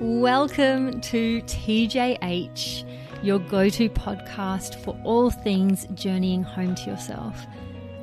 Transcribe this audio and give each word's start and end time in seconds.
Welcome 0.00 1.02
to 1.02 1.42
TJH, 1.42 2.84
your 3.22 3.38
go 3.38 3.68
to 3.68 3.90
podcast 3.90 4.76
for 4.76 4.98
all 5.04 5.28
things 5.28 5.86
journeying 5.92 6.42
home 6.42 6.74
to 6.76 6.90
yourself. 6.90 7.46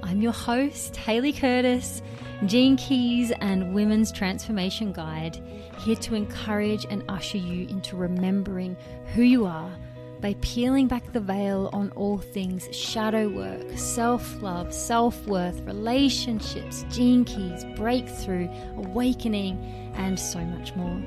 I'm 0.04 0.22
your 0.22 0.32
host, 0.32 0.96
Hayley 0.96 1.34
Curtis, 1.34 2.04
Gene 2.46 2.78
Keys 2.78 3.32
and 3.42 3.74
Women's 3.74 4.12
Transformation 4.12 4.94
Guide, 4.94 5.42
here 5.80 5.96
to 5.96 6.14
encourage 6.14 6.86
and 6.88 7.04
usher 7.10 7.40
you 7.40 7.68
into 7.68 7.96
remembering 7.96 8.78
who 9.16 9.24
you 9.24 9.48
are 9.48 9.76
by 10.22 10.36
peeling 10.42 10.88
back 10.88 11.14
the 11.14 11.20
veil 11.20 11.72
on 11.74 11.90
all 11.96 12.20
things 12.20 12.70
shadow 12.78 13.28
work, 13.28 13.66
self 13.76 14.40
love, 14.44 14.72
self 14.72 15.26
worth, 15.26 15.60
relationships, 15.62 16.86
gene 16.92 17.26
keys, 17.26 17.66
breakthrough, 17.76 18.48
awakening, 18.76 19.92
and 19.96 20.20
so 20.20 20.38
much 20.42 20.76
more. 20.76 21.02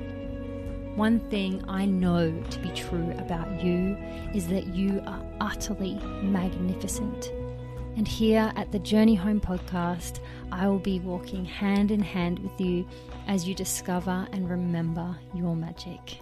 One 0.95 1.21
thing 1.29 1.63
I 1.69 1.85
know 1.85 2.31
to 2.31 2.59
be 2.59 2.69
true 2.69 3.11
about 3.17 3.63
you 3.63 3.97
is 4.33 4.47
that 4.47 4.67
you 4.67 5.01
are 5.07 5.25
utterly 5.39 5.95
magnificent. 6.21 7.31
And 7.95 8.07
here 8.07 8.51
at 8.55 8.71
the 8.71 8.79
Journey 8.79 9.15
Home 9.15 9.39
podcast, 9.39 10.19
I 10.51 10.67
will 10.67 10.79
be 10.79 10.99
walking 10.99 11.45
hand 11.45 11.91
in 11.91 12.01
hand 12.01 12.39
with 12.39 12.59
you 12.59 12.85
as 13.27 13.47
you 13.47 13.55
discover 13.55 14.27
and 14.33 14.49
remember 14.49 15.17
your 15.33 15.55
magic. 15.55 16.21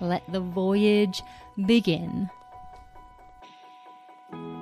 Let 0.00 0.30
the 0.30 0.40
voyage 0.40 1.22
begin. 1.66 2.28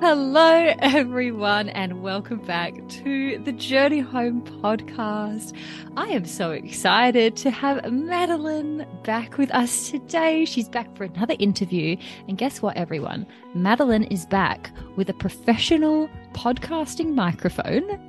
Hello, 0.00 0.72
everyone, 0.78 1.68
and 1.68 2.00
welcome 2.02 2.38
back 2.38 2.72
to 2.88 3.36
the 3.36 3.52
Journey 3.52 4.00
Home 4.00 4.40
podcast. 4.40 5.54
I 5.94 6.06
am 6.06 6.24
so 6.24 6.52
excited 6.52 7.36
to 7.36 7.50
have 7.50 7.84
Madelyn 7.84 8.86
back 9.04 9.36
with 9.36 9.50
us 9.50 9.90
today. 9.90 10.46
She's 10.46 10.70
back 10.70 10.96
for 10.96 11.04
another 11.04 11.36
interview. 11.38 11.98
And 12.28 12.38
guess 12.38 12.62
what, 12.62 12.78
everyone? 12.78 13.26
Madelyn 13.54 14.10
is 14.10 14.24
back 14.24 14.72
with 14.96 15.10
a 15.10 15.14
professional 15.14 16.08
podcasting 16.32 17.12
microphone 17.12 18.00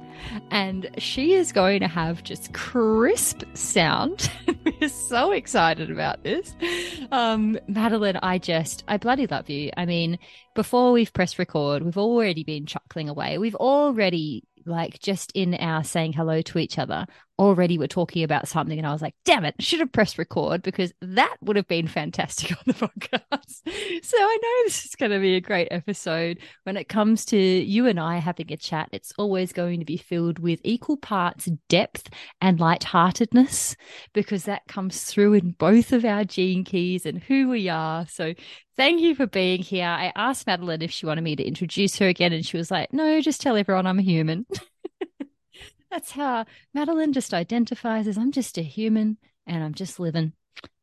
and 0.50 0.90
she 0.98 1.34
is 1.34 1.52
going 1.52 1.80
to 1.82 1.88
have 1.88 2.24
just 2.24 2.54
crisp 2.54 3.44
sound. 3.54 4.32
We're 4.82 4.90
so 4.90 5.32
excited 5.32 5.92
about 5.92 6.24
this. 6.24 6.56
Um, 7.12 7.58
Madelyn, 7.70 8.20
I 8.22 8.38
just, 8.38 8.84
I 8.88 8.98
bloody 8.98 9.28
love 9.28 9.50
you. 9.50 9.72
I 9.78 9.86
mean, 9.86 10.20
before 10.56 10.92
we've 10.92 11.14
pressed 11.14 11.40
record, 11.40 11.84
we've 11.84 11.98
already 11.98 12.44
been 12.44 12.66
chuckling 12.66 13.10
away. 13.10 13.38
We've 13.38 13.56
already 13.56 14.44
like 14.66 15.00
just 15.00 15.32
in 15.34 15.56
our 15.56 15.84
saying 15.84 16.14
hello 16.14 16.42
to 16.42 16.60
each 16.60 16.78
other 16.78 17.08
already 17.42 17.78
we're 17.78 17.88
talking 17.88 18.24
about 18.24 18.48
something 18.48 18.78
and 18.78 18.88
I 18.88 18.94
was 18.94 19.02
like, 19.02 19.16
damn 19.26 19.46
it, 19.46 19.56
should 19.60 19.80
have 19.80 19.92
pressed 19.92 20.20
record 20.20 20.62
because 20.62 20.94
that 21.02 21.36
would 21.42 21.56
have 21.56 21.68
been 21.68 21.88
fantastic 21.88 22.52
on 22.58 22.64
the 22.68 22.74
podcast. 22.74 24.04
so 24.06 24.18
I 24.18 24.38
know 24.42 24.64
this 24.66 24.86
is 24.86 24.96
going 24.96 25.12
to 25.12 25.20
be 25.20 25.36
a 25.36 25.42
great 25.42 25.70
episode. 25.72 26.38
When 26.64 26.78
it 26.78 26.88
comes 26.88 27.26
to 27.26 27.38
you 27.38 27.88
and 27.88 28.00
I 28.00 28.18
having 28.18 28.52
a 28.52 28.58
chat, 28.58 28.90
it's 28.92 29.12
always 29.18 29.54
going 29.54 29.80
to 29.80 29.86
be 29.86 29.98
filled 29.98 30.38
with 30.38 30.62
equal 30.64 30.98
parts 30.98 31.50
depth 31.68 32.10
and 32.40 32.60
lightheartedness 32.60 33.76
because 34.14 34.46
that 34.46 34.68
comes 34.68 35.04
through 35.04 35.34
in 35.34 35.52
both 35.52 35.94
of 35.94 36.06
our 36.06 36.24
gene 36.24 36.64
keys 36.64 37.08
and 37.08 37.24
who 37.24 37.50
we 37.50 37.70
are. 37.70 38.06
So 38.08 38.36
thank 38.78 39.02
you 39.02 39.16
for 39.16 39.26
being 39.26 39.62
here. 39.62 39.88
I 39.88 40.12
asked 40.16 40.46
Madelyn 40.46 40.84
if 40.84 40.92
she 40.92 41.08
wanted 41.08 41.24
me 41.24 41.36
to 41.36 41.44
introduce 41.44 41.98
her 41.98 42.08
again, 42.08 42.34
and 42.34 42.46
she 42.46 42.58
was 42.58 42.70
like, 42.70 42.94
no, 42.94 43.20
just 43.20 43.42
tell 43.42 43.58
everyone 43.58 43.88
I'm 43.88 44.00
a 44.00 44.04
human. 44.04 44.46
That's 45.92 46.12
how 46.12 46.46
Madelyn 46.76 47.14
just 47.14 47.34
identifies 47.34 48.08
as 48.08 48.18
I'm 48.18 48.32
just 48.32 48.58
a 48.58 48.62
human 48.62 49.18
and 49.46 49.62
I'm 49.62 49.74
just 49.74 50.00
living. 50.00 50.32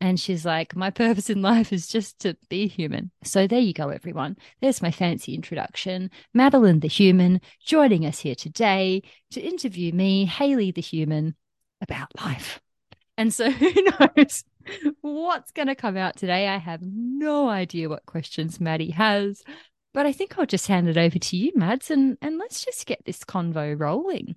And 0.00 0.20
she's 0.20 0.44
like, 0.44 0.76
My 0.76 0.90
purpose 0.90 1.30
in 1.30 1.40
life 1.40 1.72
is 1.72 1.88
just 1.88 2.18
to 2.20 2.36
be 2.50 2.68
human. 2.68 3.10
So 3.24 3.46
there 3.46 3.58
you 3.58 3.72
go, 3.72 3.88
everyone. 3.88 4.36
There's 4.60 4.82
my 4.82 4.90
fancy 4.90 5.34
introduction. 5.34 6.10
Madelyn 6.36 6.82
the 6.82 6.88
human 6.88 7.40
joining 7.64 8.04
us 8.04 8.18
here 8.18 8.34
today 8.34 9.02
to 9.30 9.40
interview 9.40 9.92
me, 9.92 10.26
Hayley 10.26 10.72
the 10.72 10.82
human, 10.82 11.34
about 11.80 12.08
life. 12.20 12.60
And 13.16 13.32
so 13.32 13.50
who 13.50 13.72
knows 13.82 14.44
what's 15.00 15.52
going 15.52 15.68
to 15.68 15.74
come 15.74 15.96
out 15.96 16.16
today? 16.16 16.48
I 16.48 16.58
have 16.58 16.82
no 16.82 17.48
idea 17.48 17.88
what 17.88 18.04
questions 18.04 18.60
Maddie 18.60 18.90
has, 18.90 19.42
but 19.94 20.04
I 20.04 20.12
think 20.12 20.38
I'll 20.38 20.46
just 20.46 20.66
hand 20.66 20.88
it 20.88 20.98
over 20.98 21.18
to 21.18 21.36
you, 21.36 21.52
Mads, 21.54 21.90
and, 21.90 22.18
and 22.20 22.36
let's 22.36 22.62
just 22.62 22.86
get 22.86 23.04
this 23.06 23.24
convo 23.24 23.78
rolling. 23.78 24.36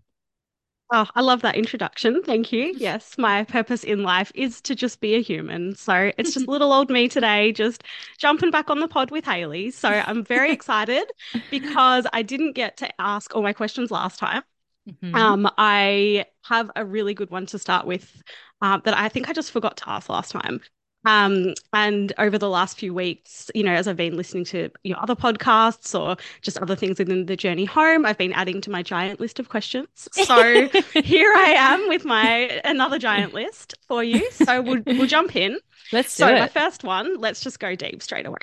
Oh, 0.94 1.08
I 1.16 1.22
love 1.22 1.42
that 1.42 1.56
introduction. 1.56 2.22
Thank 2.24 2.52
you. 2.52 2.74
Yes, 2.82 3.18
my 3.18 3.44
purpose 3.44 3.84
in 3.84 4.04
life 4.04 4.32
is 4.34 4.60
to 4.62 4.76
just 4.76 5.00
be 5.00 5.16
a 5.16 5.22
human. 5.22 5.76
So 5.76 6.12
it's 6.18 6.34
just 6.34 6.48
little 6.50 6.74
old 6.74 6.90
me 6.90 7.08
today, 7.08 7.52
just 7.52 7.84
jumping 8.18 8.52
back 8.52 8.70
on 8.70 8.80
the 8.80 8.88
pod 8.88 9.12
with 9.12 9.24
Hayley. 9.24 9.72
So 9.72 9.88
I'm 9.88 10.24
very 10.24 10.52
excited 10.58 11.06
because 11.50 12.08
I 12.12 12.24
didn't 12.24 12.54
get 12.54 12.78
to 12.78 12.90
ask 13.02 13.36
all 13.36 13.44
my 13.44 13.54
questions 13.54 13.92
last 13.92 14.20
time. 14.20 14.44
Mm-hmm. 14.90 15.16
Um, 15.16 15.50
I 15.58 16.26
have 16.46 16.72
a 16.76 16.84
really 16.84 17.14
good 17.14 17.30
one 17.30 17.46
to 17.48 17.60
start 17.60 17.86
with 17.86 18.22
uh, 18.62 18.80
that 18.84 18.98
I 18.98 19.10
think 19.10 19.30
I 19.30 19.34
just 19.34 19.52
forgot 19.52 19.78
to 19.78 19.90
ask 19.90 20.10
last 20.10 20.32
time. 20.32 20.62
Um, 21.06 21.54
and 21.74 22.14
over 22.18 22.38
the 22.38 22.50
last 22.50 22.78
few 22.78 22.94
weeks, 22.94 23.50
you 23.56 23.64
know, 23.64 23.74
as 23.74 23.88
I've 23.88 23.98
been 23.98 24.16
listening 24.16 24.46
to 24.46 24.70
your 24.84 25.00
other 25.02 25.16
podcasts 25.16 26.00
or 26.00 26.18
just 26.42 26.58
other 26.60 26.76
things 26.76 27.00
within 27.00 27.26
the 27.26 27.36
journey 27.36 27.66
home, 27.66 28.06
I've 28.06 28.18
been 28.18 28.34
adding 28.34 28.62
to 28.62 28.70
my 28.70 28.84
giant 28.84 29.20
list 29.20 29.40
of 29.40 29.50
questions. 29.50 29.88
So 30.12 30.70
here 30.94 31.34
I 31.36 31.54
am 31.58 31.88
with 31.88 32.06
my 32.06 32.62
another 32.64 33.00
giant 33.00 33.34
list 33.34 33.76
for 33.88 34.04
you. 34.04 34.30
So 34.32 34.62
we'll 34.62 34.82
we'll 34.86 35.08
jump 35.08 35.36
in. 35.36 35.60
Let's 35.92 36.14
so 36.14 36.28
do 36.28 36.36
it. 36.36 36.40
my 36.40 36.48
first 36.48 36.84
one, 36.84 37.18
let's 37.18 37.42
just 37.42 37.60
go 37.60 37.76
deep 37.76 38.02
straight 38.02 38.26
away. 38.26 38.38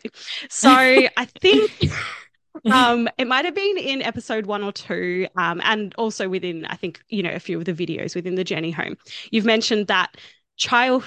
So 0.49 0.71
I 0.71 1.25
think 1.41 1.91
um, 2.71 3.09
it 3.19 3.27
might 3.27 3.45
have 3.45 3.55
been 3.55 3.79
in 3.79 4.03
episode 4.03 4.47
one 4.47 4.63
or 4.63 4.73
two, 4.73 5.27
um, 5.37 5.61
and 5.65 5.95
also 5.97 6.29
within, 6.29 6.65
I 6.67 6.77
think, 6.77 7.01
you 7.09 7.23
know, 7.23 7.33
a 7.33 7.39
few 7.39 7.59
of 7.59 7.65
the 7.65 7.73
videos 7.73 8.15
within 8.15 8.35
the 8.35 8.45
journey 8.45 8.71
home. 8.71 8.97
You've 9.31 9.45
mentioned 9.45 9.87
that 9.87 10.17
child 10.59 11.05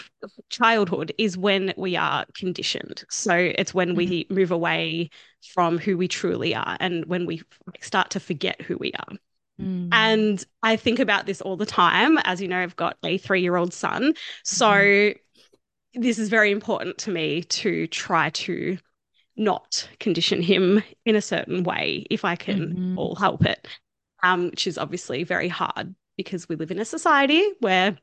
childhood 0.49 1.13
is 1.17 1.37
when 1.37 1.73
we 1.77 1.95
are 1.97 2.25
conditioned 2.33 3.03
so 3.09 3.35
it's 3.35 3.73
when 3.73 3.95
we 3.95 4.23
mm-hmm. 4.23 4.33
move 4.33 4.49
away 4.49 5.09
from 5.53 5.77
who 5.77 5.97
we 5.97 6.07
truly 6.07 6.55
are 6.55 6.77
and 6.79 7.05
when 7.05 7.25
we 7.25 7.41
start 7.81 8.09
to 8.09 8.19
forget 8.19 8.61
who 8.61 8.77
we 8.77 8.93
are 8.93 9.15
mm. 9.61 9.89
and 9.91 10.45
i 10.63 10.77
think 10.77 10.99
about 10.99 11.25
this 11.25 11.41
all 11.41 11.57
the 11.57 11.65
time 11.65 12.17
as 12.19 12.41
you 12.41 12.47
know 12.47 12.59
i've 12.59 12.77
got 12.77 12.97
a 13.03 13.19
3-year-old 13.19 13.73
son 13.73 14.13
so 14.45 14.67
mm. 14.67 15.15
this 15.95 16.17
is 16.17 16.29
very 16.29 16.49
important 16.49 16.97
to 16.97 17.11
me 17.11 17.43
to 17.43 17.87
try 17.87 18.29
to 18.29 18.77
not 19.35 19.87
condition 19.99 20.41
him 20.41 20.81
in 21.05 21.17
a 21.17 21.21
certain 21.21 21.63
way 21.63 22.05
if 22.09 22.23
i 22.23 22.37
can 22.37 22.69
mm-hmm. 22.69 22.97
all 22.97 23.15
help 23.15 23.45
it 23.45 23.67
um, 24.23 24.45
which 24.45 24.65
is 24.67 24.77
obviously 24.77 25.23
very 25.23 25.47
hard 25.49 25.93
because 26.15 26.47
we 26.47 26.55
live 26.55 26.71
in 26.71 26.79
a 26.79 26.85
society 26.85 27.43
where 27.59 27.97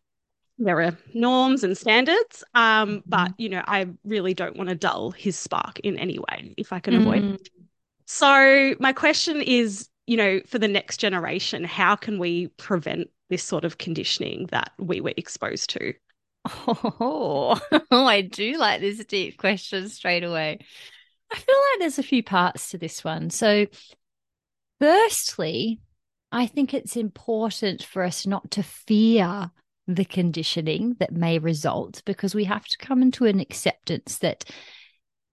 there 0.59 0.81
are 0.83 0.97
norms 1.15 1.63
and 1.63 1.77
standards 1.77 2.43
um, 2.55 3.03
but 3.07 3.29
mm-hmm. 3.29 3.43
you 3.43 3.49
know 3.49 3.63
i 3.67 3.87
really 4.05 4.35
don't 4.35 4.57
want 4.57 4.69
to 4.69 4.75
dull 4.75 5.11
his 5.11 5.37
spark 5.37 5.79
in 5.81 5.99
any 5.99 6.19
way 6.19 6.55
if 6.57 6.73
i 6.73 6.81
can 6.81 6.95
mm. 6.95 7.01
avoid 7.01 7.25
it 7.25 7.49
so 8.07 8.75
my 8.81 8.93
question 8.93 9.41
is 9.41 9.89
you 10.07 10.17
know 10.17 10.41
for 10.47 10.59
the 10.59 10.69
next 10.69 10.99
generation 10.99 11.65
how 11.65 11.95
can 11.95 12.19
we 12.19 12.49
prevent 12.57 13.09
this 13.31 13.43
sort 13.43 13.65
of 13.65 13.79
conditioning 13.79 14.47
that 14.51 14.73
we 14.79 15.01
were 15.01 15.15
exposed 15.17 15.71
to 15.71 15.93
oh, 16.67 17.61
i 17.91 18.23
do 18.23 18.57
like 18.59 18.81
this 18.81 19.05
deep 19.05 19.39
question 19.39 19.89
straight 19.89 20.25
away 20.25 20.59
i 21.31 21.37
feel 21.37 21.57
like 21.57 21.81
there's 21.81 21.99
a 21.99 22.03
few 22.03 22.23
parts 22.23 22.71
to 22.71 22.79
this 22.79 23.05
one 23.05 23.29
so 23.31 23.67
firstly 24.81 25.81
i 26.33 26.47
think 26.47 26.73
it's 26.73 26.97
important 26.97 27.83
for 27.83 28.03
us 28.03 28.27
not 28.27 28.51
to 28.51 28.63
fear 28.63 29.51
the 29.89 30.05
conditioning 30.05 30.95
that 31.01 31.13
may 31.13 31.39
result 31.39 32.03
because 32.05 32.35
we 32.35 32.45
have 32.45 32.67
to 32.67 32.77
come 32.79 33.01
into 33.03 33.25
an 33.25 33.41
acceptance 33.41 34.19
that 34.19 34.45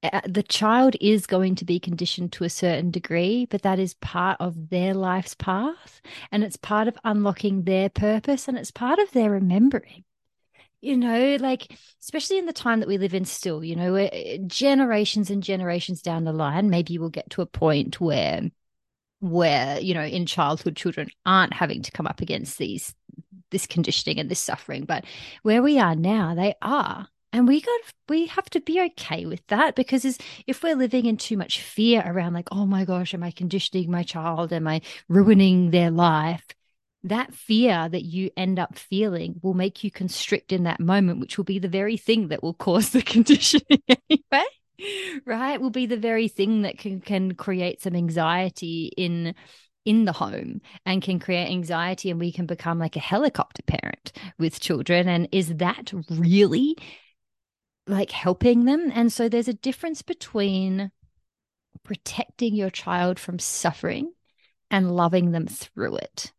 uh, 0.01 0.21
the 0.27 0.43
child 0.43 0.95
is 1.01 1.27
going 1.27 1.55
to 1.55 1.65
be 1.65 1.79
conditioned 1.79 2.31
to 2.31 2.43
a 2.45 2.49
certain 2.49 2.89
degree, 2.89 3.45
but 3.49 3.63
that 3.63 3.79
is 3.79 3.95
part 3.95 4.37
of 4.39 4.69
their 4.69 4.93
life's 4.93 5.35
path 5.35 6.01
and 6.31 6.43
it's 6.43 6.57
part 6.57 6.87
of 6.87 6.97
unlocking 7.03 7.63
their 7.63 7.89
purpose 7.89 8.47
and 8.47 8.57
it's 8.57 8.71
part 8.71 8.97
of 8.99 9.11
their 9.11 9.29
remembering. 9.29 10.05
You 10.79 10.97
know, 10.97 11.37
like, 11.39 11.75
especially 12.01 12.37
in 12.37 12.45
the 12.45 12.53
time 12.53 12.79
that 12.79 12.87
we 12.87 12.97
live 12.97 13.15
in 13.15 13.25
still, 13.25 13.63
you 13.63 13.75
know, 13.75 13.95
uh, 13.95 14.37
generations 14.45 15.31
and 15.31 15.41
generations 15.41 16.01
down 16.01 16.23
the 16.23 16.31
line, 16.31 16.69
maybe 16.69 16.97
we'll 16.97 17.09
get 17.09 17.31
to 17.31 17.41
a 17.41 17.47
point 17.47 17.99
where 17.99 18.41
where 19.19 19.79
you 19.79 19.93
know 19.93 20.03
in 20.03 20.25
childhood 20.25 20.75
children 20.75 21.09
aren't 21.25 21.53
having 21.53 21.81
to 21.81 21.91
come 21.91 22.07
up 22.07 22.21
against 22.21 22.57
these 22.57 22.93
this 23.51 23.65
conditioning 23.67 24.19
and 24.19 24.29
this 24.29 24.39
suffering 24.39 24.85
but 24.85 25.05
where 25.43 25.61
we 25.61 25.79
are 25.79 25.95
now 25.95 26.35
they 26.35 26.53
are. 26.61 27.07
And 27.33 27.49
we 27.49 27.59
got 27.59 27.79
we 28.07 28.27
have 28.27 28.49
to 28.51 28.61
be 28.61 28.79
okay 28.81 29.25
with 29.25 29.45
that 29.47 29.75
because 29.75 30.05
if 30.47 30.63
we're 30.63 30.75
living 30.75 31.05
in 31.05 31.17
too 31.17 31.35
much 31.35 31.59
fear 31.59 32.01
around 32.05 32.31
like 32.31 32.47
oh 32.49 32.65
my 32.65 32.85
gosh 32.85 33.13
am 33.13 33.23
i 33.23 33.31
conditioning 33.31 33.91
my 33.91 34.03
child? 34.03 34.53
Am 34.53 34.67
i 34.67 34.79
ruining 35.09 35.71
their 35.71 35.91
life? 35.91 36.45
That 37.03 37.33
fear 37.33 37.89
that 37.89 38.03
you 38.05 38.31
end 38.37 38.57
up 38.57 38.77
feeling 38.77 39.35
will 39.43 39.53
make 39.53 39.83
you 39.83 39.91
constrict 39.91 40.53
in 40.53 40.63
that 40.63 40.79
moment, 40.79 41.19
which 41.19 41.37
will 41.37 41.43
be 41.43 41.59
the 41.59 41.67
very 41.67 41.97
thing 41.97 42.29
that 42.29 42.41
will 42.41 42.53
cause 42.53 42.91
the 42.91 43.01
conditioning 43.15 43.81
anyway. 43.89 44.45
Right? 45.25 45.59
Will 45.59 45.69
be 45.69 45.85
the 45.85 45.97
very 45.97 46.27
thing 46.27 46.63
that 46.63 46.77
can 46.77 47.01
can 47.01 47.33
create 47.33 47.81
some 47.81 47.95
anxiety 47.95 48.91
in 48.97 49.33
in 49.85 50.05
the 50.05 50.11
home 50.11 50.61
and 50.85 51.01
can 51.01 51.19
create 51.19 51.49
anxiety 51.49 52.09
and 52.09 52.19
we 52.19 52.31
can 52.31 52.45
become 52.45 52.79
like 52.79 52.95
a 52.95 52.99
helicopter 52.99 53.61
parent 53.63 54.11
with 54.39 54.59
children. 54.59 55.07
And 55.07 55.29
is 55.31 55.55
that 55.57 55.93
really 56.09 56.75
like 57.87 58.11
helping 58.11 58.65
them? 58.65 58.91
And 58.93 59.13
so 59.13 59.29
there's 59.29 59.47
a 59.47 59.53
difference 59.53 60.01
between 60.01 60.91
protecting 61.83 62.55
your 62.55 62.71
child 62.71 63.19
from 63.19 63.37
suffering 63.37 64.11
and 64.71 64.95
loving 64.95 65.31
them 65.31 65.45
through 65.45 65.97
it 65.97 66.33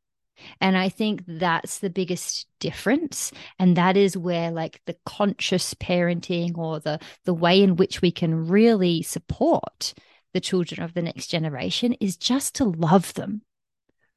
and 0.61 0.77
I 0.77 0.89
think 0.89 1.23
that's 1.27 1.79
the 1.79 1.91
biggest 1.91 2.47
difference. 2.61 3.33
And 3.59 3.77
that 3.77 3.97
is 3.97 4.17
where 4.17 4.51
like 4.51 4.81
the 4.87 4.97
conscious 5.05 5.75
parenting 5.75 6.57
or 6.57 6.81
the 6.81 6.99
the 7.25 7.35
way 7.35 7.63
in 7.63 7.77
which 7.77 8.03
we 8.03 8.11
can 8.11 8.47
really 8.47 9.03
support 9.03 9.95
the 10.33 10.41
children 10.41 10.83
of 10.83 10.95
the 10.95 11.03
next 11.03 11.29
generation 11.29 11.95
is 11.95 12.17
just 12.17 12.55
to 12.57 12.65
love 12.65 13.15
them, 13.15 13.43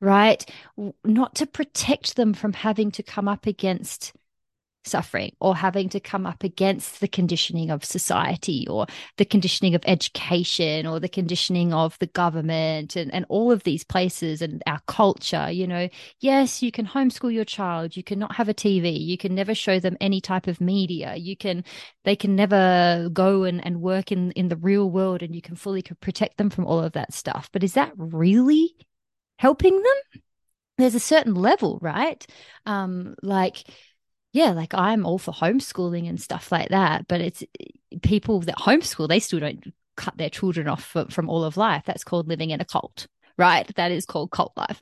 right? 0.02 0.46
Not 1.04 1.36
to 1.36 1.46
protect 1.46 2.16
them 2.16 2.34
from 2.34 2.54
having 2.54 2.92
to 2.92 3.04
come 3.04 3.28
up 3.28 3.46
against 3.46 4.14
suffering 4.90 5.32
or 5.40 5.56
having 5.56 5.90
to 5.90 6.00
come 6.00 6.26
up 6.26 6.44
against 6.44 7.00
the 7.00 7.08
conditioning 7.08 7.70
of 7.70 7.86
society 7.86 8.68
or 8.68 8.86
the 9.18 9.26
conditioning 9.26 9.76
of 9.76 9.84
education 9.86 10.86
or 10.86 11.00
the 11.00 11.10
conditioning 11.10 11.74
of 11.74 11.98
the 12.00 12.08
government 12.08 12.96
and, 12.96 13.14
and 13.14 13.26
all 13.30 13.52
of 13.52 13.64
these 13.64 13.84
places 13.84 14.42
and 14.42 14.62
our 14.68 14.82
culture 14.88 15.50
you 15.52 15.68
know. 15.68 15.88
Yes 16.20 16.62
you 16.62 16.72
can 16.72 16.86
homeschool 16.86 17.34
your 17.34 17.46
child. 17.46 17.96
You 17.96 18.04
cannot 18.04 18.36
have 18.36 18.50
a 18.50 18.54
tv 18.54 19.00
you 19.00 19.18
can 19.18 19.36
never 19.36 19.56
show 19.56 19.80
them 19.80 19.98
any 20.02 20.22
type 20.22 20.48
of 20.48 20.62
media. 20.62 21.16
You 21.16 21.36
can 21.38 21.64
they 22.04 22.16
can 22.16 22.36
never 22.36 23.10
go 23.12 23.44
and, 23.44 23.64
and 23.66 23.82
work 23.82 24.12
in 24.12 24.32
in 24.32 24.50
the 24.50 24.56
real 24.56 24.90
world 24.90 25.22
and 25.22 25.36
you 25.36 25.42
can 25.42 25.56
fully 25.56 25.82
protect 25.82 26.38
them 26.38 26.50
from 26.50 26.66
all 26.66 26.80
of 26.84 26.94
that 26.94 27.14
stuff. 27.14 27.50
But 27.52 27.64
is 27.64 27.74
that 27.74 27.92
really 27.98 28.76
helping 29.38 29.76
them? 29.76 30.22
There's 30.78 30.96
a 30.96 31.00
certain 31.00 31.36
level 31.36 31.80
right? 31.82 32.26
Um 32.66 33.16
like 33.22 33.64
yeah, 34.32 34.52
like 34.52 34.74
I'm 34.74 35.06
all 35.06 35.18
for 35.18 35.34
homeschooling 35.34 36.08
and 36.08 36.22
stuff 36.22 36.52
like 36.52 36.70
that. 36.70 37.08
But 37.08 37.22
it's 37.22 37.44
people 38.02 38.40
that 38.42 38.58
homeschool, 38.58 39.08
they 39.08 39.20
still 39.20 39.40
don't 39.40 39.74
cut 39.98 40.18
their 40.18 40.30
children 40.30 40.68
off 40.68 40.84
for, 40.84 41.06
from 41.10 41.30
all 41.30 41.44
of 41.44 41.58
life. 41.58 41.84
That's 41.86 42.04
called 42.04 42.28
living 42.28 42.52
in 42.52 42.62
a 42.62 42.66
cult, 42.66 43.08
right? 43.38 43.70
That 43.76 43.92
is 43.92 44.06
called 44.06 44.32
cult 44.32 44.54
life. 44.56 44.82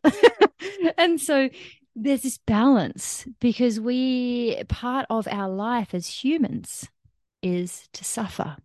and 0.98 1.20
so 1.20 1.50
there's 1.96 2.22
this 2.22 2.38
balance 2.38 3.28
because 3.40 3.80
we, 3.80 4.62
part 4.68 5.06
of 5.10 5.28
our 5.30 5.50
life 5.50 5.94
as 5.94 6.08
humans 6.24 6.90
is 7.42 7.88
to 7.94 8.04
suffer. 8.04 8.58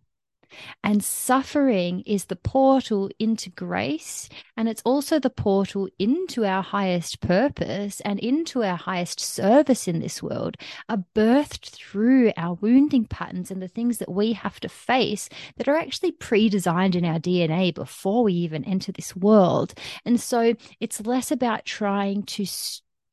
And 0.83 1.03
suffering 1.03 2.01
is 2.05 2.25
the 2.25 2.35
portal 2.35 3.09
into 3.19 3.49
grace. 3.49 4.29
And 4.57 4.67
it's 4.69 4.81
also 4.85 5.19
the 5.19 5.29
portal 5.29 5.87
into 5.99 6.45
our 6.45 6.61
highest 6.61 7.19
purpose 7.21 7.99
and 8.01 8.19
into 8.19 8.63
our 8.63 8.77
highest 8.77 9.19
service 9.19 9.87
in 9.87 9.99
this 9.99 10.21
world, 10.21 10.57
are 10.89 11.03
birthed 11.15 11.69
through 11.69 12.31
our 12.37 12.55
wounding 12.55 13.05
patterns 13.05 13.51
and 13.51 13.61
the 13.61 13.67
things 13.67 13.97
that 13.97 14.11
we 14.11 14.33
have 14.33 14.59
to 14.61 14.69
face 14.69 15.29
that 15.57 15.67
are 15.67 15.77
actually 15.77 16.11
pre 16.11 16.49
designed 16.49 16.95
in 16.95 17.05
our 17.05 17.19
DNA 17.19 17.73
before 17.73 18.23
we 18.23 18.33
even 18.33 18.63
enter 18.65 18.91
this 18.91 19.15
world. 19.15 19.73
And 20.05 20.19
so 20.19 20.55
it's 20.79 21.05
less 21.05 21.31
about 21.31 21.65
trying 21.65 22.23
to 22.23 22.45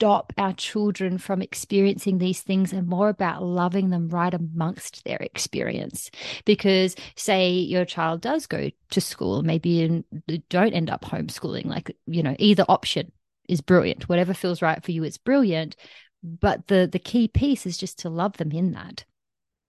stop 0.00 0.32
our 0.38 0.54
children 0.54 1.18
from 1.18 1.42
experiencing 1.42 2.16
these 2.16 2.40
things 2.40 2.72
and 2.72 2.88
more 2.88 3.10
about 3.10 3.42
loving 3.42 3.90
them 3.90 4.08
right 4.08 4.32
amongst 4.32 5.04
their 5.04 5.18
experience. 5.18 6.10
Because, 6.46 6.96
say, 7.16 7.50
your 7.50 7.84
child 7.84 8.22
does 8.22 8.46
go 8.46 8.70
to 8.92 9.00
school, 9.02 9.42
maybe 9.42 10.02
don't 10.48 10.72
end 10.72 10.88
up 10.88 11.04
homeschooling, 11.04 11.66
like, 11.66 11.94
you 12.06 12.22
know, 12.22 12.34
either 12.38 12.64
option 12.66 13.12
is 13.46 13.60
brilliant. 13.60 14.08
Whatever 14.08 14.32
feels 14.32 14.62
right 14.62 14.82
for 14.82 14.90
you 14.90 15.04
is 15.04 15.18
brilliant. 15.18 15.76
But 16.22 16.68
the 16.68 16.88
the 16.90 16.98
key 16.98 17.28
piece 17.28 17.66
is 17.66 17.76
just 17.76 17.98
to 18.00 18.08
love 18.08 18.38
them 18.38 18.52
in 18.52 18.72
that. 18.72 19.04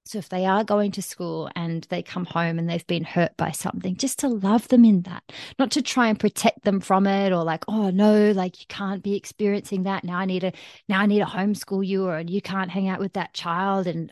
So 0.03 0.17
if 0.17 0.29
they 0.29 0.45
are 0.45 0.63
going 0.63 0.91
to 0.93 1.01
school 1.01 1.49
and 1.55 1.85
they 1.89 2.01
come 2.01 2.25
home 2.25 2.57
and 2.57 2.69
they've 2.69 2.85
been 2.87 3.03
hurt 3.03 3.37
by 3.37 3.51
something, 3.51 3.95
just 3.95 4.19
to 4.19 4.27
love 4.27 4.67
them 4.67 4.83
in 4.83 5.03
that, 5.03 5.23
not 5.59 5.71
to 5.71 5.81
try 5.81 6.07
and 6.07 6.19
protect 6.19 6.63
them 6.63 6.79
from 6.79 7.05
it 7.05 7.31
or 7.31 7.43
like, 7.43 7.63
oh 7.67 7.91
no, 7.91 8.31
like 8.31 8.59
you 8.59 8.65
can't 8.67 9.03
be 9.03 9.15
experiencing 9.15 9.83
that. 9.83 10.03
Now 10.03 10.17
I 10.17 10.25
need 10.25 10.41
to 10.41 10.51
now 10.89 10.99
I 11.01 11.05
need 11.05 11.19
to 11.19 11.25
homeschool 11.25 11.85
you 11.85 12.07
or 12.07 12.19
you 12.19 12.41
can't 12.41 12.71
hang 12.71 12.89
out 12.89 12.99
with 12.99 13.13
that 13.13 13.33
child 13.33 13.87
and 13.87 14.11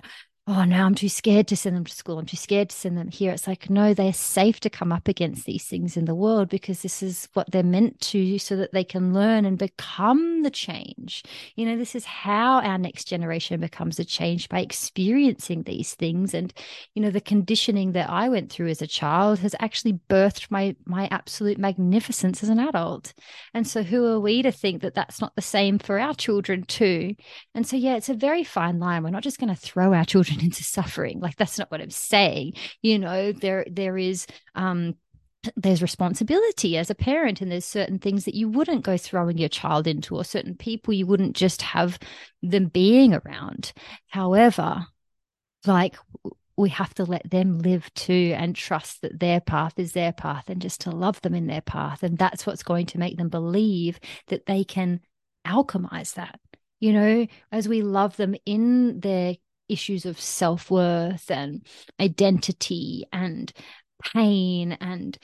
oh, 0.49 0.63
now 0.63 0.87
I'm 0.87 0.95
too 0.95 1.09
scared 1.09 1.47
to 1.49 1.55
send 1.55 1.75
them 1.75 1.85
to 1.85 1.93
school. 1.93 2.17
I'm 2.17 2.25
too 2.25 2.35
scared 2.35 2.71
to 2.71 2.75
send 2.75 2.97
them 2.97 3.09
here. 3.09 3.31
It's 3.31 3.47
like, 3.47 3.69
no, 3.69 3.93
they're 3.93 4.11
safe 4.11 4.59
to 4.61 4.69
come 4.69 4.91
up 4.91 5.07
against 5.07 5.45
these 5.45 5.65
things 5.65 5.95
in 5.95 6.05
the 6.05 6.15
world 6.15 6.49
because 6.49 6.81
this 6.81 7.03
is 7.03 7.29
what 7.33 7.51
they're 7.51 7.61
meant 7.61 8.01
to 8.01 8.39
so 8.39 8.55
that 8.55 8.73
they 8.73 8.83
can 8.83 9.13
learn 9.13 9.45
and 9.45 9.59
become 9.59 10.41
the 10.41 10.49
change. 10.49 11.23
You 11.55 11.67
know, 11.67 11.77
this 11.77 11.93
is 11.93 12.03
how 12.03 12.61
our 12.61 12.79
next 12.79 13.05
generation 13.05 13.59
becomes 13.59 13.99
a 13.99 14.05
change 14.05 14.49
by 14.49 14.61
experiencing 14.61 15.63
these 15.63 15.93
things. 15.93 16.33
And, 16.33 16.51
you 16.95 17.03
know, 17.03 17.11
the 17.11 17.21
conditioning 17.21 17.91
that 17.91 18.09
I 18.09 18.27
went 18.27 18.51
through 18.51 18.69
as 18.69 18.81
a 18.81 18.87
child 18.87 19.39
has 19.39 19.53
actually 19.59 19.99
birthed 20.09 20.49
my, 20.49 20.75
my 20.85 21.07
absolute 21.11 21.59
magnificence 21.59 22.41
as 22.41 22.49
an 22.49 22.59
adult. 22.59 23.13
And 23.53 23.67
so 23.67 23.83
who 23.83 24.03
are 24.07 24.19
we 24.19 24.41
to 24.41 24.51
think 24.51 24.81
that 24.81 24.95
that's 24.95 25.21
not 25.21 25.35
the 25.35 25.43
same 25.43 25.77
for 25.77 25.99
our 25.99 26.15
children 26.15 26.63
too? 26.63 27.15
And 27.53 27.67
so, 27.67 27.75
yeah, 27.75 27.97
it's 27.97 28.09
a 28.09 28.15
very 28.15 28.43
fine 28.43 28.79
line. 28.79 29.03
We're 29.03 29.11
not 29.11 29.21
just 29.21 29.37
going 29.37 29.53
to 29.53 29.55
throw 29.55 29.93
our 29.93 30.05
children 30.05 30.38
into 30.43 30.63
suffering. 30.63 31.19
Like 31.19 31.35
that's 31.35 31.57
not 31.57 31.71
what 31.71 31.81
i'm 31.81 31.89
saying. 31.89 32.53
You 32.81 32.99
know 32.99 33.31
there 33.31 33.65
there 33.69 33.97
is 33.97 34.27
um 34.55 34.95
there's 35.55 35.81
responsibility 35.81 36.77
as 36.77 36.89
a 36.89 36.95
parent 36.95 37.41
and 37.41 37.51
there's 37.51 37.65
certain 37.65 37.97
things 37.97 38.25
that 38.25 38.35
you 38.35 38.49
wouldn't 38.49 38.83
go 38.83 38.97
throwing 38.97 39.37
your 39.37 39.49
child 39.49 39.87
into 39.87 40.15
or 40.15 40.25
certain 40.25 40.55
people 40.55 40.93
you 40.93 41.05
wouldn't 41.05 41.35
just 41.35 41.61
have 41.61 41.97
them 42.41 42.67
being 42.67 43.13
around. 43.13 43.71
However 44.07 44.85
like 45.65 45.95
we 46.57 46.69
have 46.69 46.93
to 46.93 47.05
let 47.05 47.29
them 47.29 47.59
live 47.59 47.91
too 47.93 48.33
and 48.35 48.55
trust 48.55 49.01
that 49.01 49.19
their 49.19 49.39
path 49.39 49.73
is 49.77 49.93
their 49.93 50.11
path 50.11 50.49
and 50.49 50.61
just 50.61 50.81
to 50.81 50.91
love 50.91 51.21
them 51.21 51.33
in 51.33 51.47
their 51.47 51.61
path 51.61 52.03
and 52.03 52.17
that's 52.17 52.45
what's 52.45 52.63
going 52.63 52.85
to 52.85 52.97
make 52.97 53.17
them 53.17 53.29
believe 53.29 53.99
that 54.27 54.45
they 54.45 54.63
can 54.63 54.99
alchemize 55.47 56.15
that. 56.15 56.39
You 56.81 56.93
know 56.93 57.27
as 57.51 57.67
we 57.67 57.81
love 57.81 58.17
them 58.17 58.35
in 58.45 58.99
their 58.99 59.35
issues 59.69 60.05
of 60.05 60.19
self 60.19 60.69
worth 60.71 61.29
and 61.31 61.65
identity 61.99 63.05
and 63.13 63.51
pain 64.13 64.73
and 64.73 65.17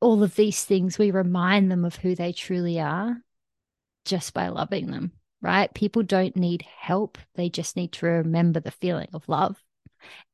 all 0.00 0.22
of 0.22 0.36
these 0.36 0.64
things, 0.64 0.98
we 0.98 1.10
remind 1.10 1.70
them 1.70 1.84
of 1.84 1.96
who 1.96 2.14
they 2.14 2.32
truly 2.32 2.78
are 2.78 3.16
just 4.04 4.34
by 4.34 4.48
loving 4.48 4.90
them, 4.90 5.12
right? 5.40 5.72
People 5.74 6.02
don't 6.02 6.36
need 6.36 6.62
help, 6.78 7.18
they 7.34 7.48
just 7.48 7.76
need 7.76 7.92
to 7.92 8.06
remember 8.06 8.60
the 8.60 8.70
feeling 8.70 9.08
of 9.12 9.28
love. 9.28 9.56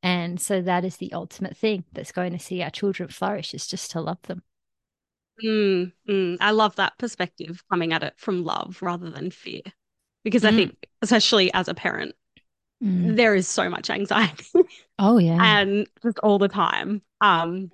And 0.03 0.39
so 0.39 0.61
that 0.61 0.85
is 0.85 0.97
the 0.97 1.13
ultimate 1.13 1.57
thing 1.57 1.85
that's 1.93 2.11
going 2.11 2.33
to 2.33 2.39
see 2.39 2.61
our 2.61 2.69
children 2.69 3.09
flourish 3.09 3.53
is 3.53 3.65
just 3.65 3.91
to 3.91 4.01
love 4.01 4.21
them. 4.23 4.43
Mm, 5.43 5.91
mm, 6.07 6.37
I 6.39 6.51
love 6.51 6.75
that 6.75 6.97
perspective 6.99 7.63
coming 7.69 7.93
at 7.93 8.03
it 8.03 8.13
from 8.17 8.43
love 8.43 8.81
rather 8.81 9.09
than 9.09 9.31
fear. 9.31 9.61
Because 10.23 10.45
I 10.45 10.51
mm. 10.51 10.55
think, 10.55 10.87
especially 11.01 11.51
as 11.53 11.67
a 11.67 11.73
parent, 11.73 12.15
mm. 12.83 13.15
there 13.15 13.35
is 13.35 13.47
so 13.47 13.69
much 13.69 13.89
anxiety. 13.89 14.45
Oh 14.99 15.17
yeah. 15.17 15.37
and 15.41 15.87
just 16.01 16.19
all 16.19 16.39
the 16.39 16.49
time. 16.49 17.01
Um 17.21 17.71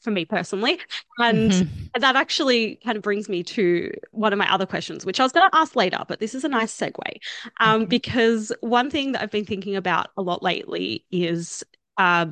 for 0.00 0.10
me 0.10 0.24
personally. 0.24 0.78
And 1.18 1.52
mm-hmm. 1.52 2.00
that 2.00 2.16
actually 2.16 2.76
kind 2.76 2.96
of 2.96 3.02
brings 3.02 3.28
me 3.28 3.42
to 3.44 3.92
one 4.12 4.32
of 4.32 4.38
my 4.38 4.52
other 4.52 4.66
questions, 4.66 5.04
which 5.04 5.20
I 5.20 5.22
was 5.22 5.32
going 5.32 5.48
to 5.48 5.56
ask 5.56 5.76
later, 5.76 5.98
but 6.08 6.20
this 6.20 6.34
is 6.34 6.44
a 6.44 6.48
nice 6.48 6.76
segue. 6.76 7.18
Um, 7.60 7.82
okay. 7.82 7.88
Because 7.88 8.52
one 8.60 8.90
thing 8.90 9.12
that 9.12 9.22
I've 9.22 9.30
been 9.30 9.44
thinking 9.44 9.76
about 9.76 10.08
a 10.16 10.22
lot 10.22 10.42
lately 10.42 11.04
is 11.10 11.64
uh, 11.98 12.26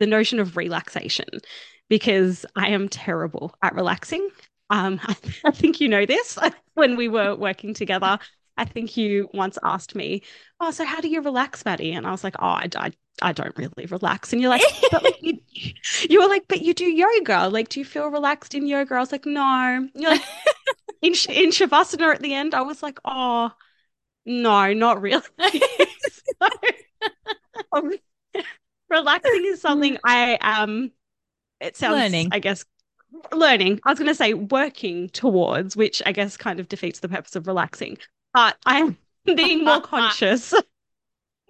the 0.00 0.06
notion 0.06 0.38
of 0.38 0.56
relaxation, 0.56 1.28
because 1.88 2.44
I 2.56 2.68
am 2.68 2.88
terrible 2.88 3.54
at 3.62 3.74
relaxing. 3.74 4.28
Um, 4.70 5.00
I, 5.02 5.16
I 5.46 5.50
think 5.50 5.80
you 5.80 5.88
know 5.88 6.06
this 6.06 6.38
when 6.74 6.96
we 6.96 7.08
were 7.08 7.34
working 7.34 7.74
together. 7.74 8.18
I 8.58 8.64
think 8.64 8.96
you 8.96 9.30
once 9.32 9.56
asked 9.62 9.94
me, 9.94 10.22
"Oh, 10.60 10.70
so 10.70 10.84
how 10.84 11.00
do 11.00 11.08
you 11.08 11.22
relax, 11.22 11.64
Maddie?" 11.64 11.92
And 11.92 12.06
I 12.06 12.10
was 12.10 12.24
like, 12.24 12.34
"Oh, 12.40 12.46
I, 12.46 12.68
I, 12.76 12.92
I 13.22 13.32
don't 13.32 13.56
really 13.56 13.86
relax." 13.86 14.32
And 14.32 14.42
you're 14.42 14.50
like, 14.50 14.62
"But 14.90 15.04
like, 15.04 15.22
you, 15.22 15.38
you 16.10 16.20
were 16.20 16.28
like, 16.28 16.44
but 16.48 16.62
you 16.62 16.74
do 16.74 16.84
yoga. 16.84 17.48
Like, 17.48 17.68
do 17.70 17.80
you 17.80 17.86
feel 17.86 18.08
relaxed 18.08 18.54
in 18.54 18.66
yoga?" 18.66 18.96
I 18.96 19.00
was 19.00 19.12
like, 19.12 19.26
"No." 19.26 19.42
And 19.42 19.90
you're 19.94 20.10
like, 20.10 20.22
in 21.02 21.12
in 21.12 21.50
shavasana 21.50 22.14
at 22.14 22.20
the 22.22 22.34
end, 22.34 22.54
I 22.54 22.62
was 22.62 22.82
like, 22.82 22.98
"Oh, 23.04 23.52
no, 24.26 24.72
not 24.74 25.00
really." 25.00 25.22
so, 26.42 26.48
um, 27.72 27.92
relaxing 28.90 29.44
is 29.46 29.60
something 29.60 29.98
I 30.04 30.36
um. 30.36 30.90
It 31.60 31.76
sounds, 31.76 31.96
learning. 31.96 32.28
I 32.32 32.38
guess, 32.38 32.64
learning. 33.32 33.80
I 33.84 33.90
was 33.90 33.98
going 33.98 34.08
to 34.10 34.14
say 34.14 34.34
working 34.34 35.08
towards, 35.08 35.76
which 35.76 36.02
I 36.06 36.12
guess 36.12 36.36
kind 36.36 36.60
of 36.60 36.68
defeats 36.68 37.00
the 37.00 37.08
purpose 37.08 37.34
of 37.36 37.46
relaxing. 37.46 37.98
But 38.38 38.56
I'm 38.64 38.96
being 39.24 39.64
more 39.64 39.80
conscious, 39.80 40.54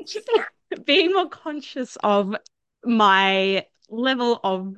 being 0.86 1.12
more 1.12 1.28
conscious 1.28 1.98
of 2.02 2.34
my 2.82 3.66
level 3.90 4.40
of, 4.42 4.74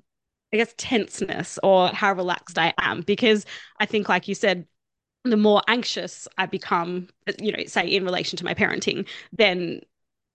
I 0.52 0.56
guess, 0.56 0.74
tenseness 0.76 1.60
or 1.62 1.86
how 1.90 2.12
relaxed 2.14 2.58
I 2.58 2.74
am. 2.78 3.02
Because 3.02 3.46
I 3.78 3.86
think, 3.86 4.08
like 4.08 4.26
you 4.26 4.34
said, 4.34 4.66
the 5.22 5.36
more 5.36 5.62
anxious 5.68 6.26
I 6.36 6.46
become, 6.46 7.10
you 7.40 7.52
know, 7.52 7.62
say 7.66 7.86
in 7.86 8.04
relation 8.04 8.36
to 8.38 8.44
my 8.44 8.54
parenting, 8.54 9.06
then, 9.32 9.80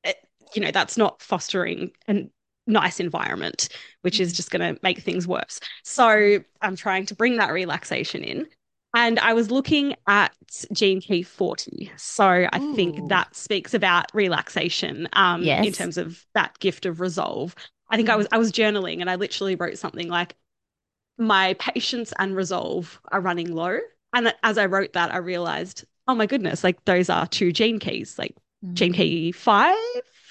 eh, 0.06 0.14
you 0.54 0.62
know, 0.62 0.72
that's 0.72 0.96
not 0.96 1.22
fostering 1.22 1.92
a 2.08 2.30
nice 2.68 3.02
environment, 3.02 3.68
which 4.02 4.22
is 4.22 4.32
mm. 4.32 4.36
just 4.38 4.50
going 4.50 4.76
to 4.76 4.80
make 4.82 5.00
things 5.00 5.28
worse. 5.28 5.60
So 5.84 6.40
I'm 6.62 6.78
trying 6.78 7.06
to 7.08 7.16
bring 7.16 7.36
that 7.36 7.52
relaxation 7.52 8.24
in. 8.24 8.48
And 8.96 9.20
I 9.20 9.34
was 9.34 9.52
looking 9.52 9.94
at 10.08 10.34
Gene 10.72 11.02
Key 11.02 11.22
40. 11.22 11.92
So 11.98 12.26
I 12.26 12.60
Ooh. 12.60 12.76
think 12.76 13.10
that 13.10 13.36
speaks 13.36 13.74
about 13.74 14.06
relaxation 14.14 15.10
um, 15.14 15.44
yes. 15.44 15.66
in 15.68 15.74
terms 15.74 15.98
of 15.98 16.26
that 16.34 16.58
gift 16.60 16.86
of 16.86 17.02
resolve. 17.02 17.56
I 17.90 17.98
think 17.98 18.10
I 18.10 18.16
was 18.16 18.26
I 18.32 18.38
was 18.38 18.54
journaling 18.54 19.02
and 19.02 19.10
I 19.10 19.16
literally 19.16 19.56
wrote 19.56 19.78
something 19.78 20.08
like 20.08 20.36
my 21.18 21.56
patience 21.56 22.14
and 22.18 22.36
resolve 22.36 23.00
are 23.12 23.20
running 23.20 23.54
low. 23.54 23.80
And 24.14 24.34
as 24.44 24.58
I 24.58 24.66
wrote 24.66 24.94
that, 24.94 25.14
I 25.14 25.18
realized, 25.18 25.84
oh 26.08 26.16
my 26.16 26.26
goodness, 26.26 26.64
like 26.64 26.84
those 26.86 27.10
are 27.10 27.28
two 27.28 27.52
gene 27.52 27.80
keys, 27.80 28.18
like 28.18 28.34
mm. 28.66 28.74
gene 28.74 28.94
key 28.94 29.34
five 29.34 29.76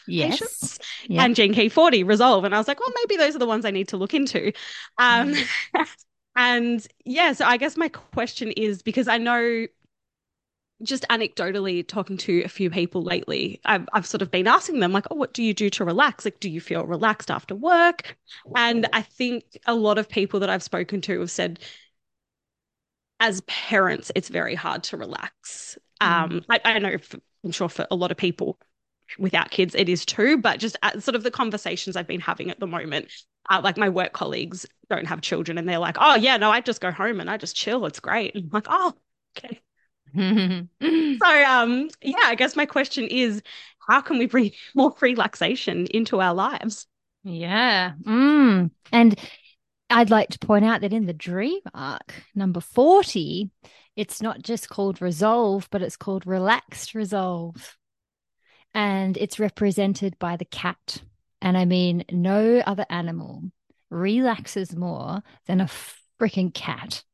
yes. 0.09 0.31
patience 0.41 0.79
yep. 1.07 1.23
and 1.23 1.37
gene 1.37 1.53
key 1.53 1.69
40 1.69 2.03
resolve. 2.03 2.45
And 2.45 2.55
I 2.55 2.59
was 2.59 2.67
like, 2.67 2.81
well, 2.81 2.93
maybe 3.03 3.19
those 3.19 3.37
are 3.37 3.41
the 3.41 3.47
ones 3.47 3.67
I 3.67 3.71
need 3.71 3.89
to 3.89 3.99
look 3.99 4.15
into. 4.15 4.53
Um, 4.99 5.35
mm. 5.35 5.47
And 6.37 6.87
yeah, 7.05 7.33
so 7.33 7.45
I 7.45 7.57
guess 7.57 7.77
my 7.77 7.89
question 7.89 8.51
is 8.53 8.83
because 8.83 9.09
I 9.09 9.19
know 9.19 9.67
just 10.83 11.07
anecdotally 11.09 11.87
talking 11.87 12.17
to 12.17 12.43
a 12.43 12.49
few 12.49 12.69
people 12.69 13.03
lately, 13.03 13.61
I've, 13.65 13.89
I've 13.93 14.07
sort 14.07 14.23
of 14.23 14.31
been 14.31 14.49
asking 14.49 14.81
them, 14.81 14.93
like, 14.93 15.07
oh, 15.11 15.15
what 15.15 15.33
do 15.33 15.43
you 15.43 15.55
do 15.55 15.71
to 15.71 15.85
relax? 15.85 16.25
Like, 16.25 16.41
do 16.41 16.51
you 16.51 16.61
feel 16.61 16.85
relaxed 16.85 17.31
after 17.31 17.55
work? 17.55 18.17
And 18.57 18.89
I 18.93 19.03
think 19.03 19.45
a 19.67 19.75
lot 19.75 19.99
of 19.99 20.09
people 20.09 20.41
that 20.41 20.51
I've 20.51 20.65
spoken 20.65 21.01
to 21.03 21.21
have 21.21 21.31
said, 21.31 21.61
as 23.21 23.41
parents, 23.43 24.11
it's 24.17 24.29
very 24.29 24.57
hard 24.57 24.83
to 24.85 24.97
relax. 24.97 25.79
Mm. 26.03 26.07
Um, 26.07 26.45
I, 26.51 26.61
I 26.65 26.79
know, 26.81 26.99
for, 26.99 27.19
I'm 27.45 27.53
sure 27.53 27.69
for 27.69 27.87
a 27.91 27.97
lot 27.97 28.11
of 28.11 28.17
people 28.17 28.59
without 29.19 29.51
kids, 29.51 29.75
it 29.77 29.89
is 29.89 30.05
too, 30.05 30.39
but 30.39 30.59
just 30.59 30.77
sort 30.99 31.15
of 31.15 31.23
the 31.23 31.31
conversations 31.31 31.95
I've 31.95 32.09
been 32.09 32.21
having 32.21 32.51
at 32.51 32.59
the 32.59 32.67
moment, 32.67 33.13
uh, 33.51 33.61
like 33.63 33.77
my 33.77 33.89
work 33.89 34.13
colleagues 34.13 34.67
don't 34.89 35.07
have 35.07 35.21
children 35.21 35.59
and 35.59 35.69
they're 35.69 35.79
like, 35.79 35.97
oh, 36.01 36.17
yeah, 36.17 36.37
no, 36.37 36.51
I 36.51 36.61
just 36.61 36.81
go 36.81 36.91
home 36.91 37.21
and 37.21 37.31
I 37.31 37.37
just 37.37 37.57
chill. 37.57 37.87
It's 37.87 38.01
great. 38.01 38.35
And 38.35 38.45
I'm 38.45 38.51
like, 38.53 38.67
oh, 38.69 38.95
okay. 39.37 39.61
so, 40.17 41.45
um, 41.45 41.89
yeah, 42.03 42.17
I 42.25 42.35
guess 42.37 42.57
my 42.57 42.67
question 42.67 43.05
is 43.05 43.43
how 43.87 44.01
can 44.01 44.19
we 44.19 44.27
bring 44.27 44.53
more 44.75 44.95
relaxation 45.01 45.87
into 45.87 46.21
our 46.21 46.35
lives? 46.35 46.87
Yeah. 47.25 47.93
Mm. 48.07 48.71
And 48.93 49.19
I'd 49.91 50.11
like 50.11 50.31
to 50.31 50.39
point 50.39 50.65
out 50.65 50.83
that 50.83 50.93
in 50.93 51.07
the 51.07 51.13
dream 51.13 51.61
arc, 51.73 52.15
number 52.35 52.61
40, 52.61 53.51
it's 53.97 54.21
not 54.21 54.43
just 54.43 54.69
called 54.69 55.01
resolve, 55.01 55.69
but 55.71 55.83
it's 55.83 55.97
called 55.97 56.27
relaxed 56.27 56.95
resolve. 56.95 57.77
And 58.75 59.17
it's 59.17 59.39
represented 59.39 60.19
by 60.19 60.37
the 60.37 60.45
cat. 60.45 61.03
And 61.45 61.59
I 61.59 61.67
mean, 61.67 62.05
no 62.11 62.63
other 62.67 62.87
animal 62.89 63.43
relaxes 63.91 64.75
more 64.75 65.23
than 65.47 65.61
a 65.61 65.69
freaking 66.19 66.53
cat. 66.53 67.05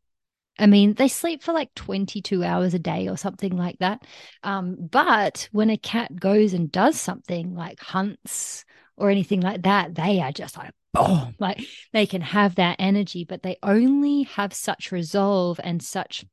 I 0.56 0.66
mean, 0.66 0.94
they 0.94 1.08
sleep 1.08 1.42
for 1.42 1.52
like 1.52 1.74
22 1.74 2.44
hours 2.44 2.72
a 2.72 2.78
day 2.78 3.08
or 3.08 3.16
something 3.16 3.56
like 3.56 3.78
that. 3.80 4.06
Um, 4.44 4.76
but 4.78 5.48
when 5.50 5.68
a 5.68 5.76
cat 5.76 6.14
goes 6.14 6.52
and 6.54 6.70
does 6.70 6.98
something 7.00 7.56
like 7.56 7.80
hunts 7.80 8.64
or 8.96 9.10
anything 9.10 9.40
like 9.40 9.62
that, 9.62 9.96
they 9.96 10.20
are 10.20 10.30
just 10.30 10.56
like, 10.56 10.70
oh, 10.94 11.30
like 11.40 11.66
they 11.92 12.06
can 12.06 12.22
have 12.22 12.54
that 12.54 12.76
energy, 12.78 13.24
but 13.24 13.42
they 13.42 13.56
only 13.64 14.22
have 14.24 14.54
such 14.54 14.92
resolve 14.92 15.58
and 15.64 15.82
such 15.82 16.24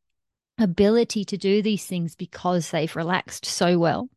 ability 0.60 1.26
to 1.26 1.38
do 1.38 1.64
these 1.64 1.86
things 1.86 2.16
because 2.16 2.70
they've 2.70 2.96
relaxed 2.96 3.46
so 3.46 3.80
well. 3.80 4.08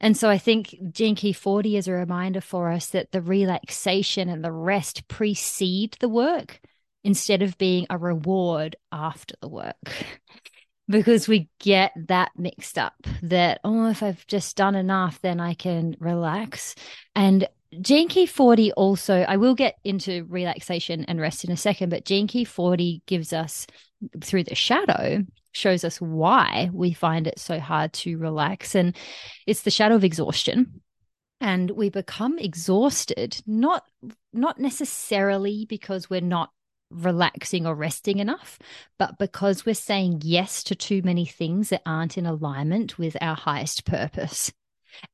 And 0.00 0.16
so 0.16 0.28
I 0.28 0.38
think 0.38 0.74
Gene 0.92 1.14
Key 1.14 1.32
40 1.32 1.76
is 1.76 1.88
a 1.88 1.92
reminder 1.92 2.40
for 2.40 2.70
us 2.70 2.90
that 2.90 3.12
the 3.12 3.22
relaxation 3.22 4.28
and 4.28 4.44
the 4.44 4.52
rest 4.52 5.08
precede 5.08 5.96
the 6.00 6.08
work 6.08 6.60
instead 7.04 7.42
of 7.42 7.58
being 7.58 7.86
a 7.90 7.98
reward 7.98 8.76
after 8.92 9.34
the 9.40 9.48
work. 9.48 9.74
because 10.88 11.28
we 11.28 11.48
get 11.58 11.92
that 12.06 12.30
mixed 12.36 12.78
up 12.78 12.94
that, 13.22 13.60
oh, 13.64 13.90
if 13.90 14.02
I've 14.02 14.26
just 14.26 14.56
done 14.56 14.74
enough, 14.74 15.20
then 15.20 15.40
I 15.40 15.54
can 15.54 15.94
relax. 16.00 16.74
And 17.14 17.46
Gene 17.80 18.08
Key 18.08 18.26
40 18.26 18.72
also, 18.72 19.20
I 19.22 19.36
will 19.36 19.54
get 19.54 19.76
into 19.84 20.24
relaxation 20.24 21.04
and 21.04 21.20
rest 21.20 21.44
in 21.44 21.52
a 21.52 21.56
second, 21.56 21.90
but 21.90 22.06
Gene 22.06 22.26
Key 22.26 22.44
40 22.44 23.02
gives 23.06 23.32
us 23.32 23.66
through 24.22 24.44
the 24.44 24.54
shadow 24.54 25.24
shows 25.58 25.84
us 25.84 26.00
why 26.00 26.70
we 26.72 26.92
find 26.92 27.26
it 27.26 27.38
so 27.38 27.58
hard 27.58 27.92
to 27.92 28.16
relax. 28.16 28.74
And 28.74 28.96
it's 29.46 29.62
the 29.62 29.70
shadow 29.70 29.96
of 29.96 30.04
exhaustion. 30.04 30.80
And 31.40 31.70
we 31.70 31.88
become 31.88 32.38
exhausted, 32.38 33.40
not 33.46 33.84
not 34.32 34.58
necessarily 34.58 35.66
because 35.68 36.10
we're 36.10 36.20
not 36.20 36.50
relaxing 36.90 37.66
or 37.66 37.74
resting 37.74 38.18
enough, 38.18 38.58
but 38.98 39.18
because 39.18 39.64
we're 39.64 39.74
saying 39.74 40.22
yes 40.24 40.62
to 40.64 40.74
too 40.74 41.02
many 41.04 41.26
things 41.26 41.68
that 41.68 41.82
aren't 41.84 42.18
in 42.18 42.26
alignment 42.26 42.98
with 42.98 43.16
our 43.20 43.36
highest 43.36 43.84
purpose. 43.84 44.52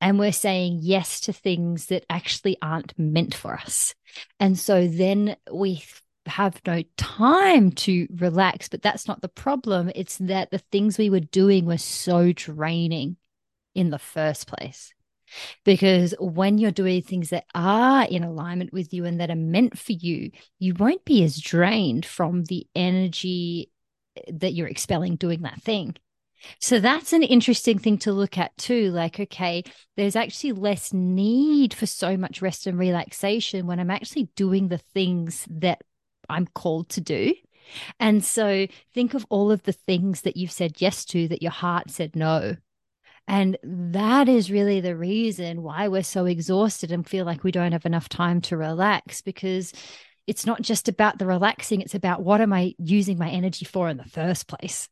And 0.01 0.19
we're 0.19 0.33
saying 0.33 0.79
yes 0.83 1.21
to 1.21 1.33
things 1.33 1.87
that 1.87 2.07
actually 2.09 2.57
aren't 2.63 2.99
meant 2.99 3.35
for 3.35 3.55
us. 3.55 3.95
And 4.41 4.59
so 4.59 4.87
then 4.87 5.37
we 5.53 5.85
have 6.27 6.61
no 6.67 6.83
time 6.97 7.73
to 7.73 8.07
relax. 8.17 8.69
But 8.69 8.83
that's 8.83 9.07
not 9.09 9.21
the 9.21 9.29
problem. 9.29 9.91
It's 9.95 10.19
that 10.19 10.51
the 10.51 10.59
things 10.59 10.99
we 10.99 11.11
were 11.11 11.21
doing 11.21 11.67
were 11.67 11.79
so 11.79 12.33
draining 12.33 13.17
in 13.75 13.91
the 13.91 13.99
first 13.99 14.47
place. 14.47 14.93
Because 15.65 16.15
when 16.21 16.59
you're 16.59 16.71
doing 16.71 17.03
things 17.03 17.31
that 17.31 17.45
are 17.55 18.05
in 18.05 18.23
alignment 18.23 18.73
with 18.73 18.93
you 18.93 19.05
and 19.05 19.21
that 19.21 19.31
are 19.31 19.37
meant 19.37 19.79
for 19.79 19.93
you, 19.93 20.31
you 20.59 20.75
won't 20.75 21.05
be 21.05 21.25
as 21.25 21.41
drained 21.41 22.07
from 22.07 22.45
the 22.45 22.67
energy 22.75 23.71
that 24.33 24.53
you're 24.53 24.69
expelling 24.69 25.17
doing 25.17 25.43
that 25.43 25.61
thing. 25.61 25.97
So 26.61 26.79
that's 26.79 27.13
an 27.13 27.23
interesting 27.23 27.79
thing 27.79 27.99
to 27.99 28.13
look 28.13 28.39
at 28.39 28.57
too. 28.57 28.91
Like, 28.91 29.19
okay, 29.19 29.65
there's 29.97 30.17
actually 30.17 30.53
less 30.53 30.93
need 30.93 31.75
for 31.75 31.87
so 31.87 32.17
much 32.17 32.43
rest 32.43 32.67
and 32.67 32.79
relaxation 32.79 33.67
when 33.67 33.81
I'm 33.81 33.91
actually 33.91 34.29
doing 34.37 34.69
the 34.69 34.79
things 34.79 35.47
that 35.51 35.83
I'm 36.29 36.47
called 36.47 36.89
to 36.91 37.01
do. 37.01 37.35
And 37.99 38.25
so 38.25 38.67
think 38.93 39.15
of 39.15 39.27
all 39.31 39.51
of 39.51 39.63
the 39.63 39.73
things 39.73 40.23
that 40.23 40.37
you've 40.37 40.53
said 40.53 40.81
yes 40.81 41.05
to 41.07 41.29
that 41.29 41.43
your 41.43 41.53
heart 41.53 41.91
said 41.91 42.15
no. 42.15 42.57
And 43.27 43.57
that 43.63 44.29
is 44.29 44.51
really 44.51 44.81
the 44.81 44.97
reason 44.97 45.63
why 45.63 45.89
we're 45.89 46.03
so 46.03 46.27
exhausted 46.27 46.93
and 46.93 47.09
feel 47.09 47.25
like 47.25 47.43
we 47.43 47.53
don't 47.53 47.73
have 47.73 47.87
enough 47.87 48.09
time 48.09 48.43
to 48.43 48.57
relax 48.57 49.23
because 49.23 49.73
it's 50.27 50.45
not 50.47 50.63
just 50.63 50.89
about 50.89 51.19
the 51.19 51.27
relaxing, 51.27 51.81
it's 51.81 51.95
about 51.95 52.23
what 52.23 52.41
am 52.41 52.53
I 52.53 52.75
using 52.79 53.19
my 53.19 53.31
energy 53.31 53.65
for 53.65 53.89
in 53.89 53.97
the 53.97 54.05
first 54.05 54.47
place? 54.47 54.89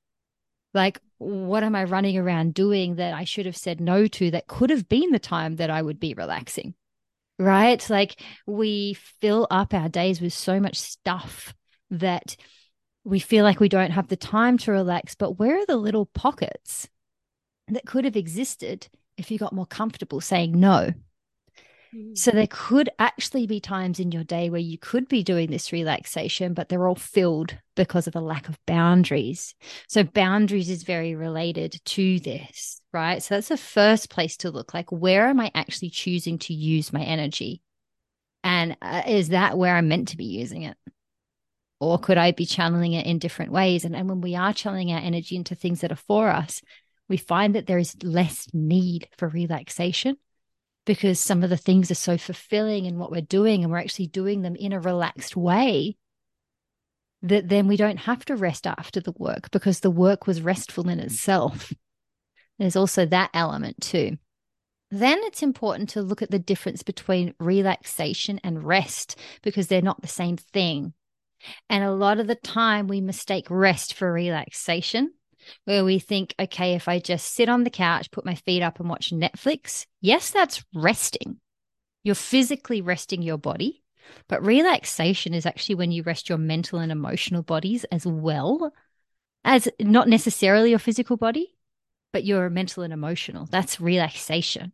Like, 0.75 1.01
what 1.19 1.63
am 1.63 1.75
I 1.75 1.85
running 1.85 2.17
around 2.17 2.55
doing 2.55 2.97
that 2.97 3.13
I 3.13 3.25
should 3.25 3.47
have 3.47 3.57
said 3.57 3.81
no 3.81 4.07
to 4.07 4.31
that 4.31 4.47
could 4.47 4.71
have 4.71 4.89
been 4.89 5.11
the 5.11 5.19
time 5.19 5.57
that 5.57 5.71
I 5.71 5.83
would 5.83 6.01
be 6.01 6.15
relaxing? 6.15 6.75
Right? 7.39 7.89
Like 7.91 8.21
we 8.47 8.95
fill 9.21 9.47
up 9.51 9.75
our 9.75 9.89
days 9.89 10.21
with 10.21 10.33
so 10.33 10.61
much 10.61 10.79
stuff 10.79 11.55
that 11.91 12.37
we 13.05 13.19
feel 13.19 13.45
like 13.45 13.61
we 13.61 13.69
don't 13.69 13.91
have 13.91 14.09
the 14.09 14.17
time 14.17 14.59
to 14.59 14.73
relax. 14.73 15.15
But 15.15 15.39
where 15.39 15.59
are 15.59 15.67
the 15.67 15.77
little 15.77 16.07
pockets 16.07 16.89
that 17.69 17.87
could 17.87 18.05
have 18.05 18.17
existed 18.17 18.89
if 19.17 19.31
you 19.31 19.39
got 19.39 19.53
more 19.53 19.67
comfortable 19.67 20.21
saying 20.21 20.59
no? 20.59 20.93
So 22.15 22.31
there 22.31 22.47
could 22.49 22.89
actually 22.99 23.47
be 23.47 23.61
times 23.61 24.01
in 24.01 24.13
your 24.13 24.25
day 24.25 24.49
where 24.49 24.61
you 24.61 24.79
could 24.79 25.09
be 25.09 25.23
doing 25.23 25.51
this 25.51 25.73
relaxation, 25.73 26.55
but 26.55 26.69
they're 26.69 26.87
all 26.89 26.95
filled 26.95 27.57
because 27.75 28.07
of 28.07 28.17
a 28.17 28.21
lack 28.21 28.49
of 28.49 28.59
boundaries. 28.67 29.55
So 29.89 30.03
boundaries 30.03 30.71
is 30.71 30.85
very 30.85 31.15
related 31.15 31.81
to 31.85 32.19
this, 32.21 32.81
right? 32.93 33.23
So 33.23 33.35
that's 33.35 33.49
the 33.49 33.59
first 33.59 34.09
place 34.09 34.39
to 34.39 34.51
look 34.51 34.73
like 34.73 34.91
where 34.91 35.29
am 35.29 35.39
I 35.39 35.51
actually 35.55 35.91
choosing 35.91 36.39
to 36.41 36.55
use 36.55 36.93
my 36.93 37.03
energy? 37.03 37.61
And 38.43 38.77
uh, 38.81 39.03
is 39.07 39.29
that 39.29 39.59
where 39.59 39.77
I'm 39.77 39.89
meant 39.89 40.09
to 40.09 40.17
be 40.17 40.25
using 40.25 40.63
it? 40.63 40.77
Or 41.79 41.99
could 41.99 42.17
I 42.17 42.31
be 42.33 42.47
channeling 42.47 42.95
it 42.95 43.07
in 43.07 43.19
different 43.19 43.53
ways? 43.53 43.85
And, 43.85 43.95
and 43.95 44.09
when 44.09 44.23
we 44.23 44.35
are 44.35 44.55
channeling 44.55 44.93
our 44.93 45.01
energy 45.01 45.37
into 45.37 45.55
things 45.55 45.83
that 45.83 45.93
are 45.93 45.97
for 45.97 46.29
us, 46.29 46.63
we 47.09 47.19
find 47.19 47.55
that 47.55 47.67
there 47.67 47.79
is 47.79 48.03
less 48.03 48.49
need 48.55 49.09
for 49.19 49.29
relaxation 49.29 50.17
because 50.85 51.21
some 51.21 51.43
of 51.43 51.51
the 51.51 51.57
things 51.57 51.91
are 51.91 51.97
so 51.97 52.19
fulfilling 52.19 52.87
in 52.87 52.99
what 52.99 53.11
we're 53.11 53.21
doing 53.21 53.63
and 53.63 53.73
we're 53.73 53.79
actually 53.79 54.09
doing 54.09 54.43
them 54.43 54.57
in 54.57 54.73
a 54.73 54.81
relaxed 54.81 55.37
way 55.37 55.97
that 57.23 57.49
then 57.49 57.69
we 57.69 57.77
don't 57.77 57.99
have 57.99 58.25
to 58.25 58.37
rest 58.37 58.67
after 58.67 59.01
the 59.01 59.15
work 59.17 59.51
because 59.53 59.81
the 59.81 59.91
work 59.91 60.27
was 60.27 60.43
restful 60.43 60.89
in 60.89 60.99
itself. 60.99 61.73
There's 62.59 62.77
also 62.77 63.07
that 63.07 63.31
element 63.33 63.81
too. 63.81 64.19
Then 64.91 65.21
it's 65.23 65.43
important 65.43 65.91
to 65.91 66.03
look 66.03 66.21
at 66.21 66.31
the 66.31 66.39
difference 66.39 66.83
between 66.83 67.35
relaxation 67.41 68.41
and 68.45 68.63
rest 68.63 69.19
because 69.43 69.69
they're 69.69 69.81
not 69.81 70.03
the 70.03 70.09
same 70.09 70.37
thing. 70.37 70.93
And 71.71 71.83
a 71.83 71.93
lot 71.93 72.21
of 72.21 72.27
the 72.27 72.35
time 72.35 72.89
we 72.89 73.01
mistake 73.01 73.47
rest 73.49 73.95
for 73.95 74.13
relaxation, 74.13 75.13
where 75.65 75.85
we 75.85 75.99
think, 75.99 76.35
okay, 76.39 76.75
if 76.75 76.89
I 76.89 76.99
just 76.99 77.35
sit 77.35 77.49
on 77.49 77.65
the 77.65 77.71
couch, 77.71 78.11
put 78.11 78.25
my 78.25 78.35
feet 78.35 78.63
up 78.63 78.81
and 78.81 78.89
watch 78.89 79.11
Netflix, 79.11 79.87
yes, 80.01 80.31
that's 80.31 80.65
resting. 80.75 81.39
You're 82.05 82.15
physically 82.15 82.81
resting 82.81 83.23
your 83.23 83.39
body, 83.39 83.83
but 84.29 84.45
relaxation 84.45 85.35
is 85.35 85.47
actually 85.47 85.77
when 85.77 85.93
you 85.93 86.03
rest 86.03 86.29
your 86.29 86.39
mental 86.39 86.79
and 86.79 86.91
emotional 86.91 87.43
bodies 87.43 87.85
as 87.85 88.07
well 88.07 88.73
as 89.45 89.69
not 89.81 90.09
necessarily 90.09 90.71
your 90.71 90.79
physical 90.79 91.17
body, 91.17 91.55
but 92.13 92.25
your 92.25 92.51
mental 92.51 92.83
and 92.83 92.93
emotional. 92.93 93.47
That's 93.51 93.81
relaxation. 93.81 94.73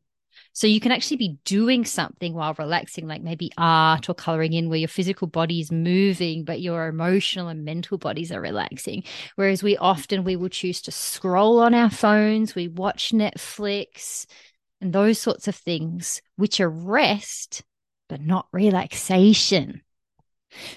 So 0.52 0.66
you 0.66 0.80
can 0.80 0.92
actually 0.92 1.18
be 1.18 1.38
doing 1.44 1.84
something 1.84 2.34
while 2.34 2.54
relaxing, 2.58 3.06
like 3.06 3.22
maybe 3.22 3.52
art 3.56 4.08
or 4.08 4.14
coloring 4.14 4.54
in 4.54 4.68
where 4.68 4.78
your 4.78 4.88
physical 4.88 5.28
body 5.28 5.60
is 5.60 5.70
moving, 5.70 6.44
but 6.44 6.60
your 6.60 6.88
emotional 6.88 7.48
and 7.48 7.64
mental 7.64 7.98
bodies 7.98 8.32
are 8.32 8.40
relaxing. 8.40 9.04
Whereas 9.36 9.62
we 9.62 9.76
often 9.76 10.24
we 10.24 10.36
will 10.36 10.48
choose 10.48 10.82
to 10.82 10.90
scroll 10.90 11.60
on 11.60 11.74
our 11.74 11.90
phones, 11.90 12.54
we 12.54 12.68
watch 12.68 13.10
Netflix 13.12 14.26
and 14.80 14.92
those 14.92 15.18
sorts 15.18 15.48
of 15.48 15.54
things, 15.54 16.22
which 16.36 16.60
are 16.60 16.70
rest, 16.70 17.62
but 18.08 18.20
not 18.20 18.48
relaxation. 18.52 19.82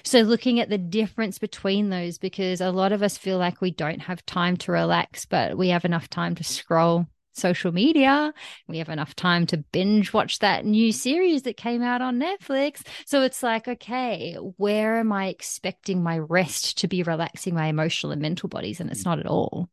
So, 0.04 0.20
looking 0.20 0.60
at 0.60 0.68
the 0.68 0.78
difference 0.78 1.38
between 1.38 1.88
those, 1.88 2.18
because 2.18 2.60
a 2.60 2.70
lot 2.70 2.92
of 2.92 3.02
us 3.02 3.16
feel 3.16 3.38
like 3.38 3.60
we 3.60 3.70
don't 3.70 4.00
have 4.00 4.24
time 4.26 4.56
to 4.58 4.72
relax, 4.72 5.24
but 5.24 5.56
we 5.56 5.68
have 5.68 5.84
enough 5.84 6.10
time 6.10 6.34
to 6.36 6.44
scroll 6.44 7.06
social 7.32 7.72
media. 7.72 8.32
We 8.68 8.78
have 8.78 8.88
enough 8.88 9.14
time 9.14 9.46
to 9.46 9.58
binge 9.58 10.12
watch 10.12 10.38
that 10.40 10.64
new 10.64 10.92
series 10.92 11.42
that 11.42 11.56
came 11.56 11.82
out 11.82 12.02
on 12.02 12.20
Netflix. 12.20 12.82
So 13.06 13.22
it's 13.22 13.42
like, 13.42 13.68
okay, 13.68 14.34
where 14.34 14.98
am 14.98 15.12
I 15.12 15.26
expecting 15.26 16.02
my 16.02 16.18
rest 16.18 16.78
to 16.78 16.88
be 16.88 17.02
relaxing 17.02 17.54
my 17.54 17.66
emotional 17.66 18.12
and 18.12 18.22
mental 18.22 18.48
bodies? 18.48 18.80
And 18.80 18.90
it's 18.90 19.02
mm. 19.02 19.06
not 19.06 19.18
at 19.18 19.26
all. 19.26 19.68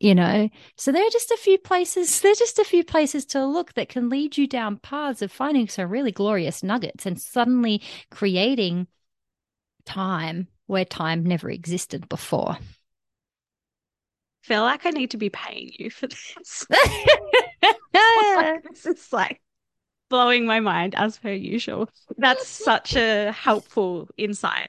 You 0.00 0.14
know, 0.14 0.50
so 0.76 0.92
there 0.92 1.06
are 1.06 1.10
just 1.10 1.30
a 1.30 1.38
few 1.38 1.56
places, 1.56 2.20
there's 2.20 2.38
just 2.38 2.58
a 2.58 2.64
few 2.64 2.84
places 2.84 3.24
to 3.26 3.46
look 3.46 3.72
that 3.74 3.88
can 3.88 4.08
lead 4.08 4.36
you 4.36 4.46
down 4.46 4.76
paths 4.76 5.22
of 5.22 5.32
finding 5.32 5.68
some 5.68 5.88
really 5.88 6.12
glorious 6.12 6.62
nuggets 6.62 7.06
and 7.06 7.18
suddenly 7.18 7.80
creating 8.10 8.88
time 9.86 10.48
where 10.66 10.84
time 10.84 11.24
never 11.24 11.48
existed 11.48 12.08
before 12.08 12.58
feel 14.44 14.62
like 14.62 14.84
I 14.84 14.90
need 14.90 15.10
to 15.12 15.16
be 15.16 15.30
paying 15.30 15.70
you 15.78 15.90
for 15.90 16.06
this. 16.06 16.66
like, 16.68 17.76
this 18.70 18.86
is 18.86 19.12
like 19.12 19.40
blowing 20.10 20.44
my 20.44 20.60
mind 20.60 20.94
as 20.96 21.18
per 21.18 21.32
usual. 21.32 21.88
That's 22.18 22.46
such 22.46 22.94
a 22.94 23.32
helpful 23.32 24.08
insight 24.16 24.68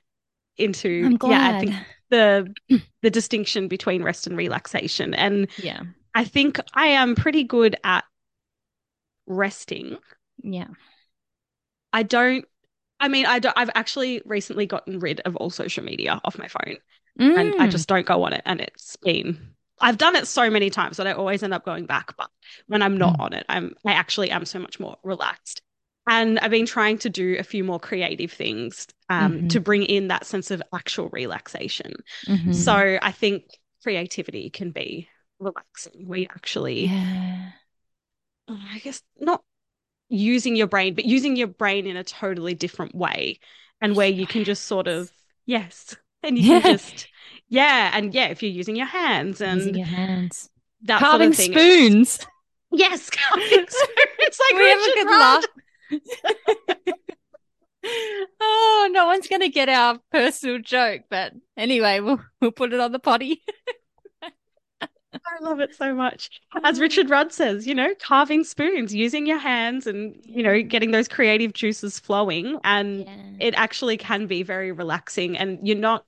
into 0.57 1.17
yeah, 1.23 1.49
I 1.49 1.59
think 1.59 1.75
the 2.09 2.53
the 3.01 3.09
distinction 3.09 3.67
between 3.67 4.01
rest 4.01 4.27
and 4.27 4.37
relaxation. 4.37 5.13
And 5.13 5.49
yeah, 5.57 5.81
I 6.13 6.23
think 6.23 6.59
I 6.73 6.87
am 6.87 7.15
pretty 7.15 7.43
good 7.43 7.75
at 7.83 8.05
resting. 9.27 9.97
Yeah. 10.41 10.67
I 11.91 12.03
don't 12.03 12.45
I 13.01 13.09
mean 13.09 13.25
I 13.25 13.39
don't 13.39 13.57
I've 13.57 13.71
actually 13.75 14.21
recently 14.25 14.65
gotten 14.65 14.99
rid 14.99 15.19
of 15.21 15.35
all 15.35 15.49
social 15.49 15.83
media 15.83 16.21
off 16.23 16.37
my 16.37 16.47
phone. 16.47 16.77
Mm. 17.19 17.39
And 17.39 17.61
I 17.61 17.67
mm. 17.67 17.71
just 17.71 17.89
don't 17.89 18.05
go 18.05 18.23
on 18.23 18.33
it 18.33 18.41
and 18.45 18.61
it's 18.61 18.95
been 18.97 19.54
I've 19.79 19.97
done 19.97 20.15
it 20.15 20.27
so 20.27 20.49
many 20.49 20.69
times 20.69 20.97
that 20.97 21.07
I 21.07 21.11
always 21.11 21.43
end 21.43 21.53
up 21.53 21.65
going 21.65 21.85
back. 21.85 22.15
But 22.17 22.29
when 22.67 22.81
I'm 22.81 22.97
not 22.97 23.17
mm. 23.17 23.21
on 23.21 23.33
it, 23.33 23.45
I'm 23.49 23.75
I 23.85 23.93
actually 23.93 24.31
am 24.31 24.45
so 24.45 24.59
much 24.59 24.79
more 24.79 24.97
relaxed. 25.03 25.61
And 26.07 26.37
I've 26.39 26.51
been 26.51 26.67
trying 26.67 26.99
to 26.99 27.09
do 27.09 27.35
a 27.39 27.43
few 27.43 27.63
more 27.63 27.79
creative 27.79 28.31
things 28.31 28.87
um, 29.09 29.33
mm-hmm. 29.33 29.47
to 29.47 29.59
bring 29.59 29.83
in 29.83 30.09
that 30.09 30.25
sense 30.25 30.51
of 30.51 30.61
actual 30.73 31.09
relaxation. 31.09 31.93
Mm-hmm. 32.27 32.53
So 32.53 32.99
I 33.01 33.11
think 33.11 33.45
creativity 33.81 34.51
can 34.51 34.69
be 34.69 35.09
relaxing. 35.39 36.07
We 36.07 36.27
actually, 36.27 36.85
yeah. 36.85 37.49
I 38.47 38.79
guess, 38.83 39.01
not 39.19 39.43
using 40.07 40.55
your 40.55 40.67
brain, 40.67 40.93
but 40.93 41.05
using 41.05 41.35
your 41.35 41.47
brain 41.47 41.87
in 41.87 41.97
a 41.97 42.03
totally 42.03 42.53
different 42.53 42.93
way, 42.93 43.39
and 43.81 43.95
where 43.95 44.07
you 44.07 44.27
can 44.27 44.43
just 44.43 44.65
sort 44.65 44.87
of 44.87 45.11
yes, 45.47 45.95
and 46.25 46.37
you 46.37 46.53
yeah. 46.53 46.59
can 46.61 46.71
just 46.73 47.07
yeah, 47.47 47.91
and 47.93 48.13
yeah, 48.13 48.27
if 48.27 48.41
you're 48.41 48.51
using 48.51 48.75
your 48.75 48.87
hands 48.87 49.39
and 49.41 49.59
using 49.59 49.75
your 49.75 49.85
hands, 49.85 50.49
that 50.83 50.99
carving 50.99 51.33
sort 51.33 51.49
of 51.49 51.55
spoons. 51.55 52.19
Yes, 52.71 53.09
carving 53.29 53.65
spoons. 53.67 54.39
Like 54.39 54.59
we 54.59 54.69
have 54.69 54.81
a 54.81 54.93
good 54.93 55.07
laugh. 55.07 55.45
oh, 58.41 58.89
no 58.91 59.05
one's 59.05 59.27
going 59.27 59.41
to 59.41 59.49
get 59.49 59.69
our 59.69 59.99
personal 60.11 60.59
joke, 60.59 61.03
but 61.09 61.33
anyway, 61.55 61.99
we'll 61.99 62.21
we'll 62.41 62.51
put 62.51 62.73
it 62.73 62.79
on 62.79 62.91
the 62.91 62.99
potty. 62.99 63.43
I 65.13 65.43
love 65.43 65.59
it 65.59 65.73
so 65.73 65.93
much. 65.93 66.29
As 66.63 66.79
Richard 66.79 67.09
Rudd 67.09 67.31
says, 67.31 67.65
you 67.65 67.73
know, 67.73 67.93
carving 67.99 68.43
spoons, 68.43 68.93
using 68.93 69.25
your 69.25 69.37
hands 69.37 69.87
and, 69.87 70.15
you 70.23 70.43
know, 70.43 70.61
getting 70.61 70.91
those 70.91 71.07
creative 71.07 71.53
juices 71.53 71.99
flowing. 71.99 72.59
And 72.63 72.99
yeah. 72.99 73.15
it 73.39 73.53
actually 73.55 73.97
can 73.97 74.27
be 74.27 74.43
very 74.43 74.71
relaxing. 74.71 75.37
And 75.37 75.65
you're 75.65 75.77
not 75.77 76.05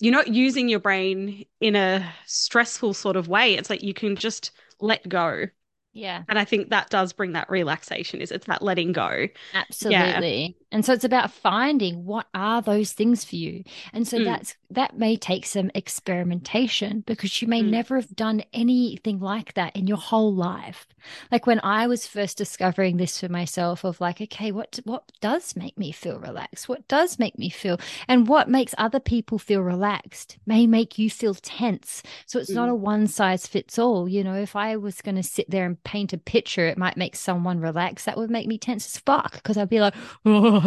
you're 0.00 0.12
not 0.12 0.28
using 0.28 0.68
your 0.68 0.80
brain 0.80 1.44
in 1.60 1.76
a 1.76 2.12
stressful 2.26 2.94
sort 2.94 3.16
of 3.16 3.28
way. 3.28 3.54
It's 3.54 3.70
like 3.70 3.82
you 3.82 3.94
can 3.94 4.16
just 4.16 4.50
let 4.80 5.08
go. 5.08 5.46
Yeah. 5.92 6.24
And 6.28 6.38
I 6.38 6.44
think 6.44 6.70
that 6.70 6.90
does 6.90 7.12
bring 7.12 7.32
that 7.32 7.48
relaxation 7.48 8.20
is 8.20 8.32
it's 8.32 8.46
that 8.46 8.62
letting 8.62 8.92
go. 8.92 9.28
Absolutely. 9.54 10.56
And 10.74 10.84
so 10.84 10.92
it's 10.92 11.04
about 11.04 11.30
finding 11.30 12.04
what 12.04 12.26
are 12.34 12.60
those 12.60 12.92
things 12.92 13.24
for 13.24 13.36
you. 13.36 13.62
And 13.92 14.08
so 14.08 14.18
mm. 14.18 14.24
that's 14.24 14.56
that 14.72 14.98
may 14.98 15.16
take 15.16 15.46
some 15.46 15.70
experimentation 15.72 17.04
because 17.06 17.40
you 17.40 17.46
may 17.46 17.62
mm. 17.62 17.70
never 17.70 17.94
have 17.94 18.16
done 18.16 18.42
anything 18.52 19.20
like 19.20 19.54
that 19.54 19.76
in 19.76 19.86
your 19.86 19.98
whole 19.98 20.34
life. 20.34 20.88
Like 21.30 21.46
when 21.46 21.60
I 21.62 21.86
was 21.86 22.08
first 22.08 22.36
discovering 22.36 22.96
this 22.96 23.20
for 23.20 23.28
myself 23.28 23.84
of 23.84 24.00
like 24.00 24.20
okay, 24.20 24.50
what 24.50 24.80
what 24.82 25.12
does 25.20 25.54
make 25.54 25.78
me 25.78 25.92
feel 25.92 26.18
relaxed? 26.18 26.68
What 26.68 26.88
does 26.88 27.20
make 27.20 27.38
me 27.38 27.50
feel 27.50 27.78
and 28.08 28.26
what 28.26 28.50
makes 28.50 28.74
other 28.76 28.98
people 28.98 29.38
feel 29.38 29.60
relaxed 29.60 30.38
may 30.44 30.66
make 30.66 30.98
you 30.98 31.08
feel 31.08 31.34
tense. 31.34 32.02
So 32.26 32.40
it's 32.40 32.50
mm. 32.50 32.56
not 32.56 32.68
a 32.68 32.74
one 32.74 33.06
size 33.06 33.46
fits 33.46 33.78
all, 33.78 34.08
you 34.08 34.24
know, 34.24 34.34
if 34.34 34.56
I 34.56 34.76
was 34.76 35.00
going 35.02 35.14
to 35.14 35.22
sit 35.22 35.48
there 35.48 35.66
and 35.66 35.80
paint 35.84 36.12
a 36.12 36.18
picture 36.18 36.66
it 36.66 36.78
might 36.78 36.96
make 36.96 37.14
someone 37.14 37.60
relax 37.60 38.06
that 38.06 38.16
would 38.16 38.30
make 38.30 38.48
me 38.48 38.58
tense 38.58 38.86
as 38.86 39.00
fuck 39.00 39.34
because 39.34 39.56
I'd 39.56 39.68
be 39.68 39.80
like, 39.80 39.94
"Oh, 40.24 40.63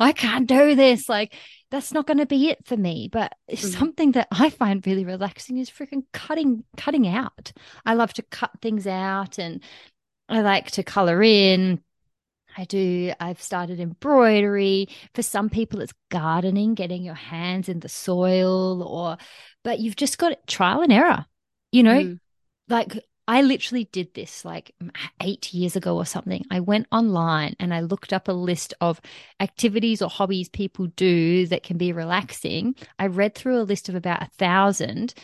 I 0.00 0.12
can't 0.12 0.46
do 0.46 0.74
this. 0.74 1.08
Like, 1.08 1.34
that's 1.70 1.92
not 1.92 2.06
going 2.06 2.18
to 2.18 2.26
be 2.26 2.48
it 2.50 2.66
for 2.66 2.76
me. 2.76 3.08
But 3.10 3.34
mm-hmm. 3.50 3.66
something 3.66 4.12
that 4.12 4.28
I 4.30 4.50
find 4.50 4.86
really 4.86 5.04
relaxing 5.04 5.58
is 5.58 5.70
freaking 5.70 6.04
cutting, 6.12 6.64
cutting 6.76 7.08
out. 7.08 7.52
I 7.84 7.94
love 7.94 8.12
to 8.14 8.22
cut 8.22 8.50
things 8.62 8.86
out 8.86 9.38
and 9.38 9.62
I 10.28 10.40
like 10.40 10.70
to 10.72 10.82
color 10.82 11.22
in. 11.22 11.82
I 12.58 12.64
do, 12.64 13.12
I've 13.20 13.42
started 13.42 13.80
embroidery. 13.80 14.88
For 15.14 15.22
some 15.22 15.50
people, 15.50 15.80
it's 15.80 15.92
gardening, 16.10 16.74
getting 16.74 17.02
your 17.02 17.14
hands 17.14 17.68
in 17.68 17.80
the 17.80 17.88
soil, 17.88 18.82
or, 18.82 19.18
but 19.62 19.78
you've 19.78 19.96
just 19.96 20.16
got 20.16 20.46
trial 20.46 20.80
and 20.80 20.92
error, 20.92 21.26
you 21.70 21.82
know? 21.82 22.00
Mm. 22.00 22.20
Like 22.68 22.98
I 23.28 23.42
literally 23.42 23.84
did 23.90 24.14
this 24.14 24.44
like 24.44 24.72
eight 25.20 25.52
years 25.52 25.74
ago 25.74 25.96
or 25.96 26.06
something. 26.06 26.44
I 26.50 26.60
went 26.60 26.86
online 26.92 27.56
and 27.58 27.74
I 27.74 27.80
looked 27.80 28.12
up 28.12 28.28
a 28.28 28.32
list 28.32 28.72
of 28.80 29.00
activities 29.40 30.00
or 30.00 30.08
hobbies 30.08 30.48
people 30.48 30.86
do 30.86 31.46
that 31.46 31.64
can 31.64 31.76
be 31.76 31.92
relaxing. 31.92 32.76
I 32.98 33.06
read 33.06 33.34
through 33.34 33.60
a 33.60 33.64
list 33.64 33.88
of 33.88 33.96
about 33.96 34.22
a 34.22 34.30
thousand, 34.38 35.14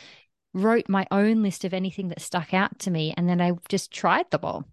wrote 0.52 0.88
my 0.88 1.06
own 1.12 1.42
list 1.42 1.64
of 1.64 1.72
anything 1.72 2.08
that 2.08 2.20
stuck 2.20 2.52
out 2.52 2.78
to 2.80 2.90
me, 2.90 3.14
and 3.16 3.28
then 3.28 3.40
I 3.40 3.52
just 3.68 3.92
tried 3.92 4.30
them 4.30 4.40
all. 4.42 4.64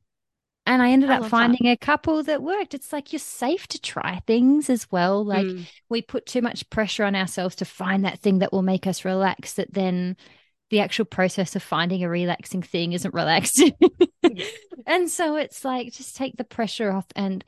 And 0.66 0.82
I 0.82 0.92
ended 0.92 1.10
I 1.10 1.18
up 1.18 1.26
finding 1.26 1.66
that. 1.68 1.74
a 1.74 1.78
couple 1.78 2.22
that 2.24 2.44
worked. 2.44 2.74
It's 2.74 2.94
like 2.94 3.12
you're 3.12 3.20
safe 3.20 3.68
to 3.70 3.82
try 3.82 4.22
things 4.28 4.70
as 4.70 4.92
well. 4.92 5.26
Like 5.26 5.46
mm. 5.46 5.66
we 5.90 6.02
put 6.02 6.26
too 6.26 6.42
much 6.42 6.70
pressure 6.70 7.04
on 7.06 7.16
ourselves 7.16 7.56
to 7.56 7.66
find 7.66 8.06
that 8.06 8.20
thing 8.20 8.40
that 8.40 8.54
will 8.54 8.62
make 8.62 8.86
us 8.86 9.06
relax 9.06 9.54
that 9.54 9.74
then 9.74 10.16
the 10.70 10.80
actual 10.80 11.06
process 11.06 11.56
of 11.56 11.64
finding 11.64 12.04
a 12.04 12.10
relaxing 12.10 12.62
thing 12.62 12.94
isn't 12.94 13.14
relaxed. 13.14 13.62
and 14.86 15.10
so 15.10 15.36
it's 15.36 15.66
like 15.66 15.92
just 15.92 16.16
take 16.16 16.38
the 16.38 16.44
pressure 16.44 16.92
off 16.92 17.08
and 17.16 17.44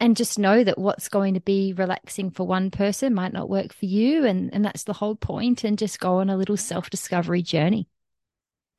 and 0.00 0.16
just 0.16 0.38
know 0.38 0.62
that 0.62 0.78
what's 0.78 1.08
going 1.08 1.34
to 1.34 1.40
be 1.40 1.72
relaxing 1.72 2.30
for 2.30 2.46
one 2.46 2.70
person 2.70 3.14
might 3.14 3.32
not 3.32 3.48
work 3.48 3.72
for 3.72 3.86
you 3.86 4.24
and 4.24 4.52
and 4.52 4.64
that's 4.64 4.84
the 4.84 4.92
whole 4.92 5.16
point 5.16 5.64
and 5.64 5.78
just 5.78 6.00
go 6.00 6.18
on 6.18 6.30
a 6.30 6.36
little 6.36 6.56
self-discovery 6.56 7.42
journey. 7.42 7.88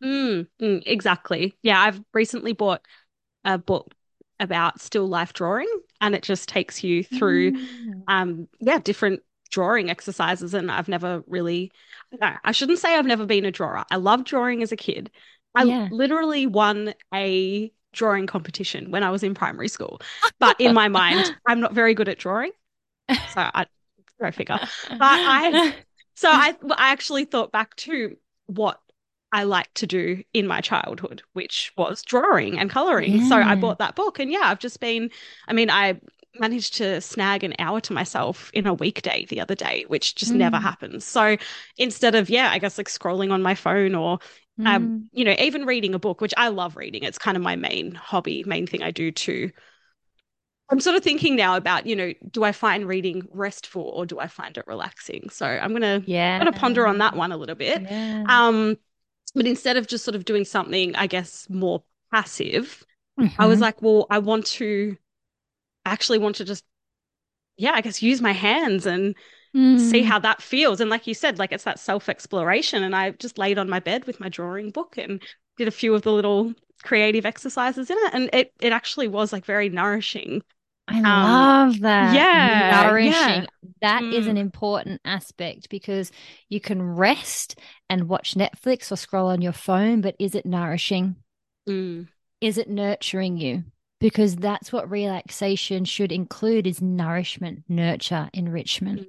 Mm, 0.03 0.47
mm, 0.61 0.83
exactly. 0.85 1.55
Yeah, 1.61 1.79
I've 1.79 2.01
recently 2.13 2.53
bought 2.53 2.81
a 3.43 3.57
book 3.57 3.93
about 4.39 4.81
still 4.81 5.07
life 5.07 5.31
drawing 5.31 5.69
and 6.01 6.13
it 6.13 6.21
just 6.21 6.49
takes 6.49 6.83
you 6.83 7.03
through 7.03 7.53
mm. 7.53 8.03
um 8.07 8.47
yeah, 8.59 8.79
different 8.79 9.21
drawing 9.49 9.89
exercises 9.89 10.53
and 10.53 10.71
I've 10.71 10.87
never 10.87 11.23
really 11.27 11.71
no, 12.19 12.33
I 12.43 12.51
shouldn't 12.51 12.79
say 12.79 12.95
I've 12.95 13.05
never 13.05 13.25
been 13.25 13.45
a 13.45 13.51
drawer. 13.51 13.83
I 13.89 13.95
loved 13.97 14.25
drawing 14.25 14.63
as 14.63 14.71
a 14.71 14.77
kid. 14.77 15.11
I 15.53 15.63
Yeah. 15.63 15.87
literally 15.91 16.45
won 16.47 16.93
a 17.13 17.71
drawing 17.93 18.27
competition 18.27 18.91
when 18.91 19.03
I 19.03 19.09
was 19.09 19.23
in 19.23 19.33
primary 19.33 19.69
school. 19.69 20.01
But 20.39 20.59
in 20.59 20.73
my 20.73 20.87
mind, 20.87 21.33
I'm 21.47 21.59
not 21.59 21.73
very 21.73 21.93
good 21.93 22.09
at 22.09 22.19
drawing. 22.19 22.51
So 23.09 23.17
I 23.37 23.65
go 24.19 24.31
figure. 24.31 24.59
But 24.89 24.99
I 25.01 25.75
so 26.15 26.29
I 26.29 26.55
I 26.71 26.91
actually 26.91 27.25
thought 27.25 27.51
back 27.51 27.75
to 27.77 28.17
what 28.47 28.79
I 29.31 29.43
liked 29.43 29.75
to 29.75 29.87
do 29.87 30.23
in 30.33 30.47
my 30.47 30.61
childhood, 30.61 31.21
which 31.33 31.73
was 31.77 32.01
drawing 32.03 32.59
and 32.59 32.69
coloring. 32.69 33.25
So 33.25 33.35
I 33.35 33.55
mm. 33.55 33.61
bought 33.61 33.79
that 33.79 33.95
book 33.95 34.19
and 34.19 34.31
yeah, 34.31 34.43
I've 34.43 34.59
just 34.59 34.79
been 34.79 35.09
I 35.47 35.53
mean, 35.53 35.69
I 35.69 35.99
managed 36.39 36.75
to 36.75 37.01
snag 37.01 37.43
an 37.43 37.53
hour 37.59 37.79
to 37.81 37.93
myself 37.93 38.49
in 38.53 38.67
a 38.67 38.73
weekday 38.73 39.25
the 39.25 39.41
other 39.41 39.55
day, 39.55 39.85
which 39.87 40.15
just 40.15 40.35
never 40.35 40.57
Mm. 40.57 40.59
happens. 40.59 41.05
So 41.05 41.37
instead 41.77 42.15
of 42.15 42.29
yeah, 42.29 42.49
I 42.51 42.59
guess 42.59 42.77
like 42.77 42.89
scrolling 42.89 43.31
on 43.31 43.41
my 43.41 43.55
phone 43.55 43.95
or 43.95 44.19
Mm. 44.57 44.65
um, 44.65 44.93
you 45.11 45.23
know, 45.25 45.35
even 45.39 45.65
reading 45.65 45.93
a 45.93 45.99
book, 45.99 46.21
which 46.21 46.33
I 46.37 46.47
love 46.47 46.75
reading. 46.75 47.03
It's 47.03 47.19
kind 47.19 47.37
of 47.37 47.43
my 47.43 47.55
main 47.55 47.93
hobby, 47.93 48.43
main 48.45 48.65
thing 48.67 48.81
I 48.83 48.91
do 48.91 49.11
too. 49.11 49.51
I'm 50.69 50.79
sort 50.79 50.95
of 50.95 51.03
thinking 51.03 51.35
now 51.35 51.55
about, 51.57 51.85
you 51.85 51.95
know, 51.95 52.13
do 52.31 52.43
I 52.43 52.51
find 52.51 52.87
reading 52.87 53.27
restful 53.31 53.83
or 53.83 54.05
do 54.05 54.19
I 54.19 54.27
find 54.27 54.57
it 54.57 54.65
relaxing? 54.67 55.29
So 55.29 55.45
I'm 55.45 55.73
gonna 55.73 56.03
yeah. 56.05 56.39
gonna 56.39 56.53
ponder 56.53 56.87
on 56.87 56.97
that 56.99 57.15
one 57.15 57.31
a 57.31 57.37
little 57.37 57.55
bit. 57.55 57.85
Yeah. 57.89 58.27
Um, 58.27 58.77
but 59.35 59.47
instead 59.47 59.77
of 59.77 59.87
just 59.87 60.05
sort 60.05 60.15
of 60.15 60.25
doing 60.25 60.45
something, 60.45 60.95
I 60.95 61.07
guess, 61.07 61.47
more 61.49 61.83
passive, 62.11 62.85
I 63.39 63.47
was 63.47 63.59
Mhm. 63.59 63.61
like, 63.61 63.81
well, 63.81 64.07
I 64.09 64.19
want 64.19 64.47
to 64.47 64.97
actually 65.85 66.19
want 66.19 66.37
to 66.37 66.45
just, 66.45 66.63
yeah, 67.57 67.73
I 67.73 67.81
guess 67.81 68.01
use 68.03 68.21
my 68.21 68.33
hands 68.33 68.85
and 68.85 69.15
see 69.77 70.03
Mm. 70.03 70.05
how 70.05 70.19
that 70.19 70.41
feels. 70.41 70.81
And 70.81 70.89
like 70.89 71.07
you 71.07 71.13
said, 71.13 71.39
like 71.39 71.51
it's 71.53 71.65
that 71.65 71.79
self-exploration. 71.79 72.83
And 72.83 72.95
I 72.95 73.11
just 73.11 73.37
laid 73.37 73.57
on 73.59 73.69
my 73.69 73.79
bed 73.79 74.05
with 74.07 74.19
my 74.19 74.29
drawing 74.29 74.71
book 74.71 74.97
and 74.97 75.21
did 75.57 75.67
a 75.67 75.71
few 75.71 75.95
of 75.95 76.03
the 76.03 76.13
little 76.13 76.53
creative 76.83 77.25
exercises 77.25 77.89
in 77.89 77.97
it. 77.99 78.13
And 78.13 78.29
it 78.33 78.53
it 78.61 78.73
actually 78.73 79.07
was 79.09 79.33
like 79.33 79.45
very 79.45 79.69
nourishing. 79.69 80.43
I 80.87 81.01
Um, 81.03 81.03
love 81.03 81.79
that. 81.81 82.27
yeah, 82.31 82.83
Nourishing. 82.83 83.45
yeah. 83.45 83.45
That 83.81 84.05
is 84.11 84.27
Mm. 84.27 84.29
an 84.29 84.37
important 84.37 85.01
aspect 85.05 85.69
because 85.69 86.11
you 86.49 86.59
can 86.61 86.81
rest 86.81 87.59
and 87.89 88.07
watch 88.09 88.35
Netflix 88.35 88.91
or 88.91 88.95
scroll 88.95 89.27
on 89.27 89.41
your 89.41 89.53
phone, 89.53 90.01
but 90.01 90.15
is 90.19 90.35
it 90.35 90.45
nourishing? 90.45 91.15
Mm, 91.67 92.07
Is 92.39 92.57
it 92.57 92.69
nurturing 92.69 93.35
you? 93.37 93.65
Because 93.99 94.35
that's 94.35 94.73
what 94.73 94.89
relaxation 94.89 95.85
should 95.85 96.11
include 96.11 96.67
is 96.67 96.81
nourishment, 96.81 97.63
nurture, 97.69 98.29
enrichment. 98.33 99.07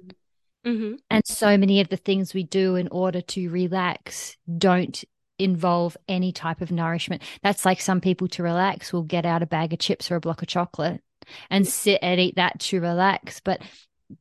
mm, 0.65 0.79
mhm. 0.79 0.99
And 1.09 1.25
so 1.25 1.57
many 1.57 1.81
of 1.81 1.89
the 1.89 1.97
things 1.97 2.33
we 2.33 2.43
do 2.43 2.75
in 2.75 2.87
order 2.87 3.21
to 3.21 3.49
relax 3.49 4.37
don't 4.57 5.03
involve 5.39 5.97
any 6.07 6.31
type 6.31 6.61
of 6.61 6.71
nourishment. 6.71 7.21
That's 7.43 7.65
like 7.65 7.81
some 7.81 8.01
people 8.01 8.27
to 8.29 8.43
relax 8.43 8.91
will 8.91 9.03
get 9.03 9.25
out 9.25 9.43
a 9.43 9.45
bag 9.45 9.73
of 9.73 9.79
chips 9.79 10.09
or 10.09 10.15
a 10.15 10.21
block 10.21 10.41
of 10.41 10.47
chocolate 10.47 11.01
and 11.49 11.67
sit 11.67 11.99
and 12.01 12.19
eat 12.19 12.35
that 12.35 12.59
to 12.61 12.81
relax. 12.81 13.39
But 13.39 13.61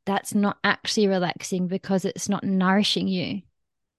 that's 0.04 0.34
not 0.34 0.58
actually 0.64 1.06
relaxing 1.06 1.68
because 1.68 2.04
it's 2.04 2.28
not 2.28 2.44
nourishing 2.44 3.08
you. 3.08 3.42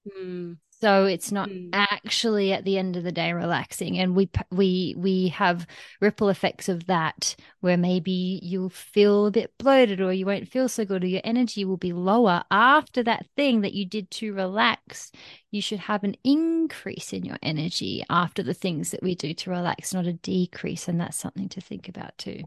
Mm, 0.07 0.57
So 0.81 1.05
it's 1.05 1.31
not 1.31 1.49
Mm. 1.49 1.71
actually 1.73 2.53
at 2.53 2.63
the 2.63 2.77
end 2.77 2.95
of 2.97 3.03
the 3.03 3.11
day 3.11 3.33
relaxing, 3.33 3.97
and 3.99 4.15
we 4.15 4.29
we 4.51 4.93
we 4.97 5.27
have 5.29 5.65
ripple 6.01 6.29
effects 6.29 6.69
of 6.69 6.85
that 6.85 7.35
where 7.61 7.77
maybe 7.77 8.39
you'll 8.43 8.69
feel 8.69 9.25
a 9.27 9.31
bit 9.31 9.57
bloated, 9.57 10.01
or 10.01 10.13
you 10.13 10.25
won't 10.25 10.47
feel 10.47 10.69
so 10.69 10.85
good, 10.85 11.03
or 11.03 11.07
your 11.07 11.21
energy 11.23 11.65
will 11.65 11.77
be 11.77 11.93
lower 11.93 12.43
after 12.51 13.03
that 13.03 13.25
thing 13.35 13.61
that 13.61 13.73
you 13.73 13.85
did 13.85 14.09
to 14.11 14.33
relax. 14.33 15.11
You 15.51 15.61
should 15.61 15.79
have 15.79 16.03
an 16.03 16.15
increase 16.23 17.11
in 17.13 17.25
your 17.25 17.37
energy 17.41 18.03
after 18.09 18.43
the 18.43 18.53
things 18.53 18.91
that 18.91 19.03
we 19.03 19.15
do 19.15 19.33
to 19.33 19.49
relax, 19.49 19.93
not 19.93 20.05
a 20.07 20.13
decrease, 20.13 20.87
and 20.87 20.99
that's 21.01 21.17
something 21.17 21.49
to 21.49 21.61
think 21.61 21.89
about 21.89 22.17
too. 22.17 22.43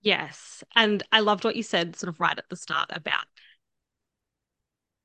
Yes. 0.00 0.62
And 0.76 1.02
I 1.12 1.20
loved 1.20 1.44
what 1.44 1.56
you 1.56 1.62
said 1.62 1.96
sort 1.96 2.08
of 2.08 2.20
right 2.20 2.38
at 2.38 2.48
the 2.48 2.56
start 2.56 2.90
about 2.92 3.24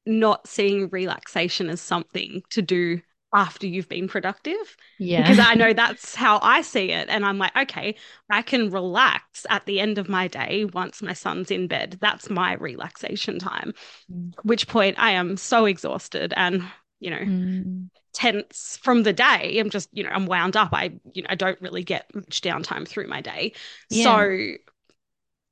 not 0.06 0.48
seeing 0.48 0.90
relaxation 0.90 1.70
as 1.70 1.82
something 1.82 2.44
to 2.52 2.62
do 2.62 3.02
after 3.34 3.68
you've 3.68 3.90
been 3.90 4.08
productive. 4.08 4.78
Yeah, 4.98 5.24
Because 5.24 5.40
I 5.40 5.56
know 5.56 5.74
that's 5.74 6.16
how 6.16 6.40
I 6.42 6.62
see 6.62 6.92
it. 6.92 7.10
And 7.10 7.26
I'm 7.26 7.38
like, 7.38 7.56
okay, 7.56 7.96
I 8.30 8.42
can 8.42 8.72
relax 8.72 9.46
at 9.50 9.66
the 9.66 9.80
end 9.80 9.98
of 9.98 10.10
my 10.10 10.28
day 10.28 10.66
once 10.66 11.02
my 11.02 11.14
son's 11.14 11.52
in 11.52 11.68
bed. 11.68 11.98
That's 12.02 12.30
my 12.30 12.54
relaxation 12.54 13.40
time. 13.40 13.74
Mm. 14.10 14.34
Which 14.44 14.68
point 14.68 15.00
I 15.00 15.12
am 15.12 15.38
so 15.38 15.66
exhausted 15.66 16.34
and, 16.36 16.64
you 17.00 17.12
know, 17.12 17.26
Mm, 17.26 17.90
tense 18.14 18.80
from 18.82 19.04
the 19.04 19.14
day. 19.14 19.60
I'm 19.60 19.70
just, 19.70 19.90
you 19.92 20.04
know, 20.04 20.10
I'm 20.12 20.28
wound 20.28 20.56
up. 20.56 20.70
I, 20.74 20.94
you 21.14 21.24
know, 21.24 21.28
I 21.30 21.36
don't 21.36 21.60
really 21.62 21.84
get 21.84 22.14
much 22.14 22.42
downtime 22.42 22.88
through 22.88 23.08
my 23.08 23.22
day. 23.22 23.54
Yeah. 23.90 24.06
So, 24.06 24.54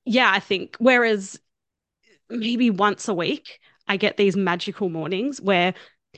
yeah, 0.05 0.31
I 0.31 0.39
think 0.39 0.75
whereas 0.79 1.39
maybe 2.29 2.69
once 2.69 3.07
a 3.07 3.13
week, 3.13 3.59
I 3.87 3.97
get 3.97 4.17
these 4.17 4.35
magical 4.35 4.89
mornings 4.89 5.41
where 5.41 5.73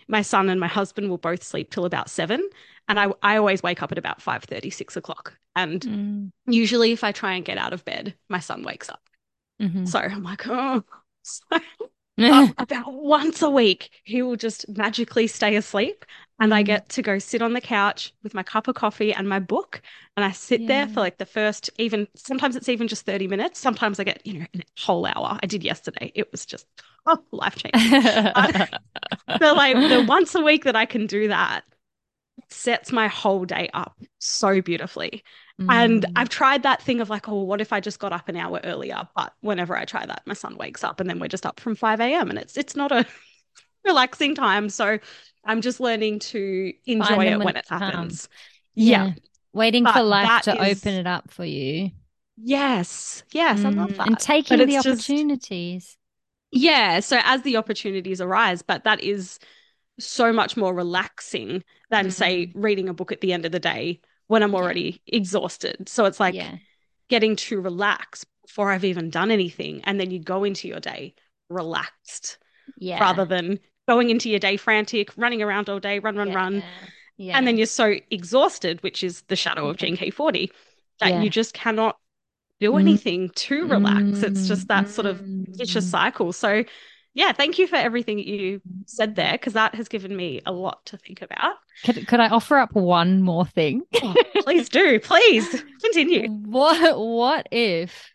my 0.07 0.21
son 0.21 0.49
and 0.49 0.59
my 0.59 0.67
husband 0.67 1.09
will 1.09 1.17
both 1.17 1.43
sleep 1.43 1.71
till 1.71 1.85
about 1.85 2.09
seven. 2.09 2.47
And 2.87 2.99
I, 2.99 3.07
I 3.21 3.37
always 3.37 3.63
wake 3.63 3.81
up 3.81 3.91
at 3.91 3.97
about 3.97 4.21
5 4.21 4.45
6 4.71 4.97
o'clock. 4.97 5.37
And 5.55 5.81
mm, 5.81 6.31
usually, 6.47 6.91
if 6.91 7.03
I 7.03 7.11
try 7.11 7.33
and 7.33 7.45
get 7.45 7.57
out 7.57 7.73
of 7.73 7.85
bed, 7.85 8.15
my 8.29 8.39
son 8.39 8.63
wakes 8.63 8.89
up. 8.89 9.01
mhm. 9.59 9.87
So 9.87 9.99
I'm 9.99 10.23
like, 10.23 10.47
oh. 10.47 10.83
So 11.25 11.41
about 12.57 12.93
once 12.93 13.41
a 13.41 13.49
week, 13.49 13.89
he 14.03 14.21
will 14.21 14.35
just 14.35 14.67
magically 14.69 15.25
stay 15.27 15.55
asleep. 15.55 16.05
And 16.43 16.53
I 16.53 16.61
get 16.61 16.89
to 16.89 17.01
go 17.01 17.19
sit 17.19 17.41
on 17.41 17.53
the 17.53 17.61
couch 17.61 18.13
with 18.21 18.33
my 18.33 18.43
cup 18.43 18.67
of 18.67 18.75
coffee 18.75 19.13
and 19.13 19.29
my 19.29 19.39
book. 19.39 19.81
And 20.17 20.25
I 20.25 20.31
sit 20.31 20.67
there 20.67 20.89
for 20.89 20.99
like 20.99 21.17
the 21.17 21.25
first, 21.25 21.69
even 21.77 22.05
sometimes 22.15 22.57
it's 22.57 22.67
even 22.67 22.89
just 22.89 23.05
30 23.05 23.29
minutes. 23.29 23.61
Sometimes 23.61 23.97
I 23.97 24.03
get, 24.03 24.21
you 24.27 24.39
know, 24.41 24.45
a 24.53 24.63
whole 24.77 25.05
hour. 25.05 25.39
I 25.41 25.45
did 25.47 25.63
yesterday. 25.63 26.11
It 26.15 26.29
was 26.33 26.45
just 26.45 26.67
oh, 27.05 27.23
life 27.31 27.55
changing. 27.55 27.95
So, 29.41 29.53
like, 29.53 29.87
the 29.87 30.01
once 30.01 30.35
a 30.35 30.41
week 30.41 30.63
that 30.65 30.75
I 30.75 30.85
can 30.85 31.07
do 31.07 31.27
that 31.29 31.63
sets 32.49 32.91
my 32.91 33.07
whole 33.07 33.45
day 33.45 33.69
up 33.73 33.97
so 34.19 34.61
beautifully. 34.61 35.23
And 35.69 36.05
Mm. 36.05 36.13
I've 36.15 36.29
tried 36.29 36.63
that 36.63 36.81
thing 36.81 37.01
of 37.01 37.09
like, 37.09 37.29
oh, 37.29 37.43
what 37.43 37.61
if 37.61 37.73
I 37.73 37.79
just 37.79 37.99
got 37.99 38.13
up 38.13 38.29
an 38.29 38.37
hour 38.37 38.59
earlier? 38.63 39.07
But 39.15 39.33
whenever 39.41 39.77
I 39.77 39.85
try 39.85 40.05
that, 40.05 40.23
my 40.25 40.35
son 40.35 40.57
wakes 40.57 40.83
up 40.83 40.99
and 40.99 41.09
then 41.09 41.19
we're 41.19 41.27
just 41.29 41.45
up 41.45 41.59
from 41.59 41.75
5 41.75 42.13
a.m. 42.15 42.29
and 42.29 42.39
it's 42.39 42.57
it's 42.57 42.75
not 42.75 42.91
a 42.91 43.05
relaxing 43.85 44.35
time. 44.35 44.69
So 44.69 44.99
I'm 45.43 45.61
just 45.61 45.79
learning 45.79 46.19
to 46.19 46.73
enjoy 46.85 47.25
it 47.27 47.37
when 47.37 47.55
it 47.55 47.57
it 47.57 47.65
happens. 47.69 47.91
comes. 47.93 48.29
Yeah. 48.75 49.13
Waiting 49.53 49.83
But 49.83 49.93
for 49.93 50.03
life 50.03 50.43
to 50.43 50.61
is- 50.63 50.79
open 50.85 50.93
it 50.95 51.07
up 51.07 51.29
for 51.31 51.45
you. 51.45 51.91
Yes. 52.37 53.23
Yes, 53.31 53.63
I 53.63 53.69
love 53.69 53.91
Mm, 53.91 53.97
that. 53.97 54.07
And 54.07 54.19
taking 54.19 54.57
But 54.57 54.67
the 54.67 54.75
it's 54.75 54.83
just- 54.83 55.09
opportunities. 55.09 55.97
Yeah, 56.51 56.99
so 56.99 57.19
as 57.23 57.41
the 57.43 57.57
opportunities 57.57 58.21
arise, 58.21 58.61
but 58.61 58.83
that 58.83 59.01
is 59.01 59.39
so 59.99 60.31
much 60.33 60.55
more 60.57 60.73
relaxing 60.73 61.63
than, 61.89 62.09
say, 62.11 62.51
reading 62.55 62.89
a 62.89 62.93
book 62.93 63.11
at 63.11 63.21
the 63.21 63.33
end 63.33 63.45
of 63.45 63.51
the 63.51 63.59
day 63.59 64.01
when 64.27 64.41
I'm 64.43 64.49
Mm. 64.51 64.53
Yeah. 64.53 64.59
already 64.59 65.01
exhausted. 65.07 65.87
So 65.89 66.05
it's 66.05 66.19
like 66.19 66.33
yeah. 66.35 66.57
getting 67.09 67.35
to 67.35 67.61
relax 67.61 68.25
before 68.45 68.71
I've 68.71 68.85
even 68.85 69.09
done 69.09 69.29
anything. 69.31 69.81
And 69.83 69.99
then 69.99 70.09
you 70.11 70.19
go 70.19 70.43
into 70.43 70.67
your 70.67 70.79
day 70.79 71.13
relaxed 71.49 72.37
Yeah. 72.77 72.99
rather 72.99 73.25
than 73.25 73.59
going 73.87 74.09
into 74.09 74.29
your 74.29 74.39
day 74.39 74.57
frantic, 74.57 75.09
running 75.17 75.41
around 75.41 75.69
all 75.69 75.79
day, 75.79 75.99
run, 75.99 76.15
run, 76.15 76.29
yeah. 76.29 76.35
run. 76.35 76.63
Yeah. 77.17 77.37
And 77.37 77.45
then 77.45 77.57
you're 77.57 77.65
so 77.67 77.95
exhausted, 78.09 78.81
which 78.81 79.03
is 79.03 79.21
the 79.23 79.35
shadow 79.35 79.67
of 79.69 79.79
Yeah. 79.81 79.87
Gene 79.87 79.97
Key 79.97 80.09
40, 80.09 80.51
that 80.99 81.09
Yeah. 81.09 81.21
you 81.21 81.29
just 81.29 81.53
cannot 81.53 81.97
do 82.59 82.71
Mm. 82.71 82.79
anything 82.79 83.29
to 83.29 83.67
relax. 83.67 84.23
It's 84.23 84.47
just 84.47 84.67
that 84.69 84.89
sort 84.89 85.05
of 85.05 85.19
vicious 85.21 85.85
Mm. 85.85 85.89
cycle. 85.91 86.33
So, 86.33 86.63
yeah, 87.13 87.31
thank 87.33 87.59
you 87.59 87.67
for 87.67 87.75
everything 87.75 88.17
that 88.17 88.25
you 88.25 88.61
said 88.87 89.15
there 89.15 89.33
because 89.33 89.53
that 89.53 89.75
has 89.75 89.87
given 89.89 90.15
me 90.15 90.41
a 90.45 90.51
lot 90.51 90.85
to 90.87 90.97
think 90.97 91.21
about. 91.21 91.55
Could, 91.83 92.07
could 92.07 92.19
I 92.19 92.29
offer 92.29 92.57
up 92.57 92.73
one 92.73 93.21
more 93.21 93.45
thing? 93.45 93.83
Oh, 94.01 94.15
please 94.41 94.69
do, 94.69 94.99
please 94.99 95.63
continue. 95.83 96.29
What 96.29 96.97
what 96.97 97.47
if 97.51 98.11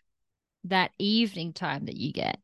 that 0.65 0.91
evening 0.99 1.53
time 1.53 1.85
that 1.85 1.95
you 1.95 2.11
get? 2.11 2.39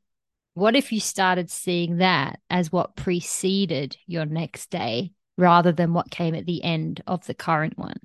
What 0.55 0.75
if 0.75 0.91
you 0.91 0.99
started 0.99 1.51
seeing 1.51 1.97
that 1.97 2.39
as 2.49 2.71
what 2.71 2.95
preceded 2.95 3.97
your 4.07 4.25
next 4.25 4.69
day 4.71 5.11
rather 5.37 5.71
than 5.71 5.93
what 5.93 6.09
came 6.09 6.33
at 6.33 6.45
the 6.45 6.63
end 6.63 7.03
of 7.05 7.25
the 7.27 7.33
current 7.33 7.77
one? 7.77 7.99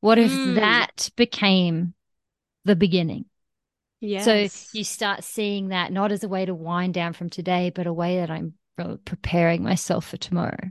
What 0.00 0.18
if 0.18 0.32
Mm. 0.32 0.54
that 0.56 1.10
became 1.16 1.94
the 2.64 2.76
beginning? 2.76 3.26
Yes. 4.00 4.68
So 4.70 4.78
you 4.78 4.84
start 4.84 5.24
seeing 5.24 5.68
that 5.68 5.92
not 5.92 6.12
as 6.12 6.22
a 6.24 6.28
way 6.28 6.44
to 6.46 6.54
wind 6.54 6.94
down 6.94 7.12
from 7.12 7.30
today, 7.30 7.70
but 7.74 7.86
a 7.86 7.92
way 7.92 8.18
that 8.18 8.30
I'm 8.30 8.54
uh, 8.78 8.96
preparing 9.04 9.62
myself 9.62 10.06
for 10.06 10.16
tomorrow. 10.16 10.70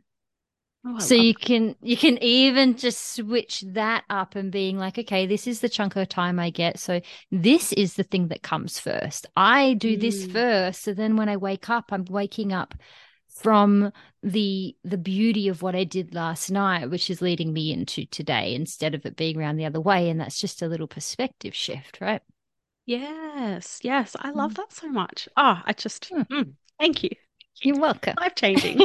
Oh, 0.83 0.99
So 0.99 1.13
you 1.15 1.35
can 1.35 1.75
you 1.81 1.95
can 1.95 2.17
even 2.23 2.75
just 2.75 3.15
switch 3.15 3.61
that 3.67 4.03
up 4.09 4.35
and 4.35 4.51
being 4.51 4.77
like, 4.77 4.97
okay, 4.97 5.25
this 5.27 5.45
is 5.47 5.59
the 5.61 5.69
chunk 5.69 5.95
of 5.95 6.09
time 6.09 6.39
I 6.39 6.49
get. 6.49 6.79
So 6.79 7.01
this 7.31 7.71
is 7.73 7.95
the 7.95 8.03
thing 8.03 8.29
that 8.29 8.41
comes 8.43 8.79
first. 8.79 9.27
I 9.35 9.73
do 9.75 9.95
this 9.97 10.25
Mm. 10.25 10.31
first. 10.31 10.81
So 10.83 10.93
then 10.93 11.17
when 11.17 11.29
I 11.29 11.37
wake 11.37 11.69
up, 11.69 11.91
I'm 11.91 12.05
waking 12.05 12.51
up 12.51 12.73
from 13.27 13.91
the 14.23 14.75
the 14.83 14.97
beauty 14.97 15.47
of 15.47 15.61
what 15.61 15.75
I 15.75 15.83
did 15.83 16.13
last 16.15 16.49
night, 16.51 16.89
which 16.89 17.09
is 17.09 17.21
leading 17.21 17.53
me 17.53 17.71
into 17.71 18.05
today 18.05 18.53
instead 18.55 18.95
of 18.95 19.05
it 19.05 19.15
being 19.15 19.37
around 19.37 19.57
the 19.57 19.65
other 19.65 19.81
way. 19.81 20.09
And 20.09 20.19
that's 20.19 20.39
just 20.39 20.61
a 20.61 20.67
little 20.67 20.87
perspective 20.87 21.55
shift, 21.55 21.99
right? 22.01 22.21
Yes, 22.85 23.79
yes. 23.83 24.15
I 24.19 24.31
love 24.31 24.53
mm. 24.53 24.55
that 24.55 24.71
so 24.71 24.87
much. 24.87 25.27
Oh, 25.37 25.61
I 25.65 25.73
just 25.73 26.11
mm. 26.11 26.27
Mm, 26.29 26.53
thank 26.79 27.03
you. 27.03 27.09
You're 27.61 27.79
welcome. 27.79 28.15
Life 28.19 28.35
changing. 28.35 28.79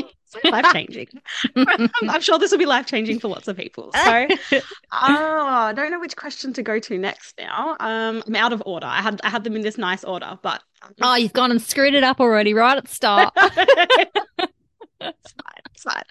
life 0.45 0.67
changing. 0.73 1.09
I'm 1.57 2.21
sure 2.21 2.39
this 2.39 2.51
will 2.51 2.59
be 2.59 2.67
life 2.67 2.87
changing 2.87 3.21
for 3.21 3.29
lots 3.29 3.49
of 3.49 3.57
people. 3.57 3.91
So, 3.93 4.27
oh, 4.53 4.63
I 4.93 5.73
don't 5.75 5.91
know 5.91 6.01
which 6.01 6.17
question 6.17 6.53
to 6.55 6.63
go 6.63 6.79
to 6.79 6.99
next 6.99 7.35
now. 7.39 7.77
Um, 7.81 8.23
I'm 8.27 8.37
out 8.37 8.53
of 8.53 8.63
order. 8.67 8.87
I 8.87 9.01
had 9.03 9.21
I 9.25 9.31
had 9.31 9.45
them 9.45 9.57
in 9.57 9.63
this 9.63 9.79
nice 9.79 10.05
order, 10.05 10.39
but 10.43 10.63
oh, 11.01 11.15
you've 11.17 11.33
gone 11.33 11.51
and 11.51 11.61
screwed 11.63 11.95
it 11.95 12.05
up 12.05 12.21
already 12.21 12.55
right 12.55 12.77
at 12.77 12.85
the 12.85 12.95
start. 12.95 13.33
it's 13.37 14.53
fine. 15.01 15.63
It's 15.73 15.83
fine. 15.83 16.03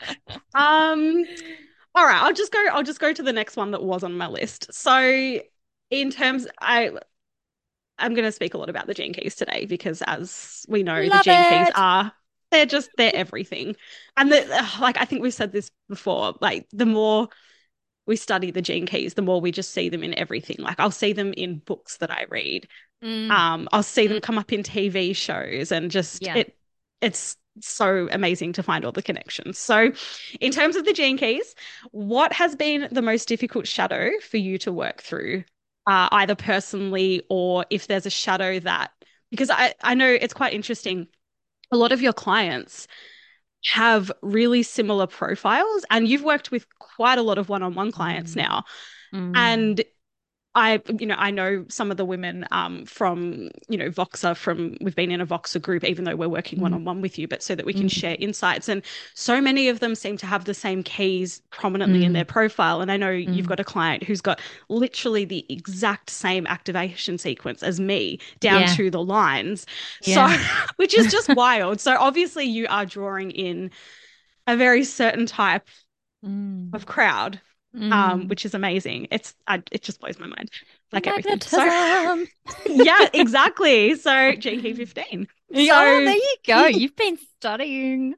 Um, 0.53 1.25
all 1.93 2.05
right. 2.05 2.21
I'll 2.21 2.33
just 2.33 2.51
go. 2.51 2.65
I'll 2.71 2.83
just 2.83 2.99
go 2.99 3.13
to 3.13 3.23
the 3.23 3.33
next 3.33 3.57
one 3.57 3.71
that 3.71 3.83
was 3.83 4.03
on 4.03 4.17
my 4.17 4.27
list. 4.27 4.73
So, 4.73 5.39
in 5.91 6.09
terms, 6.09 6.47
I 6.59 6.91
I'm 7.97 8.13
going 8.13 8.25
to 8.25 8.31
speak 8.31 8.53
a 8.53 8.57
lot 8.57 8.69
about 8.69 8.87
the 8.87 8.93
gene 8.93 9.13
keys 9.13 9.35
today 9.35 9.65
because, 9.65 10.01
as 10.01 10.65
we 10.67 10.83
know, 10.83 11.01
Love 11.01 11.19
the 11.19 11.23
gene 11.23 11.41
it. 11.41 11.65
keys 11.65 11.73
are 11.75 12.11
they're 12.55 12.65
just 12.65 12.89
they're 12.97 13.15
everything 13.15 13.75
and 14.15 14.31
the, 14.31 14.67
like 14.79 14.97
i 14.97 15.05
think 15.05 15.21
we've 15.21 15.33
said 15.33 15.51
this 15.51 15.69
before 15.89 16.35
like 16.39 16.65
the 16.71 16.85
more 16.85 17.27
we 18.07 18.15
study 18.15 18.49
the 18.51 18.61
gene 18.61 18.85
keys 18.85 19.13
the 19.13 19.21
more 19.21 19.41
we 19.41 19.51
just 19.51 19.71
see 19.71 19.89
them 19.89 20.03
in 20.03 20.17
everything 20.17 20.55
like 20.59 20.79
i'll 20.79 20.91
see 20.91 21.11
them 21.11 21.33
in 21.35 21.59
books 21.59 21.97
that 21.97 22.11
i 22.11 22.25
read 22.29 22.67
mm. 23.03 23.29
um 23.29 23.67
i'll 23.73 23.83
see 23.83 24.07
them 24.07 24.17
mm. 24.17 24.23
come 24.23 24.37
up 24.37 24.53
in 24.53 24.63
tv 24.63 25.15
shows 25.15 25.71
and 25.71 25.91
just 25.91 26.21
yeah. 26.21 26.35
it 26.35 26.57
it's 27.01 27.35
so 27.61 28.07
amazing 28.11 28.51
to 28.53 28.63
find 28.63 28.83
all 28.85 28.91
the 28.91 29.01
connections 29.01 29.57
so 29.57 29.91
in 30.39 30.51
terms 30.51 30.75
of 30.75 30.85
the 30.85 30.93
gene 30.93 31.17
keys 31.17 31.55
what 31.91 32.33
has 32.33 32.55
been 32.55 32.87
the 32.91 33.01
most 33.01 33.27
difficult 33.27 33.67
shadow 33.67 34.09
for 34.21 34.37
you 34.37 34.57
to 34.57 34.71
work 34.71 35.01
through 35.01 35.43
uh, 35.87 36.09
either 36.13 36.35
personally 36.35 37.21
or 37.29 37.65
if 37.69 37.87
there's 37.87 38.05
a 38.05 38.09
shadow 38.09 38.59
that 38.59 38.91
because 39.31 39.49
I, 39.49 39.73
I 39.83 39.93
know 39.93 40.09
it's 40.09 40.33
quite 40.33 40.53
interesting 40.53 41.07
a 41.71 41.77
lot 41.77 41.91
of 41.91 42.01
your 42.01 42.13
clients 42.13 42.87
have 43.65 44.11
really 44.21 44.61
similar 44.63 45.07
profiles 45.07 45.85
and 45.89 46.07
you've 46.07 46.23
worked 46.23 46.51
with 46.51 46.67
quite 46.79 47.17
a 47.17 47.23
lot 47.23 47.37
of 47.37 47.49
one-on-one 47.49 47.91
clients 47.91 48.33
mm. 48.33 48.37
now 48.37 48.63
mm. 49.13 49.35
and 49.35 49.83
I, 50.55 50.81
you 50.99 51.05
know, 51.05 51.15
I 51.17 51.31
know 51.31 51.65
some 51.67 51.91
of 51.91 51.97
the 51.97 52.05
women 52.05 52.47
um, 52.51 52.85
from, 52.85 53.49
you 53.67 53.77
know, 53.77 53.89
Voxer 53.89 54.37
from, 54.37 54.77
we've 54.79 54.95
been 54.95 55.11
in 55.11 55.19
a 55.19 55.25
Voxer 55.25 55.61
group, 55.61 55.83
even 55.83 56.05
though 56.05 56.15
we're 56.15 56.29
working 56.29 56.61
one 56.61 56.73
on 56.73 56.85
one 56.85 57.01
with 57.01 57.19
you, 57.19 57.27
but 57.27 57.43
so 57.43 57.55
that 57.55 57.65
we 57.65 57.73
can 57.73 57.87
mm. 57.87 57.91
share 57.91 58.15
insights. 58.19 58.69
And 58.69 58.81
so 59.15 59.41
many 59.41 59.67
of 59.67 59.81
them 59.81 59.95
seem 59.95 60.15
to 60.17 60.25
have 60.25 60.45
the 60.45 60.53
same 60.53 60.81
keys 60.81 61.41
prominently 61.49 61.99
mm. 61.99 62.05
in 62.05 62.13
their 62.13 62.23
profile. 62.23 62.79
And 62.79 62.89
I 62.89 62.95
know 62.95 63.11
mm. 63.11 63.35
you've 63.35 63.49
got 63.49 63.59
a 63.59 63.65
client 63.65 64.03
who's 64.03 64.21
got 64.21 64.39
literally 64.69 65.25
the 65.25 65.45
exact 65.49 66.09
same 66.09 66.47
activation 66.47 67.17
sequence 67.17 67.61
as 67.61 67.81
me 67.81 68.19
down 68.39 68.61
yeah. 68.61 68.75
to 68.75 68.89
the 68.89 69.03
lines. 69.03 69.65
Yeah. 70.03 70.37
So, 70.37 70.43
which 70.77 70.97
is 70.97 71.11
just 71.11 71.35
wild. 71.35 71.81
So 71.81 71.97
obviously 71.99 72.45
you 72.45 72.65
are 72.69 72.85
drawing 72.85 73.31
in 73.31 73.71
a 74.47 74.55
very 74.55 74.85
certain 74.85 75.25
type 75.25 75.67
mm. 76.25 76.73
of 76.73 76.85
crowd 76.85 77.41
mm. 77.75 77.91
um, 77.91 78.27
which 78.27 78.45
is 78.45 78.53
amazing. 78.53 79.07
It's 79.11 79.35
I, 79.47 79.61
it 79.71 79.83
just 79.83 79.99
blows 79.99 80.19
my 80.19 80.27
mind, 80.27 80.51
like 80.91 81.07
everything. 81.07 81.41
So, 81.41 81.63
yeah, 82.65 83.07
exactly. 83.13 83.95
So 83.95 84.33
Key 84.33 84.73
fifteen. 84.73 85.27
So, 85.53 85.59
oh, 85.59 86.05
there 86.05 86.15
you 86.15 86.35
go. 86.47 86.65
You've 86.67 86.95
been 86.95 87.17
studying. 87.37 88.15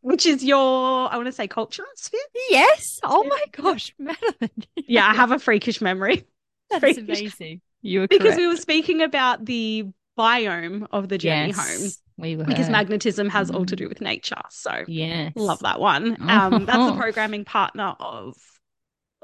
Which 0.00 0.26
is 0.26 0.42
your, 0.42 1.12
I 1.12 1.16
want 1.16 1.26
to 1.26 1.32
say, 1.32 1.46
culture 1.46 1.84
sphere? 1.96 2.20
Yes. 2.50 2.98
Oh 3.04 3.24
my 3.24 3.42
gosh, 3.52 3.92
Madelyn. 4.00 4.64
yeah, 4.76 5.06
I 5.06 5.14
have 5.14 5.32
a 5.32 5.38
freakish 5.38 5.80
memory. 5.80 6.24
That's 6.70 6.80
freakish. 6.80 7.04
amazing. 7.04 7.60
You 7.82 8.00
were 8.00 8.08
because 8.08 8.22
correct. 8.22 8.38
we 8.38 8.46
were 8.48 8.56
speaking 8.56 9.02
about 9.02 9.44
the 9.44 9.86
biome 10.18 10.86
of 10.90 11.08
the 11.08 11.18
journey 11.18 11.48
yes. 11.48 11.56
home 11.58 11.90
we 12.18 12.36
were 12.36 12.44
because 12.44 12.70
magnetism 12.70 13.28
has 13.28 13.50
all 13.50 13.66
to 13.66 13.74
mm. 13.74 13.78
do 13.78 13.88
with 13.88 14.00
nature. 14.00 14.40
So 14.50 14.84
yeah, 14.86 15.30
love 15.36 15.60
that 15.60 15.80
one. 15.80 16.16
Um, 16.28 16.64
that's 16.64 16.90
the 16.90 16.96
programming 16.96 17.44
partner 17.44 17.94
of 18.00 18.36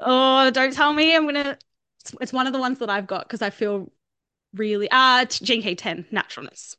Oh, 0.05 0.51
don't 0.51 0.73
tell 0.73 0.93
me. 0.93 1.15
I'm 1.15 1.25
gonna. 1.25 1.57
It's, 2.01 2.15
it's 2.21 2.33
one 2.33 2.47
of 2.47 2.53
the 2.53 2.59
ones 2.59 2.79
that 2.79 2.89
I've 2.89 3.07
got 3.07 3.27
because 3.27 3.41
I 3.41 3.49
feel 3.49 3.91
really 4.53 4.87
uh 4.91 5.25
Gene 5.25 5.61
Key 5.61 5.75
10 5.75 6.07
naturalness. 6.11 6.77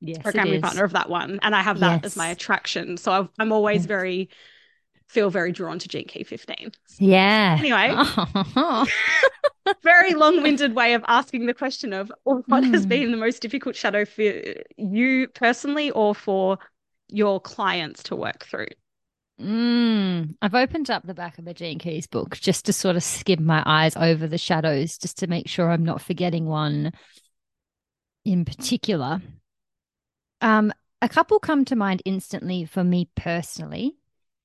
Yes, 0.00 0.18
programming 0.20 0.60
partner 0.60 0.82
of 0.82 0.92
that 0.92 1.08
one, 1.08 1.38
and 1.42 1.54
I 1.54 1.62
have 1.62 1.78
that 1.78 2.02
yes. 2.02 2.04
as 2.04 2.16
my 2.16 2.28
attraction. 2.28 2.96
So 2.96 3.12
i 3.12 3.42
am 3.42 3.52
always 3.52 3.82
yes. 3.82 3.86
very 3.86 4.30
feel 5.12 5.30
very 5.30 5.52
drawn 5.52 5.78
to 5.78 5.88
Gene 5.88 6.06
Key 6.06 6.24
15. 6.24 6.72
Yeah. 6.98 7.56
Anyway, 7.58 7.94
very 9.82 10.14
long-winded 10.14 10.74
way 10.74 10.94
of 10.94 11.04
asking 11.06 11.46
the 11.46 11.54
question 11.54 11.92
of 11.92 12.10
what 12.24 12.46
mm. 12.48 12.72
has 12.72 12.84
hmm. 12.84 12.88
been 12.88 13.10
the 13.10 13.18
most 13.18 13.42
difficult 13.42 13.76
shadow 13.76 14.06
for 14.06 14.32
you 14.78 15.28
personally 15.28 15.90
or 15.90 16.14
for 16.14 16.58
your 17.08 17.40
clients 17.40 18.02
to 18.04 18.16
work 18.16 18.44
through. 18.46 18.68
Mm, 19.40 20.36
I've 20.40 20.54
opened 20.54 20.90
up 20.90 21.06
the 21.06 21.14
back 21.14 21.38
of 21.38 21.44
the 21.44 21.54
Gene 21.54 21.78
Keys 21.78 22.06
book 22.06 22.38
just 22.38 22.66
to 22.66 22.72
sort 22.72 22.96
of 22.96 23.02
skim 23.02 23.44
my 23.44 23.62
eyes 23.66 23.96
over 23.96 24.26
the 24.26 24.38
shadows, 24.38 24.98
just 24.98 25.18
to 25.18 25.26
make 25.26 25.48
sure 25.48 25.70
I'm 25.70 25.84
not 25.84 26.02
forgetting 26.02 26.46
one 26.46 26.92
in 28.24 28.44
particular. 28.44 29.20
Um, 30.40 30.72
a 31.00 31.08
couple 31.08 31.38
come 31.38 31.64
to 31.66 31.76
mind 31.76 32.02
instantly 32.04 32.64
for 32.64 32.84
me 32.84 33.08
personally 33.16 33.96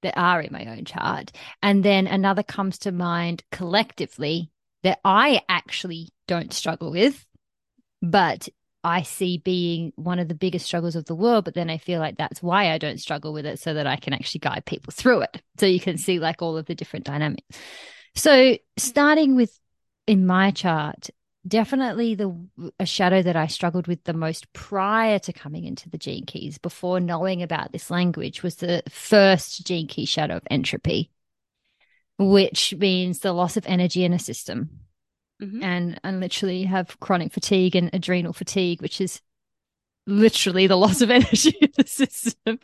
that 0.02 0.17
are 0.17 0.41
in 0.41 0.54
my 0.54 0.65
own 0.65 0.86
chart. 0.86 1.32
And 1.62 1.84
then 1.84 2.08
another 2.08 2.43
comes 2.43 2.80
to 2.80 2.91
mind 2.91 3.43
collectively 3.52 4.52
that 4.84 5.00
I 5.04 5.41
actually 5.50 6.10
don't 6.28 6.54
struggle 6.54 6.91
with, 6.91 7.26
but 8.02 8.47
I 8.88 9.02
see 9.02 9.38
being 9.38 9.91
one 9.97 10.17
of 10.17 10.30
the 10.30 10.34
biggest 10.34 10.65
struggles 10.65 10.95
of 10.95 11.04
the 11.06 11.15
world, 11.15 11.43
but 11.43 11.56
then 11.56 11.69
I 11.69 11.78
feel 11.78 12.00
like 12.00 12.17
that's 12.17 12.41
why 12.41 12.71
I 12.71 12.78
don't 12.78 13.02
struggle 13.02 13.34
with 13.34 13.45
it 13.45 13.60
so 13.60 13.73
that 13.73 13.86
I 13.86 13.97
can 13.97 14.13
actually 14.13 14.39
guide 14.39 14.65
people 14.65 14.93
through 14.95 15.23
it. 15.23 15.41
So 15.60 15.65
you 15.65 15.82
can 15.82 15.97
see 15.97 16.19
like 16.19 16.41
all 16.41 16.58
of 16.58 16.67
the 16.67 16.76
different 16.76 17.06
dynamics. 17.06 17.60
So 18.15 18.58
starting 18.78 19.36
with 19.36 19.60
in 20.08 20.26
my 20.26 20.52
chart, 20.52 21.10
definitely 21.45 22.15
the 22.15 22.34
a 22.80 22.86
shadow 22.86 23.21
that 23.21 23.36
I 23.36 23.47
struggled 23.47 23.88
with 23.88 24.06
the 24.06 24.13
most 24.13 24.52
prior 24.54 25.19
to 25.19 25.34
coming 25.34 25.65
into 25.65 25.89
the 25.89 25.97
gene 25.97 26.26
keys, 26.26 26.58
before 26.58 27.02
knowing 27.02 27.43
about 27.43 27.73
this 27.73 27.91
language, 27.91 28.41
was 28.41 28.56
the 28.56 28.84
first 28.88 29.67
gene 29.67 29.88
key 29.88 30.06
shadow 30.06 30.38
of 30.38 30.47
entropy, 30.50 31.12
which 32.17 32.73
means 32.73 33.19
the 33.19 33.34
loss 33.34 33.58
of 33.58 33.65
energy 33.67 34.06
in 34.06 34.13
a 34.13 34.19
system 34.19 34.87
mm-hmm. 35.41 35.63
and 35.63 36.00
and 36.04 36.19
literally 36.19 36.63
have 36.63 37.00
chronic 37.00 37.34
fatigue 37.34 37.76
and 37.76 37.89
adrenal 37.93 38.34
fatigue, 38.34 38.82
which 38.82 39.02
is 39.02 39.21
literally 40.06 40.67
the 40.67 40.76
loss 40.76 41.02
of 41.02 41.12
energy 41.12 41.56
in 41.62 41.71
the 41.78 41.88
system. 41.88 42.60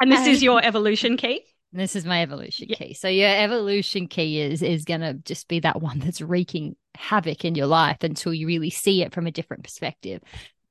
And 0.00 0.12
this 0.12 0.20
and, 0.20 0.28
is 0.28 0.42
your 0.42 0.64
evolution 0.64 1.16
key. 1.16 1.44
This 1.72 1.96
is 1.96 2.04
my 2.04 2.22
evolution 2.22 2.68
yeah. 2.68 2.76
key. 2.76 2.94
So 2.94 3.08
your 3.08 3.30
evolution 3.30 4.06
key 4.06 4.40
is 4.40 4.62
is 4.62 4.84
gonna 4.84 5.14
just 5.14 5.48
be 5.48 5.60
that 5.60 5.80
one 5.80 5.98
that's 5.98 6.20
wreaking 6.20 6.76
havoc 6.94 7.44
in 7.44 7.54
your 7.54 7.66
life 7.66 8.02
until 8.02 8.34
you 8.34 8.46
really 8.46 8.70
see 8.70 9.02
it 9.02 9.12
from 9.14 9.26
a 9.26 9.32
different 9.32 9.64
perspective. 9.64 10.20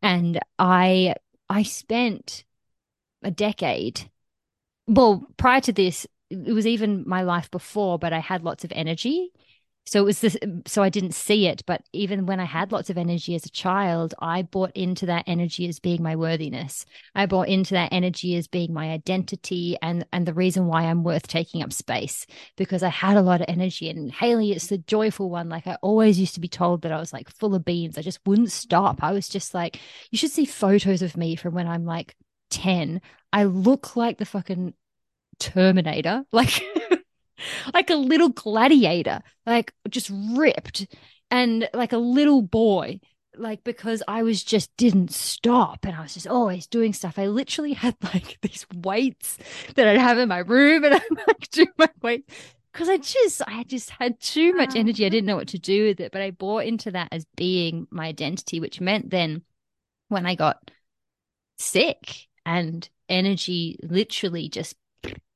And 0.01 0.39
I 0.59 1.15
I 1.49 1.63
spent 1.63 2.43
a 3.23 3.31
decade. 3.31 4.09
Well, 4.87 5.27
prior 5.37 5.61
to 5.61 5.73
this, 5.73 6.05
it 6.29 6.53
was 6.53 6.67
even 6.67 7.03
my 7.07 7.23
life 7.23 7.51
before, 7.51 7.99
but 7.99 8.13
I 8.13 8.19
had 8.19 8.43
lots 8.43 8.63
of 8.63 8.71
energy 8.73 9.31
so 9.85 9.99
it 9.99 10.05
was 10.05 10.19
this 10.21 10.37
so 10.67 10.83
i 10.83 10.89
didn't 10.89 11.13
see 11.13 11.47
it 11.47 11.63
but 11.65 11.81
even 11.93 12.25
when 12.25 12.39
i 12.39 12.45
had 12.45 12.71
lots 12.71 12.89
of 12.89 12.97
energy 12.97 13.35
as 13.35 13.45
a 13.45 13.49
child 13.49 14.13
i 14.19 14.41
bought 14.41 14.71
into 14.75 15.05
that 15.05 15.23
energy 15.27 15.67
as 15.67 15.79
being 15.79 16.03
my 16.03 16.15
worthiness. 16.15 16.85
I 17.15 17.25
bought 17.25 17.47
into 17.47 17.73
that 17.73 17.91
energy 17.91 18.35
as 18.35 18.47
being 18.47 18.73
my 18.73 18.91
identity 18.91 19.77
and 19.81 20.05
and 20.13 20.25
the 20.25 20.33
reason 20.33 20.65
why 20.65 20.83
i'm 20.83 21.03
worth 21.03 21.27
taking 21.27 21.63
up 21.63 21.73
space 21.73 22.25
because 22.57 22.83
i 22.83 22.89
had 22.89 23.17
a 23.17 23.21
lot 23.21 23.41
of 23.41 23.45
energy. 23.47 23.89
And 23.89 24.11
hayley 24.11 24.51
it's 24.51 24.67
the 24.67 24.77
joyful 24.77 25.29
one. 25.29 25.49
Like 25.49 25.67
i 25.67 25.77
always 25.81 26.19
used 26.19 26.35
to 26.35 26.39
be 26.39 26.47
told 26.47 26.81
that 26.81 26.91
i 26.91 26.99
was 26.99 27.13
like 27.13 27.29
full 27.29 27.55
of 27.55 27.65
beans. 27.65 27.97
I 27.97 28.01
just 28.01 28.19
wouldn't 28.25 28.51
stop. 28.51 29.03
I 29.03 29.11
was 29.11 29.27
just 29.29 29.53
like 29.53 29.79
you 30.11 30.17
should 30.17 30.31
see 30.31 30.45
photos 30.45 31.01
of 31.01 31.17
me 31.17 31.35
from 31.35 31.53
when 31.53 31.67
i'm 31.67 31.85
like 31.85 32.15
10 32.51 33.01
i 33.31 33.43
look 33.45 33.95
like 33.95 34.17
the 34.17 34.25
fucking 34.25 34.73
terminator. 35.39 36.23
Like 36.31 36.61
like 37.73 37.89
a 37.89 37.95
little 37.95 38.29
gladiator, 38.29 39.21
like 39.45 39.73
just 39.89 40.11
ripped 40.11 40.87
and 41.29 41.69
like 41.73 41.93
a 41.93 41.97
little 41.97 42.41
boy. 42.41 42.99
Like 43.37 43.63
because 43.63 44.03
I 44.09 44.23
was 44.23 44.43
just 44.43 44.75
didn't 44.75 45.11
stop 45.11 45.85
and 45.85 45.95
I 45.95 46.01
was 46.01 46.13
just 46.13 46.27
always 46.27 46.67
doing 46.67 46.91
stuff. 46.91 47.17
I 47.17 47.27
literally 47.27 47.73
had 47.73 47.95
like 48.13 48.37
these 48.41 48.65
weights 48.73 49.37
that 49.75 49.87
I'd 49.87 49.97
have 49.97 50.17
in 50.17 50.27
my 50.27 50.39
room 50.39 50.83
and 50.83 50.95
I'm 50.95 51.17
like 51.27 51.49
do 51.49 51.65
my 51.77 51.89
weight 52.01 52.29
because 52.71 52.89
I 52.89 52.97
just 52.97 53.41
I 53.47 53.63
just 53.63 53.89
had 53.89 54.19
too 54.19 54.53
much 54.53 54.75
oh. 54.75 54.79
energy. 54.79 55.05
I 55.05 55.09
didn't 55.09 55.27
know 55.27 55.37
what 55.37 55.49
to 55.49 55.59
do 55.59 55.85
with 55.87 55.99
it, 55.99 56.11
but 56.11 56.21
I 56.21 56.31
bought 56.31 56.65
into 56.65 56.91
that 56.91 57.09
as 57.11 57.25
being 57.35 57.87
my 57.89 58.07
identity, 58.07 58.59
which 58.59 58.81
meant 58.81 59.09
then 59.09 59.43
when 60.09 60.25
I 60.25 60.35
got 60.35 60.71
sick 61.57 62.27
and 62.45 62.87
energy 63.07 63.77
literally 63.83 64.49
just 64.49 64.75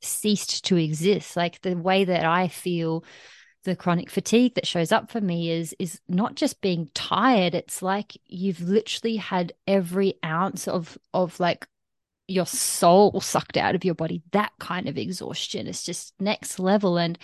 ceased 0.05 0.65
to 0.65 0.77
exist. 0.77 1.35
Like 1.35 1.61
the 1.61 1.75
way 1.75 2.05
that 2.05 2.25
I 2.25 2.47
feel 2.47 3.03
the 3.63 3.75
chronic 3.75 4.09
fatigue 4.09 4.53
that 4.55 4.67
shows 4.67 4.91
up 4.91 5.11
for 5.11 5.19
me 5.19 5.49
is 5.49 5.75
is 5.79 5.99
not 6.07 6.35
just 6.35 6.61
being 6.61 6.87
tired 6.93 7.55
it's 7.55 7.81
like 7.81 8.15
you've 8.27 8.61
literally 8.61 9.15
had 9.15 9.53
every 9.67 10.13
ounce 10.23 10.67
of 10.67 10.99
of 11.15 11.39
like 11.39 11.67
your 12.27 12.45
soul 12.45 13.19
sucked 13.19 13.57
out 13.57 13.73
of 13.73 13.83
your 13.83 13.95
body 13.95 14.21
that 14.31 14.51
kind 14.59 14.87
of 14.87 14.99
exhaustion 14.99 15.65
is 15.65 15.83
just 15.83 16.13
next 16.19 16.59
level 16.59 16.97
and 16.97 17.17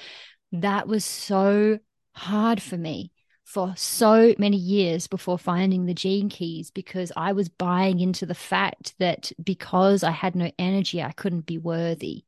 that 0.51 0.87
was 0.87 1.05
so 1.05 1.77
hard 2.13 2.61
for 2.61 2.77
me 2.77 3.11
for 3.51 3.73
so 3.75 4.33
many 4.37 4.55
years 4.55 5.07
before 5.07 5.37
finding 5.37 5.85
the 5.85 5.93
gene 5.93 6.29
keys 6.29 6.71
because 6.71 7.11
I 7.17 7.33
was 7.33 7.49
buying 7.49 7.99
into 7.99 8.25
the 8.25 8.33
fact 8.33 8.93
that 8.99 9.31
because 9.43 10.03
I 10.03 10.11
had 10.11 10.37
no 10.37 10.51
energy, 10.57 11.03
I 11.03 11.11
couldn't 11.11 11.45
be 11.45 11.57
worthy. 11.57 12.23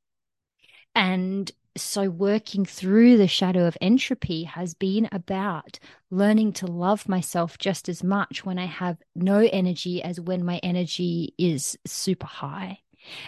And 0.96 1.52
so, 1.76 2.10
working 2.10 2.66
through 2.66 3.18
the 3.18 3.28
shadow 3.28 3.66
of 3.66 3.78
entropy 3.82 4.44
has 4.44 4.76
been 4.76 5.10
about 5.12 5.80
learning 6.12 6.54
to 6.54 6.68
love 6.68 7.10
myself 7.10 7.58
just 7.58 7.90
as 7.90 8.04
much 8.04 8.46
when 8.46 8.60
I 8.60 8.66
have 8.66 8.98
no 9.16 9.40
energy 9.52 10.04
as 10.04 10.20
when 10.20 10.46
my 10.46 10.60
energy 10.62 11.34
is 11.40 11.78
super 11.86 12.28
high, 12.28 12.80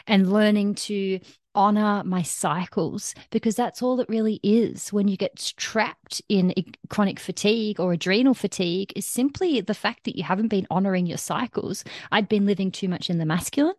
and 0.06 0.32
learning 0.32 0.76
to 0.76 1.20
honor 1.56 2.04
my 2.04 2.22
cycles 2.22 3.16
because 3.32 3.56
that's 3.56 3.82
all 3.82 4.00
it 4.00 4.10
really 4.10 4.40
is. 4.44 4.94
When 4.94 5.08
you 5.08 5.18
get 5.18 5.54
trapped 5.58 6.22
in 6.30 6.54
chronic 6.90 7.20
fatigue 7.20 7.80
or 7.80 7.94
adrenal 7.94 8.34
fatigue 8.34 8.94
is 8.96 9.06
simply 9.08 9.62
the 9.62 9.74
fact 9.74 10.04
that 10.04 10.18
you 10.18 10.24
haven't 10.24 10.50
been 10.50 10.68
honoring 10.70 11.08
your 11.08 11.18
cycles. 11.18 11.84
I'd 12.12 12.30
been 12.30 12.46
living 12.46 12.72
too 12.72 12.90
much 12.90 13.10
in 13.10 13.18
the 13.18 13.26
masculine 13.26 13.76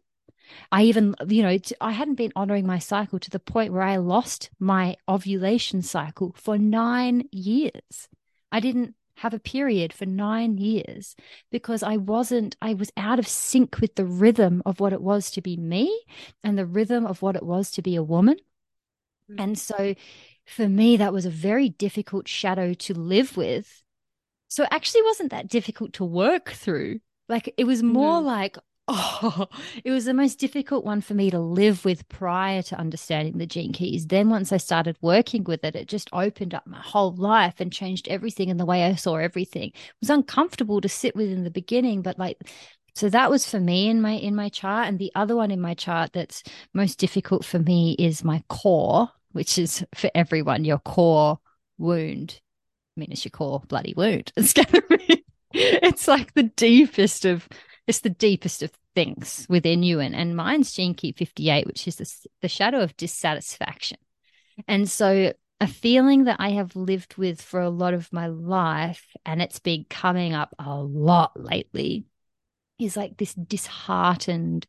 i 0.72 0.82
even 0.82 1.14
you 1.28 1.42
know 1.42 1.56
i 1.80 1.92
hadn't 1.92 2.14
been 2.14 2.32
honoring 2.36 2.66
my 2.66 2.78
cycle 2.78 3.18
to 3.18 3.30
the 3.30 3.38
point 3.38 3.72
where 3.72 3.82
i 3.82 3.96
lost 3.96 4.50
my 4.58 4.96
ovulation 5.08 5.82
cycle 5.82 6.34
for 6.36 6.58
9 6.58 7.28
years 7.32 8.08
i 8.52 8.60
didn't 8.60 8.94
have 9.18 9.32
a 9.32 9.38
period 9.38 9.92
for 9.92 10.04
nine 10.04 10.58
years 10.58 11.16
because 11.50 11.82
I 11.82 11.96
wasn't, 11.96 12.56
I 12.60 12.74
was 12.74 12.92
out 12.96 13.18
of 13.18 13.26
sync 13.26 13.80
with 13.80 13.94
the 13.94 14.04
rhythm 14.04 14.62
of 14.66 14.78
what 14.78 14.92
it 14.92 15.00
was 15.00 15.30
to 15.32 15.40
be 15.40 15.56
me 15.56 16.02
and 16.44 16.58
the 16.58 16.66
rhythm 16.66 17.06
of 17.06 17.22
what 17.22 17.36
it 17.36 17.42
was 17.42 17.70
to 17.72 17.82
be 17.82 17.96
a 17.96 18.02
woman. 18.02 18.36
Mm-hmm. 19.30 19.40
And 19.40 19.58
so 19.58 19.94
for 20.44 20.68
me, 20.68 20.98
that 20.98 21.12
was 21.12 21.24
a 21.24 21.30
very 21.30 21.70
difficult 21.70 22.28
shadow 22.28 22.74
to 22.74 22.94
live 22.94 23.36
with. 23.36 23.82
So 24.48 24.64
it 24.64 24.68
actually 24.70 25.02
wasn't 25.02 25.30
that 25.30 25.48
difficult 25.48 25.94
to 25.94 26.04
work 26.04 26.50
through. 26.50 27.00
Like 27.28 27.52
it 27.56 27.64
was 27.64 27.82
more 27.82 28.18
mm-hmm. 28.18 28.26
like, 28.26 28.58
Oh, 28.88 29.48
it 29.84 29.90
was 29.90 30.04
the 30.04 30.14
most 30.14 30.38
difficult 30.38 30.84
one 30.84 31.00
for 31.00 31.14
me 31.14 31.30
to 31.30 31.40
live 31.40 31.84
with 31.84 32.08
prior 32.08 32.62
to 32.62 32.78
understanding 32.78 33.38
the 33.38 33.46
gene 33.46 33.72
keys. 33.72 34.06
Then, 34.06 34.30
once 34.30 34.52
I 34.52 34.58
started 34.58 34.96
working 35.00 35.44
with 35.44 35.64
it, 35.64 35.74
it 35.74 35.88
just 35.88 36.08
opened 36.12 36.54
up 36.54 36.66
my 36.66 36.80
whole 36.80 37.14
life 37.14 37.54
and 37.58 37.72
changed 37.72 38.08
everything 38.08 38.50
and 38.50 38.60
the 38.60 38.66
way 38.66 38.84
I 38.84 38.94
saw 38.94 39.16
everything. 39.16 39.70
It 39.70 39.94
was 40.00 40.10
uncomfortable 40.10 40.80
to 40.80 40.88
sit 40.88 41.16
with 41.16 41.30
in 41.30 41.44
the 41.44 41.50
beginning, 41.50 42.02
but 42.02 42.18
like, 42.18 42.38
so 42.94 43.10
that 43.10 43.30
was 43.30 43.48
for 43.48 43.60
me 43.60 43.88
in 43.88 44.00
my 44.00 44.12
in 44.12 44.34
my 44.34 44.48
chart. 44.48 44.88
And 44.88 44.98
the 44.98 45.12
other 45.14 45.36
one 45.36 45.50
in 45.50 45.60
my 45.60 45.74
chart 45.74 46.12
that's 46.12 46.42
most 46.72 46.98
difficult 46.98 47.44
for 47.44 47.58
me 47.58 47.96
is 47.98 48.24
my 48.24 48.42
core, 48.48 49.10
which 49.32 49.58
is 49.58 49.84
for 49.94 50.10
everyone 50.14 50.64
your 50.64 50.78
core 50.78 51.38
wound. 51.76 52.40
I 52.96 53.00
mean, 53.00 53.12
it's 53.12 53.24
your 53.24 53.30
core 53.30 53.62
bloody 53.68 53.94
wound. 53.96 54.32
It's 54.36 54.52
gonna 54.52 54.82
be. 54.88 55.24
It's 55.52 56.06
like 56.06 56.34
the 56.34 56.44
deepest 56.44 57.24
of 57.24 57.48
it's 57.86 58.00
the 58.00 58.10
deepest 58.10 58.62
of 58.62 58.72
things 58.94 59.46
within 59.48 59.82
you. 59.82 60.00
And, 60.00 60.14
and 60.14 60.36
mine's 60.36 60.72
Gene 60.72 60.94
Key 60.94 61.12
58, 61.12 61.66
which 61.66 61.86
is 61.86 61.96
the, 61.96 62.28
the 62.42 62.48
shadow 62.48 62.80
of 62.80 62.96
dissatisfaction. 62.96 63.98
And 64.66 64.88
so 64.88 65.32
a 65.60 65.66
feeling 65.66 66.24
that 66.24 66.36
I 66.38 66.50
have 66.50 66.76
lived 66.76 67.16
with 67.16 67.40
for 67.40 67.60
a 67.60 67.70
lot 67.70 67.94
of 67.94 68.12
my 68.12 68.26
life, 68.26 69.06
and 69.24 69.40
it's 69.40 69.58
been 69.58 69.86
coming 69.88 70.34
up 70.34 70.54
a 70.58 70.74
lot 70.74 71.32
lately, 71.38 72.04
is 72.78 72.96
like 72.96 73.16
this 73.16 73.34
disheartened, 73.34 74.66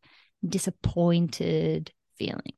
disappointed 0.48 1.92
feeling. 2.18 2.54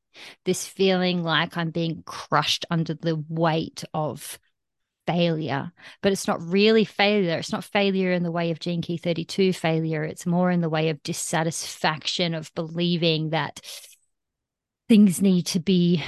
This 0.45 0.67
feeling 0.67 1.23
like 1.23 1.55
I'm 1.57 1.71
being 1.71 2.03
crushed 2.05 2.65
under 2.69 2.93
the 2.93 3.23
weight 3.29 3.83
of 3.93 4.37
failure, 5.09 5.71
but 6.03 6.11
it's 6.11 6.27
not 6.27 6.39
really 6.39 6.85
failure. 6.85 7.39
It's 7.39 7.51
not 7.51 7.63
failure 7.63 8.11
in 8.11 8.21
the 8.21 8.31
way 8.31 8.51
of 8.51 8.59
Gene 8.59 8.83
Key 8.83 8.97
32 8.97 9.53
failure. 9.53 10.03
It's 10.03 10.27
more 10.27 10.51
in 10.51 10.61
the 10.61 10.69
way 10.69 10.89
of 10.89 11.01
dissatisfaction, 11.01 12.35
of 12.35 12.53
believing 12.53 13.31
that 13.31 13.59
things 14.87 15.19
need 15.19 15.47
to 15.47 15.59
be 15.59 16.03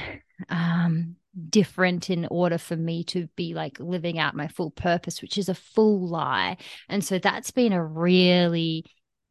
um, 0.49 1.15
different 1.49 2.11
in 2.11 2.27
order 2.29 2.59
for 2.59 2.75
me 2.75 3.03
to 3.05 3.27
be 3.35 3.55
like 3.55 3.79
living 3.79 4.19
out 4.19 4.35
my 4.35 4.47
full 4.47 4.69
purpose, 4.69 5.19
which 5.19 5.39
is 5.39 5.49
a 5.49 5.55
full 5.55 6.07
lie. 6.07 6.57
And 6.87 7.03
so 7.03 7.17
that's 7.17 7.49
been 7.49 7.73
a 7.73 7.83
really 7.83 8.85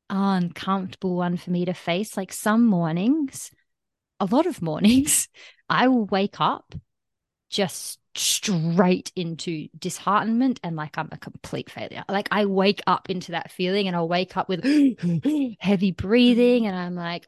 uncomfortable 0.09 1.14
one 1.14 1.37
for 1.37 1.52
me 1.52 1.64
to 1.66 1.74
face. 1.74 2.16
Like 2.16 2.33
some 2.33 2.66
mornings, 2.66 3.52
a 4.18 4.24
lot 4.24 4.46
of 4.46 4.62
mornings, 4.62 5.28
I 5.68 5.87
will 5.87 6.06
wake 6.06 6.40
up 6.40 6.74
just 7.51 7.99
straight 8.15 9.13
into 9.15 9.69
disheartenment 9.79 10.61
and 10.63 10.77
like 10.77 10.97
I'm 10.97 11.09
a 11.13 11.19
complete 11.19 11.71
failure. 11.71 12.05
Like 12.09 12.29
I 12.31 12.47
wake 12.47 12.81
up 12.87 13.11
into 13.11 13.33
that 13.33 13.51
feeling 13.51 13.87
and 13.87 13.97
I'll 13.97 14.09
wake 14.09 14.37
up 14.37 14.49
with 14.49 14.65
heavy 15.61 15.93
breathing 15.93 16.67
and 16.67 16.77
I'm 16.77 16.95
like, 16.95 17.27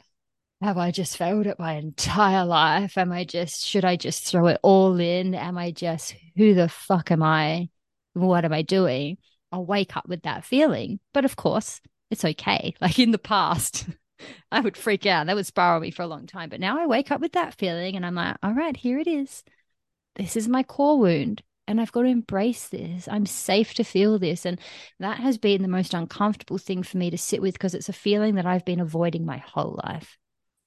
have 0.61 0.79
I 0.79 0.93
just 0.93 1.17
failed 1.17 1.47
at 1.47 1.59
my 1.59 1.75
entire 1.75 2.45
life? 2.45 2.97
Am 2.97 3.13
I 3.13 3.25
just, 3.25 3.67
should 3.67 3.85
I 3.85 3.97
just 3.97 4.25
throw 4.25 4.47
it 4.47 4.61
all 4.63 4.99
in? 5.01 5.35
Am 5.35 5.59
I 5.59 5.73
just, 5.73 6.15
who 6.37 6.55
the 6.55 6.69
fuck 6.69 7.11
am 7.11 7.23
I? 7.23 7.69
What 8.15 8.45
am 8.45 8.53
I 8.53 8.63
doing? 8.63 9.19
I'll 9.51 9.67
wake 9.67 9.97
up 9.97 10.09
with 10.09 10.23
that 10.23 10.45
feeling. 10.45 11.01
But 11.13 11.25
of 11.25 11.37
course, 11.37 11.81
it's 12.11 12.25
okay. 12.25 12.75
Like 12.81 12.99
in 12.99 13.11
the 13.11 13.19
past, 13.19 13.87
I 14.53 14.61
would 14.61 14.77
freak 14.77 15.05
out. 15.05 15.27
That 15.27 15.35
would 15.35 15.47
spiral 15.47 15.81
me 15.81 15.91
for 15.91 16.03
a 16.03 16.07
long 16.07 16.27
time. 16.27 16.49
But 16.49 16.61
now 16.61 16.81
I 16.81 16.87
wake 16.87 17.11
up 17.11 17.21
with 17.21 17.33
that 17.33 17.55
feeling 17.55 17.97
and 17.97 18.07
I'm 18.07 18.15
like, 18.15 18.37
all 18.43 18.55
right, 18.55 18.77
here 18.77 18.99
it 18.99 19.09
is 19.09 19.43
this 20.16 20.37
is 20.37 20.48
my 20.48 20.62
core 20.62 20.98
wound 20.98 21.42
and 21.68 21.81
I've 21.81 21.92
got 21.92 22.03
to 22.03 22.09
embrace 22.09 22.68
this. 22.68 23.09
I'm 23.09 23.27
safe 23.27 23.75
to 23.75 23.85
feel 23.85 24.18
this. 24.18 24.44
And 24.44 24.61
that 24.98 25.18
has 25.18 25.38
been 25.38 25.62
the 25.62 25.68
most 25.68 25.94
uncomfortable 25.94 26.59
thing 26.59 26.83
for 26.83 26.98
me 26.98 27.11
to 27.11 27.18
sit 27.18 27.40
with 27.40 27.55
because 27.55 27.75
it's 27.75 27.88
a 27.88 27.94
feeling 27.94 28.35
that 28.35 28.46
I've 28.46 28.64
been 28.64 28.81
avoiding 28.81 29.25
my 29.25 29.38
whole 29.38 29.81
life. 29.85 30.18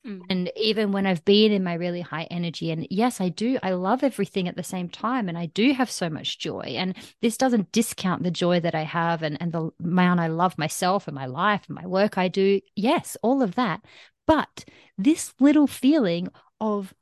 Mm. 0.08 0.21
And 0.29 0.51
even 0.55 0.91
when 0.91 1.05
I've 1.05 1.25
been 1.25 1.51
in 1.51 1.63
my 1.63 1.73
really 1.73 2.01
high 2.01 2.27
energy, 2.31 2.71
and 2.71 2.88
yes, 2.89 3.19
I 3.19 3.29
do, 3.29 3.60
I 3.62 3.71
love 3.71 4.03
everything 4.03 4.47
at 4.47 4.55
the 4.55 4.63
same 4.63 4.88
time, 4.88 5.27
and 5.27 5.38
I 5.38 5.47
do 5.47 5.73
have 5.73 5.89
so 5.89 6.10
much 6.10 6.39
joy. 6.39 6.75
And 6.77 6.95
this 7.21 7.38
doesn't 7.38 7.71
discount 7.71 8.23
the 8.23 8.31
joy 8.31 8.60
that 8.62 8.75
I 8.75 8.84
have 8.84 9.23
and, 9.23 9.38
and 9.41 9.51
the 9.51 9.71
amount 9.84 10.19
I 10.19 10.27
love 10.27 10.58
myself 10.58 11.08
and 11.08 11.15
my 11.15 11.25
life 11.25 11.63
and 11.67 11.75
my 11.75 11.88
work 11.88 12.17
I 12.17 12.27
do. 12.27 12.62
Yes, 12.75 13.17
all 13.21 13.41
of 13.41 13.55
that. 13.55 13.81
But 14.27 14.65
this 14.97 15.34
little 15.39 15.67
feeling 15.67 16.29
of 16.62 16.93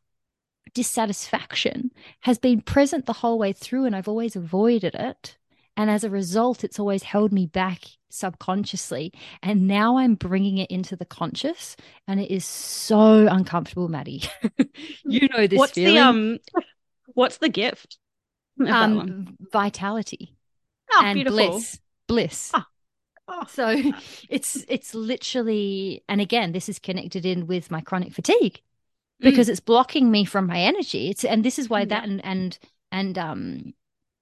dissatisfaction 0.73 1.91
has 2.21 2.37
been 2.37 2.61
present 2.61 3.05
the 3.05 3.13
whole 3.13 3.37
way 3.37 3.53
through, 3.53 3.85
and 3.85 3.95
I've 3.95 4.07
always 4.07 4.35
avoided 4.35 4.95
it. 4.95 5.37
And 5.75 5.89
as 5.89 6.03
a 6.03 6.09
result, 6.09 6.63
it's 6.63 6.79
always 6.79 7.03
held 7.03 7.31
me 7.31 7.47
back 7.47 7.81
subconsciously. 8.09 9.11
And 9.41 9.67
now 9.67 9.97
I'm 9.97 10.13
bringing 10.15 10.59
it 10.59 10.69
into 10.69 10.95
the 10.95 11.05
conscious, 11.05 11.75
and 12.07 12.19
it 12.19 12.31
is 12.31 12.45
so 12.45 13.27
uncomfortable, 13.27 13.87
Maddie. 13.87 14.23
you 15.05 15.27
know 15.29 15.47
this 15.47 15.57
what's 15.57 15.73
feeling. 15.73 15.95
The, 15.95 16.01
um, 16.01 16.39
what's 17.13 17.37
the 17.37 17.49
gift? 17.49 17.97
Um, 18.65 19.35
vitality. 19.51 20.35
Oh, 20.91 21.01
and 21.03 21.15
beautiful. 21.15 21.37
bliss. 21.37 21.79
Bliss. 22.07 22.51
Oh. 22.53 22.63
Oh. 23.27 23.43
So 23.47 23.73
it's 24.29 24.65
it's 24.67 24.93
literally, 24.93 26.03
and 26.09 26.19
again, 26.19 26.51
this 26.51 26.67
is 26.67 26.77
connected 26.77 27.25
in 27.25 27.47
with 27.47 27.71
my 27.71 27.81
chronic 27.81 28.13
fatigue 28.13 28.61
because 29.19 29.47
mm. 29.47 29.51
it's 29.51 29.59
blocking 29.59 30.11
me 30.11 30.25
from 30.25 30.47
my 30.47 30.59
energy. 30.59 31.09
It's 31.09 31.23
and 31.23 31.43
this 31.43 31.59
is 31.59 31.69
why 31.69 31.81
yeah. 31.81 31.85
that 31.85 32.03
and 32.03 32.23
and 32.25 32.59
and 32.91 33.17
um 33.17 33.73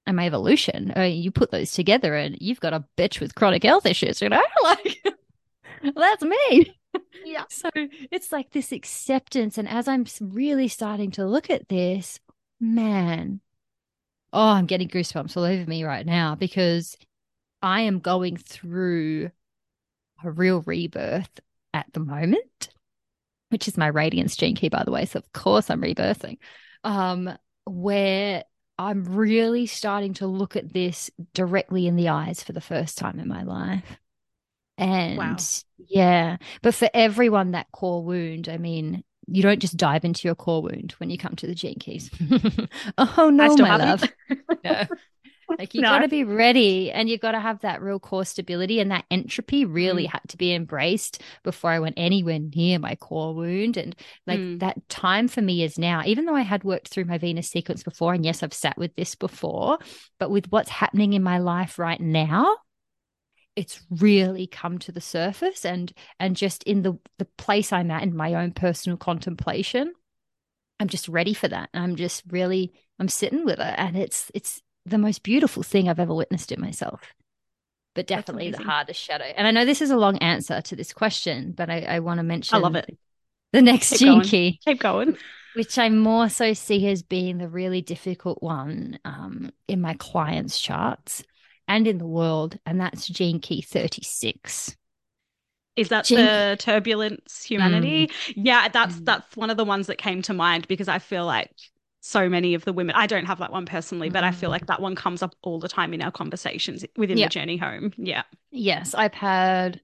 and 0.06 0.16
my 0.16 0.26
evolution. 0.26 0.94
Uh, 0.96 1.02
you 1.02 1.32
put 1.32 1.52
those 1.52 1.72
together, 1.72 2.16
and 2.16 2.38
you've 2.40 2.60
got 2.60 2.74
a 2.74 2.86
bitch 2.98 3.20
with 3.20 3.36
chronic 3.36 3.64
health 3.64 3.86
issues. 3.86 4.22
You 4.22 4.30
know, 4.30 4.44
like 4.64 5.04
that's 5.96 6.24
me. 6.24 6.76
Yeah. 7.24 7.46
So 7.50 7.70
it's 7.76 8.32
like 8.32 8.52
this 8.52 8.72
acceptance, 8.72 9.58
and 9.58 9.68
as 9.68 9.88
I'm 9.88 10.06
really 10.20 10.68
starting 10.68 11.12
to 11.12 11.26
look 11.26 11.50
at 11.50 11.70
this, 11.70 12.20
man, 12.60 13.42
oh, 14.34 14.50
I'm 14.50 14.66
getting 14.66 14.90
goosebumps 14.90 15.38
all 15.38 15.44
over 15.44 15.70
me 15.70 15.84
right 15.84 16.06
now 16.06 16.36
because 16.36 16.98
I 17.62 17.82
am 17.82 18.00
going 18.00 18.38
through 18.38 19.32
a 20.24 20.32
real 20.32 20.62
rebirth 20.62 21.40
at 21.74 21.88
the 21.94 22.00
moment 22.00 22.70
which 23.52 23.68
is 23.68 23.78
my 23.78 23.88
radiance 23.88 24.36
gene 24.36 24.56
key, 24.56 24.70
by 24.70 24.84
the 24.84 24.92
way. 24.92 25.06
So 25.06 25.20
of 25.20 25.32
course 25.34 25.70
I'm 25.70 25.82
rebirthing. 25.82 26.38
Um, 26.84 27.30
where 27.66 28.44
I'm 28.78 29.04
really 29.06 29.68
starting 29.68 30.16
to 30.16 30.28
look 30.28 30.56
at 30.56 30.74
this 30.74 31.12
directly 31.34 31.86
in 31.86 31.96
the 31.96 32.10
eyes 32.10 32.44
for 32.44 32.54
the 32.54 32.62
first 32.62 32.98
time 32.98 33.20
in 33.20 33.28
my 33.28 33.44
life. 33.44 34.00
And 34.78 35.18
wow. 35.18 35.38
yeah, 35.78 36.38
but 36.64 36.74
for 36.74 36.90
everyone 36.94 37.52
that 37.52 37.72
core 37.72 38.04
wound, 38.04 38.50
I 38.50 38.58
mean, 38.58 39.04
you 39.28 39.44
don't 39.44 39.60
just 39.60 39.78
dive 39.78 40.04
into 40.04 40.28
your 40.28 40.34
core 40.36 40.64
wound 40.64 40.96
when 40.98 41.12
you 41.12 41.18
come 41.18 41.36
to 41.36 41.48
the 41.48 41.54
gene 41.54 41.78
keys. 41.80 42.10
oh 42.98 43.30
no, 43.30 43.56
my 43.58 43.76
love. 43.76 44.04
no. 44.64 44.86
Like 45.62 45.76
you 45.76 45.82
no. 45.82 45.90
got 45.90 46.00
to 46.00 46.08
be 46.08 46.24
ready 46.24 46.92
and 46.92 47.08
you 47.08 47.20
got 47.20 47.34
to 47.34 47.40
have 47.40 47.60
that 47.60 47.84
real 47.84 48.00
core 48.00 48.26
stability 48.26 48.80
and 48.80 48.90
that 48.90 49.06
entropy 49.12 49.64
really 49.64 50.06
mm. 50.06 50.10
had 50.10 50.22
to 50.30 50.38
be 50.38 50.56
embraced 50.56 51.22
before 51.44 51.70
I 51.70 51.78
went 51.78 52.00
anywhere 52.00 52.40
near 52.40 52.80
my 52.80 52.96
core 52.96 53.36
wound. 53.36 53.78
And 53.78 53.96
like 54.26 54.40
mm. 54.40 54.60
that 54.62 54.90
time 54.90 55.28
for 55.28 55.40
me 55.40 55.62
is 55.62 55.78
now, 55.78 56.02
even 56.04 56.26
though 56.26 56.36
I 56.36 56.42
had 56.42 56.64
worked 56.64 56.88
through 56.88 57.06
my 57.06 57.20
Venus 57.20 57.52
sequence 57.52 57.84
before, 57.84 58.16
and 58.16 58.26
yes, 58.26 58.42
I've 58.42 58.56
sat 58.56 58.76
with 58.76 58.96
this 58.96 59.14
before, 59.14 59.78
but 60.18 60.32
with 60.32 60.52
what's 60.52 60.72
happening 60.72 61.14
in 61.14 61.22
my 61.22 61.38
life 61.38 61.78
right 61.78 62.02
now, 62.02 62.58
it's 63.56 63.84
really 63.92 64.48
come 64.48 64.80
to 64.80 64.92
the 64.92 65.00
surface 65.00 65.64
and 65.64 65.94
and 66.20 66.36
just 66.36 66.64
in 66.64 66.82
the 66.82 66.98
the 67.20 67.28
place 67.38 67.72
I'm 67.72 67.92
at 67.92 68.02
in 68.02 68.16
my 68.16 68.34
own 68.34 68.54
personal 68.54 68.98
contemplation 68.98 69.94
I'm 70.80 70.88
just 70.88 71.08
ready 71.08 71.34
for 71.36 71.50
that 71.50 71.70
And 71.74 71.84
I'm 71.84 71.96
just 71.98 72.24
really 72.30 72.72
I'm 72.98 73.10
sitting 73.10 73.46
with 73.46 73.60
it 73.60 73.76
and 73.78 73.98
it's 73.98 74.32
it's 74.34 74.62
the 74.86 74.98
most 74.98 75.24
beautiful 75.24 75.64
thing 75.64 75.90
I've 75.90 76.00
ever 76.00 76.14
witnessed 76.14 76.52
in 76.52 76.62
myself 76.62 77.14
but 77.94 78.08
definitely 78.08 78.52
the 78.52 78.64
hardest 78.64 79.02
shadow 79.02 79.26
and 79.26 79.48
I 79.48 79.52
know 79.52 79.66
this 79.66 79.82
is 79.82 79.92
a 79.92 79.98
long 79.98 80.18
answer 80.20 80.62
to 80.62 80.76
this 80.76 80.94
question 80.94 81.52
but 81.52 81.70
I, 81.70 81.82
I 81.82 82.00
want 82.00 82.20
to 82.20 82.24
mention 82.24 82.56
I 82.56 82.60
love 82.60 82.76
it 82.76 82.98
the 83.52 83.62
next 83.62 83.98
gene 84.00 84.22
key 84.22 84.60
Keep 84.66 84.80
going 84.80 85.18
which 85.54 85.78
I 85.78 85.90
more 85.90 86.30
so 86.30 86.54
see 86.54 86.88
as 86.88 87.04
being 87.04 87.38
the 87.38 87.50
really 87.50 87.82
difficult 87.82 88.42
one 88.42 89.00
um, 89.04 89.52
in 89.68 89.82
my 89.82 89.96
clients' 89.96 90.60
charts 90.60 91.24
and 91.68 91.88
in 91.88 91.98
the 91.98 92.08
world, 92.08 92.58
and 92.66 92.80
that's 92.80 93.08
gene 93.08 93.40
key 93.40 93.62
36. 93.62 94.76
Is 95.78 95.90
that 95.90 96.06
the 96.06 96.58
turbulence 96.60 97.44
humanity? 97.44 98.08
Mm. 98.08 98.34
Yeah, 98.36 98.68
that's 98.68 98.96
mm. 98.96 99.06
that's 99.06 99.36
one 99.38 99.50
of 99.50 99.58
the 99.58 99.66
ones 99.66 99.88
that 99.88 99.98
came 99.98 100.22
to 100.24 100.34
mind 100.34 100.68
because 100.68 100.88
I 100.88 101.00
feel 101.00 101.26
like 101.26 101.52
so 102.02 102.28
many 102.28 102.54
of 102.56 102.66
the 102.66 102.74
women 102.74 102.96
I 102.96 103.08
don't 103.08 103.26
have 103.26 103.40
that 103.40 103.52
one 103.52 103.66
personally, 103.66 104.10
but 104.10 104.24
I 104.24 104.32
feel 104.32 104.50
like 104.50 104.66
that 104.66 104.82
one 104.82 104.96
comes 104.96 105.22
up 105.22 105.36
all 105.44 105.60
the 105.60 105.70
time 105.70 105.94
in 105.94 106.02
our 106.02 106.12
conversations 106.12 106.84
within 106.98 107.18
the 107.18 107.28
journey 107.28 107.58
home. 107.58 107.94
Yeah. 107.98 108.24
Yes, 108.52 108.94
I've 108.94 109.14
had 109.14 109.82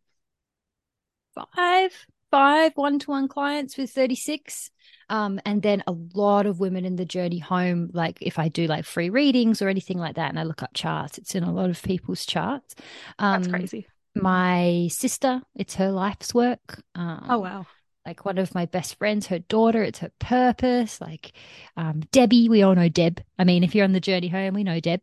five 1.56 1.94
five 2.32 2.74
one-to-one 2.76 3.28
clients 3.28 3.78
with 3.78 3.92
36 3.92 4.72
um, 5.10 5.40
and 5.46 5.62
then 5.62 5.84
a 5.88 5.96
lot 6.14 6.46
of 6.46 6.60
women 6.60 6.84
in 6.84 6.98
the 6.98 7.06
journey 7.06 7.40
home, 7.40 7.90
like 7.94 8.18
if 8.22 8.38
I 8.38 8.50
do 8.50 8.68
like 8.68 8.84
free 8.84 9.10
readings 9.10 9.62
or 9.62 9.70
anything 9.70 9.98
like 9.98 10.16
that, 10.16 10.30
and 10.30 10.40
I 10.40 10.44
look 10.44 10.62
up 10.62 10.74
charts, 10.74 11.18
it's 11.18 11.34
in 11.34 11.44
a 11.44 11.54
lot 11.54 11.70
of 11.70 11.82
people's 11.82 12.26
charts. 12.26 12.76
Um, 13.18 13.44
That's 13.44 13.54
crazy. 13.54 13.88
My 14.16 14.90
sister, 14.92 15.42
it's 15.56 15.76
her 15.76 15.92
life's 15.92 16.34
work. 16.34 16.82
Um, 16.96 17.26
oh, 17.30 17.40
wow. 17.40 17.68
Like 18.08 18.24
one 18.24 18.38
of 18.38 18.56
my 18.56 18.66
best 18.66 18.98
friends, 18.98 19.28
her 19.28 19.40
daughter, 19.40 19.84
it's 19.84 20.00
her 20.00 20.12
purpose. 20.18 21.02
Like 21.02 21.34
um, 21.76 22.00
Debbie, 22.14 22.48
we 22.48 22.64
all 22.64 22.74
know 22.74 22.88
Deb. 22.88 23.22
I 23.38 23.44
mean, 23.44 23.66
if 23.66 23.76
you're 23.76 23.84
on 23.84 23.92
the 23.92 24.00
journey 24.00 24.30
home, 24.30 24.54
we 24.54 24.64
know 24.64 24.80
Deb. 24.80 25.02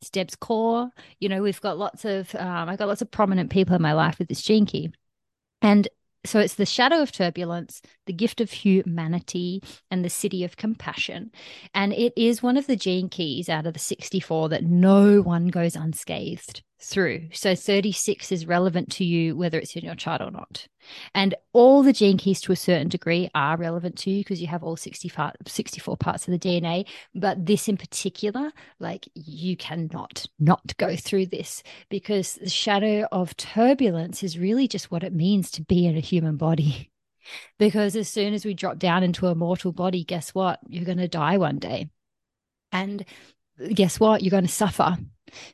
It's 0.00 0.08
Deb's 0.08 0.36
core. 0.36 0.88
You 1.20 1.28
know, 1.28 1.42
we've 1.42 1.60
got 1.60 1.76
lots 1.76 2.06
of, 2.06 2.34
um, 2.34 2.70
I've 2.70 2.78
got 2.78 2.88
lots 2.88 3.02
of 3.02 3.10
prominent 3.10 3.50
people 3.50 3.76
in 3.76 3.82
my 3.82 3.92
life 3.92 4.18
with 4.18 4.28
this 4.28 4.40
gene 4.40 4.64
key. 4.64 4.90
And 5.60 5.86
so 6.24 6.40
it's 6.40 6.54
the 6.54 6.64
shadow 6.64 7.02
of 7.02 7.12
turbulence, 7.12 7.82
the 8.06 8.14
gift 8.14 8.40
of 8.40 8.50
humanity, 8.50 9.62
and 9.90 10.02
the 10.02 10.08
siddhi 10.08 10.42
of 10.42 10.56
compassion. 10.56 11.32
And 11.74 11.92
it 11.92 12.14
is 12.16 12.42
one 12.42 12.56
of 12.56 12.66
the 12.66 12.76
gene 12.76 13.10
keys 13.10 13.50
out 13.50 13.66
of 13.66 13.74
the 13.74 13.78
64 13.78 14.48
that 14.48 14.64
no 14.64 15.20
one 15.20 15.48
goes 15.48 15.76
unscathed 15.76 16.62
through. 16.78 17.28
So 17.32 17.54
36 17.54 18.30
is 18.32 18.46
relevant 18.46 18.90
to 18.92 19.04
you 19.04 19.34
whether 19.34 19.58
it's 19.58 19.74
in 19.76 19.84
your 19.84 19.94
chart 19.94 20.20
or 20.20 20.30
not. 20.30 20.66
And 21.14 21.34
all 21.52 21.82
the 21.82 21.92
gene 21.92 22.18
keys 22.18 22.40
to 22.42 22.52
a 22.52 22.56
certain 22.56 22.88
degree 22.88 23.30
are 23.34 23.56
relevant 23.56 23.96
to 23.98 24.10
you 24.10 24.20
because 24.20 24.40
you 24.40 24.46
have 24.48 24.62
all 24.62 24.76
64, 24.76 25.32
64 25.46 25.96
parts 25.96 26.28
of 26.28 26.32
the 26.32 26.38
DNA. 26.38 26.86
But 27.14 27.46
this 27.46 27.68
in 27.68 27.76
particular, 27.76 28.52
like 28.78 29.08
you 29.14 29.56
cannot 29.56 30.26
not 30.38 30.76
go 30.76 30.96
through 30.96 31.26
this 31.26 31.62
because 31.88 32.34
the 32.34 32.50
shadow 32.50 33.06
of 33.10 33.36
turbulence 33.36 34.22
is 34.22 34.38
really 34.38 34.68
just 34.68 34.90
what 34.90 35.02
it 35.02 35.14
means 35.14 35.50
to 35.52 35.62
be 35.62 35.86
in 35.86 35.96
a 35.96 36.00
human 36.00 36.36
body. 36.36 36.90
Because 37.58 37.96
as 37.96 38.08
soon 38.08 38.34
as 38.34 38.44
we 38.44 38.54
drop 38.54 38.78
down 38.78 39.02
into 39.02 39.26
a 39.26 39.34
mortal 39.34 39.72
body, 39.72 40.04
guess 40.04 40.32
what? 40.32 40.60
You're 40.68 40.84
going 40.84 40.98
to 40.98 41.08
die 41.08 41.38
one 41.38 41.58
day. 41.58 41.90
And 42.70 43.04
guess 43.74 43.98
what? 43.98 44.22
You're 44.22 44.30
going 44.30 44.46
to 44.46 44.52
suffer. 44.52 44.96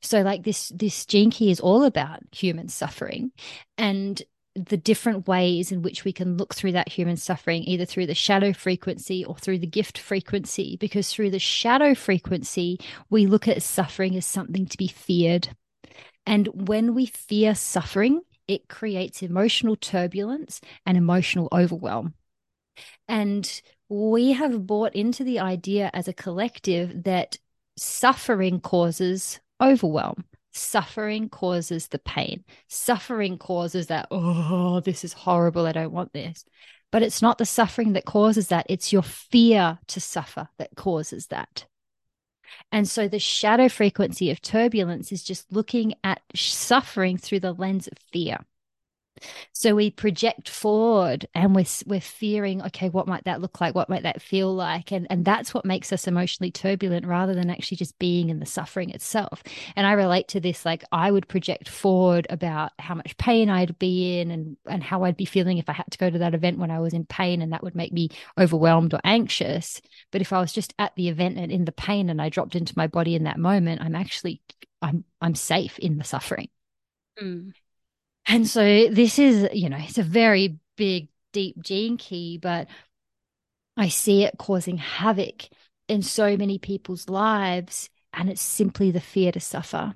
So 0.01 0.23
like 0.23 0.43
this 0.45 0.71
this 0.75 1.07
gene 1.07 1.31
key 1.31 1.51
is 1.51 1.61
all 1.61 1.85
about 1.85 2.21
human 2.33 2.69
suffering 2.69 3.33
and 3.79 4.23
the 4.55 4.77
different 4.77 5.27
ways 5.27 5.73
in 5.73 5.83
which 5.83 6.05
we 6.05 6.13
can 6.13 6.37
look 6.37 6.55
through 6.55 6.73
that 6.73 6.91
human 6.91 7.17
suffering, 7.17 7.63
either 7.65 7.87
through 7.87 8.07
the 8.07 8.15
shadow 8.15 8.53
frequency 8.53 9.25
or 9.25 9.35
through 9.37 9.59
the 9.59 9.67
gift 9.67 9.99
frequency. 9.99 10.77
Because 10.77 11.11
through 11.11 11.31
the 11.31 11.39
shadow 11.39 11.95
frequency, 11.95 12.79
we 13.09 13.27
look 13.27 13.49
at 13.49 13.63
suffering 13.63 14.15
as 14.17 14.27
something 14.27 14.67
to 14.67 14.77
be 14.77 14.89
feared. 14.89 15.49
And 16.27 16.49
when 16.69 16.95
we 16.95 17.07
fear 17.07 17.55
suffering, 17.55 18.21
it 18.47 18.69
creates 18.69 19.23
emotional 19.23 19.77
turbulence 19.77 20.61
and 20.85 20.99
emotional 20.99 21.49
overwhelm. 21.53 22.15
And 23.09 23.63
we 23.89 24.33
have 24.33 24.67
bought 24.67 24.95
into 24.95 25.25
the 25.25 25.41
idea 25.41 25.91
as 25.93 26.09
a 26.09 26.13
collective 26.13 27.05
that 27.05 27.39
suffering 27.77 28.61
causes 28.61 29.41
overwhelm. 29.63 30.25
Suffering 30.53 31.29
causes 31.29 31.89
the 31.89 31.99
pain. 31.99 32.45
Suffering 32.69 33.39
causes 33.39 33.87
that, 33.87 34.09
oh, 34.11 34.81
this 34.81 35.05
is 35.05 35.13
horrible. 35.13 35.67
I 35.67 35.73
don't 35.73 35.93
want 35.93 36.13
this. 36.13 36.45
But 36.91 37.03
it's 37.03 37.23
not 37.23 37.39
the 37.39 37.47
suffering 37.47 37.95
that 37.95 38.05
causes 38.05 38.49
that. 38.49 38.67
It's 38.69 38.93
your 38.93 39.03
fear 39.03 39.79
to 39.87 40.01
suffer 40.01 40.49
that 40.59 40.77
causes 40.77 41.29
that. 41.29 41.65
And 42.71 42.87
so 42.87 43.09
the 43.09 43.19
shadow 43.19 43.71
frequency 43.71 44.31
of 44.31 44.43
turbulence 44.43 45.11
is 45.11 45.23
just 45.23 45.51
looking 45.51 45.95
at 46.05 46.21
suffering 46.35 47.17
through 47.17 47.41
the 47.41 47.55
lens 47.55 47.87
of 47.87 47.97
fear. 48.13 48.39
So 49.53 49.75
we 49.75 49.91
project 49.91 50.49
forward 50.49 51.27
and 51.35 51.55
we're, 51.55 51.67
we're 51.87 52.01
fearing, 52.01 52.63
okay, 52.63 52.89
what 52.89 53.07
might 53.07 53.25
that 53.25 53.41
look 53.41 53.61
like? 53.61 53.75
What 53.75 53.89
might 53.89 54.03
that 54.03 54.23
feel 54.23 54.55
like? 54.55 54.93
And, 54.93 55.07
and 55.11 55.25
that's 55.25 55.55
what 55.55 55.65
makes 55.65 55.93
us 55.93 56.07
emotionally 56.07 56.51
turbulent 56.51 57.07
rather 57.07 57.35
than 57.35 57.51
actually 57.51 57.77
just 57.77 57.99
being 57.99 58.31
in 58.31 58.41
the 58.41 58.47
suffering 58.47 58.91
itself. 58.91 59.43
And 59.77 59.87
I 59.87 59.93
relate 59.93 60.29
to 60.29 60.41
this, 60.41 60.65
like 60.65 60.85
I 60.93 61.11
would 61.11 61.29
project 61.29 61.69
forward 61.69 62.27
about 62.31 62.73
how 62.79 62.95
much 62.95 63.17
pain 63.19 63.51
I'd 63.51 63.79
be 63.79 64.21
in 64.21 64.31
and, 64.31 64.57
and 64.67 64.83
how 64.83 65.05
I'd 65.05 65.17
be 65.17 65.25
feeling 65.25 65.59
if 65.59 65.69
I 65.69 65.75
had 65.75 65.91
to 65.91 65.99
go 65.99 66.11
to 66.11 66.19
that 66.19 66.35
event 66.35 66.59
when 66.59 66.71
I 66.71 66.81
was 66.81 66.93
in 66.93 67.05
pain 67.05 67.43
and 67.43 67.53
that 67.53 67.63
would 67.63 67.75
make 67.75 67.93
me 67.93 68.09
overwhelmed 68.39 68.95
or 68.95 69.01
anxious. 69.05 69.81
But 70.11 70.21
if 70.21 70.33
I 70.33 70.41
was 70.41 70.53
just 70.53 70.75
at 70.79 70.95
the 70.97 71.09
event 71.09 71.39
and 71.39 71.53
in 71.53 71.65
the 71.65 71.73
pain 71.73 72.11
and 72.11 72.21
I 72.21 72.29
dropped 72.29 72.55
into 72.55 72.75
my 72.77 72.87
body 72.87 73.15
in 73.15 73.25
that 73.25 73.39
moment, 73.39 73.81
I'm 73.81 73.95
actually, 73.95 74.41
I'm, 74.81 75.05
I'm 75.21 75.35
safe 75.35 75.79
in 75.79 75.99
the 75.99 76.05
suffering. 76.05 76.49
Mm. 77.21 77.53
And 78.27 78.47
so 78.47 78.89
this 78.89 79.19
is, 79.19 79.49
you 79.53 79.69
know, 79.69 79.79
it's 79.79 79.99
a 79.99 80.03
very 80.03 80.59
big, 80.77 81.09
deep 81.33 81.61
gene 81.63 81.97
key, 81.97 82.39
but 82.39 82.69
I 83.77 83.89
see 83.89 84.25
it 84.25 84.39
causing 84.39 84.79
havoc 84.79 85.49
in 85.89 86.03
so 86.03 86.37
many 86.37 86.59
people's 86.59 87.09
lives. 87.09 87.91
And 88.13 88.29
it's 88.29 88.43
simply 88.43 88.91
the 88.91 89.01
fear 89.01 89.33
to 89.33 89.41
suffer. 89.41 89.95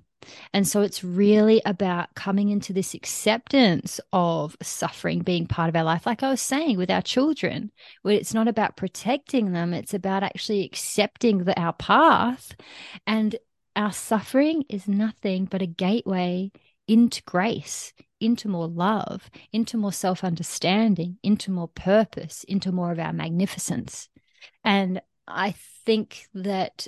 And 0.53 0.67
so 0.67 0.81
it's 0.81 1.05
really 1.05 1.63
about 1.65 2.15
coming 2.15 2.49
into 2.49 2.73
this 2.73 2.95
acceptance 2.95 4.01
of 4.13 4.57
suffering 4.63 5.21
being 5.21 5.47
part 5.47 5.69
of 5.69 5.77
our 5.77 5.85
life. 5.85 6.07
Like 6.07 6.23
I 6.23 6.31
was 6.31 6.43
saying 6.43 6.79
with 6.79 6.91
our 6.91 7.03
children, 7.03 7.71
where 8.03 8.17
it's 8.17 8.35
not 8.35 8.49
about 8.49 8.77
protecting 8.77 9.53
them, 9.53 9.73
it's 9.73 9.95
about 9.95 10.23
actually 10.23 10.65
accepting 10.65 11.45
the, 11.45 11.59
our 11.61 11.75
path. 11.75 12.57
And 13.07 13.37
our 13.77 13.93
suffering 13.93 14.65
is 14.69 14.89
nothing 14.89 15.45
but 15.45 15.63
a 15.63 15.67
gateway 15.67 16.51
into 16.89 17.23
grace, 17.25 17.93
into 18.21 18.49
more 18.49 18.69
love, 18.69 19.31
into 19.53 19.77
more 19.77 19.93
self 19.93 20.25
understanding, 20.25 21.19
into 21.23 21.51
more 21.51 21.69
purpose, 21.69 22.45
into 22.45 22.73
more 22.73 22.93
of 22.93 22.99
our 22.99 23.13
magnificence. 23.13 24.09
And 24.65 25.01
I 25.27 25.55
think 25.85 26.27
that 26.35 26.87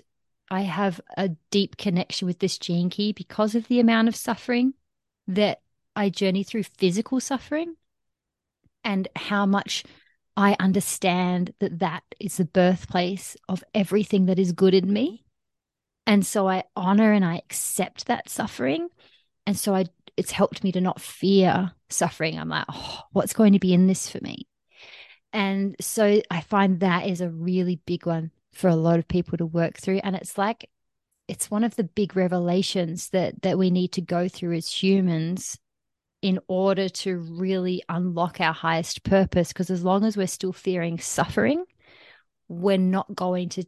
I 0.50 0.62
have 0.62 1.00
a 1.16 1.30
deep 1.50 1.76
connection 1.76 2.26
with 2.26 2.38
this 2.38 2.58
gene 2.58 2.90
key 2.90 3.12
because 3.12 3.54
of 3.54 3.68
the 3.68 3.80
amount 3.80 4.08
of 4.08 4.16
suffering 4.16 4.74
that 5.26 5.60
I 5.94 6.08
journey 6.08 6.42
through 6.42 6.62
physical 6.62 7.20
suffering 7.20 7.74
and 8.84 9.08
how 9.16 9.44
much 9.44 9.84
I 10.36 10.56
understand 10.60 11.52
that 11.58 11.80
that 11.80 12.04
is 12.20 12.36
the 12.36 12.44
birthplace 12.44 13.36
of 13.48 13.64
everything 13.74 14.26
that 14.26 14.38
is 14.38 14.52
good 14.52 14.72
in 14.72 14.90
me. 14.92 15.24
And 16.06 16.24
so 16.24 16.48
I 16.48 16.64
honor 16.76 17.12
and 17.12 17.24
I 17.24 17.36
accept 17.38 18.06
that 18.06 18.30
suffering. 18.30 18.88
And 19.48 19.58
so 19.58 19.74
I 19.74 19.86
it's 20.18 20.30
helped 20.30 20.62
me 20.62 20.72
to 20.72 20.80
not 20.82 21.00
fear 21.00 21.72
suffering. 21.88 22.38
I'm 22.38 22.50
like, 22.50 22.66
oh, 22.70 23.00
what's 23.12 23.32
going 23.32 23.54
to 23.54 23.58
be 23.58 23.72
in 23.72 23.86
this 23.86 24.10
for 24.10 24.18
me? 24.20 24.46
And 25.32 25.74
so 25.80 26.20
I 26.30 26.42
find 26.42 26.80
that 26.80 27.06
is 27.06 27.22
a 27.22 27.30
really 27.30 27.80
big 27.86 28.04
one 28.04 28.30
for 28.52 28.68
a 28.68 28.76
lot 28.76 28.98
of 28.98 29.08
people 29.08 29.38
to 29.38 29.46
work 29.46 29.78
through. 29.78 30.00
And 30.04 30.14
it's 30.14 30.36
like, 30.36 30.68
it's 31.28 31.50
one 31.50 31.64
of 31.64 31.76
the 31.76 31.84
big 31.84 32.14
revelations 32.14 33.08
that 33.10 33.40
that 33.40 33.56
we 33.56 33.70
need 33.70 33.92
to 33.92 34.02
go 34.02 34.28
through 34.28 34.52
as 34.52 34.70
humans 34.70 35.58
in 36.20 36.40
order 36.46 36.90
to 36.90 37.16
really 37.16 37.82
unlock 37.88 38.42
our 38.42 38.52
highest 38.52 39.02
purpose. 39.02 39.48
Because 39.48 39.70
as 39.70 39.82
long 39.82 40.04
as 40.04 40.14
we're 40.14 40.26
still 40.26 40.52
fearing 40.52 40.98
suffering, 40.98 41.64
we're 42.48 42.76
not 42.76 43.14
going 43.14 43.48
to 43.50 43.64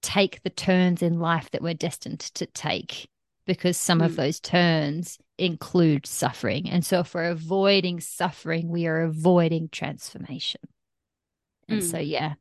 take 0.00 0.44
the 0.44 0.50
turns 0.50 1.02
in 1.02 1.18
life 1.18 1.50
that 1.50 1.62
we're 1.62 1.74
destined 1.74 2.20
to 2.20 2.46
take 2.46 3.08
because 3.46 3.76
some 3.76 3.98
mm. 3.98 4.04
of 4.04 4.14
those 4.14 4.38
turns 4.38 5.18
include 5.38 6.06
suffering. 6.06 6.70
And 6.70 6.84
so, 6.84 7.00
if 7.00 7.14
we're 7.14 7.30
avoiding 7.30 8.00
suffering, 8.00 8.68
we 8.68 8.86
are 8.86 9.02
avoiding 9.02 9.68
transformation. 9.68 10.60
And 11.68 11.80
mm. 11.80 11.90
so, 11.90 11.98
yeah, 11.98 12.34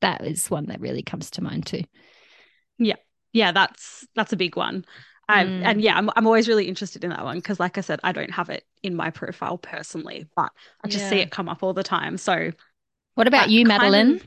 that 0.00 0.24
is 0.24 0.50
one 0.50 0.66
that 0.66 0.80
really 0.80 1.02
comes 1.02 1.30
to 1.30 1.42
mind 1.42 1.66
too. 1.66 1.82
Yeah. 2.78 2.96
Yeah, 3.32 3.52
that's 3.52 4.06
that's 4.14 4.32
a 4.32 4.36
big 4.36 4.56
one. 4.56 4.84
Um, 5.28 5.46
mm. 5.46 5.62
And 5.64 5.80
yeah, 5.80 5.96
I'm, 5.96 6.10
I'm 6.16 6.26
always 6.26 6.48
really 6.48 6.68
interested 6.68 7.02
in 7.02 7.10
that 7.10 7.24
one 7.24 7.36
because, 7.36 7.58
like 7.58 7.78
I 7.78 7.80
said, 7.80 8.00
I 8.04 8.12
don't 8.12 8.30
have 8.30 8.48
it 8.50 8.64
in 8.82 8.94
my 8.94 9.10
profile 9.10 9.58
personally, 9.58 10.28
but 10.36 10.52
I 10.84 10.88
just 10.88 11.04
yeah. 11.04 11.10
see 11.10 11.18
it 11.18 11.30
come 11.30 11.48
up 11.48 11.62
all 11.62 11.72
the 11.72 11.82
time. 11.82 12.16
So, 12.16 12.52
what 13.14 13.26
about 13.26 13.50
you, 13.50 13.64
Madelyn? 13.64 14.16
Of, 14.16 14.26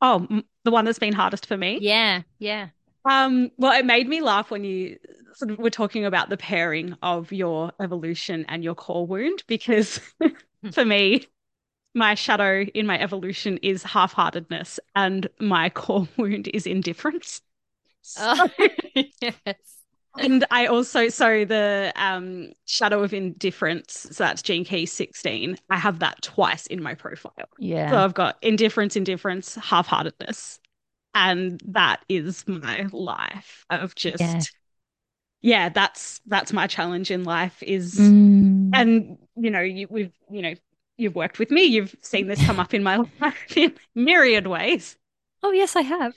oh, 0.00 0.40
the 0.64 0.70
one 0.70 0.84
that's 0.84 0.98
been 0.98 1.12
hardest 1.12 1.46
for 1.46 1.56
me. 1.56 1.78
Yeah, 1.80 2.22
yeah. 2.38 2.68
Um, 3.04 3.50
well, 3.58 3.78
it 3.78 3.84
made 3.84 4.08
me 4.08 4.20
laugh 4.22 4.50
when 4.50 4.64
you 4.64 4.98
sort 5.34 5.50
of 5.50 5.58
were 5.58 5.70
talking 5.70 6.04
about 6.04 6.30
the 6.30 6.36
pairing 6.36 6.96
of 7.02 7.32
your 7.32 7.72
evolution 7.80 8.44
and 8.48 8.64
your 8.64 8.74
core 8.74 9.06
wound 9.06 9.42
because 9.46 10.00
for 10.72 10.84
me, 10.84 11.26
my 11.94 12.14
shadow 12.14 12.62
in 12.74 12.86
my 12.86 12.98
evolution 13.00 13.58
is 13.62 13.82
half-heartedness 13.82 14.80
and 14.94 15.28
my 15.40 15.70
core 15.70 16.08
wound 16.16 16.48
is 16.54 16.66
indifference. 16.66 17.42
So, 18.02 18.48
oh, 18.58 18.68
yes. 19.20 19.56
And 20.16 20.44
I 20.50 20.66
also 20.66 21.08
so 21.08 21.44
the 21.44 21.92
um 21.96 22.52
shadow 22.66 23.02
of 23.02 23.12
indifference, 23.12 24.06
so 24.12 24.24
that's 24.24 24.42
gene 24.42 24.64
key 24.64 24.86
16. 24.86 25.56
I 25.70 25.76
have 25.76 25.98
that 26.00 26.22
twice 26.22 26.66
in 26.68 26.82
my 26.82 26.94
profile. 26.94 27.32
Yeah. 27.58 27.90
So 27.90 27.98
I've 27.98 28.14
got 28.14 28.36
indifference, 28.42 28.96
indifference, 28.96 29.56
half-heartedness. 29.56 30.60
And 31.14 31.60
that 31.66 32.04
is 32.08 32.46
my 32.46 32.88
life 32.92 33.64
of 33.70 33.94
just 33.94 34.20
yeah. 34.20 34.40
Yeah 35.42 35.68
that's 35.68 36.20
that's 36.26 36.52
my 36.52 36.66
challenge 36.66 37.10
in 37.10 37.24
life 37.24 37.62
is 37.62 37.96
mm. 37.96 38.70
and 38.72 39.18
you 39.36 39.50
know 39.50 39.60
you, 39.60 39.86
we've 39.90 40.12
you 40.30 40.40
know 40.40 40.54
you've 40.96 41.14
worked 41.14 41.38
with 41.38 41.50
me. 41.50 41.64
You've 41.64 41.94
seen 42.00 42.28
this 42.28 42.44
come 42.46 42.58
up 42.58 42.72
in 42.72 42.82
my 42.82 42.96
life 43.20 43.56
in 43.56 43.74
myriad 43.94 44.46
ways. 44.46 44.96
Oh 45.42 45.52
yes 45.52 45.76
i 45.76 45.82
have. 45.82 46.16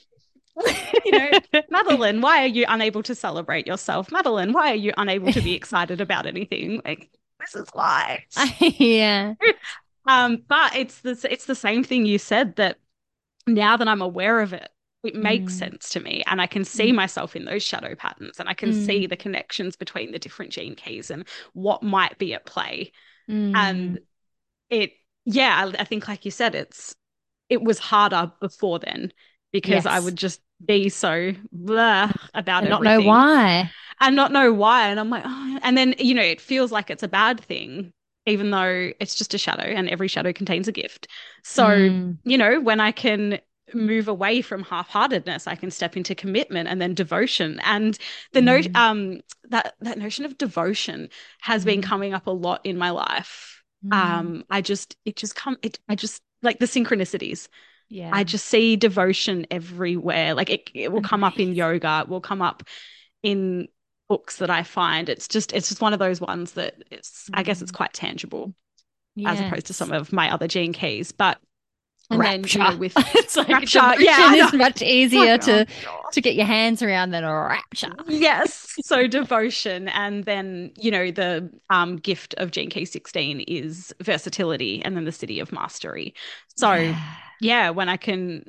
You 1.05 1.11
know 1.11 1.29
madelyn 1.71 2.21
why 2.21 2.43
are 2.43 2.47
you 2.47 2.65
unable 2.67 3.03
to 3.03 3.13
celebrate 3.13 3.67
yourself? 3.67 4.09
Madelyn 4.09 4.53
why 4.53 4.71
are 4.71 4.75
you 4.75 4.93
unable 4.97 5.33
to 5.33 5.41
be 5.41 5.53
excited 5.61 5.99
about 5.99 6.25
anything? 6.25 6.81
Like 6.85 7.09
this 7.41 7.53
is 7.55 7.67
why. 7.73 8.25
Yeah. 8.59 9.33
Um 10.07 10.43
but 10.47 10.73
it's 10.73 11.01
the 11.01 11.19
it's 11.29 11.45
the 11.45 11.55
same 11.55 11.83
thing 11.83 12.05
you 12.05 12.17
said 12.17 12.55
that 12.55 12.77
now 13.45 13.77
that 13.77 13.87
i'm 13.87 14.01
aware 14.01 14.41
of 14.41 14.53
it 14.53 14.69
it 15.03 15.15
makes 15.15 15.53
mm. 15.53 15.59
sense 15.59 15.89
to 15.89 15.99
me 15.99 16.23
and 16.27 16.41
i 16.41 16.47
can 16.47 16.63
see 16.63 16.91
mm. 16.91 16.95
myself 16.95 17.35
in 17.35 17.45
those 17.45 17.63
shadow 17.63 17.95
patterns 17.95 18.39
and 18.39 18.49
i 18.49 18.53
can 18.53 18.71
mm. 18.71 18.85
see 18.85 19.05
the 19.05 19.15
connections 19.15 19.75
between 19.75 20.11
the 20.11 20.19
different 20.19 20.51
gene 20.51 20.75
keys 20.75 21.11
and 21.11 21.27
what 21.53 21.83
might 21.83 22.17
be 22.17 22.33
at 22.33 22.45
play 22.45 22.91
and 23.27 23.53
mm. 23.53 23.97
it 24.69 24.91
yeah 25.25 25.65
I, 25.65 25.81
I, 25.81 25.83
think 25.83 26.07
like 26.07 26.23
you 26.25 26.31
said 26.31 26.55
it's 26.55 26.95
it 27.49 27.61
was 27.61 27.79
harder 27.79 28.31
before 28.39 28.79
then 28.79 29.11
because 29.51 29.85
yes. 29.85 29.85
i 29.85 29.99
would 29.99 30.15
just 30.15 30.41
be 30.65 30.89
so 30.89 31.33
blah 31.51 32.11
about 32.33 32.63
it 32.63 32.69
not 32.69 32.83
know 32.83 33.01
why 33.01 33.69
and 33.99 34.15
not 34.15 34.31
know 34.31 34.53
why 34.53 34.87
and 34.87 34.99
i'm 34.99 35.09
like 35.09 35.23
oh. 35.25 35.59
and 35.61 35.77
then 35.77 35.93
you 35.99 36.13
know 36.13 36.21
it 36.21 36.41
feels 36.41 36.71
like 36.71 36.89
it's 36.89 37.03
a 37.03 37.07
bad 37.07 37.39
thing 37.39 37.91
even 38.25 38.51
though 38.51 38.91
it's 38.99 39.15
just 39.15 39.33
a 39.33 39.37
shadow 39.37 39.63
and 39.63 39.89
every 39.89 40.07
shadow 40.07 40.33
contains 40.33 40.67
a 40.67 40.71
gift 40.71 41.07
so 41.43 41.65
mm. 41.67 42.17
you 42.23 42.37
know 42.37 42.59
when 42.59 42.79
i 42.79 42.91
can 42.91 43.39
move 43.73 44.07
away 44.07 44.41
from 44.41 44.63
half-heartedness 44.63 45.47
i 45.47 45.55
can 45.55 45.69
step 45.69 45.97
into 45.97 46.15
commitment 46.15 46.67
and 46.67 46.81
then 46.81 46.93
devotion 46.93 47.59
and 47.63 47.97
the 48.33 48.39
mm. 48.39 48.45
note 48.45 48.75
um 48.75 49.19
that 49.49 49.75
that 49.81 49.97
notion 49.97 50.25
of 50.25 50.37
devotion 50.37 51.09
has 51.41 51.63
mm. 51.63 51.67
been 51.67 51.81
coming 51.81 52.13
up 52.13 52.27
a 52.27 52.31
lot 52.31 52.61
in 52.63 52.77
my 52.77 52.89
life 52.89 53.63
mm. 53.85 53.93
um 53.93 54.43
i 54.49 54.61
just 54.61 54.95
it 55.05 55.15
just 55.15 55.35
come 55.35 55.57
it 55.61 55.79
i 55.89 55.95
just 55.95 56.21
like 56.41 56.59
the 56.59 56.65
synchronicities 56.65 57.47
yeah 57.89 58.09
i 58.13 58.23
just 58.23 58.45
see 58.45 58.75
devotion 58.75 59.45
everywhere 59.51 60.33
like 60.33 60.49
it, 60.49 60.69
it 60.73 60.91
will 60.91 61.01
come 61.01 61.23
up 61.23 61.39
in 61.39 61.53
yoga 61.53 62.01
it 62.01 62.09
will 62.09 62.21
come 62.21 62.41
up 62.41 62.63
in 63.23 63.67
books 64.07 64.37
that 64.37 64.49
i 64.49 64.63
find 64.63 65.09
it's 65.09 65.27
just 65.27 65.51
it's 65.51 65.67
just 65.67 65.81
one 65.81 65.93
of 65.93 65.99
those 65.99 66.21
ones 66.21 66.53
that 66.53 66.75
it's 66.91 67.29
i 67.33 67.43
guess 67.43 67.61
it's 67.61 67.71
mm. 67.71 67.77
quite 67.77 67.93
tangible 67.93 68.53
yes. 69.15 69.37
as 69.37 69.45
opposed 69.45 69.67
to 69.67 69.73
some 69.73 69.91
of 69.91 70.13
my 70.13 70.31
other 70.31 70.47
gene 70.47 70.71
keys 70.71 71.11
but 71.11 71.37
and 72.09 72.19
rapture. 72.19 72.59
then 72.59 72.65
you 72.65 72.71
know, 72.71 72.77
with 72.77 72.93
it's 73.15 73.35
like 73.35 73.49
rapture, 73.49 74.01
yeah, 74.01 74.33
it's 74.33 74.53
much 74.53 74.81
easier 74.81 75.37
to 75.37 75.65
to 76.11 76.21
get 76.21 76.35
your 76.35 76.45
hands 76.45 76.81
around 76.81 77.11
than 77.11 77.23
a 77.23 77.33
rapture. 77.33 77.91
Yes, 78.07 78.75
so 78.81 79.07
devotion, 79.07 79.89
and 79.89 80.25
then 80.25 80.71
you 80.77 80.91
know 80.91 81.11
the 81.11 81.51
um, 81.69 81.97
gift 81.97 82.33
of 82.37 82.51
Gene 82.51 82.69
Key 82.69 82.85
sixteen 82.85 83.41
is 83.41 83.93
versatility, 84.01 84.81
and 84.83 84.95
then 84.95 85.05
the 85.05 85.11
siddhi 85.11 85.41
of 85.41 85.51
mastery. 85.51 86.13
So 86.55 86.73
yeah. 86.73 87.15
yeah, 87.41 87.69
when 87.69 87.89
I 87.89 87.97
can 87.97 88.45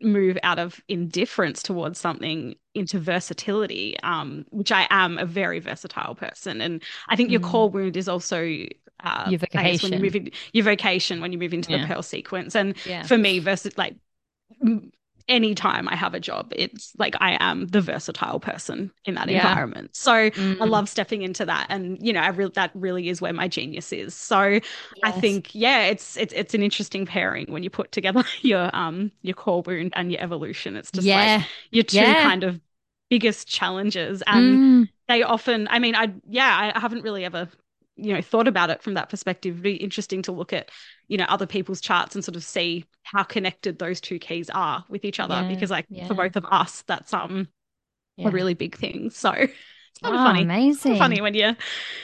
move 0.00 0.38
out 0.42 0.58
of 0.58 0.80
indifference 0.88 1.62
towards 1.62 1.98
something 1.98 2.54
into 2.74 3.00
versatility, 3.00 3.98
um, 4.02 4.44
which 4.50 4.70
I 4.70 4.86
am 4.90 5.18
a 5.18 5.26
very 5.26 5.58
versatile 5.58 6.14
person. 6.14 6.60
And 6.60 6.82
I 7.08 7.16
think 7.16 7.30
your 7.30 7.40
mm. 7.40 7.50
core 7.50 7.68
wound 7.68 7.96
is 7.96 8.08
also 8.08 8.64
uh, 9.02 9.26
your 9.28 9.38
vocation. 9.38 9.90
when 9.90 9.98
you 9.98 10.04
move 10.04 10.16
in, 10.16 10.30
your 10.52 10.64
vocation 10.64 11.20
when 11.20 11.32
you 11.32 11.38
move 11.38 11.54
into 11.54 11.72
yeah. 11.72 11.82
the 11.82 11.86
pearl 11.86 12.02
sequence. 12.02 12.54
And 12.54 12.74
yeah. 12.86 13.02
for 13.04 13.18
me, 13.18 13.38
versus 13.38 13.76
like 13.76 13.96
anytime 15.28 15.88
I 15.88 15.94
have 15.94 16.14
a 16.14 16.20
job, 16.20 16.52
it's 16.56 16.92
like 16.98 17.14
I 17.20 17.36
am 17.40 17.66
the 17.66 17.80
versatile 17.80 18.40
person 18.40 18.90
in 19.04 19.14
that 19.14 19.28
yeah. 19.28 19.46
environment. 19.48 19.94
So 19.94 20.30
mm. 20.30 20.60
I 20.60 20.64
love 20.64 20.88
stepping 20.88 21.22
into 21.22 21.44
that. 21.44 21.66
And, 21.68 21.98
you 22.00 22.12
know, 22.12 22.20
I 22.20 22.28
really 22.28 22.52
that 22.54 22.70
really 22.74 23.08
is 23.08 23.20
where 23.20 23.32
my 23.32 23.46
genius 23.46 23.92
is. 23.92 24.14
So 24.14 24.42
yes. 24.42 24.62
I 25.02 25.10
think, 25.12 25.54
yeah, 25.54 25.84
it's 25.84 26.16
it's 26.16 26.32
it's 26.34 26.54
an 26.54 26.62
interesting 26.62 27.06
pairing 27.06 27.46
when 27.52 27.62
you 27.62 27.70
put 27.70 27.92
together 27.92 28.24
your 28.40 28.74
um 28.74 29.12
your 29.22 29.34
core 29.34 29.62
wound 29.62 29.92
and 29.96 30.10
your 30.10 30.20
evolution. 30.20 30.76
It's 30.76 30.90
just 30.90 31.06
yeah. 31.06 31.36
like 31.36 31.46
your 31.70 31.84
two 31.84 31.98
yeah. 31.98 32.22
kind 32.22 32.44
of 32.44 32.60
biggest 33.10 33.48
challenges. 33.48 34.22
And 34.26 34.58
mm. 34.58 34.88
they 35.08 35.22
often 35.22 35.68
I 35.70 35.78
mean, 35.78 35.94
I 35.94 36.12
yeah, 36.26 36.72
I 36.74 36.78
haven't 36.78 37.02
really 37.02 37.24
ever 37.24 37.48
you 37.98 38.14
know 38.14 38.22
thought 38.22 38.48
about 38.48 38.70
it 38.70 38.82
from 38.82 38.94
that 38.94 39.08
perspective 39.08 39.54
It'd 39.54 39.62
be 39.62 39.74
interesting 39.74 40.22
to 40.22 40.32
look 40.32 40.52
at 40.52 40.70
you 41.08 41.18
know 41.18 41.26
other 41.28 41.46
people's 41.46 41.80
charts 41.80 42.14
and 42.14 42.24
sort 42.24 42.36
of 42.36 42.44
see 42.44 42.84
how 43.02 43.24
connected 43.24 43.78
those 43.78 44.00
two 44.00 44.18
keys 44.18 44.48
are 44.50 44.84
with 44.88 45.04
each 45.04 45.20
other 45.20 45.34
yeah, 45.34 45.48
because 45.48 45.70
like 45.70 45.86
yeah. 45.88 46.06
for 46.06 46.14
both 46.14 46.36
of 46.36 46.46
us 46.50 46.84
that's 46.86 47.12
um 47.12 47.48
yeah. 48.16 48.28
a 48.28 48.30
really 48.30 48.54
big 48.54 48.76
thing 48.76 49.10
so 49.10 49.32
it's 49.32 50.00
kind 50.02 50.14
oh, 50.14 50.18
of 50.18 50.26
funny 50.26 50.42
amazing 50.42 50.96
funny 50.96 51.20
when 51.20 51.34
you 51.34 51.54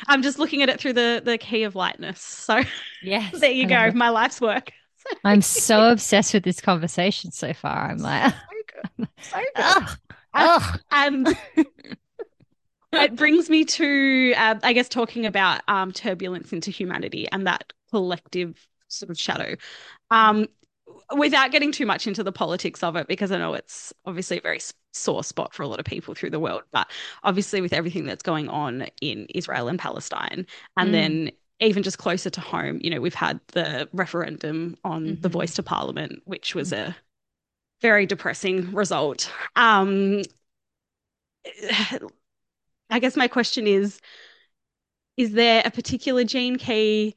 i'm 0.09 0.23
just 0.23 0.39
looking 0.39 0.63
at 0.63 0.69
it 0.69 0.81
through 0.81 0.93
the 0.93 1.23
the 1.25 1.39
key 1.39 1.63
of 1.63 1.75
lightness 1.75 2.21
so 2.21 2.63
yes 3.03 3.39
there 3.41 3.53
you 3.53 3.67
go 3.67 3.91
my 3.93 4.09
life's 4.09 4.41
work 4.41 4.73
i'm 5.25 5.43
so 5.43 5.91
obsessed 5.91 6.35
with 6.35 6.43
this 6.43 6.61
conversation 6.61 7.31
so 7.31 7.53
far 7.53 7.91
i'm 7.91 7.99
like 7.99 8.33
so 8.33 8.39
good. 8.99 9.09
So 9.21 9.39
good. 9.39 9.45
Ugh. 9.57 9.99
Ugh. 10.35 10.81
and 10.91 11.39
it 12.97 13.17
brings 13.17 13.51
me 13.51 13.65
to, 13.65 14.35
uh, 14.37 14.57
I 14.63 14.73
guess, 14.73 14.89
talking 14.89 15.27
about 15.27 15.63
um, 15.69 15.93
turbulence 15.93 16.53
into 16.53 16.71
humanity 16.71 17.29
and 17.33 17.47
that 17.47 17.73
collective 17.91 18.67
sort 18.89 19.11
of 19.11 19.19
shadow. 19.19 19.57
Um, 20.11 20.47
without 21.17 21.51
getting 21.51 21.73
too 21.73 21.87
much 21.87 22.07
into 22.07 22.23
the 22.23 22.33
politics 22.33 22.83
of 22.83 22.97
it, 22.97 23.07
because 23.09 23.31
I 23.31 23.39
know 23.39 23.55
it's 23.55 23.93
obviously 24.07 24.39
a 24.39 24.43
very 24.43 24.61
sore 24.93 25.25
spot 25.25 25.55
for 25.55 25.63
a 25.63 25.69
lot 25.69 25.81
of 25.81 25.85
people 25.85 26.15
through 26.15 26.31
the 26.31 26.41
world, 26.41 26.63
but 26.73 26.91
obviously 27.23 27.61
with 27.61 27.73
everything 27.73 28.05
that's 28.05 28.23
going 28.23 28.49
on 28.49 28.87
in 29.01 29.27
Israel 29.35 29.69
and 29.69 29.79
Palestine, 29.79 30.47
and 30.77 30.89
mm. 30.89 30.93
then 30.93 31.31
even 31.61 31.83
just 31.83 31.99
closer 31.99 32.31
to 32.31 32.41
home, 32.41 32.81
you 32.83 32.91
know, 32.91 33.01
we've 33.01 33.15
had 33.15 33.41
the 33.49 33.89
referendum 33.93 34.77
on 34.85 35.05
mm-hmm. 35.05 35.21
the 35.21 35.29
voice 35.29 35.55
to 35.55 35.63
parliament, 35.63 36.21
which 36.25 36.55
was 36.55 36.73
mm. 36.73 36.79
a 36.79 36.97
very 37.81 38.07
depressing 38.07 38.73
result. 38.73 39.31
Um, 39.57 40.23
I 42.91 42.99
guess 42.99 43.17
my 43.17 43.29
question 43.29 43.67
is 43.67 44.01
is 45.17 45.33
there 45.33 45.63
a 45.65 45.71
particular 45.71 46.25
gene 46.25 46.57
key 46.57 47.15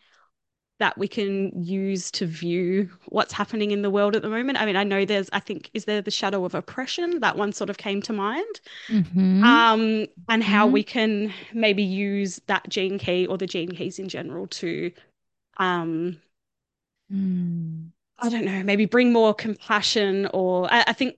that 0.79 0.97
we 0.97 1.07
can 1.07 1.51
use 1.63 2.11
to 2.11 2.25
view 2.25 2.89
what's 3.07 3.33
happening 3.33 3.71
in 3.71 3.81
the 3.81 3.89
world 3.89 4.15
at 4.15 4.21
the 4.21 4.29
moment? 4.29 4.61
I 4.61 4.65
mean, 4.65 4.75
I 4.75 4.83
know 4.83 5.05
there's, 5.05 5.29
I 5.33 5.39
think, 5.39 5.71
is 5.73 5.85
there 5.85 6.01
the 6.01 6.11
shadow 6.11 6.45
of 6.45 6.53
oppression? 6.53 7.19
That 7.19 7.35
one 7.35 7.51
sort 7.51 7.71
of 7.71 7.77
came 7.77 8.01
to 8.03 8.13
mind. 8.13 8.61
Mm-hmm. 8.87 9.43
Um, 9.43 10.05
and 10.29 10.43
how 10.43 10.65
mm-hmm. 10.65 10.73
we 10.73 10.83
can 10.83 11.33
maybe 11.53 11.81
use 11.81 12.39
that 12.45 12.69
gene 12.69 12.99
key 12.99 13.25
or 13.25 13.37
the 13.37 13.47
gene 13.47 13.71
keys 13.71 13.97
in 13.97 14.07
general 14.07 14.45
to, 14.47 14.91
um, 15.57 16.21
mm. 17.11 17.89
I 18.19 18.29
don't 18.29 18.45
know, 18.45 18.61
maybe 18.63 18.85
bring 18.85 19.11
more 19.11 19.33
compassion 19.33 20.27
or 20.31 20.71
I, 20.71 20.85
I 20.87 20.93
think 20.93 21.15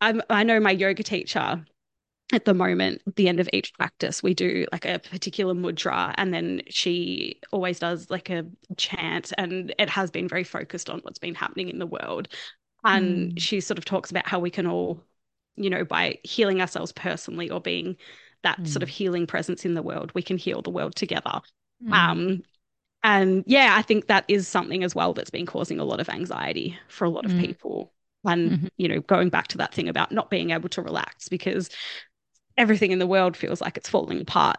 i 0.00 0.20
I 0.30 0.42
know 0.44 0.60
my 0.60 0.70
yoga 0.70 1.02
teacher 1.02 1.64
at 2.32 2.44
the 2.44 2.54
moment, 2.54 3.02
at 3.06 3.16
the 3.16 3.28
end 3.28 3.40
of 3.40 3.48
each 3.52 3.74
practice, 3.74 4.22
we 4.22 4.34
do 4.34 4.66
like 4.72 4.84
a 4.84 4.98
particular 4.98 5.54
mudra, 5.54 6.14
and 6.16 6.32
then 6.32 6.62
she 6.68 7.40
always 7.52 7.78
does 7.78 8.08
like 8.10 8.30
a 8.30 8.46
chant, 8.76 9.32
and 9.38 9.74
it 9.78 9.88
has 9.88 10.10
been 10.10 10.28
very 10.28 10.44
focused 10.44 10.88
on 10.88 11.00
what's 11.00 11.18
been 11.18 11.34
happening 11.34 11.68
in 11.68 11.78
the 11.78 11.86
world. 11.86 12.28
And 12.84 13.32
Mm. 13.34 13.38
she 13.38 13.60
sort 13.60 13.78
of 13.78 13.84
talks 13.84 14.10
about 14.10 14.26
how 14.28 14.38
we 14.38 14.50
can 14.50 14.66
all, 14.66 15.02
you 15.56 15.70
know, 15.70 15.84
by 15.84 16.18
healing 16.22 16.60
ourselves 16.60 16.92
personally 16.92 17.50
or 17.50 17.60
being 17.60 17.96
that 18.42 18.66
sort 18.66 18.82
of 18.82 18.88
Mm. 18.88 18.92
healing 18.92 19.26
presence 19.26 19.64
in 19.64 19.74
the 19.74 19.82
world, 19.82 20.12
we 20.14 20.22
can 20.22 20.38
heal 20.38 20.62
the 20.62 20.70
world 20.70 20.94
together. 20.94 21.40
Mm. 21.82 21.92
Um, 21.92 22.42
and 23.02 23.44
yeah, 23.46 23.74
I 23.76 23.82
think 23.82 24.06
that 24.06 24.24
is 24.28 24.46
something 24.48 24.84
as 24.84 24.94
well 24.94 25.14
that's 25.14 25.30
been 25.30 25.46
causing 25.46 25.80
a 25.80 25.84
lot 25.84 26.00
of 26.00 26.08
anxiety 26.08 26.78
for 26.88 27.04
a 27.04 27.10
lot 27.10 27.24
of 27.26 27.32
Mm. 27.32 27.40
people. 27.40 27.92
And, 28.24 28.50
Mhm. 28.52 28.68
you 28.76 28.88
know, 28.88 29.00
going 29.00 29.30
back 29.30 29.48
to 29.48 29.58
that 29.58 29.74
thing 29.74 29.88
about 29.88 30.12
not 30.12 30.30
being 30.30 30.50
able 30.50 30.68
to 30.70 30.82
relax 30.82 31.28
because 31.28 31.70
everything 32.60 32.92
in 32.92 32.98
the 33.00 33.06
world 33.06 33.36
feels 33.36 33.60
like 33.60 33.76
it's 33.76 33.88
falling 33.88 34.20
apart 34.20 34.58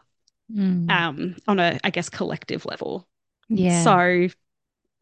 Mm. 0.51 0.91
um, 0.91 1.35
on 1.47 1.59
a, 1.61 1.79
I 1.83 1.91
guess, 1.91 2.09
collective 2.09 2.65
level. 2.65 3.07
yeah. 3.47 3.83
So, 3.85 4.27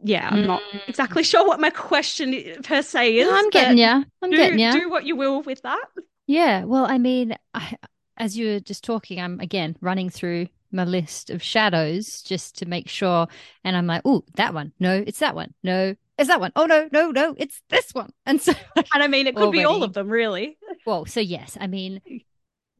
yeah, 0.03 0.29
I'm 0.31 0.45
not 0.45 0.61
Mm. 0.71 0.81
exactly 0.87 1.23
sure 1.23 1.47
what 1.47 1.59
my 1.59 1.71
question 1.71 2.35
per 2.63 2.81
se 2.83 3.17
is. 3.17 3.27
No, 3.27 3.35
I'm 3.35 3.49
getting 3.49 3.77
ya. 3.79 4.03
I'm 4.21 4.29
do, 4.29 4.37
getting 4.37 4.59
ya. 4.59 4.71
do 4.73 4.89
what 4.91 5.05
you 5.05 5.15
will 5.15 5.41
with 5.41 5.61
that. 5.63 5.83
Yeah, 6.27 6.65
well, 6.65 6.85
I 6.85 6.99
mean, 6.99 7.35
I, 7.55 7.75
as 8.17 8.37
you 8.37 8.53
were 8.53 8.59
just 8.59 8.83
talking, 8.83 9.19
I'm 9.19 9.39
again 9.39 9.75
running 9.81 10.11
through 10.11 10.47
my 10.71 10.83
list 10.83 11.31
of 11.31 11.41
shadows 11.41 12.21
just 12.21 12.59
to 12.59 12.67
make 12.67 12.87
sure. 12.87 13.27
And 13.63 13.75
I'm 13.75 13.87
like, 13.87 14.03
oh, 14.05 14.23
that 14.35 14.53
one. 14.53 14.71
No, 14.79 15.03
it's 15.07 15.19
that 15.19 15.33
one. 15.33 15.55
No, 15.63 15.95
it's 16.19 16.27
that 16.27 16.39
one. 16.39 16.51
Oh, 16.55 16.67
no, 16.67 16.87
no, 16.91 17.09
no, 17.09 17.33
it's 17.39 17.59
this 17.69 17.91
one. 17.95 18.11
And 18.27 18.39
so, 18.39 18.53
And 18.93 19.01
I 19.03 19.07
mean, 19.07 19.25
it 19.25 19.35
could 19.35 19.51
be 19.51 19.65
all 19.65 19.81
of 19.81 19.93
them, 19.93 20.09
really. 20.09 20.59
well, 20.85 21.05
so 21.07 21.19
yes, 21.21 21.57
I 21.59 21.65
mean, 21.65 22.01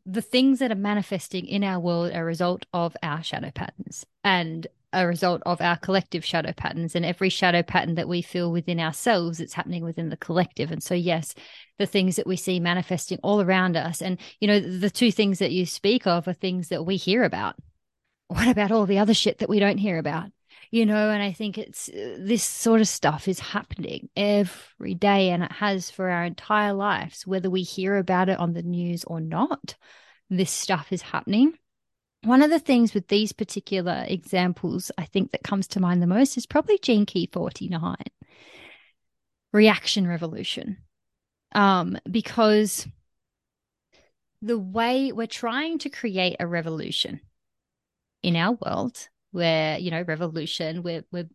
the 0.06 0.22
things 0.22 0.60
that 0.60 0.72
are 0.72 0.76
manifesting 0.76 1.46
in 1.48 1.64
our 1.64 1.80
world 1.80 2.12
are 2.12 2.22
a 2.22 2.26
result 2.26 2.66
of 2.74 2.96
our 3.04 3.24
shadow 3.24 3.52
patterns 3.52 4.06
and 4.24 4.68
a 4.92 5.06
result 5.06 5.42
of 5.46 5.62
our 5.62 5.78
collective 5.78 6.26
shadow 6.26 6.52
patterns. 6.52 6.96
And 6.96 7.06
every 7.06 7.30
shadow 7.30 7.62
pattern 7.62 7.96
that 7.96 8.08
we 8.08 8.22
feel 8.22 8.52
within 8.52 8.80
ourselves, 8.80 9.40
it's 9.40 9.54
happening 9.54 9.84
within 9.84 10.10
the 10.10 10.18
collective. 10.18 10.72
And 10.72 10.82
so, 10.82 10.96
yes, 10.96 11.36
the 11.78 11.86
things 11.86 12.16
that 12.16 12.26
we 12.26 12.36
see 12.36 12.60
manifesting 12.60 13.20
all 13.22 13.42
around 13.42 13.78
us. 13.78 14.02
And, 14.02 14.20
you 14.40 14.48
know, 14.48 14.60
the 14.60 14.90
two 14.90 15.12
things 15.12 15.40
that 15.40 15.52
you 15.52 15.66
speak 15.66 16.08
of 16.08 16.28
are 16.28 16.34
things 16.34 16.70
that 16.70 16.86
we 16.86 16.96
hear 16.96 17.24
about. 17.24 17.56
What 18.28 18.48
about 18.48 18.72
all 18.72 18.86
the 18.86 19.00
other 19.00 19.14
shit 19.14 19.40
that 19.40 19.50
we 19.50 19.60
don't 19.60 19.78
hear 19.78 19.98
about? 19.98 20.32
You 20.72 20.86
know, 20.86 21.10
and 21.10 21.24
I 21.24 21.32
think 21.32 21.58
it's 21.58 21.90
uh, 21.90 22.18
this 22.20 22.44
sort 22.44 22.80
of 22.80 22.88
stuff 22.88 23.28
is 23.28 23.40
happening 23.40 24.10
every 24.16 24.94
day 24.94 25.32
and 25.32 25.44
it 25.44 25.52
has 25.52 25.90
for 25.90 26.10
our 26.10 26.24
entire 26.24 26.74
lives, 26.74 27.26
whether 27.26 27.50
we 27.50 27.64
hear 27.64 27.98
about 27.98 28.30
it 28.30 28.40
on 28.40 28.54
the 28.54 28.62
news 28.62 29.04
or 29.06 29.20
not. 29.20 29.76
This 30.30 30.52
stuff 30.52 30.94
is 30.94 31.02
happening. 31.02 31.54
One 32.24 32.44
of 32.44 32.52
the 32.52 32.60
things 32.60 32.94
with 32.94 33.08
these 33.08 33.32
particular 33.32 34.06
examples, 34.08 34.92
I 34.98 35.06
think 35.06 35.32
that 35.32 35.44
comes 35.44 35.68
to 35.70 35.80
mind 35.80 36.02
the 36.02 36.08
most 36.08 36.38
is 36.38 36.46
probably 36.46 36.78
Gene 36.78 37.06
Key 37.06 37.30
49, 37.32 37.96
reaction 39.54 40.06
revolution. 40.06 40.78
Um, 41.56 41.98
because 42.10 42.88
the 44.42 44.58
way 44.58 45.12
we're 45.12 45.28
trying 45.28 45.80
to 45.80 45.90
create 45.90 46.36
a 46.40 46.46
revolution 46.46 47.22
in 48.22 48.36
our 48.36 48.58
world, 48.64 49.10
where, 49.32 49.78
you 49.78 49.92
know, 49.92 50.02
revolution, 50.02 50.84
we're, 50.84 51.04
we're, 51.12 51.30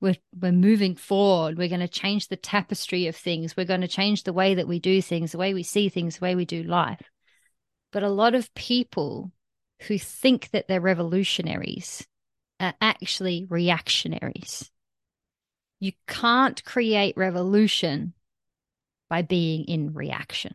we're, 0.00 0.16
we're 0.40 0.52
moving 0.52 0.96
forward. 0.96 1.58
We're 1.58 1.68
going 1.68 1.80
to 1.80 1.88
change 1.88 2.28
the 2.28 2.36
tapestry 2.36 3.06
of 3.06 3.16
things. 3.16 3.56
We're 3.56 3.64
going 3.64 3.80
to 3.80 3.88
change 3.88 4.22
the 4.22 4.32
way 4.32 4.54
that 4.54 4.68
we 4.68 4.78
do 4.78 5.02
things, 5.02 5.32
the 5.32 5.38
way 5.38 5.54
we 5.54 5.62
see 5.62 5.88
things, 5.88 6.18
the 6.18 6.24
way 6.24 6.34
we 6.34 6.44
do 6.44 6.62
life. 6.62 7.02
But 7.92 8.02
a 8.02 8.08
lot 8.08 8.34
of 8.34 8.52
people 8.54 9.32
who 9.82 9.98
think 9.98 10.50
that 10.50 10.68
they're 10.68 10.80
revolutionaries 10.80 12.06
are 12.60 12.74
actually 12.80 13.46
reactionaries. 13.48 14.70
You 15.80 15.92
can't 16.06 16.62
create 16.64 17.16
revolution 17.16 18.14
by 19.08 19.22
being 19.22 19.64
in 19.64 19.94
reaction. 19.94 20.54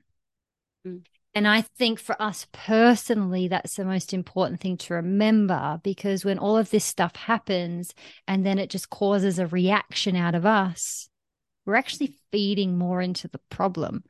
Mm. 0.86 1.04
And 1.36 1.48
I 1.48 1.62
think 1.62 2.00
for 2.00 2.20
us 2.22 2.46
personally, 2.52 3.48
that's 3.48 3.76
the 3.76 3.86
most 3.86 4.14
important 4.14 4.60
thing 4.60 4.78
to 4.78 4.94
remember 4.94 5.80
because 5.84 6.24
when 6.24 6.38
all 6.38 6.58
of 6.58 6.70
this 6.70 6.86
stuff 6.86 7.16
happens 7.16 7.94
and 8.28 8.46
then 8.46 8.60
it 8.60 8.70
just 8.70 8.92
causes 8.92 9.40
a 9.40 9.48
reaction 9.48 10.16
out 10.16 10.36
of 10.36 10.46
us, 10.46 11.10
we're 11.66 11.76
actually 11.76 12.14
feeding 12.32 12.78
more 12.78 13.02
into 13.02 13.28
the 13.28 13.40
problem. 13.50 14.04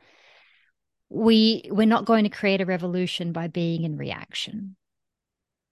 We 1.10 1.64
we're 1.70 1.86
not 1.86 2.06
going 2.06 2.24
to 2.24 2.30
create 2.30 2.60
a 2.60 2.66
revolution 2.66 3.32
by 3.32 3.48
being 3.48 3.84
in 3.84 3.98
reaction. 3.98 4.76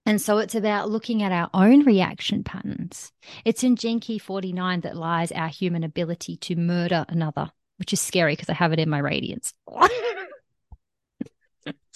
And 0.05 0.21
so 0.21 0.37
it's 0.37 0.55
about 0.55 0.89
looking 0.89 1.21
at 1.21 1.31
our 1.31 1.49
own 1.53 1.83
reaction 1.83 2.43
patterns. 2.43 3.11
It's 3.45 3.63
in 3.63 3.75
Gene 3.75 3.99
Key 3.99 4.19
49 4.19 4.81
that 4.81 4.95
lies 4.95 5.31
our 5.31 5.47
human 5.47 5.83
ability 5.83 6.37
to 6.37 6.55
murder 6.55 7.05
another, 7.09 7.51
which 7.77 7.93
is 7.93 8.01
scary 8.01 8.33
because 8.33 8.49
I 8.49 8.53
have 8.53 8.73
it 8.73 8.79
in 8.79 8.89
my 8.89 8.99
radiance. 8.99 9.53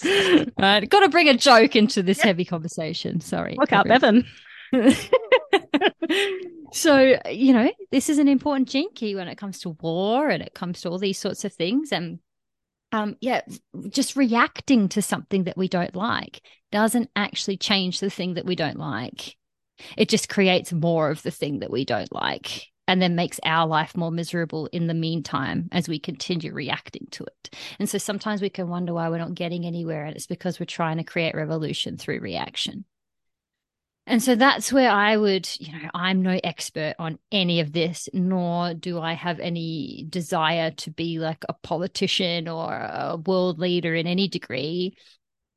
right, 0.58 0.88
got 0.88 1.00
to 1.00 1.08
bring 1.08 1.28
a 1.28 1.36
joke 1.36 1.76
into 1.76 2.02
this 2.02 2.20
heavy 2.20 2.44
conversation. 2.44 3.20
Sorry. 3.20 3.56
Look 3.58 3.72
out. 3.72 3.86
Bevan. 3.86 4.26
so, 6.72 7.18
you 7.30 7.52
know, 7.52 7.70
this 7.90 8.08
is 8.08 8.18
an 8.18 8.28
important 8.28 8.94
key 8.94 9.14
when 9.14 9.28
it 9.28 9.38
comes 9.38 9.60
to 9.60 9.70
war 9.80 10.28
and 10.28 10.42
it 10.42 10.54
comes 10.54 10.80
to 10.82 10.90
all 10.90 10.98
these 10.98 11.18
sorts 11.18 11.44
of 11.44 11.52
things. 11.52 11.92
And 11.92 12.18
um, 12.92 13.16
yeah, 13.20 13.42
just 13.88 14.16
reacting 14.16 14.88
to 14.90 15.02
something 15.02 15.44
that 15.44 15.56
we 15.56 15.68
don't 15.68 15.94
like 15.94 16.42
doesn't 16.72 17.10
actually 17.16 17.56
change 17.56 18.00
the 18.00 18.10
thing 18.10 18.34
that 18.34 18.46
we 18.46 18.56
don't 18.56 18.78
like. 18.78 19.36
It 19.96 20.08
just 20.08 20.28
creates 20.28 20.72
more 20.72 21.10
of 21.10 21.22
the 21.22 21.30
thing 21.30 21.60
that 21.60 21.70
we 21.70 21.84
don't 21.84 22.12
like 22.12 22.66
and 22.88 23.02
then 23.02 23.14
makes 23.14 23.40
our 23.44 23.66
life 23.66 23.96
more 23.96 24.10
miserable 24.10 24.66
in 24.66 24.86
the 24.86 24.94
meantime 24.94 25.68
as 25.72 25.88
we 25.88 25.98
continue 25.98 26.52
reacting 26.52 27.06
to 27.10 27.24
it. 27.24 27.54
And 27.78 27.88
so 27.88 27.98
sometimes 27.98 28.40
we 28.40 28.50
can 28.50 28.68
wonder 28.68 28.94
why 28.94 29.08
we're 29.08 29.18
not 29.18 29.34
getting 29.34 29.66
anywhere, 29.66 30.04
and 30.04 30.16
it's 30.16 30.26
because 30.26 30.60
we're 30.60 30.66
trying 30.66 30.98
to 30.98 31.04
create 31.04 31.34
revolution 31.34 31.96
through 31.96 32.20
reaction. 32.20 32.84
And 34.08 34.22
so 34.22 34.36
that's 34.36 34.72
where 34.72 34.90
I 34.90 35.16
would, 35.16 35.48
you 35.58 35.72
know, 35.72 35.90
I'm 35.92 36.22
no 36.22 36.38
expert 36.44 36.94
on 36.96 37.18
any 37.32 37.58
of 37.58 37.72
this, 37.72 38.08
nor 38.12 38.72
do 38.72 39.00
I 39.00 39.14
have 39.14 39.40
any 39.40 40.06
desire 40.08 40.70
to 40.70 40.92
be 40.92 41.18
like 41.18 41.44
a 41.48 41.54
politician 41.54 42.46
or 42.46 42.72
a 42.72 43.16
world 43.26 43.58
leader 43.58 43.96
in 43.96 44.06
any 44.06 44.28
degree. 44.28 44.96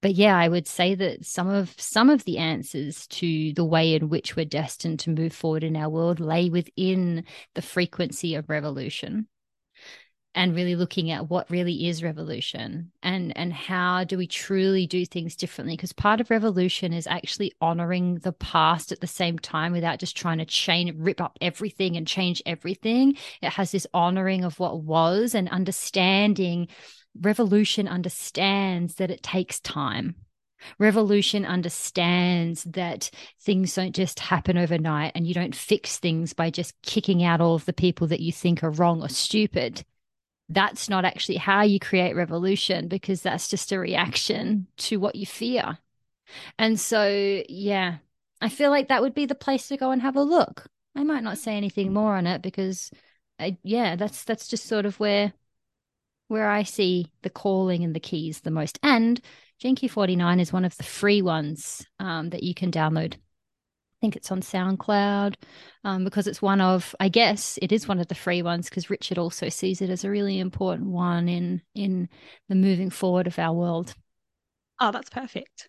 But 0.01 0.15
yeah, 0.15 0.37
I 0.37 0.47
would 0.47 0.67
say 0.67 0.95
that 0.95 1.25
some 1.25 1.49
of 1.49 1.73
some 1.77 2.09
of 2.09 2.23
the 2.23 2.37
answers 2.37 3.05
to 3.07 3.53
the 3.53 3.65
way 3.65 3.95
in 3.95 4.09
which 4.09 4.35
we're 4.35 4.45
destined 4.45 4.99
to 5.01 5.09
move 5.09 5.33
forward 5.33 5.63
in 5.63 5.75
our 5.75 5.89
world 5.89 6.19
lay 6.19 6.49
within 6.49 7.25
the 7.55 7.61
frequency 7.61 8.35
of 8.35 8.49
revolution 8.49 9.27
and 10.35 10.55
really 10.55 10.75
looking 10.75 11.09
at 11.11 11.29
what 11.29 11.49
really 11.49 11.87
is 11.87 12.03
revolution 12.03 12.91
and 13.01 13.35
and 13.35 13.51
how 13.51 14.03
do 14.03 14.17
we 14.17 14.27
truly 14.27 14.87
do 14.87 15.05
things 15.05 15.35
differently? 15.35 15.75
Because 15.75 15.91
part 15.91 16.21
of 16.21 16.29
revolution 16.29 16.93
is 16.93 17.07
actually 17.07 17.51
honoring 17.59 18.15
the 18.19 18.31
past 18.33 18.93
at 18.93 19.01
the 19.01 19.07
same 19.07 19.37
time 19.39 19.73
without 19.73 19.99
just 19.99 20.15
trying 20.15 20.37
to 20.37 20.45
chain 20.45 20.93
rip 20.97 21.19
up 21.19 21.37
everything 21.41 21.97
and 21.97 22.07
change 22.07 22.41
everything. 22.45 23.17
It 23.41 23.49
has 23.49 23.71
this 23.71 23.87
honoring 23.93 24.45
of 24.45 24.59
what 24.59 24.81
was 24.81 25.35
and 25.35 25.49
understanding 25.49 26.69
revolution 27.19 27.87
understands 27.87 28.95
that 28.95 29.11
it 29.11 29.23
takes 29.23 29.59
time 29.59 30.15
Revolution 30.77 31.45
understands 31.45 32.65
that 32.65 33.09
things 33.39 33.73
don't 33.75 33.95
just 33.95 34.19
happen 34.19 34.57
overnight 34.57 35.13
and 35.15 35.25
you 35.25 35.33
don't 35.33 35.55
fix 35.55 35.97
things 35.97 36.33
by 36.33 36.49
just 36.49 36.73
kicking 36.81 37.23
out 37.23 37.39
all 37.39 37.55
of 37.55 37.63
the 37.63 37.71
people 37.71 38.07
that 38.07 38.19
you 38.19 38.33
think 38.33 38.61
are 38.61 38.69
wrong 38.69 39.01
or 39.01 39.07
stupid 39.07 39.85
that's 40.49 40.89
not 40.89 41.05
actually 41.05 41.37
how 41.37 41.61
you 41.61 41.79
create 41.79 42.15
revolution 42.15 42.87
because 42.87 43.21
that's 43.21 43.47
just 43.47 43.71
a 43.71 43.79
reaction 43.79 44.67
to 44.77 44.99
what 44.99 45.15
you 45.15 45.25
fear. 45.25 45.77
And 46.57 46.79
so, 46.79 47.43
yeah, 47.47 47.97
I 48.41 48.49
feel 48.49 48.71
like 48.71 48.87
that 48.87 49.01
would 49.01 49.13
be 49.13 49.27
the 49.27 49.35
place 49.35 49.67
to 49.67 49.77
go 49.77 49.91
and 49.91 50.01
have 50.01 50.15
a 50.15 50.23
look. 50.23 50.65
I 50.95 51.03
might 51.03 51.23
not 51.23 51.37
say 51.37 51.55
anything 51.55 51.93
more 51.93 52.15
on 52.15 52.25
it 52.25 52.41
because, 52.41 52.91
I, 53.37 53.57
yeah, 53.63 53.95
that's 53.95 54.23
that's 54.23 54.47
just 54.47 54.65
sort 54.65 54.85
of 54.85 54.99
where 54.99 55.33
where 56.29 56.49
I 56.49 56.63
see 56.63 57.11
the 57.23 57.29
calling 57.29 57.83
and 57.83 57.93
the 57.93 57.99
keys 57.99 58.39
the 58.39 58.51
most. 58.51 58.79
And 58.81 59.19
Gene 59.59 59.75
Key 59.75 59.89
49 59.89 60.39
is 60.39 60.53
one 60.53 60.63
of 60.63 60.77
the 60.77 60.83
free 60.83 61.21
ones 61.21 61.85
um, 61.99 62.29
that 62.29 62.43
you 62.43 62.53
can 62.53 62.71
download. 62.71 63.15
I 63.15 63.99
think 63.99 64.15
it's 64.15 64.31
on 64.31 64.39
SoundCloud 64.39 65.35
um, 65.83 66.05
because 66.05 66.25
it's 66.27 66.41
one 66.41 66.61
of, 66.61 66.95
I 67.01 67.09
guess, 67.09 67.59
it 67.61 67.73
is 67.73 67.85
one 67.85 67.99
of 67.99 68.07
the 68.07 68.15
free 68.15 68.41
ones 68.41 68.69
because 68.69 68.89
Richard 68.89 69.17
also 69.17 69.49
sees 69.49 69.81
it 69.81 69.89
as 69.89 70.05
a 70.05 70.09
really 70.09 70.39
important 70.39 70.89
one 70.91 71.27
in 71.27 71.61
in 71.75 72.07
the 72.47 72.55
moving 72.55 72.89
forward 72.91 73.27
of 73.27 73.37
our 73.37 73.53
world. 73.53 73.93
Oh, 74.79 74.91
that's 74.91 75.09
perfect. 75.09 75.67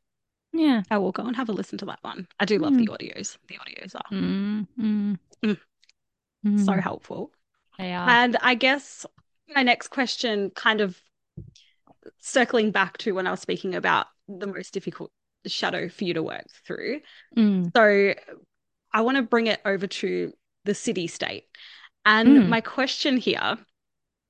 Yeah. 0.53 0.83
I 0.91 0.99
will 0.99 1.11
go 1.11 1.25
and 1.25 1.35
have 1.35 1.49
a 1.49 1.53
listen 1.53 1.79
to 1.79 1.87
that 1.87 1.99
one. 2.03 2.29
I 2.39 2.45
do 2.45 2.59
love 2.59 2.75
Mm. 2.75 2.87
the 2.87 2.93
audios. 2.93 3.37
The 3.49 3.57
audios 3.57 3.95
are 3.97 4.15
Mm, 4.15 4.67
mm, 4.79 5.19
Mm. 5.43 5.59
mm. 6.47 6.65
so 6.65 6.73
helpful. 6.75 7.33
They 7.79 7.93
are. 7.93 8.09
And 8.09 8.37
I 8.41 8.55
guess 8.55 9.07
my 9.55 9.63
next 9.63 9.89
question 9.89 10.51
kind 10.51 10.81
of 10.81 10.99
circling 12.21 12.71
back 12.71 12.99
to 12.99 13.13
when 13.13 13.27
I 13.27 13.31
was 13.31 13.41
speaking 13.41 13.75
about 13.75 14.07
the 14.29 14.47
most 14.47 14.73
difficult 14.73 15.11
shadow 15.47 15.89
for 15.89 16.05
you 16.05 16.15
to 16.15 16.23
work 16.23 16.47
through. 16.67 17.01
Mm. 17.37 17.71
So 17.75 18.15
I 18.93 19.01
want 19.03 19.17
to 19.17 19.23
bring 19.23 19.47
it 19.47 19.61
over 19.65 19.87
to 19.87 20.33
the 20.65 20.73
siddhi 20.73 21.09
state. 21.11 21.45
And 22.05 22.29
Mm. 22.29 22.49
my 22.49 22.61
question 22.61 23.17
here 23.17 23.59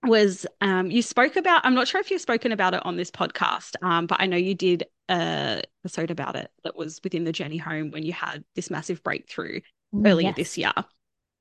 was 0.04 0.46
um, 0.60 0.90
you 0.90 1.02
spoke 1.02 1.36
about, 1.36 1.64
I'm 1.64 1.74
not 1.74 1.86
sure 1.86 2.00
if 2.00 2.10
you've 2.10 2.20
spoken 2.20 2.52
about 2.52 2.74
it 2.74 2.84
on 2.86 2.96
this 2.96 3.10
podcast, 3.10 3.76
um, 3.82 4.06
but 4.06 4.20
I 4.20 4.26
know 4.26 4.36
you 4.36 4.54
did 4.54 4.84
a 5.10 5.62
episode 5.84 6.10
about 6.10 6.36
it 6.36 6.50
that 6.64 6.76
was 6.76 7.00
within 7.04 7.24
the 7.24 7.32
journey 7.32 7.58
home 7.58 7.90
when 7.90 8.02
you 8.02 8.12
had 8.12 8.44
this 8.54 8.70
massive 8.70 9.02
breakthrough 9.02 9.60
earlier 10.04 10.28
Yes. 10.28 10.36
this 10.36 10.58
year. 10.58 10.72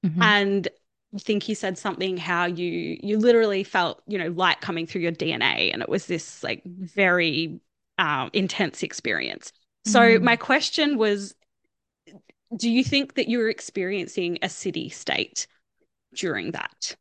Mhm. 0.05 0.21
And 0.21 0.67
I 1.15 1.17
think 1.19 1.49
you 1.49 1.55
said 1.55 1.77
something 1.77 2.17
how 2.17 2.45
you 2.45 2.97
you 3.01 3.17
literally 3.17 3.63
felt, 3.63 4.01
you 4.07 4.17
know, 4.17 4.27
light 4.29 4.61
coming 4.61 4.85
through 4.85 5.01
your 5.01 5.11
DNA 5.11 5.71
and 5.71 5.81
it 5.81 5.89
was 5.89 6.05
this 6.05 6.43
like 6.43 6.61
very 6.65 7.59
um, 7.97 8.29
intense 8.33 8.83
experience. 8.83 9.51
So 9.85 10.19
Mm. 10.19 10.21
my 10.21 10.35
question 10.35 10.97
was 10.97 11.33
do 12.55 12.69
you 12.69 12.83
think 12.83 13.15
that 13.15 13.27
you 13.27 13.37
were 13.39 13.49
experiencing 13.49 14.37
a 14.41 14.47
siddhi 14.47 14.91
state 14.93 15.47
during 16.15 16.51
that? 16.51 16.95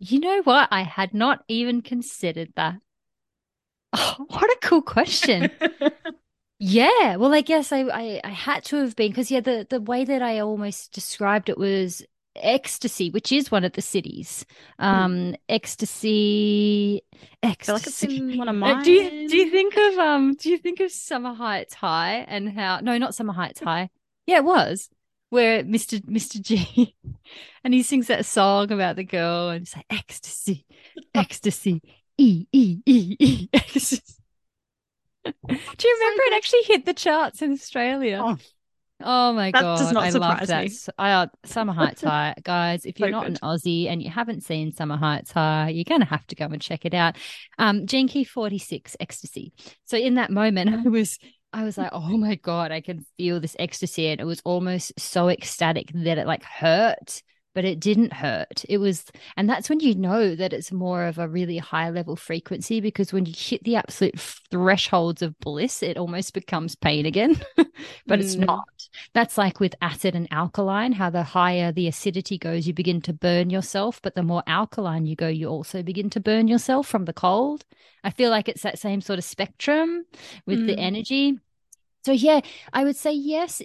You 0.00 0.20
know 0.20 0.42
what? 0.42 0.68
I 0.70 0.82
had 0.82 1.14
not 1.14 1.44
even 1.48 1.80
considered 1.80 2.52
that. 2.56 2.82
Oh, 3.94 4.26
what 4.28 4.44
a 4.50 4.58
cool 4.62 4.82
question. 4.82 5.50
Yeah, 6.58 7.16
well, 7.16 7.34
I 7.34 7.40
guess 7.40 7.72
I, 7.72 7.80
I, 7.82 8.20
I 8.22 8.28
had 8.30 8.64
to 8.66 8.76
have 8.76 8.94
been 8.94 9.10
because 9.10 9.30
yeah, 9.30 9.40
the 9.40 9.66
the 9.68 9.80
way 9.80 10.04
that 10.04 10.22
I 10.22 10.38
almost 10.38 10.92
described 10.92 11.48
it 11.48 11.58
was 11.58 12.04
ecstasy, 12.36 13.10
which 13.10 13.30
is 13.32 13.50
one 13.50 13.64
of 13.64 13.72
the 13.72 13.82
siddhis. 13.82 14.44
Um, 14.78 15.34
ecstasy, 15.48 17.02
I 17.42 17.54
feel 17.54 17.74
like 17.74 17.86
it's 17.86 18.02
ecstasy. 18.02 18.16
in 18.18 18.38
one 18.38 18.48
of 18.48 18.54
Uh, 18.56 18.58
mine. 18.58 18.82
do 18.84 18.90
you 18.90 19.28
do 19.28 19.36
you 19.36 19.50
think 19.50 19.76
of 19.76 19.98
um 19.98 20.34
do 20.34 20.50
you 20.50 20.58
think 20.58 20.80
of 20.80 20.90
Summer 20.92 21.34
Heights 21.34 21.74
High 21.74 22.24
and 22.28 22.52
how 22.52 22.80
no 22.80 22.98
not 22.98 23.14
Summer 23.14 23.32
Heights 23.32 23.60
High 23.60 23.90
yeah 24.26 24.36
it 24.38 24.44
was 24.44 24.88
where 25.30 25.62
Mr. 25.64 26.00
Mr. 26.02 26.40
G 26.40 26.94
and 27.64 27.72
he 27.74 27.82
sings 27.82 28.06
that 28.08 28.26
song 28.26 28.70
about 28.70 28.96
the 28.96 29.04
girl 29.04 29.48
and 29.50 29.62
it's 29.62 29.74
like 29.76 29.86
ecstasy 29.90 30.64
ecstasy 31.14 31.80
e 32.18 32.46
e 32.52 32.78
e 32.86 33.16
e 33.18 33.48
ecstasy. 33.54 34.02
Do 35.24 35.30
you 35.88 35.98
remember 36.00 36.22
it 36.24 36.34
actually 36.34 36.62
hit 36.64 36.84
the 36.84 36.94
charts 36.94 37.42
in 37.42 37.52
Australia? 37.52 38.20
Oh. 38.22 38.36
Oh 39.02 39.32
my 39.32 39.52
That 39.52 39.62
god, 39.62 39.76
does 39.76 39.90
not 39.92 40.04
I 40.04 40.10
love 40.10 40.46
that. 40.46 40.68
me. 40.68 40.78
I, 40.98 41.12
uh, 41.12 41.26
Summer 41.44 41.72
Heights 41.72 42.02
High, 42.02 42.34
guys. 42.42 42.84
If 42.86 43.00
you're 43.00 43.08
So 43.08 43.10
not 43.10 43.26
an. 43.26 43.38
Aussie 43.42 43.88
and 43.88 44.02
you 44.02 44.10
haven't 44.10 44.42
seen 44.42 44.72
Summer 44.72 44.96
Heights 44.96 45.32
High, 45.32 45.70
you're 45.70 45.84
gonna 45.84 46.04
have 46.04 46.26
to 46.28 46.34
go 46.34 46.46
and 46.46 46.60
check 46.60 46.84
it 46.84 46.94
out. 46.94 47.16
Um, 47.58 47.86
Gene 47.86 48.08
Key 48.08 48.24
46, 48.24 48.96
ecstasy. 49.00 49.52
So 49.84 49.96
in 49.96 50.14
that 50.14 50.30
moment, 50.30 50.70
I 50.86 50.88
was, 50.88 51.18
I 51.52 51.64
was 51.64 51.76
like, 51.76 51.90
oh 51.92 52.16
my 52.16 52.36
god, 52.36 52.72
I 52.72 52.80
can 52.80 53.04
feel 53.18 53.40
this 53.40 53.56
ecstasy, 53.58 54.08
and 54.08 54.20
it 54.20 54.24
was 54.24 54.40
almost 54.44 54.98
so 54.98 55.28
ecstatic 55.28 55.90
that 55.94 56.18
it 56.18 56.26
like 56.26 56.44
hurt, 56.44 57.22
but 57.54 57.64
it 57.64 57.80
didn't 57.80 58.12
hurt. 58.14 58.64
It 58.68 58.78
was, 58.78 59.04
and 59.36 59.48
that's 59.48 59.68
when 59.68 59.80
you 59.80 59.94
know 59.94 60.34
that 60.34 60.52
it's 60.52 60.72
more 60.72 61.04
of 61.06 61.18
a 61.18 61.28
really 61.28 61.58
high 61.58 61.90
level 61.90 62.16
frequency 62.16 62.80
because 62.80 63.12
when 63.12 63.26
you 63.26 63.34
hit 63.36 63.64
the 63.64 63.76
absolute 63.76 64.18
thresholds 64.18 65.22
of 65.22 65.38
bliss, 65.40 65.82
it 65.82 65.96
almost 65.96 66.34
becomes 66.34 66.74
pain 66.74 67.06
again, 67.06 67.36
but 68.08 68.20
it's 68.20 68.36
Mm. 68.36 68.38
not. 68.38 68.68
That's 69.14 69.38
like 69.38 69.60
with 69.60 69.74
acid 69.80 70.14
and 70.14 70.28
alkaline, 70.32 70.92
how 70.92 71.10
the 71.10 71.22
higher 71.22 71.72
the 71.72 71.88
acidity 71.88 72.38
goes, 72.38 72.66
you 72.66 72.74
begin 72.74 73.00
to 73.02 73.12
burn 73.12 73.50
yourself, 73.50 74.00
but 74.02 74.14
the 74.14 74.22
more 74.22 74.42
alkaline 74.46 75.06
you 75.06 75.16
go, 75.16 75.28
you 75.28 75.48
also 75.48 75.82
begin 75.82 76.10
to 76.10 76.20
burn 76.20 76.48
yourself 76.48 76.86
from 76.86 77.04
the 77.04 77.12
cold. 77.12 77.64
I 78.04 78.10
feel 78.10 78.30
like 78.30 78.48
it's 78.48 78.62
that 78.62 78.78
same 78.78 79.00
sort 79.00 79.18
of 79.18 79.24
spectrum 79.24 80.04
with 80.46 80.64
the 80.64 80.76
Mm. 80.76 80.78
energy. 80.78 81.38
So, 82.04 82.12
yeah, 82.12 82.40
I 82.72 82.84
would 82.84 82.96
say 82.96 83.12
yes, 83.12 83.62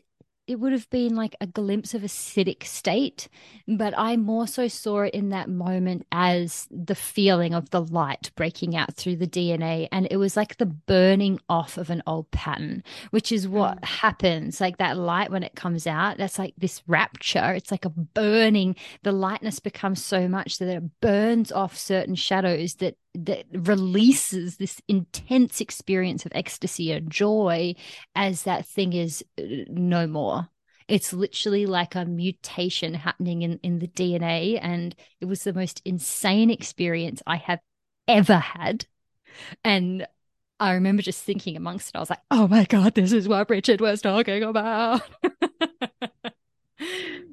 it 0.47 0.59
would 0.61 0.71
have 0.71 0.89
been 0.89 1.13
like 1.13 1.35
a 1.41 1.45
glimpse 1.45 1.93
of 1.93 2.03
acidic 2.03 2.63
state, 2.63 3.27
but 3.67 3.93
I 3.97 4.15
more 4.15 4.47
so 4.47 4.69
saw 4.69 5.01
it 5.01 5.13
in 5.13 5.29
that 5.29 5.49
moment 5.49 6.07
as 6.11 6.67
the 6.71 6.95
feeling 6.95 7.53
of 7.53 7.69
the 7.71 7.81
light 7.81 8.31
breaking 8.35 8.75
out 8.75 8.95
through 8.95 9.17
the 9.17 9.27
DNA. 9.27 9.89
And 9.91 10.07
it 10.09 10.17
was 10.17 10.37
like 10.37 10.57
the 10.57 10.65
burning 10.65 11.39
off 11.49 11.77
of 11.77 11.89
an 11.89 12.01
old 12.07 12.31
pattern, 12.31 12.83
which 13.09 13.31
is 13.31 13.47
what 13.47 13.81
mm. 13.81 13.85
happens. 13.85 14.61
Like 14.61 14.77
that 14.77 14.97
light 14.97 15.31
when 15.31 15.43
it 15.43 15.55
comes 15.55 15.85
out, 15.85 16.17
that's 16.17 16.39
like 16.39 16.53
this 16.57 16.81
rapture. 16.87 17.51
It's 17.53 17.71
like 17.71 17.83
a 17.85 17.89
burning, 17.89 18.77
the 19.03 19.11
lightness 19.11 19.59
becomes 19.59 20.03
so 20.03 20.29
much 20.29 20.59
that 20.59 20.69
it 20.69 21.01
burns 21.01 21.51
off 21.51 21.77
certain 21.77 22.15
shadows 22.15 22.75
that 22.75 22.95
that 23.25 23.45
releases 23.51 24.57
this 24.57 24.79
intense 24.87 25.59
experience 25.59 26.25
of 26.25 26.31
ecstasy 26.35 26.91
and 26.91 27.11
joy 27.11 27.73
as 28.15 28.43
that 28.43 28.65
thing 28.65 28.93
is 28.93 29.23
uh, 29.39 29.43
no 29.67 30.05
more. 30.05 30.47
It's 30.87 31.11
literally 31.11 31.65
like 31.65 31.95
a 31.95 32.05
mutation 32.05 32.93
happening 32.93 33.41
in, 33.41 33.59
in 33.63 33.79
the 33.79 33.87
DNA. 33.87 34.59
And 34.61 34.95
it 35.19 35.25
was 35.25 35.43
the 35.43 35.53
most 35.53 35.81
insane 35.83 36.49
experience 36.49 37.21
I 37.25 37.37
have 37.37 37.59
ever 38.07 38.37
had. 38.37 38.85
And 39.63 40.07
I 40.59 40.73
remember 40.73 41.01
just 41.01 41.23
thinking 41.23 41.57
amongst 41.57 41.89
it, 41.89 41.95
I 41.95 41.99
was 41.99 42.09
like, 42.09 42.21
oh 42.31 42.47
my 42.47 42.65
God, 42.65 42.95
this 42.95 43.11
is 43.11 43.27
what 43.27 43.49
Richard 43.49 43.81
was 43.81 44.01
talking 44.01 44.43
about. 44.43 45.01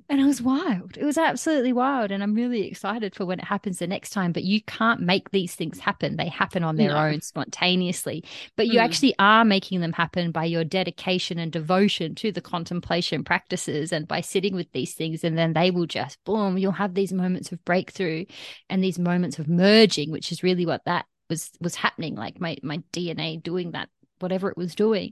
and 0.09 0.21
it 0.21 0.25
was 0.25 0.43
wild. 0.43 0.97
It 0.99 1.05
was 1.05 1.17
absolutely 1.17 1.73
wild. 1.73 2.11
And 2.11 2.23
I'm 2.23 2.35
really 2.35 2.67
excited 2.69 3.15
for 3.15 3.25
when 3.25 3.39
it 3.39 3.47
happens 3.47 3.79
the 3.79 3.87
next 3.87 4.11
time. 4.11 4.33
But 4.33 4.45
you 4.45 4.61
can't 4.63 5.01
make 5.01 5.31
these 5.31 5.55
things 5.55 5.79
happen, 5.79 6.17
they 6.17 6.29
happen 6.29 6.63
on 6.63 6.77
their 6.77 6.91
No. 6.91 6.97
own 6.97 7.21
spontaneously. 7.23 8.23
But 8.57 8.69
you 8.69 8.79
Mm. 8.79 8.85
actually 8.85 9.15
are 9.19 9.45
making 9.45 9.81
them 9.81 9.95
happen 9.95 10.31
by 10.31 10.45
your 10.45 10.65
dedication 10.65 11.39
and 11.39 11.51
devotion 11.51 12.15
to 12.17 12.33
the 12.33 12.43
contemplation 12.43 13.25
practices 13.25 13.93
and 13.93 14.07
by 14.07 14.21
sitting 14.21 14.55
with 14.55 14.71
these 14.73 14.95
things. 14.95 15.25
And 15.25 15.39
then 15.39 15.55
they 15.55 15.71
will 15.71 15.87
just, 15.87 16.23
boom, 16.25 16.59
you'll 16.59 16.73
have 16.73 16.95
these 16.95 17.13
moments 17.13 17.51
of 17.51 17.65
breakthrough 17.65 18.27
and 18.69 18.85
these 18.85 18.99
moments 18.99 19.39
of 19.39 19.49
merging, 19.49 20.11
which 20.11 20.31
is 20.33 20.43
really 20.43 20.67
what 20.67 20.85
that 20.85 21.07
was 21.31 21.51
was 21.59 21.75
happening 21.75 22.15
like 22.15 22.39
my 22.39 22.55
my 22.63 22.83
dna 22.93 23.43
doing 23.43 23.71
that 23.71 23.89
whatever 24.19 24.51
it 24.51 24.59
was 24.59 24.75
doing 24.75 25.11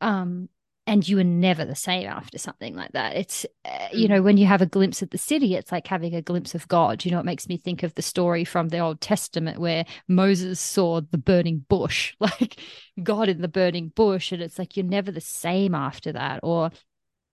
um 0.00 0.48
and 0.88 1.06
you 1.06 1.16
were 1.16 1.24
never 1.24 1.64
the 1.64 1.74
same 1.76 2.08
after 2.08 2.38
something 2.38 2.74
like 2.74 2.92
that. 2.92 3.14
It's 3.16 3.46
uh, 3.64 3.88
you 3.92 4.08
Mm. 4.08 4.10
know 4.10 4.22
when 4.22 4.38
you 4.38 4.46
have 4.46 4.62
a 4.62 4.66
glimpse 4.66 5.02
of 5.02 5.10
the 5.10 5.18
siddhi 5.18 5.52
it's 5.52 5.70
like 5.70 5.86
having 5.86 6.14
a 6.14 6.22
glimpse 6.22 6.54
of 6.54 6.66
god. 6.68 7.04
You 7.04 7.10
know 7.12 7.20
it 7.20 7.26
makes 7.26 7.48
me 7.48 7.58
think 7.58 7.82
of 7.82 7.94
the 7.94 8.02
story 8.02 8.44
from 8.44 8.70
the 8.70 8.78
old 8.80 9.00
testament 9.00 9.60
where 9.60 9.84
moses 10.08 10.58
saw 10.60 11.00
the 11.02 11.18
burning 11.18 11.64
bush 11.68 12.14
like 12.20 12.60
god 13.02 13.28
in 13.28 13.42
the 13.42 13.48
burning 13.48 13.90
bush 13.90 14.32
and 14.32 14.42
it's 14.42 14.58
like 14.58 14.76
you're 14.76 14.86
never 14.86 15.12
the 15.12 15.20
same 15.20 15.74
after 15.74 16.12
that. 16.12 16.40
Or 16.42 16.70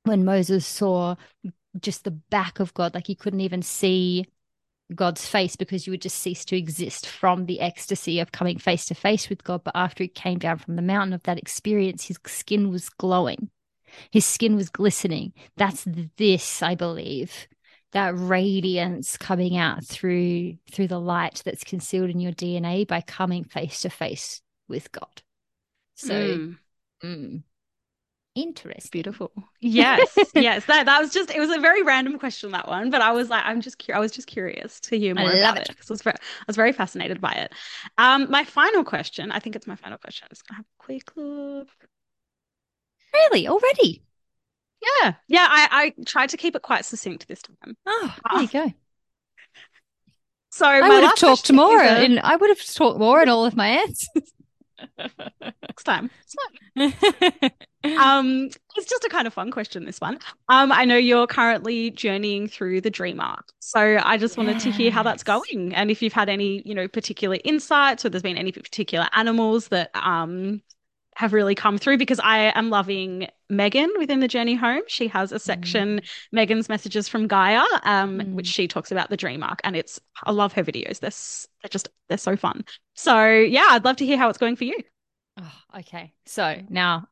when 0.03 0.25
moses 0.25 0.67
saw 0.67 1.15
just 1.79 2.03
the 2.05 2.11
back 2.11 2.59
of 2.59 2.73
god 2.73 2.93
like 2.93 3.07
he 3.07 3.15
couldn't 3.15 3.41
even 3.41 3.61
see 3.61 4.25
God's 4.93 5.25
face 5.25 5.55
because 5.55 5.87
you 5.87 5.91
would 5.91 6.01
just 6.01 6.19
cease 6.19 6.45
to 6.45 6.57
exist 6.57 7.07
from 7.07 7.45
the 7.45 7.59
ecstasy 7.59 8.19
of 8.19 8.31
coming 8.31 8.59
face 8.59 8.85
to 8.85 8.95
face 8.95 9.29
with 9.29 9.43
God. 9.43 9.63
But 9.63 9.75
after 9.75 10.03
he 10.03 10.07
came 10.07 10.37
down 10.37 10.59
from 10.59 10.75
the 10.75 10.81
mountain 10.81 11.13
of 11.13 11.23
that 11.23 11.39
experience, 11.39 12.05
his 12.05 12.19
skin 12.27 12.69
was 12.69 12.89
glowing, 12.89 13.49
his 14.11 14.25
skin 14.25 14.55
was 14.55 14.69
glistening. 14.69 15.33
That's 15.57 15.87
this, 16.17 16.61
I 16.61 16.75
believe, 16.75 17.47
that 17.93 18.13
radiance 18.15 19.17
coming 19.17 19.57
out 19.57 19.83
through 19.83 20.57
through 20.71 20.87
the 20.87 20.99
light 20.99 21.41
that's 21.45 21.63
concealed 21.63 22.09
in 22.09 22.19
your 22.19 22.33
DNA 22.33 22.87
by 22.87 23.01
coming 23.01 23.43
face 23.43 23.81
to 23.81 23.89
face 23.89 24.41
with 24.67 24.91
God. 24.91 25.23
So 25.95 26.13
Mm. 26.13 26.57
mm, 27.03 27.43
interesting. 28.35 28.89
Beautiful. 28.91 29.31
Yes, 29.61 30.17
yes. 30.35 30.65
That 30.65 30.85
that 30.85 31.01
was 31.01 31.11
just 31.11 31.31
it 31.31 31.39
was 31.39 31.49
a 31.49 31.59
very 31.59 31.81
random 31.83 32.19
question 32.19 32.51
that 32.51 32.67
one, 32.67 32.89
but 32.91 33.01
I 33.01 33.11
was 33.11 33.29
like 33.29 33.43
I'm 33.45 33.61
just 33.61 33.83
I 33.93 33.99
was 33.99 34.11
just 34.11 34.27
curious 34.27 34.79
to 34.81 34.97
hear 34.97 35.17
I 35.17 35.21
more 35.21 35.29
love 35.29 35.39
about 35.39 35.57
it. 35.57 35.69
it 35.69 35.69
because 35.69 35.89
I 35.89 35.93
was 35.93 36.01
very 36.01 36.15
I 36.17 36.43
was 36.47 36.55
very 36.55 36.71
fascinated 36.71 37.19
by 37.21 37.31
it. 37.33 37.53
Um, 37.97 38.29
my 38.29 38.43
final 38.43 38.83
question, 38.83 39.31
I 39.31 39.39
think 39.39 39.55
it's 39.55 39.67
my 39.67 39.75
final 39.75 39.97
question. 39.97 40.25
I'm 40.25 40.29
just 40.29 40.47
gonna 40.47 40.57
have 40.57 40.65
a 40.65 40.83
quick 40.83 41.15
look. 41.15 41.69
Really? 43.13 43.47
Already? 43.47 44.03
Yeah, 45.01 45.13
yeah. 45.27 45.47
I 45.49 45.93
I 45.97 46.03
tried 46.05 46.29
to 46.29 46.37
keep 46.37 46.55
it 46.55 46.61
quite 46.61 46.85
succinct 46.85 47.27
this 47.27 47.41
time. 47.41 47.75
Oh, 47.85 48.15
there 48.31 48.41
you 48.41 48.47
go. 48.47 48.73
So 50.51 50.65
I 50.65 50.81
would 50.81 51.03
have 51.03 51.15
talked 51.15 51.51
more 51.51 51.81
is 51.83 51.91
a- 51.91 52.03
in 52.05 52.19
I 52.19 52.35
would 52.35 52.49
have 52.49 52.63
talked 52.65 52.99
more 52.99 53.21
in 53.21 53.29
all 53.29 53.45
of 53.45 53.55
my 53.55 53.67
answers. 53.67 54.31
Next 55.61 55.83
time. 55.83 56.09
Um, 57.99 58.49
it's 58.75 58.89
just 58.89 59.03
a 59.03 59.09
kind 59.09 59.27
of 59.27 59.33
fun 59.33 59.51
question, 59.51 59.85
this 59.85 60.01
one. 60.01 60.17
Um, 60.49 60.71
I 60.71 60.85
know 60.85 60.97
you're 60.97 61.27
currently 61.27 61.91
journeying 61.91 62.47
through 62.47 62.81
the 62.81 62.89
dream 62.89 63.19
arc. 63.19 63.47
So 63.59 63.99
I 64.03 64.17
just 64.17 64.37
wanted 64.37 64.59
to 64.61 64.71
hear 64.71 64.89
how 64.89 65.03
that's 65.03 65.23
going 65.23 65.71
and 65.75 65.91
if 65.91 66.01
you've 66.01 66.13
had 66.13 66.27
any, 66.27 66.63
you 66.65 66.73
know, 66.73 66.87
particular 66.87 67.37
insights 67.43 68.03
or 68.03 68.09
there's 68.09 68.23
been 68.23 68.37
any 68.37 68.51
particular 68.51 69.07
animals 69.13 69.67
that 69.67 69.91
um 69.93 70.61
have 71.15 71.33
really 71.33 71.55
come 71.55 71.77
through 71.77 71.97
because 71.97 72.19
I 72.19 72.51
am 72.55 72.69
loving 72.69 73.27
Megan 73.49 73.89
within 73.97 74.19
the 74.19 74.27
journey 74.27 74.55
home. 74.55 74.81
She 74.87 75.07
has 75.07 75.31
a 75.31 75.39
section, 75.39 75.99
mm. 75.99 76.07
Megan's 76.31 76.69
messages 76.69 77.07
from 77.07 77.27
Gaia, 77.27 77.63
um, 77.83 78.19
mm. 78.19 78.33
which 78.33 78.47
she 78.47 78.67
talks 78.67 78.91
about 78.91 79.09
the 79.09 79.17
dream 79.17 79.41
arc, 79.41 79.61
and 79.63 79.75
it's 79.75 79.99
I 80.23 80.31
love 80.31 80.53
her 80.53 80.63
videos. 80.63 80.99
They're 80.99 81.11
they're 81.61 81.69
just 81.69 81.89
they're 82.09 82.17
so 82.17 82.35
fun. 82.35 82.65
So 82.93 83.29
yeah, 83.29 83.67
I'd 83.69 83.85
love 83.85 83.95
to 83.97 84.05
hear 84.05 84.17
how 84.17 84.29
it's 84.29 84.37
going 84.37 84.55
for 84.55 84.65
you. 84.65 84.77
Oh, 85.39 85.79
okay, 85.79 86.13
so 86.25 86.61
now 86.69 87.07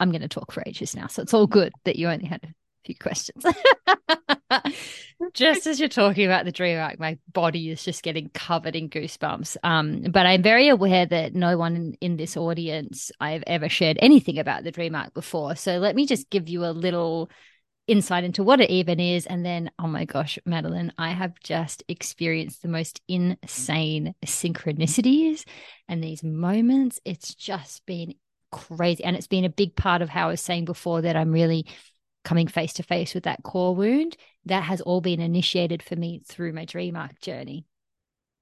I'm 0.00 0.10
going 0.10 0.22
to 0.22 0.28
talk 0.28 0.52
for 0.52 0.62
ages 0.66 0.94
now, 0.94 1.06
so 1.06 1.22
it's 1.22 1.34
all 1.34 1.46
good 1.46 1.72
that 1.84 1.96
you 1.96 2.08
only 2.08 2.26
had 2.26 2.42
a 2.44 2.54
few 2.84 2.96
questions. 2.96 3.44
just 5.34 5.66
as 5.66 5.78
you're 5.78 5.88
talking 5.88 6.24
about 6.24 6.44
the 6.44 6.52
dream 6.52 6.78
arc, 6.78 6.98
my 6.98 7.18
body 7.32 7.70
is 7.70 7.82
just 7.82 8.02
getting 8.02 8.30
covered 8.30 8.76
in 8.76 8.88
goosebumps. 8.88 9.56
Um, 9.62 10.02
but 10.10 10.26
I'm 10.26 10.42
very 10.42 10.68
aware 10.68 11.06
that 11.06 11.34
no 11.34 11.58
one 11.58 11.76
in, 11.76 11.96
in 12.00 12.16
this 12.16 12.36
audience 12.36 13.10
I've 13.20 13.44
ever 13.46 13.68
shared 13.68 13.98
anything 14.00 14.38
about 14.38 14.64
the 14.64 14.70
dream 14.70 14.94
arc 14.94 15.14
before. 15.14 15.56
So 15.56 15.78
let 15.78 15.94
me 15.94 16.06
just 16.06 16.30
give 16.30 16.48
you 16.48 16.64
a 16.64 16.72
little 16.72 17.30
insight 17.86 18.22
into 18.22 18.44
what 18.44 18.60
it 18.60 18.70
even 18.70 19.00
is. 19.00 19.26
And 19.26 19.44
then, 19.44 19.70
oh 19.78 19.86
my 19.88 20.04
gosh, 20.04 20.38
Madelyn, 20.46 20.92
I 20.98 21.10
have 21.10 21.40
just 21.40 21.82
experienced 21.88 22.62
the 22.62 22.68
most 22.68 23.00
insane 23.08 24.14
synchronicities 24.24 25.44
and 25.88 26.04
these 26.04 26.22
moments. 26.22 27.00
It's 27.04 27.34
just 27.34 27.84
been 27.86 28.14
crazy. 28.52 29.02
And 29.04 29.16
it's 29.16 29.26
been 29.26 29.44
a 29.44 29.50
big 29.50 29.74
part 29.74 30.02
of 30.02 30.10
how 30.10 30.28
I 30.28 30.30
was 30.32 30.40
saying 30.40 30.66
before 30.66 31.02
that 31.02 31.16
I'm 31.16 31.32
really 31.32 31.66
coming 32.24 32.48
face 32.48 32.72
to 32.74 32.82
face 32.82 33.14
with 33.14 33.24
that 33.24 33.42
core 33.42 33.74
wound, 33.74 34.16
that 34.46 34.64
has 34.64 34.80
all 34.80 35.00
been 35.00 35.20
initiated 35.20 35.82
for 35.82 35.96
me 35.96 36.20
through 36.26 36.52
my 36.52 36.64
dream 36.64 36.96
arc 36.96 37.20
journey 37.20 37.66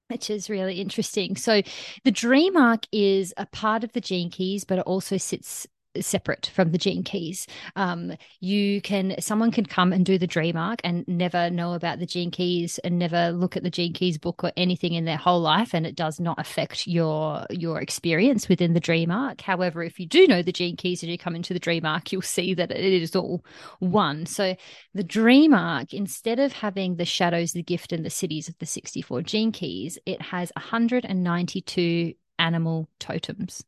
which 0.09 0.29
is 0.29 0.49
really 0.49 0.79
interesting. 0.79 1.35
So, 1.35 1.61
the 2.03 2.11
dream 2.11 2.55
arc 2.55 2.85
is 2.91 3.33
a 3.37 3.45
part 3.45 3.83
of 3.83 3.91
the 3.91 4.01
gene 4.01 4.29
keys, 4.29 4.63
but 4.63 4.79
it 4.79 4.85
also 4.85 5.17
sits 5.17 5.67
separate 6.01 6.51
from 6.53 6.71
the 6.71 6.77
gene 6.77 7.03
keys. 7.03 7.47
Um, 7.75 8.13
you 8.39 8.81
can 8.81 9.15
someone 9.19 9.51
can 9.51 9.65
come 9.65 9.93
and 9.93 10.05
do 10.05 10.17
the 10.17 10.27
dream 10.27 10.57
arc 10.57 10.79
and 10.83 11.07
never 11.07 11.49
know 11.49 11.73
about 11.73 11.99
the 11.99 12.05
gene 12.05 12.31
keys 12.31 12.77
and 12.79 12.99
never 12.99 13.31
look 13.31 13.57
at 13.57 13.63
the 13.63 13.69
gene 13.69 13.93
keys 13.93 14.17
book 14.17 14.43
or 14.43 14.51
anything 14.57 14.93
in 14.93 15.05
their 15.05 15.17
whole 15.17 15.41
life, 15.41 15.73
and 15.73 15.85
it 15.85 15.95
does 15.95 16.19
not 16.19 16.39
affect 16.39 16.87
your 16.87 17.45
your 17.49 17.81
experience 17.81 18.49
within 18.49 18.73
the 18.73 18.79
dream 18.79 19.11
arc. 19.11 19.41
However, 19.41 19.83
if 19.83 19.99
you 19.99 20.05
do 20.05 20.27
know 20.27 20.41
the 20.41 20.51
gene 20.51 20.75
keys 20.75 21.03
and 21.03 21.11
you 21.11 21.17
come 21.17 21.35
into 21.35 21.53
the 21.53 21.59
dream 21.59 21.85
arc, 21.85 22.11
you'll 22.11 22.21
see 22.21 22.53
that 22.53 22.71
it 22.71 23.01
is 23.01 23.15
all 23.15 23.43
one. 23.79 24.25
So 24.25 24.55
the 24.93 25.03
dream 25.03 25.53
arc, 25.53 25.93
instead 25.93 26.39
of 26.39 26.53
having 26.53 26.95
the 26.95 27.05
shadows, 27.05 27.53
the 27.53 27.63
gift, 27.63 27.91
and 27.91 28.05
the 28.05 28.09
siddhis 28.09 28.49
of 28.49 28.57
the 28.59 28.65
64 28.65 29.21
gene 29.23 29.51
keys, 29.51 29.97
it 30.05 30.21
has 30.21 30.51
192 30.55 32.13
animal 32.39 32.89
totems. 32.99 33.63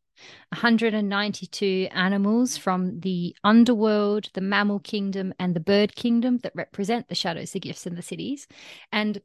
192 0.49 1.87
animals 1.91 2.57
from 2.57 2.99
the 2.99 3.35
underworld, 3.43 4.29
the 4.33 4.41
mammal 4.41 4.79
kingdom, 4.79 5.33
and 5.39 5.55
the 5.55 5.59
bird 5.59 5.95
kingdom 5.95 6.39
that 6.39 6.55
represent 6.55 7.07
the 7.07 7.15
shadows, 7.15 7.51
the 7.51 7.59
gifts, 7.59 7.85
and 7.85 7.97
the 7.97 8.01
siddhis. 8.01 8.47
And 8.91 9.21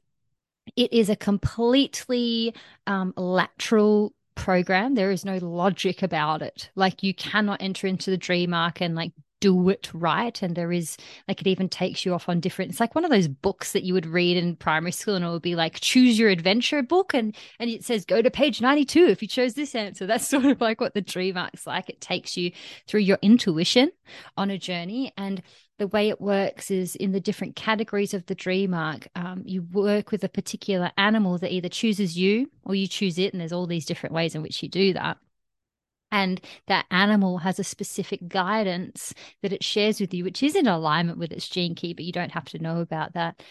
it 0.76 0.92
is 0.92 1.10
a 1.10 1.16
completely 1.16 2.54
um, 2.86 3.12
lateral 3.16 4.14
program. 4.34 4.94
There 4.94 5.10
is 5.10 5.24
no 5.24 5.36
logic 5.38 6.02
about 6.02 6.42
it. 6.42 6.70
Like 6.74 7.02
you 7.02 7.14
cannot 7.14 7.62
enter 7.62 7.86
into 7.86 8.10
the 8.10 8.16
dream 8.16 8.54
arc 8.54 8.80
and 8.80 8.94
like 8.94 9.12
do 9.44 9.68
it 9.68 9.90
right. 9.92 10.40
And 10.40 10.56
there 10.56 10.72
is 10.72 10.96
like 11.28 11.42
it 11.42 11.46
even 11.46 11.68
takes 11.68 12.06
you 12.06 12.14
off 12.14 12.30
on 12.30 12.40
different. 12.40 12.70
It's 12.70 12.80
like 12.80 12.94
one 12.94 13.04
of 13.04 13.10
those 13.10 13.28
books 13.28 13.72
that 13.72 13.82
you 13.82 13.92
would 13.92 14.06
read 14.06 14.38
in 14.38 14.56
primary 14.56 14.90
school, 14.92 15.16
and 15.16 15.24
it 15.24 15.28
would 15.28 15.42
be 15.42 15.54
like 15.54 15.80
choose 15.80 16.18
your 16.18 16.30
adventure 16.30 16.82
book, 16.82 17.12
and 17.12 17.36
and 17.60 17.68
it 17.68 17.84
says 17.84 18.06
go 18.06 18.22
to 18.22 18.30
page 18.30 18.62
ninety 18.62 18.86
two 18.86 19.04
if 19.04 19.20
you 19.20 19.28
chose 19.28 19.52
this 19.52 19.74
answer. 19.74 20.06
That's 20.14 20.26
sort 20.26 20.46
of 20.46 20.62
like 20.62 20.80
what 20.80 20.94
the 20.94 21.02
dream 21.02 21.36
arc's 21.36 21.66
like. 21.66 21.90
It 21.90 22.00
takes 22.00 22.38
you 22.38 22.52
through 22.86 23.00
your 23.00 23.18
intuition 23.20 23.92
on 24.38 24.50
a 24.50 24.56
journey, 24.56 25.12
and 25.18 25.42
the 25.78 25.88
way 25.88 26.08
it 26.08 26.20
works 26.20 26.70
is 26.70 26.96
in 26.96 27.12
the 27.12 27.20
different 27.20 27.54
categories 27.54 28.14
of 28.14 28.24
the 28.26 28.34
dream 28.34 28.72
arc, 28.72 29.08
um, 29.16 29.42
you 29.44 29.62
work 29.72 30.12
with 30.12 30.22
a 30.24 30.28
particular 30.28 30.92
animal 30.96 31.36
that 31.38 31.52
either 31.52 31.68
chooses 31.68 32.16
you 32.16 32.48
or 32.62 32.76
you 32.76 32.86
choose 32.86 33.18
it. 33.18 33.32
And 33.32 33.40
there's 33.40 33.52
all 33.52 33.66
these 33.66 33.84
different 33.84 34.14
ways 34.14 34.36
in 34.36 34.42
which 34.42 34.62
you 34.62 34.68
do 34.68 34.92
that 34.92 35.18
and 36.14 36.40
that 36.68 36.86
animal 36.92 37.38
has 37.38 37.58
a 37.58 37.64
specific 37.64 38.28
guidance 38.28 39.12
that 39.42 39.52
it 39.52 39.64
shares 39.64 40.00
with 40.00 40.14
you, 40.14 40.22
which 40.22 40.44
is 40.44 40.54
in 40.54 40.68
alignment 40.68 41.18
with 41.18 41.32
its 41.32 41.48
gene 41.48 41.74
key, 41.74 41.92
but 41.92 42.04
you 42.04 42.12
don't 42.12 42.30
have 42.30 42.44
to 42.44 42.62
know 42.62 42.78
about 42.78 43.14
that. 43.14 43.42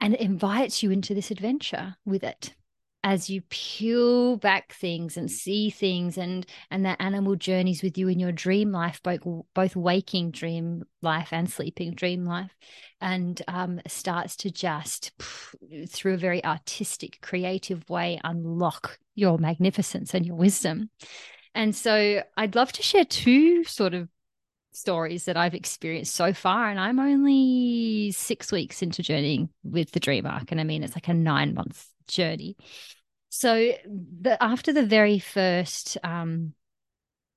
And 0.00 0.14
it 0.14 0.20
invites 0.20 0.80
you 0.80 0.92
into 0.92 1.12
this 1.12 1.32
adventure 1.32 1.96
with 2.06 2.22
it 2.22 2.54
as 3.02 3.28
you 3.28 3.42
peel 3.48 4.36
back 4.36 4.72
things 4.74 5.16
and 5.16 5.28
see 5.28 5.70
things 5.70 6.18
and 6.18 6.46
and 6.70 6.84
that 6.84 7.00
animal 7.00 7.34
journeys 7.34 7.82
with 7.82 7.96
you 7.96 8.08
in 8.08 8.18
your 8.18 8.32
dream 8.32 8.72
life 8.72 9.00
both 9.04 9.20
both 9.54 9.76
waking 9.76 10.32
dream 10.32 10.82
life 11.00 11.28
and 11.30 11.48
sleeping 11.48 11.94
dream 11.94 12.24
life 12.24 12.50
and 13.00 13.40
um, 13.46 13.80
starts 13.86 14.34
to 14.34 14.50
just 14.50 15.12
through 15.88 16.14
a 16.14 16.18
very 16.18 16.44
artistic 16.44 17.20
creative 17.22 17.88
way 17.88 18.20
unlock 18.24 18.98
your 19.14 19.38
magnificence 19.38 20.12
and 20.12 20.26
your 20.26 20.34
wisdom 20.34 20.90
and 21.58 21.74
so 21.74 22.22
I'd 22.36 22.54
love 22.54 22.70
to 22.74 22.84
share 22.84 23.04
two 23.04 23.64
sort 23.64 23.92
of 23.92 24.08
stories 24.70 25.24
that 25.24 25.36
I've 25.36 25.56
experienced 25.56 26.14
so 26.14 26.32
far. 26.32 26.70
And 26.70 26.78
I'm 26.78 27.00
only 27.00 28.12
six 28.12 28.52
weeks 28.52 28.80
into 28.80 29.02
journeying 29.02 29.48
with 29.64 29.90
the 29.90 29.98
Dream 29.98 30.24
Arc. 30.24 30.52
And 30.52 30.60
I 30.60 30.64
mean, 30.64 30.84
it's 30.84 30.94
like 30.94 31.08
a 31.08 31.14
nine 31.14 31.54
month 31.54 31.84
journey. 32.06 32.56
So 33.30 33.72
the, 34.20 34.40
after 34.40 34.72
the 34.72 34.86
very 34.86 35.18
first 35.18 35.98
um, 36.04 36.54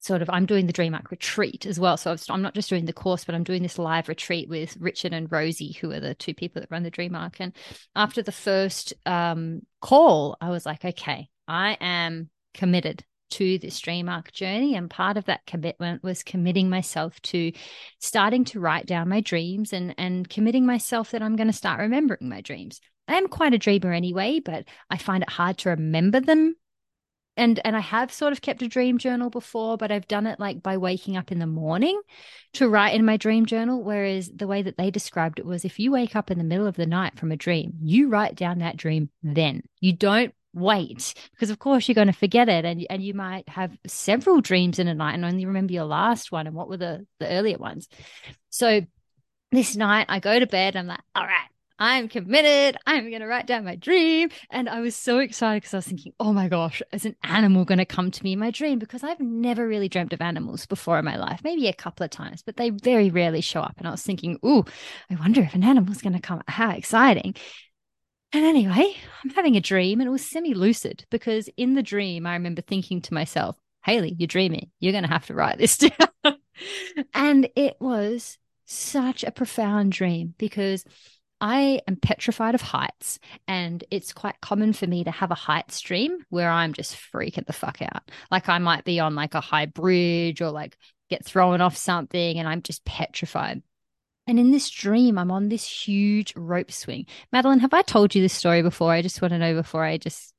sort 0.01 0.21
of, 0.21 0.29
I'm 0.29 0.45
doing 0.45 0.67
the 0.67 0.73
Dream 0.73 0.93
Arc 0.93 1.09
retreat 1.09 1.65
as 1.65 1.79
well. 1.79 1.97
So 1.97 2.15
I'm 2.29 2.43
not 2.43 2.53
just 2.53 2.69
doing 2.69 2.85
the 2.85 2.93
course, 2.93 3.25
but 3.25 3.33
I'm 3.33 3.43
doing 3.43 3.63
this 3.63 3.79
live 3.79 4.07
retreat 4.07 4.49
with 4.49 4.77
Richard 4.79 5.13
and 5.13 5.31
Rosie, 5.31 5.75
who 5.81 5.91
are 5.93 5.99
the 5.99 6.13
two 6.13 6.35
people 6.35 6.61
that 6.61 6.69
run 6.69 6.83
the 6.83 6.91
Dream 6.91 7.15
Arc. 7.15 7.41
And 7.41 7.53
after 7.95 8.21
the 8.21 8.31
first 8.31 8.93
um, 9.07 9.63
call, 9.81 10.37
I 10.39 10.51
was 10.51 10.63
like, 10.63 10.85
okay, 10.85 11.27
I 11.47 11.75
am 11.81 12.29
committed 12.53 13.03
to 13.31 13.57
the 13.57 13.69
dream 13.69 14.07
arc 14.07 14.31
journey. 14.31 14.75
And 14.75 14.89
part 14.89 15.17
of 15.17 15.25
that 15.25 15.45
commitment 15.45 16.03
was 16.03 16.23
committing 16.23 16.69
myself 16.69 17.21
to 17.23 17.51
starting 17.99 18.45
to 18.45 18.59
write 18.59 18.85
down 18.85 19.09
my 19.09 19.21
dreams 19.21 19.73
and, 19.73 19.95
and 19.97 20.29
committing 20.29 20.65
myself 20.65 21.11
that 21.11 21.21
I'm 21.21 21.35
going 21.35 21.47
to 21.47 21.53
start 21.53 21.79
remembering 21.79 22.29
my 22.29 22.41
dreams. 22.41 22.79
I 23.07 23.15
am 23.15 23.27
quite 23.27 23.53
a 23.53 23.57
dreamer 23.57 23.91
anyway, 23.91 24.39
but 24.39 24.65
I 24.89 24.97
find 24.97 25.23
it 25.23 25.29
hard 25.29 25.57
to 25.59 25.69
remember 25.69 26.19
them. 26.19 26.55
And 27.37 27.61
and 27.63 27.75
I 27.77 27.79
have 27.79 28.11
sort 28.11 28.33
of 28.33 28.41
kept 28.41 28.61
a 28.61 28.67
dream 28.67 28.97
journal 28.97 29.29
before, 29.29 29.77
but 29.77 29.91
I've 29.91 30.07
done 30.07 30.27
it 30.27 30.39
like 30.39 30.61
by 30.61 30.77
waking 30.77 31.15
up 31.15 31.31
in 31.31 31.39
the 31.39 31.47
morning 31.47 31.99
to 32.53 32.67
write 32.67 32.93
in 32.93 33.05
my 33.05 33.15
dream 33.15 33.45
journal. 33.45 33.81
Whereas 33.81 34.29
the 34.29 34.47
way 34.47 34.61
that 34.61 34.77
they 34.77 34.91
described 34.91 35.39
it 35.39 35.45
was 35.45 35.63
if 35.63 35.79
you 35.79 35.91
wake 35.91 36.15
up 36.15 36.29
in 36.29 36.37
the 36.37 36.43
middle 36.43 36.67
of 36.67 36.75
the 36.75 36.85
night 36.85 37.17
from 37.17 37.31
a 37.31 37.37
dream, 37.37 37.73
you 37.81 38.09
write 38.09 38.35
down 38.35 38.59
that 38.59 38.75
dream 38.75 39.09
then. 39.23 39.63
You 39.79 39.93
don't 39.93 40.33
wait 40.53 41.13
because 41.31 41.49
of 41.49 41.59
course 41.59 41.87
you're 41.87 41.95
going 41.95 42.07
to 42.07 42.13
forget 42.13 42.49
it 42.49 42.65
and 42.65 42.85
and 42.89 43.03
you 43.03 43.13
might 43.13 43.47
have 43.47 43.71
several 43.87 44.41
dreams 44.41 44.79
in 44.79 44.87
a 44.87 44.93
night 44.93 45.13
and 45.13 45.23
only 45.23 45.45
remember 45.45 45.73
your 45.73 45.85
last 45.85 46.31
one 46.31 46.47
and 46.47 46.55
what 46.55 46.67
were 46.67 46.77
the 46.77 47.05
the 47.19 47.27
earlier 47.27 47.57
ones. 47.57 47.87
So 48.49 48.81
this 49.51 49.75
night 49.75 50.05
i 50.09 50.19
go 50.19 50.39
to 50.39 50.47
bed 50.47 50.75
i'm 50.75 50.87
like 50.87 51.01
all 51.13 51.23
right 51.23 51.49
i'm 51.77 52.07
committed 52.07 52.77
i'm 52.85 53.09
going 53.09 53.21
to 53.21 53.27
write 53.27 53.47
down 53.47 53.65
my 53.65 53.75
dream 53.75 54.29
and 54.49 54.69
i 54.69 54.79
was 54.79 54.95
so 54.95 55.19
excited 55.19 55.61
because 55.61 55.73
i 55.73 55.77
was 55.77 55.87
thinking 55.87 56.13
oh 56.19 56.31
my 56.31 56.47
gosh 56.47 56.81
is 56.93 57.05
an 57.05 57.15
animal 57.23 57.65
going 57.65 57.77
to 57.77 57.85
come 57.85 58.11
to 58.11 58.23
me 58.23 58.33
in 58.33 58.39
my 58.39 58.51
dream? 58.51 58.79
Because 58.79 59.03
i've 59.03 59.19
never 59.19 59.67
really 59.67 59.89
dreamt 59.89 60.13
of 60.13 60.21
animals 60.21 60.65
before 60.65 60.99
in 60.99 61.05
my 61.05 61.17
life 61.17 61.41
maybe 61.43 61.67
a 61.67 61.73
couple 61.73 62.03
of 62.03 62.09
times 62.09 62.41
but 62.43 62.55
they 62.55 62.69
very 62.69 63.09
rarely 63.09 63.41
show 63.41 63.61
up 63.61 63.75
and 63.77 63.87
i 63.87 63.91
was 63.91 64.03
thinking 64.03 64.39
oh 64.41 64.63
i 65.09 65.15
wonder 65.15 65.41
if 65.41 65.53
an 65.53 65.63
animal's 65.63 66.01
going 66.01 66.13
to 66.13 66.19
come 66.19 66.41
how 66.47 66.71
exciting 66.71 67.35
and 68.33 68.45
anyway, 68.45 68.95
I'm 69.23 69.29
having 69.31 69.57
a 69.57 69.61
dream 69.61 69.99
and 69.99 70.07
it 70.07 70.11
was 70.11 70.25
semi 70.27 70.53
lucid 70.53 71.05
because 71.09 71.49
in 71.57 71.75
the 71.75 71.83
dream, 71.83 72.25
I 72.25 72.33
remember 72.33 72.61
thinking 72.61 73.01
to 73.01 73.13
myself, 73.13 73.57
Hayley, 73.83 74.15
you're 74.17 74.27
dreaming. 74.27 74.69
You're 74.79 74.93
going 74.93 75.03
to 75.03 75.09
have 75.09 75.25
to 75.27 75.33
write 75.33 75.57
this 75.57 75.77
down. 75.77 76.37
and 77.13 77.49
it 77.55 77.75
was 77.79 78.37
such 78.65 79.23
a 79.23 79.31
profound 79.31 79.91
dream 79.91 80.33
because 80.37 80.85
I 81.41 81.81
am 81.87 81.95
petrified 81.95 82.53
of 82.53 82.61
heights, 82.61 83.17
and 83.47 83.83
it's 83.89 84.13
quite 84.13 84.39
common 84.41 84.73
for 84.73 84.85
me 84.85 85.03
to 85.03 85.11
have 85.11 85.31
a 85.31 85.35
heights 85.35 85.81
dream 85.81 86.19
where 86.29 86.51
I'm 86.51 86.71
just 86.71 86.95
freaking 86.95 87.47
the 87.47 87.53
fuck 87.53 87.81
out. 87.81 88.11
Like 88.29 88.47
I 88.47 88.59
might 88.59 88.85
be 88.85 88.99
on 88.99 89.15
like 89.15 89.33
a 89.33 89.41
high 89.41 89.65
bridge 89.65 90.39
or 90.39 90.51
like 90.51 90.77
get 91.09 91.25
thrown 91.25 91.59
off 91.59 91.75
something, 91.75 92.37
and 92.37 92.47
I'm 92.47 92.61
just 92.61 92.85
petrified. 92.85 93.63
And 94.27 94.39
in 94.39 94.51
this 94.51 94.69
dream, 94.69 95.17
I'm 95.17 95.31
on 95.31 95.49
this 95.49 95.65
huge 95.65 96.33
rope 96.35 96.71
swing. 96.71 97.05
Madelyn, 97.33 97.59
have 97.59 97.73
I 97.73 97.81
told 97.81 98.13
you 98.15 98.21
this 98.21 98.33
story 98.33 98.61
before? 98.61 98.91
I 98.91 99.01
just 99.01 99.21
want 99.21 99.33
to 99.33 99.39
know 99.39 99.53
before 99.53 99.83
I 99.83 99.97
just. 99.97 100.33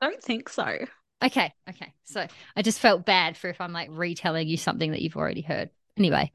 I 0.00 0.10
don't 0.10 0.22
think 0.22 0.48
so. 0.48 0.78
Okay. 1.22 1.52
Okay. 1.68 1.92
So 2.04 2.26
I 2.56 2.62
just 2.62 2.78
felt 2.78 3.04
bad 3.04 3.36
for 3.36 3.48
if 3.48 3.60
I'm 3.60 3.72
like 3.72 3.88
retelling 3.90 4.48
you 4.48 4.56
something 4.56 4.92
that 4.92 5.02
you've 5.02 5.16
already 5.16 5.40
heard. 5.40 5.70
Anyway, 5.96 6.32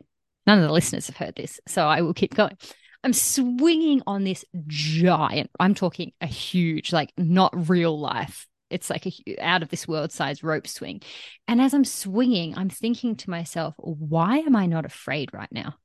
none 0.47 0.59
of 0.59 0.65
the 0.65 0.73
listeners 0.73 1.07
have 1.07 1.17
heard 1.17 1.35
this. 1.35 1.59
So 1.67 1.87
I 1.87 2.01
will 2.01 2.13
keep 2.13 2.35
going. 2.35 2.57
I'm 3.03 3.13
swinging 3.13 4.01
on 4.05 4.25
this 4.25 4.43
giant, 4.67 5.51
I'm 5.57 5.73
talking 5.73 6.11
a 6.19 6.25
huge, 6.25 6.91
like 6.91 7.13
not 7.17 7.69
real 7.69 7.97
life 7.97 8.45
it's 8.69 8.89
like 8.89 9.05
a 9.07 9.43
out 9.43 9.63
of 9.63 9.69
this 9.69 9.87
world 9.87 10.11
size 10.11 10.43
rope 10.43 10.67
swing. 10.67 11.01
And 11.47 11.61
as 11.61 11.73
I'm 11.73 11.85
swinging, 11.85 12.57
I'm 12.57 12.69
thinking 12.69 13.15
to 13.17 13.29
myself, 13.29 13.73
why 13.77 14.39
am 14.39 14.55
I 14.55 14.65
not 14.65 14.85
afraid 14.85 15.33
right 15.33 15.51
now? 15.51 15.75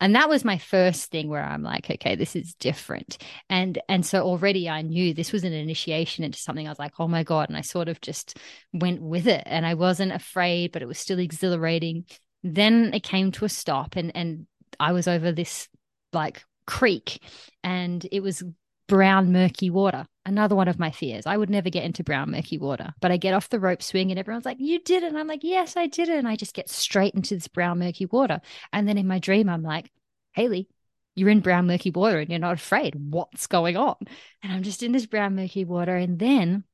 And 0.00 0.14
that 0.14 0.28
was 0.28 0.44
my 0.44 0.58
first 0.58 1.10
thing 1.10 1.28
where 1.28 1.42
I'm 1.42 1.62
like, 1.62 1.90
okay, 1.90 2.14
this 2.14 2.36
is 2.36 2.54
different. 2.54 3.18
And 3.48 3.78
and 3.88 4.04
so 4.04 4.22
already 4.22 4.68
I 4.68 4.82
knew 4.82 5.14
this 5.14 5.32
was 5.32 5.44
an 5.44 5.52
initiation 5.52 6.24
into 6.24 6.38
something. 6.38 6.66
I 6.66 6.70
was 6.70 6.78
like, 6.78 6.98
oh 6.98 7.08
my 7.08 7.22
God. 7.22 7.48
And 7.48 7.56
I 7.56 7.62
sort 7.62 7.88
of 7.88 8.00
just 8.00 8.38
went 8.72 9.00
with 9.02 9.26
it. 9.26 9.42
And 9.46 9.66
I 9.66 9.74
wasn't 9.74 10.12
afraid, 10.12 10.72
but 10.72 10.82
it 10.82 10.88
was 10.88 10.98
still 10.98 11.18
exhilarating. 11.18 12.04
Then 12.42 12.92
it 12.94 13.02
came 13.02 13.32
to 13.32 13.44
a 13.44 13.48
stop 13.48 13.96
and 13.96 14.14
and 14.14 14.46
I 14.80 14.92
was 14.92 15.06
over 15.08 15.32
this 15.32 15.68
like 16.12 16.44
creek 16.66 17.22
and 17.62 18.06
it 18.10 18.20
was 18.20 18.42
brown 18.88 19.32
murky 19.32 19.70
water 19.70 20.06
another 20.24 20.54
one 20.54 20.68
of 20.68 20.78
my 20.78 20.90
fears. 20.90 21.26
I 21.26 21.36
would 21.36 21.50
never 21.50 21.70
get 21.70 21.84
into 21.84 22.04
brown 22.04 22.30
murky 22.30 22.58
water 22.58 22.94
but 23.00 23.10
i 23.10 23.16
get 23.16 23.34
off 23.34 23.48
the 23.48 23.60
rope 23.60 23.82
swing 23.82 24.10
and 24.10 24.18
everyone's 24.18 24.44
like 24.44 24.58
you 24.60 24.78
did 24.80 25.02
it. 25.02 25.08
And 25.08 25.18
i'm 25.18 25.26
like 25.26 25.42
yes 25.42 25.76
i 25.76 25.86
did 25.86 26.08
it. 26.08 26.18
And 26.18 26.28
i 26.28 26.36
just 26.36 26.54
get 26.54 26.68
straight 26.68 27.14
into 27.14 27.34
this 27.34 27.48
brown 27.48 27.78
murky 27.78 28.06
water. 28.06 28.40
And 28.72 28.88
then 28.88 28.98
in 28.98 29.06
my 29.06 29.18
dream 29.18 29.48
i'm 29.48 29.62
like 29.62 29.90
hayley 30.32 30.68
you're 31.14 31.28
in 31.28 31.40
brown 31.40 31.66
murky 31.66 31.90
water 31.90 32.18
and 32.18 32.30
you're 32.30 32.38
not 32.38 32.54
afraid. 32.54 32.94
What's 32.96 33.46
going 33.46 33.76
on? 33.76 33.96
And 34.42 34.52
i'm 34.52 34.62
just 34.62 34.82
in 34.82 34.92
this 34.92 35.06
brown 35.06 35.36
murky 35.36 35.64
water. 35.64 35.96
And 35.96 36.18
then 36.18 36.64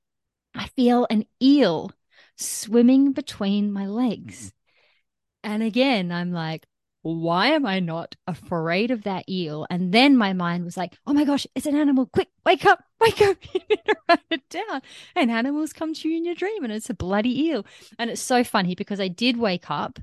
i 0.54 0.66
feel 0.68 1.06
an 1.10 1.24
eel 1.42 1.90
swimming 2.36 3.12
between 3.12 3.72
my 3.72 3.86
legs. 3.86 4.46
Mm-hmm. 4.46 5.52
And 5.52 5.62
again 5.62 6.12
i'm 6.12 6.32
like 6.32 6.66
why 7.16 7.48
am 7.48 7.66
I 7.66 7.80
not 7.80 8.16
afraid 8.26 8.90
of 8.90 9.02
that 9.04 9.28
eel? 9.28 9.66
And 9.70 9.92
then 9.92 10.16
my 10.16 10.32
mind 10.32 10.64
was 10.64 10.76
like, 10.76 10.96
oh 11.06 11.12
my 11.12 11.24
gosh, 11.24 11.46
it's 11.54 11.66
an 11.66 11.76
animal. 11.76 12.06
Quick, 12.06 12.28
wake 12.44 12.64
up, 12.64 12.82
wake 13.00 13.20
up. 13.22 13.36
you 13.54 13.60
need 13.68 13.80
to 13.86 13.96
write 14.08 14.20
it 14.30 14.48
down. 14.48 14.82
And 15.14 15.30
animals 15.30 15.72
come 15.72 15.94
to 15.94 16.08
you 16.08 16.16
in 16.16 16.24
your 16.24 16.34
dream 16.34 16.64
and 16.64 16.72
it's 16.72 16.90
a 16.90 16.94
bloody 16.94 17.46
eel. 17.46 17.64
And 17.98 18.10
it's 18.10 18.22
so 18.22 18.44
funny 18.44 18.74
because 18.74 19.00
I 19.00 19.08
did 19.08 19.36
wake 19.36 19.70
up 19.70 19.98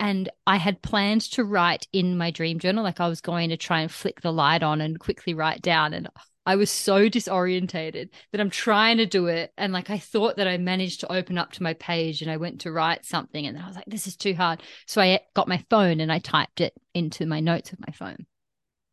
and 0.00 0.28
I 0.46 0.56
had 0.56 0.82
planned 0.82 1.22
to 1.32 1.44
write 1.44 1.86
in 1.92 2.18
my 2.18 2.30
dream 2.30 2.58
journal, 2.58 2.82
like 2.82 3.00
I 3.00 3.08
was 3.08 3.20
going 3.20 3.50
to 3.50 3.56
try 3.56 3.80
and 3.82 3.90
flick 3.90 4.20
the 4.20 4.32
light 4.32 4.62
on 4.62 4.80
and 4.80 4.98
quickly 4.98 5.32
write 5.32 5.62
down. 5.62 5.94
And 5.94 6.08
oh, 6.08 6.20
I 6.44 6.56
was 6.56 6.70
so 6.70 7.08
disorientated 7.08 8.10
that 8.32 8.40
I'm 8.40 8.50
trying 8.50 8.96
to 8.96 9.06
do 9.06 9.26
it. 9.26 9.52
And 9.56 9.72
like 9.72 9.90
I 9.90 9.98
thought 9.98 10.36
that 10.36 10.48
I 10.48 10.58
managed 10.58 11.00
to 11.00 11.12
open 11.12 11.38
up 11.38 11.52
to 11.52 11.62
my 11.62 11.74
page 11.74 12.20
and 12.20 12.30
I 12.30 12.36
went 12.36 12.62
to 12.62 12.72
write 12.72 13.04
something. 13.04 13.46
And 13.46 13.58
I 13.58 13.66
was 13.66 13.76
like, 13.76 13.86
this 13.86 14.06
is 14.06 14.16
too 14.16 14.34
hard. 14.34 14.62
So 14.86 15.00
I 15.00 15.20
got 15.34 15.48
my 15.48 15.64
phone 15.70 16.00
and 16.00 16.10
I 16.10 16.18
typed 16.18 16.60
it 16.60 16.74
into 16.94 17.26
my 17.26 17.40
notes 17.40 17.72
of 17.72 17.80
my 17.80 17.92
phone. 17.92 18.26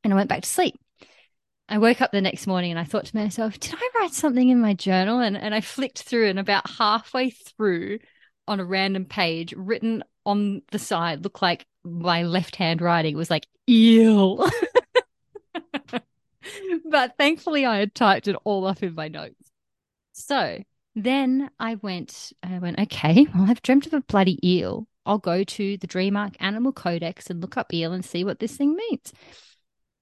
And 0.04 0.14
I 0.14 0.16
went 0.16 0.30
back 0.30 0.44
to 0.44 0.50
sleep. 0.50 0.80
I 1.68 1.78
woke 1.78 2.02
up 2.02 2.12
the 2.12 2.22
next 2.22 2.48
morning 2.48 2.72
and 2.72 2.80
I 2.80 2.84
thought 2.84 3.06
to 3.06 3.16
myself, 3.16 3.60
did 3.60 3.76
I 3.76 3.90
write 3.96 4.14
something 4.14 4.50
in 4.50 4.60
my 4.60 4.74
journal? 4.74 5.20
And, 5.20 5.38
and 5.38 5.54
I 5.54 5.62
flicked 5.62 6.02
through 6.02 6.30
and 6.30 6.40
about 6.40 6.70
halfway 6.70 7.32
through 7.32 8.00
on 8.48 8.60
a 8.60 8.66
random 8.66 9.06
page 9.06 9.54
written 9.56 10.04
on 10.26 10.62
the 10.72 10.80
side 10.80 11.24
looked 11.24 11.42
like 11.42 11.66
my 11.84 12.24
left 12.24 12.56
hand 12.56 12.82
writing 12.82 13.16
was 13.16 13.30
like 13.30 13.48
eel. 13.70 14.48
but 16.90 17.18
thankfully, 17.18 17.66
I 17.66 17.78
had 17.78 17.96
typed 17.96 18.28
it 18.28 18.36
all 18.44 18.66
up 18.66 18.84
in 18.84 18.96
my 18.96 19.08
notes. 19.08 19.52
So 20.14 20.64
then 20.96 21.50
I 21.60 21.76
went, 21.76 22.34
I 22.44 22.60
went, 22.60 22.80
okay, 22.80 23.28
well, 23.34 23.50
I've 23.50 23.62
dreamt 23.62 23.88
of 23.88 23.94
a 23.94 24.02
bloody 24.02 24.40
eel. 24.48 24.88
I'll 25.06 25.18
go 25.18 25.44
to 25.44 25.78
the 25.78 25.88
Dream 25.88 26.16
Arc 26.16 26.36
Animal 26.40 26.72
Codex 26.72 27.30
and 27.30 27.42
look 27.42 27.58
up 27.58 27.74
eel 27.74 27.94
and 27.94 28.06
see 28.06 28.24
what 28.24 28.40
this 28.40 28.56
thing 28.56 28.76
means. 28.76 29.14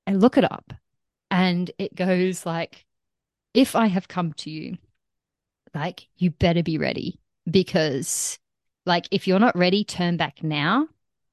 I 0.05 0.13
look 0.13 0.37
it 0.37 0.49
up 0.51 0.73
and 1.29 1.69
it 1.77 1.95
goes 1.95 2.45
like, 2.45 2.85
if 3.53 3.75
I 3.75 3.87
have 3.87 4.07
come 4.07 4.33
to 4.33 4.49
you, 4.49 4.77
like, 5.73 6.07
you 6.17 6.31
better 6.31 6.63
be 6.63 6.77
ready 6.77 7.19
because, 7.49 8.39
like, 8.85 9.07
if 9.11 9.27
you're 9.27 9.39
not 9.39 9.57
ready, 9.57 9.83
turn 9.83 10.17
back 10.17 10.43
now 10.43 10.87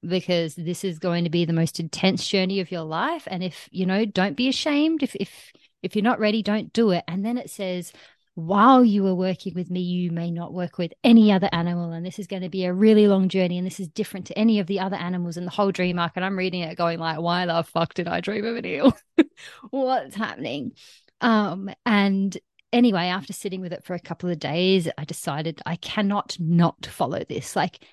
because 0.08 0.54
this 0.54 0.84
is 0.84 0.98
going 0.98 1.24
to 1.24 1.30
be 1.30 1.44
the 1.44 1.52
most 1.52 1.80
intense 1.80 2.26
journey 2.26 2.60
of 2.60 2.70
your 2.70 2.82
life. 2.82 3.26
And 3.26 3.42
if 3.42 3.68
you 3.70 3.86
know 3.86 4.04
don't 4.04 4.36
be 4.36 4.48
ashamed. 4.48 5.02
If 5.02 5.14
if 5.16 5.52
if 5.82 5.94
you're 5.94 6.02
not 6.02 6.20
ready 6.20 6.42
don't 6.42 6.72
do 6.72 6.90
it. 6.90 7.04
And 7.08 7.24
then 7.24 7.38
it 7.38 7.50
says 7.50 7.92
while 8.36 8.84
you 8.84 9.06
are 9.06 9.14
working 9.14 9.54
with 9.54 9.70
me 9.70 9.80
you 9.80 10.10
may 10.10 10.30
not 10.30 10.52
work 10.52 10.78
with 10.78 10.92
any 11.02 11.30
other 11.32 11.48
animal. 11.52 11.92
And 11.92 12.04
this 12.04 12.18
is 12.18 12.26
going 12.26 12.42
to 12.42 12.48
be 12.48 12.64
a 12.64 12.72
really 12.72 13.06
long 13.06 13.28
journey 13.28 13.58
and 13.58 13.66
this 13.66 13.80
is 13.80 13.88
different 13.88 14.26
to 14.26 14.38
any 14.38 14.58
of 14.58 14.66
the 14.66 14.80
other 14.80 14.96
animals 14.96 15.36
in 15.36 15.44
the 15.44 15.50
whole 15.50 15.72
dream 15.72 15.98
arc. 15.98 16.12
And 16.16 16.24
i'm 16.24 16.38
reading 16.38 16.62
it 16.62 16.76
going 16.76 16.98
like 16.98 17.20
why 17.20 17.46
the 17.46 17.62
fuck 17.62 17.94
did 17.94 18.08
i 18.08 18.20
dream 18.20 18.44
of 18.44 18.56
an 18.56 18.66
eel? 18.66 18.96
What's 19.70 20.16
happening? 20.16 20.72
Um 21.20 21.70
and 21.86 22.36
anyway 22.72 23.06
after 23.06 23.32
sitting 23.32 23.60
with 23.60 23.72
it 23.72 23.84
for 23.84 23.94
a 23.94 24.00
couple 24.00 24.28
of 24.28 24.36
days 24.40 24.88
i 24.98 25.04
decided 25.04 25.62
i 25.64 25.76
cannot 25.76 26.36
not 26.40 26.86
follow 26.86 27.22
this. 27.28 27.54
Like 27.54 27.84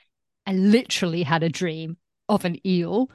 I 0.45 0.53
literally 0.53 1.23
had 1.23 1.43
a 1.43 1.49
dream 1.49 1.97
of 2.29 2.45
an 2.45 2.65
eel. 2.65 3.09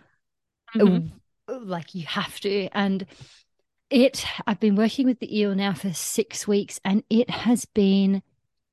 Mm-hmm. 0.74 1.09
Like 1.49 1.95
you 1.95 2.07
have 2.07 2.39
to. 2.41 2.68
And 2.72 3.07
it, 3.91 4.24
I've 4.47 4.61
been 4.61 4.77
working 4.77 5.07
with 5.07 5.20
the 5.20 5.39
eel 5.39 5.55
now 5.55 5.74
for 5.74 5.93
six 5.93 6.47
weeks 6.47 6.81
and 6.85 7.03
it 7.09 7.31
has 7.31 7.64
been 7.64 8.22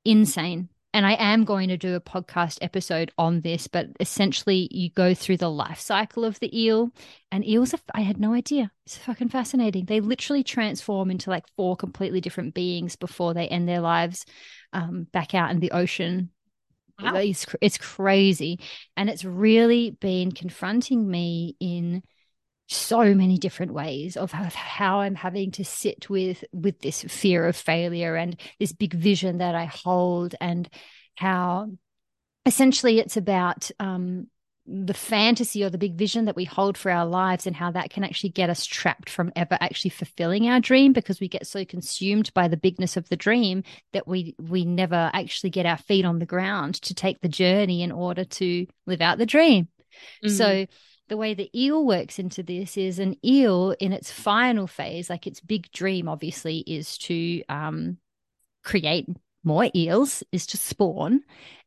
insane. 0.04 0.68
And 0.92 1.04
I 1.04 1.14
am 1.14 1.44
going 1.44 1.70
to 1.70 1.76
do 1.76 1.96
a 1.96 2.00
podcast 2.00 2.58
episode 2.62 3.10
on 3.18 3.40
this, 3.40 3.66
but 3.66 3.88
essentially, 3.98 4.68
you 4.70 4.90
go 4.90 5.12
through 5.12 5.38
the 5.38 5.50
life 5.50 5.80
cycle 5.80 6.24
of 6.24 6.38
the 6.38 6.56
eel. 6.56 6.90
And 7.32 7.44
eels, 7.44 7.74
are, 7.74 7.80
I 7.92 8.02
had 8.02 8.20
no 8.20 8.32
idea. 8.32 8.70
It's 8.86 8.96
fucking 8.98 9.30
fascinating. 9.30 9.86
They 9.86 9.98
literally 9.98 10.44
transform 10.44 11.10
into 11.10 11.30
like 11.30 11.48
four 11.56 11.76
completely 11.76 12.20
different 12.20 12.54
beings 12.54 12.94
before 12.94 13.34
they 13.34 13.48
end 13.48 13.68
their 13.68 13.80
lives 13.80 14.24
um, 14.72 15.08
back 15.12 15.34
out 15.34 15.50
in 15.50 15.58
the 15.58 15.72
ocean 15.72 16.30
Wow. 17.00 17.16
It's, 17.16 17.46
it's 17.60 17.78
crazy. 17.78 18.60
And 18.96 19.10
it's 19.10 19.24
really 19.24 19.90
been 19.90 20.32
confronting 20.32 21.08
me 21.08 21.56
in 21.60 22.02
so 22.68 23.14
many 23.14 23.36
different 23.36 23.72
ways 23.72 24.16
of 24.16 24.32
how 24.32 25.00
I'm 25.00 25.14
having 25.14 25.50
to 25.52 25.64
sit 25.64 26.08
with 26.08 26.42
with 26.52 26.80
this 26.80 27.02
fear 27.02 27.46
of 27.46 27.56
failure 27.56 28.16
and 28.16 28.40
this 28.58 28.72
big 28.72 28.94
vision 28.94 29.38
that 29.38 29.54
I 29.54 29.66
hold 29.66 30.34
and 30.40 30.68
how 31.14 31.68
essentially 32.46 33.00
it's 33.00 33.16
about 33.16 33.70
um, 33.78 34.28
the 34.66 34.94
fantasy 34.94 35.62
or 35.62 35.68
the 35.68 35.78
big 35.78 35.94
vision 35.94 36.24
that 36.24 36.36
we 36.36 36.44
hold 36.44 36.78
for 36.78 36.90
our 36.90 37.04
lives 37.04 37.46
and 37.46 37.54
how 37.54 37.70
that 37.70 37.90
can 37.90 38.02
actually 38.02 38.30
get 38.30 38.48
us 38.48 38.64
trapped 38.64 39.10
from 39.10 39.30
ever 39.36 39.58
actually 39.60 39.90
fulfilling 39.90 40.48
our 40.48 40.58
dream 40.58 40.94
because 40.94 41.20
we 41.20 41.28
get 41.28 41.46
so 41.46 41.64
consumed 41.66 42.32
by 42.32 42.48
the 42.48 42.56
bigness 42.56 42.96
of 42.96 43.08
the 43.10 43.16
dream 43.16 43.62
that 43.92 44.08
we 44.08 44.34
we 44.38 44.64
never 44.64 45.10
actually 45.12 45.50
get 45.50 45.66
our 45.66 45.76
feet 45.76 46.06
on 46.06 46.18
the 46.18 46.26
ground 46.26 46.74
to 46.76 46.94
take 46.94 47.20
the 47.20 47.28
journey 47.28 47.82
in 47.82 47.92
order 47.92 48.24
to 48.24 48.66
live 48.86 49.02
out 49.02 49.18
the 49.18 49.26
dream. 49.26 49.68
Mm-hmm. 50.24 50.34
So 50.34 50.66
the 51.08 51.16
way 51.18 51.34
the 51.34 51.50
eel 51.54 51.84
works 51.84 52.18
into 52.18 52.42
this 52.42 52.78
is 52.78 52.98
an 52.98 53.16
eel 53.24 53.74
in 53.78 53.92
its 53.92 54.10
final 54.10 54.66
phase, 54.66 55.10
like 55.10 55.26
its 55.26 55.40
big 55.40 55.70
dream 55.72 56.08
obviously 56.08 56.58
is 56.60 56.96
to 56.98 57.42
um, 57.50 57.98
create 58.62 59.06
more 59.42 59.68
eels, 59.74 60.22
is 60.32 60.46
to 60.46 60.56
spawn. 60.56 61.20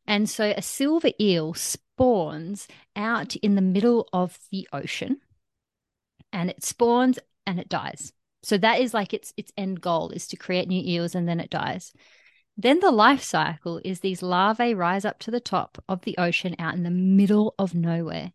And 0.08 0.28
so 0.28 0.54
a 0.56 0.62
silver 0.62 1.10
eel 1.20 1.52
spawns 1.52 2.66
out 2.96 3.36
in 3.36 3.54
the 3.54 3.60
middle 3.60 4.08
of 4.10 4.38
the 4.50 4.66
ocean 4.72 5.20
and 6.32 6.48
it 6.48 6.64
spawns 6.64 7.18
and 7.46 7.60
it 7.60 7.68
dies. 7.68 8.14
So 8.42 8.56
that 8.56 8.80
is 8.80 8.94
like 8.94 9.12
its 9.12 9.34
its 9.36 9.52
end 9.58 9.82
goal 9.82 10.08
is 10.10 10.26
to 10.28 10.36
create 10.36 10.66
new 10.66 10.82
eels 10.82 11.14
and 11.14 11.28
then 11.28 11.40
it 11.40 11.50
dies. 11.50 11.92
Then 12.56 12.80
the 12.80 12.90
life 12.90 13.22
cycle 13.22 13.82
is 13.84 14.00
these 14.00 14.22
larvae 14.22 14.72
rise 14.74 15.04
up 15.04 15.18
to 15.20 15.30
the 15.30 15.40
top 15.40 15.76
of 15.88 16.00
the 16.02 16.16
ocean 16.16 16.56
out 16.58 16.74
in 16.74 16.84
the 16.84 16.90
middle 16.90 17.54
of 17.58 17.74
nowhere. 17.74 18.32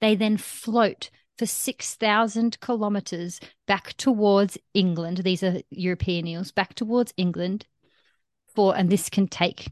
They 0.00 0.14
then 0.14 0.36
float 0.36 1.10
for 1.36 1.46
6,000 1.46 2.60
kilometers 2.60 3.40
back 3.66 3.94
towards 3.96 4.56
England. 4.72 5.18
These 5.18 5.42
are 5.42 5.62
European 5.70 6.28
eels, 6.28 6.52
back 6.52 6.74
towards 6.74 7.12
England 7.16 7.66
for, 8.54 8.76
and 8.76 8.88
this 8.88 9.10
can 9.10 9.26
take 9.26 9.68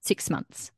six 0.00 0.30
months. 0.30 0.70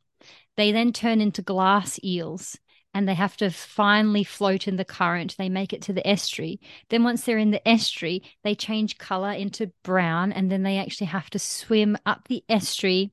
They 0.57 0.73
then 0.73 0.93
turn 0.93 1.21
into 1.21 1.43
glass 1.43 1.99
eels 2.05 2.59
and 2.95 3.09
they 3.09 3.15
have 3.15 3.37
to 3.39 3.51
finally 3.51 4.25
float 4.25 4.69
in 4.69 4.77
the 4.77 4.85
current. 4.85 5.37
They 5.39 5.49
make 5.49 5.73
it 5.73 5.83
to 5.83 5.93
the 5.93 6.07
estuary. 6.07 6.61
Then, 6.91 7.05
once 7.05 7.25
they're 7.25 7.39
in 7.39 7.51
the 7.51 7.67
estuary, 7.67 8.23
they 8.45 8.55
change 8.55 8.99
color 8.99 9.33
into 9.33 9.73
brown 9.83 10.31
and 10.33 10.53
then 10.53 10.63
they 10.63 10.79
actually 10.79 11.07
have 11.07 11.31
to 11.31 11.39
swim 11.39 11.97
up 12.05 12.29
the 12.29 12.45
estuary. 12.49 13.13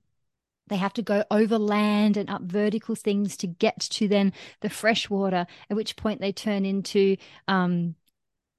They 0.68 0.78
have 0.78 0.93
to 0.93 1.01
go 1.01 1.24
over 1.32 1.57
land 1.57 2.18
and 2.18 2.30
up 2.30 2.41
vertical 2.43 2.93
things 2.93 3.38
to 3.38 3.47
get 3.47 3.80
to 3.80 4.07
then 4.07 4.34
the 4.62 4.70
fresh 4.70 5.10
water, 5.10 5.47
at 5.70 5.78
which 5.78 5.95
point 5.95 6.20
they 6.22 6.32
turn 6.32 6.66
into 6.66 7.16
um, 7.47 7.95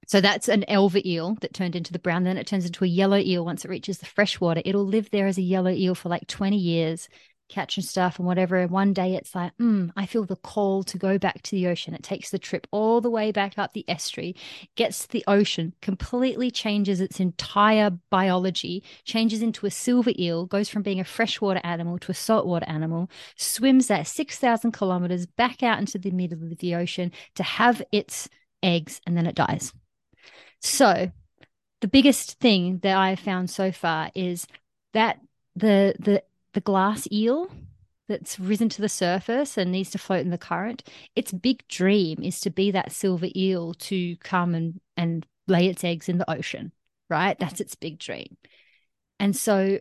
so 0.06 0.20
that's 0.20 0.48
an 0.48 0.64
elver 0.68 1.06
eel 1.06 1.36
that 1.40 1.54
turned 1.54 1.76
into 1.76 1.92
the 1.92 2.00
brown. 2.00 2.24
Then 2.24 2.36
it 2.36 2.44
turns 2.44 2.66
into 2.66 2.82
a 2.84 2.88
yellow 2.88 3.18
eel 3.18 3.44
once 3.44 3.64
it 3.64 3.70
reaches 3.70 3.98
the 3.98 4.06
fresh 4.06 4.40
water. 4.40 4.60
It'll 4.64 4.84
live 4.84 5.08
there 5.10 5.28
as 5.28 5.38
a 5.38 5.42
yellow 5.42 5.70
eel 5.70 5.94
for 5.94 6.08
like 6.08 6.26
20 6.26 6.56
years 6.56 7.08
catching 7.50 7.84
stuff 7.84 8.18
and 8.18 8.26
whatever. 8.26 8.56
And 8.56 8.70
one 8.70 8.92
day 8.92 9.14
it's 9.14 9.34
like, 9.34 9.56
mm, 9.58 9.90
I 9.96 10.06
feel 10.06 10.24
the 10.24 10.36
call 10.36 10.82
to 10.84 10.96
go 10.96 11.18
back 11.18 11.42
to 11.42 11.50
the 11.50 11.66
ocean. 11.66 11.94
It 11.94 12.02
takes 12.02 12.30
the 12.30 12.38
trip 12.38 12.66
all 12.70 13.00
the 13.00 13.10
way 13.10 13.32
back 13.32 13.58
up 13.58 13.72
the 13.72 13.84
estuary, 13.88 14.36
gets 14.76 15.02
to 15.02 15.08
the 15.08 15.24
ocean, 15.26 15.74
completely 15.82 16.50
changes 16.50 17.00
its 17.00 17.20
entire 17.20 17.90
biology, 18.10 18.82
changes 19.04 19.42
into 19.42 19.66
a 19.66 19.70
silver 19.70 20.12
eel, 20.18 20.46
goes 20.46 20.68
from 20.68 20.82
being 20.82 21.00
a 21.00 21.04
freshwater 21.04 21.60
animal 21.64 21.98
to 21.98 22.12
a 22.12 22.14
saltwater 22.14 22.68
animal, 22.68 23.10
swims 23.36 23.88
that 23.88 24.06
6,000 24.06 24.72
kilometers 24.72 25.26
back 25.26 25.62
out 25.62 25.78
into 25.78 25.98
the 25.98 26.10
middle 26.10 26.42
of 26.42 26.58
the 26.58 26.74
ocean 26.74 27.12
to 27.34 27.42
have 27.42 27.82
its 27.92 28.28
eggs, 28.62 29.00
and 29.06 29.16
then 29.16 29.26
it 29.26 29.34
dies. 29.34 29.72
So, 30.60 31.10
the 31.80 31.88
biggest 31.88 32.38
thing 32.40 32.78
that 32.82 32.96
I've 32.96 33.20
found 33.20 33.50
so 33.50 33.72
far 33.72 34.10
is 34.14 34.46
that 34.92 35.18
the 35.56 35.94
the 35.98 36.22
the 36.52 36.60
glass 36.60 37.06
eel 37.12 37.50
that's 38.08 38.40
risen 38.40 38.68
to 38.68 38.82
the 38.82 38.88
surface 38.88 39.56
and 39.56 39.70
needs 39.70 39.90
to 39.90 39.98
float 39.98 40.20
in 40.20 40.30
the 40.30 40.38
current, 40.38 40.82
its 41.14 41.32
big 41.32 41.66
dream 41.68 42.22
is 42.22 42.40
to 42.40 42.50
be 42.50 42.70
that 42.72 42.92
silver 42.92 43.28
eel 43.36 43.72
to 43.74 44.16
come 44.16 44.54
and, 44.54 44.80
and 44.96 45.26
lay 45.46 45.68
its 45.68 45.84
eggs 45.84 46.08
in 46.08 46.18
the 46.18 46.30
ocean, 46.30 46.72
right? 47.08 47.38
That's 47.38 47.60
its 47.60 47.76
big 47.76 47.98
dream. 47.98 48.36
And 49.20 49.36
so 49.36 49.78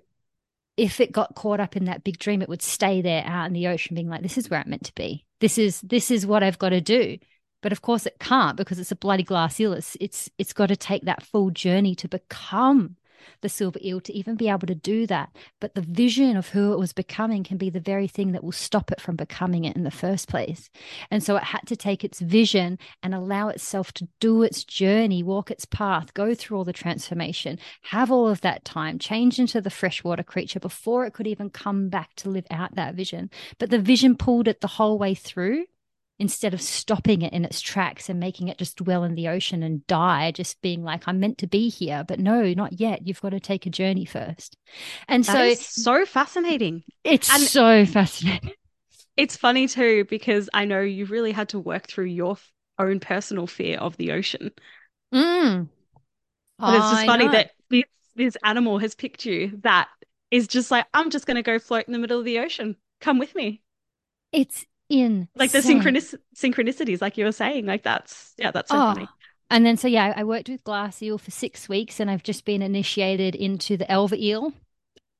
if 0.78 1.00
it 1.00 1.12
got 1.12 1.36
caught 1.36 1.60
up 1.60 1.76
in 1.76 1.86
that 1.86 2.04
big 2.04 2.20
dream, 2.20 2.42
it 2.42 2.50
would 2.50 2.62
stay 2.62 3.02
there 3.02 3.24
out 3.26 3.48
in 3.48 3.54
the 3.54 3.68
ocean, 3.68 3.96
being 3.96 4.10
like, 4.10 4.22
this 4.22 4.38
is 4.38 4.50
where 4.50 4.62
I'm 4.62 4.70
meant 4.70 4.86
to 4.86 4.94
be. 4.94 5.26
This 5.42 5.58
is 5.58 5.82
this 5.82 6.12
is 6.12 6.26
what 6.26 6.44
I've 6.44 6.60
got 6.60 6.70
to 6.70 6.82
do. 6.82 7.18
But 7.62 7.72
of 7.72 7.82
course 7.82 8.06
it 8.06 8.20
can't 8.20 8.56
because 8.56 8.80
it's 8.80 8.92
a 8.92 8.96
bloody 8.96 9.24
glass 9.24 9.60
eel. 9.60 9.74
It's 9.74 9.98
it's, 10.00 10.30
it's 10.38 10.54
got 10.54 10.68
to 10.68 10.78
take 10.78 11.04
that 11.04 11.24
full 11.24 11.50
journey 11.50 11.96
to 11.96 12.08
become 12.08 12.96
the 13.42 13.50
silver 13.50 13.80
eel 13.84 14.02
to 14.02 14.14
even 14.14 14.36
be 14.36 14.50
able 14.50 14.68
to 14.68 14.76
do 14.76 15.08
that. 15.08 15.30
But 15.60 15.76
the 15.76 15.82
vision 15.82 16.38
of 16.38 16.50
who 16.50 16.74
it 16.74 16.80
was 16.80 16.94
becoming 16.94 17.44
can 17.44 17.58
be 17.58 17.70
the 17.70 17.80
very 17.80 18.08
thing 18.08 18.32
that 18.32 18.44
will 18.44 18.52
stop 18.52 18.92
it 18.92 19.02
from 19.02 19.16
becoming 19.16 19.66
it 19.66 19.76
in 19.76 19.84
the 19.84 19.92
first 19.92 20.28
place. 20.28 20.70
And 21.12 21.24
so 21.24 21.36
it 21.36 21.44
had 21.44 21.62
to 21.68 21.76
take 21.76 22.04
its 22.04 22.20
vision 22.20 22.78
and 23.04 23.14
allow 23.14 23.50
itself 23.50 23.92
to 23.94 24.08
do 24.20 24.44
its 24.44 24.64
journey, 24.64 25.24
walk 25.24 25.52
its 25.52 25.66
path, 25.66 26.14
go 26.14 26.34
through 26.34 26.58
all 26.58 26.64
the 26.64 26.74
transformation, 26.74 27.60
have 27.84 28.12
all 28.12 28.28
of 28.28 28.42
that 28.42 28.66
time, 28.66 29.00
change 29.00 29.40
into 29.40 29.62
the 29.62 29.70
freshwater 29.70 30.24
creature 30.24 30.60
before 30.60 31.06
it 31.06 31.14
could 31.14 31.28
even 31.28 31.50
come 31.50 31.90
back 31.90 32.16
to 32.16 32.30
live 32.30 32.46
out 32.52 32.76
that 32.76 32.96
vision. 32.96 33.30
But 33.58 33.70
the 33.70 33.80
vision 33.80 34.16
pulled 34.16 34.48
it 34.48 34.62
the 34.62 34.68
whole 34.68 34.98
way 34.98 35.16
through 35.16 35.66
instead 36.20 36.54
of 36.54 36.62
stopping 36.62 37.22
it 37.22 37.32
in 37.32 37.46
its 37.46 37.62
tracks 37.62 38.10
and 38.10 38.20
making 38.20 38.50
it 38.50 38.58
just 38.58 38.76
dwell 38.76 39.06
in 39.06 39.16
the 39.16 39.30
ocean 39.30 39.64
and 39.64 39.88
die, 39.88 40.32
just 40.32 40.62
being 40.62 40.84
like, 40.84 41.08
I'm 41.08 41.20
meant 41.20 41.38
to 41.40 41.48
be 41.48 41.70
here. 41.70 42.04
But 42.06 42.20
no, 42.20 42.54
not 42.54 42.80
yet. 42.80 43.08
You've 43.08 43.22
got 43.22 43.30
to 43.30 43.40
take 43.40 43.66
a 43.66 43.70
journey 43.70 44.06
first. 44.06 44.58
And 45.08 45.24
that 45.24 45.58
so 45.58 46.02
so 46.02 46.06
fascinating. 46.06 46.84
It's 47.04 47.34
and 47.34 47.42
so 47.42 47.86
fascinating. 47.86 48.52
It's 49.16 49.38
funny 49.38 49.68
too, 49.68 50.06
because 50.10 50.50
I 50.54 50.66
know 50.66 50.82
you've 50.82 51.12
really 51.12 51.32
had 51.32 51.50
to 51.50 51.60
work 51.60 51.88
through 51.88 52.06
your 52.06 52.38
own 52.78 53.00
personal 53.00 53.48
fear 53.48 53.78
of 53.78 53.98
the 53.98 54.12
ocean. 54.12 54.52
Mm. 55.14 55.70
But 56.58 56.76
it's 56.76 56.90
just 56.92 57.04
I 57.04 57.06
funny 57.06 57.26
know. 57.26 57.32
that 57.32 57.52
this, 57.70 57.84
this 58.16 58.38
animal 58.44 58.78
has 58.80 58.96
picked 58.96 59.26
you 59.26 59.60
that 59.64 59.88
is 60.32 60.48
just 60.48 60.70
like, 60.70 60.86
I'm 60.94 61.10
just 61.10 61.26
going 61.26 61.36
to 61.36 61.44
go 61.44 61.60
float 61.60 61.86
in 61.88 61.94
the 61.94 62.00
middle 62.00 62.20
of 62.20 62.26
the 62.26 62.40
ocean. 62.40 62.76
Come 63.02 63.20
with 63.20 63.34
me. 63.36 63.62
It's 64.32 64.66
in 64.90 65.28
like 65.36 65.52
the 65.52 65.60
synchronis- 65.60 66.16
synchronicities 66.36 67.02
like 67.02 67.18
you 67.18 67.24
were 67.24 67.32
saying 67.32 67.66
like 67.66 67.84
that's 67.84 68.34
yeah 68.38 68.52
that's 68.52 68.70
so 68.70 68.76
oh. 68.76 68.94
funny. 68.94 69.08
And 69.52 69.66
then 69.66 69.78
so 69.78 69.88
yeah 69.88 70.14
i 70.16 70.24
worked 70.24 70.50
with 70.50 70.64
glass 70.64 71.02
eel 71.02 71.18
for 71.18 71.32
six 71.32 71.70
weeks 71.70 72.00
and 72.00 72.10
i've 72.10 72.24
just 72.24 72.44
been 72.44 72.62
initiated 72.62 73.36
into 73.36 73.78
the 73.78 73.86
elver 73.86 74.18
eel. 74.18 74.52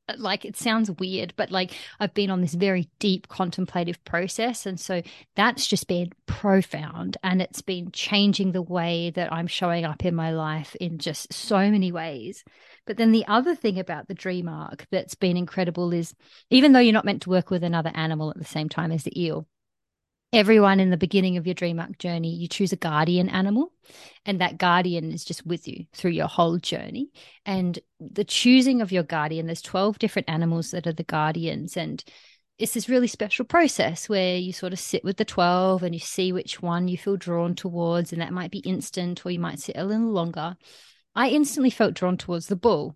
Uh, 0.08 0.14
like 0.18 0.44
it 0.44 0.58
sounds 0.58 0.90
weird 0.90 1.34
but 1.36 1.52
like 1.52 1.72
i've 2.00 2.16
been 2.16 2.32
on 2.32 2.42
this 2.42 2.56
very 2.56 2.90
deep 2.98 3.28
contemplative 3.28 4.04
process. 4.06 4.66
And 4.66 4.80
so 4.80 5.04
that's 5.36 5.68
just 5.68 5.88
been 5.88 6.10
profound 6.26 7.18
and 7.22 7.40
it's 7.40 7.62
been 7.62 7.92
changing 7.92 8.52
the 8.52 8.62
way 8.64 9.12
that 9.12 9.32
i'm 9.32 9.48
showing 9.48 9.86
up 9.86 10.04
in 10.04 10.16
my 10.16 10.32
life 10.32 10.76
in 10.82 10.98
just 10.98 11.32
so 11.32 11.70
many 11.70 11.92
ways. 11.92 12.44
But 12.88 12.98
then 12.98 13.12
the 13.12 13.28
other 13.28 13.54
thing 13.54 13.78
about 13.78 14.08
the 14.08 14.16
dream 14.16 14.50
arc 14.50 14.88
that's 14.90 15.14
been 15.14 15.38
incredible 15.38 15.94
is 15.94 16.16
even 16.50 16.72
though 16.72 16.80
you're 16.80 16.92
not 16.92 17.06
meant 17.06 17.22
to 17.24 17.30
work 17.30 17.52
with 17.52 17.64
another 17.64 17.92
animal 17.94 18.32
at 18.32 18.38
the 18.40 18.46
same 18.46 18.68
time 18.68 18.92
as 18.92 19.04
the 19.04 19.22
eel 19.22 19.46
everyone 20.32 20.80
in 20.80 20.90
the 20.90 20.98
beginning 20.98 21.38
of 21.38 21.48
your 21.48 21.54
dream 21.54 21.80
arc 21.80 21.98
journey, 21.98 22.36
you 22.36 22.48
choose 22.48 22.72
a 22.72 22.78
guardian 22.78 23.30
animal, 23.30 23.74
and 24.26 24.42
that 24.42 24.58
guardian 24.58 25.12
is 25.12 25.26
just 25.26 25.46
with 25.46 25.68
you 25.68 25.86
through 25.94 26.12
your 26.12 26.28
whole 26.28 26.58
journey. 26.58 27.10
And 27.46 27.78
the 28.00 28.24
choosing 28.24 28.82
of 28.82 28.92
your 28.92 29.04
guardian, 29.04 29.46
there's 29.46 29.62
12 29.62 30.00
different 30.00 30.30
animals 30.30 30.72
that 30.72 30.88
are 30.88 30.94
the 30.94 31.04
guardians. 31.04 31.78
And 31.78 32.04
it's 32.58 32.74
this 32.74 32.90
really 32.90 33.08
special 33.08 33.46
process 33.46 34.08
where 34.08 34.38
you 34.38 34.54
sort 34.54 34.74
of 34.74 34.80
sit 34.80 35.04
with 35.04 35.18
the 35.18 35.26
12 35.26 35.82
and 35.82 35.96
you 35.96 36.00
see 36.00 36.32
which 36.32 36.62
one 36.62 36.88
you 36.88 36.98
feel 36.98 37.18
drawn 37.18 37.56
towards. 37.56 38.12
And 38.12 38.22
that 38.22 38.34
might 38.34 38.52
be 38.52 38.60
instant, 38.60 39.26
or 39.26 39.32
you 39.32 39.40
might 39.40 39.60
sit 39.60 39.78
a 39.78 39.86
little 39.86 40.12
longer. 40.12 40.56
I 41.16 41.30
instantly 41.30 41.70
felt 41.70 41.96
drawn 41.96 42.18
towards 42.18 42.48
the 42.48 42.56
bull 42.56 42.96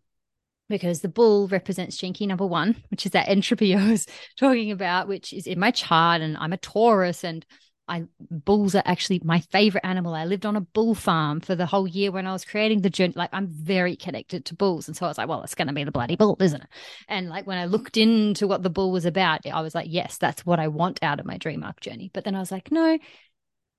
because 0.69 1.01
the 1.01 1.09
bull 1.09 1.47
represents 1.47 1.99
Key 1.99 2.27
number 2.27 2.45
one, 2.45 2.75
which 2.89 3.05
is 3.05 3.11
that 3.11 3.29
entropy 3.29 3.75
I 3.75 3.91
was 3.91 4.07
talking 4.37 4.71
about, 4.71 5.07
which 5.07 5.33
is 5.33 5.47
in 5.47 5.59
my 5.59 5.71
chart. 5.71 6.21
And 6.21 6.37
I'm 6.37 6.53
a 6.53 6.57
Taurus 6.57 7.23
and 7.23 7.45
I 7.87 8.05
bulls 8.29 8.75
are 8.75 8.83
actually 8.85 9.21
my 9.23 9.41
favorite 9.41 9.85
animal. 9.85 10.13
I 10.13 10.25
lived 10.25 10.45
on 10.45 10.55
a 10.55 10.61
bull 10.61 10.95
farm 10.95 11.41
for 11.41 11.53
the 11.53 11.65
whole 11.65 11.87
year 11.87 12.11
when 12.11 12.25
I 12.25 12.31
was 12.31 12.45
creating 12.45 12.81
the 12.81 12.89
journey. 12.89 13.13
Like 13.15 13.31
I'm 13.33 13.47
very 13.47 13.95
connected 13.95 14.45
to 14.45 14.55
bulls. 14.55 14.87
And 14.87 14.95
so 14.95 15.05
I 15.05 15.09
was 15.09 15.17
like, 15.17 15.27
well, 15.27 15.43
it's 15.43 15.55
going 15.55 15.67
to 15.67 15.73
be 15.73 15.83
the 15.83 15.91
bloody 15.91 16.15
bull, 16.15 16.37
isn't 16.39 16.61
it? 16.61 16.69
And 17.09 17.27
like 17.27 17.45
when 17.45 17.57
I 17.57 17.65
looked 17.65 17.97
into 17.97 18.47
what 18.47 18.63
the 18.63 18.69
bull 18.69 18.91
was 18.91 19.05
about, 19.05 19.45
I 19.45 19.61
was 19.61 19.75
like, 19.75 19.87
yes, 19.89 20.17
that's 20.17 20.45
what 20.45 20.59
I 20.59 20.69
want 20.69 21.03
out 21.03 21.19
of 21.19 21.25
my 21.25 21.37
dream 21.37 21.63
arc 21.63 21.81
journey. 21.81 22.09
But 22.13 22.23
then 22.23 22.35
I 22.35 22.39
was 22.39 22.51
like, 22.51 22.71
no, 22.71 22.97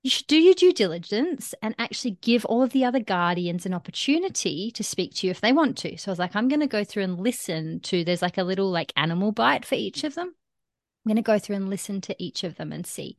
you 0.05 0.11
should 0.11 0.27
do 0.27 0.37
your 0.37 0.53
due 0.53 0.75
diligence 0.75 1.55
and 1.63 1.75
actually 1.79 2.19
give 2.21 2.45
all 2.45 2.63
of 2.63 2.71
the 2.71 2.85
other 2.85 3.01
guardians 3.01 3.65
an 3.65 3.73
opportunity 3.73 4.71
to 4.71 4.85
speak 4.85 5.15
to 5.15 5.27
you 5.27 5.31
if 5.31 5.41
they 5.41 5.51
want 5.51 5.79
to. 5.79 5.97
So 5.97 6.11
I 6.11 6.13
was 6.13 6.19
like, 6.19 6.37
I'm 6.37 6.49
going 6.49 6.61
to 6.61 6.67
go 6.67 6.85
through 6.85 7.05
and 7.05 7.19
listen 7.19 7.81
to, 7.81 8.05
there's 8.05 8.21
like 8.21 8.37
a 8.37 8.45
little 8.45 8.71
like 8.71 8.93
animal 8.97 9.33
bite 9.33 9.65
for 9.65 9.77
each 9.77 10.05
of 10.05 10.15
them. 10.15 10.27
I'm 10.27 11.09
going 11.09 11.17
to 11.17 11.23
go 11.23 11.39
through 11.39 11.57
and 11.57 11.71
listen 11.71 12.03
to 12.03 12.23
each 12.23 12.45
of 12.45 12.57
them 12.57 12.71
and 12.71 12.87
see. 12.87 13.17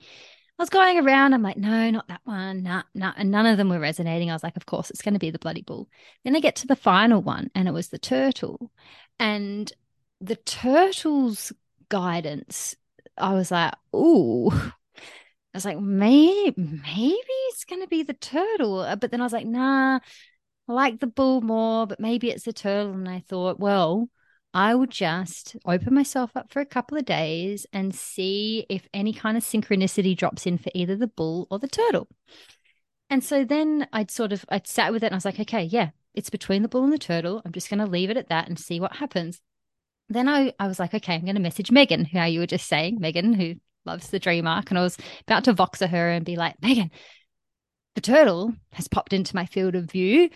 I 0.59 0.61
was 0.61 0.69
going 0.69 0.99
around, 0.99 1.33
I'm 1.33 1.41
like, 1.41 1.57
no, 1.57 1.89
not 1.89 2.07
that 2.07 2.21
one, 2.23 2.61
nah, 2.61 2.83
nah. 2.93 3.13
And 3.17 3.31
none 3.31 3.47
of 3.47 3.57
them 3.57 3.69
were 3.69 3.79
resonating. 3.79 4.29
I 4.29 4.33
was 4.33 4.43
like, 4.43 4.55
of 4.55 4.67
course, 4.67 4.91
it's 4.91 5.01
going 5.01 5.15
to 5.15 5.19
be 5.19 5.31
the 5.31 5.39
bloody 5.39 5.63
bull. 5.63 5.89
Then 6.23 6.35
I 6.35 6.39
get 6.39 6.55
to 6.57 6.67
the 6.67 6.75
final 6.75 7.19
one, 7.19 7.49
and 7.55 7.67
it 7.67 7.73
was 7.73 7.89
the 7.89 7.97
turtle. 7.97 8.71
And 9.19 9.73
the 10.21 10.35
turtle's 10.35 11.51
guidance, 11.89 12.75
I 13.17 13.33
was 13.33 13.49
like, 13.49 13.73
ooh, 13.93 14.51
I 15.55 15.57
was 15.57 15.63
like, 15.63 15.79
maybe, 15.79 16.53
maybe 16.57 17.33
it's 17.47 17.63
going 17.63 17.81
to 17.81 17.87
be 17.87 18.03
the 18.03 18.13
turtle. 18.13 18.79
Uh, 18.79 18.97
but 18.97 19.09
then 19.09 19.21
I 19.21 19.23
was 19.23 19.31
like, 19.31 19.45
nah, 19.47 19.99
I 20.67 20.73
like 20.73 20.99
the 20.99 21.07
bull 21.07 21.39
more, 21.39 21.87
but 21.87 21.97
maybe 21.97 22.29
it's 22.29 22.43
the 22.43 22.51
turtle. 22.51 22.91
And 22.91 23.07
I 23.07 23.21
thought, 23.21 23.57
well, 23.57 24.09
I 24.53 24.75
would 24.75 24.91
just 24.91 25.55
open 25.65 25.93
myself 25.93 26.35
up 26.35 26.51
for 26.51 26.59
a 26.59 26.65
couple 26.65 26.97
of 26.97 27.05
days 27.05 27.65
and 27.71 27.95
see 27.95 28.65
if 28.67 28.89
any 28.93 29.13
kind 29.13 29.37
of 29.37 29.43
synchronicity 29.43 30.17
drops 30.17 30.45
in 30.45 30.57
for 30.57 30.71
either 30.75 30.97
the 30.97 31.07
bull 31.07 31.47
or 31.49 31.57
the 31.57 31.69
turtle. 31.69 32.09
And 33.09 33.23
so 33.23 33.45
then 33.45 33.87
I'd 33.93 34.11
sort 34.11 34.33
of 34.33 34.43
I'd 34.49 34.67
sat 34.67 34.91
with 34.91 35.03
it 35.03 35.07
and 35.07 35.15
I 35.15 35.17
was 35.17 35.25
like, 35.25 35.39
okay, 35.39 35.63
yeah, 35.63 35.91
it's 36.13 36.29
between 36.29 36.63
the 36.63 36.67
bull 36.67 36.83
and 36.83 36.91
the 36.91 36.97
turtle. 36.97 37.41
I'm 37.45 37.53
just 37.53 37.69
going 37.69 37.79
to 37.79 37.85
leave 37.85 38.09
it 38.09 38.17
at 38.17 38.27
that 38.27 38.49
and 38.49 38.59
see 38.59 38.81
what 38.81 38.97
happens. 38.97 39.39
Then 40.09 40.27
I, 40.27 40.53
I 40.59 40.67
was 40.67 40.79
like, 40.79 40.93
okay, 40.93 41.15
I'm 41.15 41.23
going 41.23 41.35
to 41.35 41.41
message 41.41 41.71
Megan, 41.71 42.03
who 42.03 42.19
you 42.19 42.41
were 42.41 42.45
just 42.45 42.67
saying, 42.67 42.99
Megan, 42.99 43.31
who 43.31 43.55
loves 43.85 44.09
the 44.09 44.19
dream 44.19 44.47
arc. 44.47 44.69
And 44.69 44.77
I 44.77 44.83
was 44.83 44.97
about 45.27 45.43
to 45.45 45.53
voxer 45.53 45.89
her 45.89 46.09
and 46.09 46.25
be 46.25 46.35
like, 46.35 46.61
Megan, 46.61 46.91
the 47.95 48.01
turtle 48.01 48.53
has 48.73 48.87
popped 48.87 49.13
into 49.13 49.35
my 49.35 49.45
field 49.45 49.75
of 49.75 49.91
view. 49.91 50.29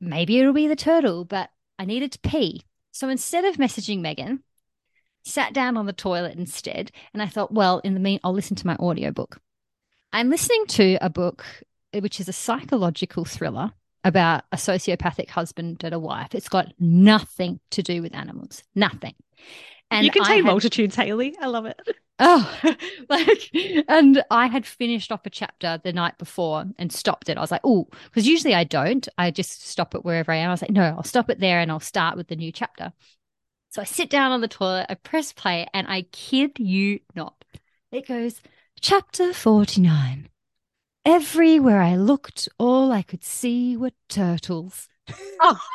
Maybe 0.00 0.38
it'll 0.38 0.52
be 0.52 0.68
the 0.68 0.76
turtle, 0.76 1.24
but 1.24 1.50
I 1.78 1.84
needed 1.84 2.12
to 2.12 2.18
pee. 2.20 2.62
So 2.92 3.08
instead 3.08 3.44
of 3.44 3.56
messaging 3.56 4.00
Megan, 4.00 4.42
sat 5.24 5.52
down 5.52 5.76
on 5.76 5.86
the 5.86 5.92
toilet 5.92 6.36
instead. 6.36 6.90
And 7.12 7.22
I 7.22 7.26
thought, 7.26 7.52
well, 7.52 7.80
in 7.80 7.94
the 7.94 8.00
mean, 8.00 8.20
I'll 8.22 8.32
listen 8.32 8.56
to 8.56 8.66
my 8.66 8.76
audiobook. 8.76 9.40
I'm 10.12 10.30
listening 10.30 10.66
to 10.68 10.98
a 11.00 11.10
book 11.10 11.44
which 11.92 12.20
is 12.20 12.28
a 12.28 12.32
psychological 12.32 13.24
thriller 13.24 13.72
about 14.02 14.44
a 14.52 14.56
sociopathic 14.56 15.30
husband 15.30 15.82
and 15.82 15.94
a 15.94 15.98
wife. 15.98 16.34
It's 16.34 16.48
got 16.48 16.72
nothing 16.78 17.60
to 17.70 17.82
do 17.82 18.02
with 18.02 18.14
animals, 18.14 18.62
nothing. 18.74 19.14
And 19.90 20.04
you 20.04 20.10
contain 20.10 20.36
had, 20.36 20.44
multitudes, 20.44 20.96
Hayley. 20.96 21.36
I 21.40 21.46
love 21.46 21.66
it. 21.66 21.80
Oh, 22.18 22.60
like, 23.08 23.50
and 23.88 24.22
I 24.30 24.46
had 24.46 24.66
finished 24.66 25.10
off 25.10 25.26
a 25.26 25.30
chapter 25.30 25.80
the 25.82 25.92
night 25.92 26.18
before 26.18 26.64
and 26.78 26.92
stopped 26.92 27.28
it. 27.28 27.36
I 27.36 27.40
was 27.40 27.50
like, 27.50 27.60
oh, 27.64 27.88
because 28.04 28.26
usually 28.26 28.54
I 28.54 28.64
don't. 28.64 29.06
I 29.18 29.30
just 29.30 29.66
stop 29.66 29.94
it 29.94 30.04
wherever 30.04 30.32
I 30.32 30.36
am. 30.36 30.50
I 30.50 30.52
was 30.52 30.62
like, 30.62 30.70
no, 30.70 30.94
I'll 30.96 31.02
stop 31.02 31.30
it 31.30 31.40
there 31.40 31.60
and 31.60 31.70
I'll 31.70 31.80
start 31.80 32.16
with 32.16 32.28
the 32.28 32.36
new 32.36 32.52
chapter. 32.52 32.92
So 33.70 33.82
I 33.82 33.84
sit 33.84 34.10
down 34.10 34.30
on 34.30 34.40
the 34.40 34.48
toilet, 34.48 34.86
I 34.88 34.94
press 34.94 35.32
play, 35.32 35.66
and 35.74 35.88
I 35.88 36.02
kid 36.12 36.52
you 36.58 37.00
not. 37.16 37.44
It 37.90 38.06
goes, 38.06 38.40
chapter 38.80 39.32
49. 39.32 40.28
Everywhere 41.04 41.80
I 41.80 41.96
looked, 41.96 42.48
all 42.58 42.92
I 42.92 43.02
could 43.02 43.24
see 43.24 43.76
were 43.76 43.92
turtles. 44.08 44.88
Oh. 45.40 45.58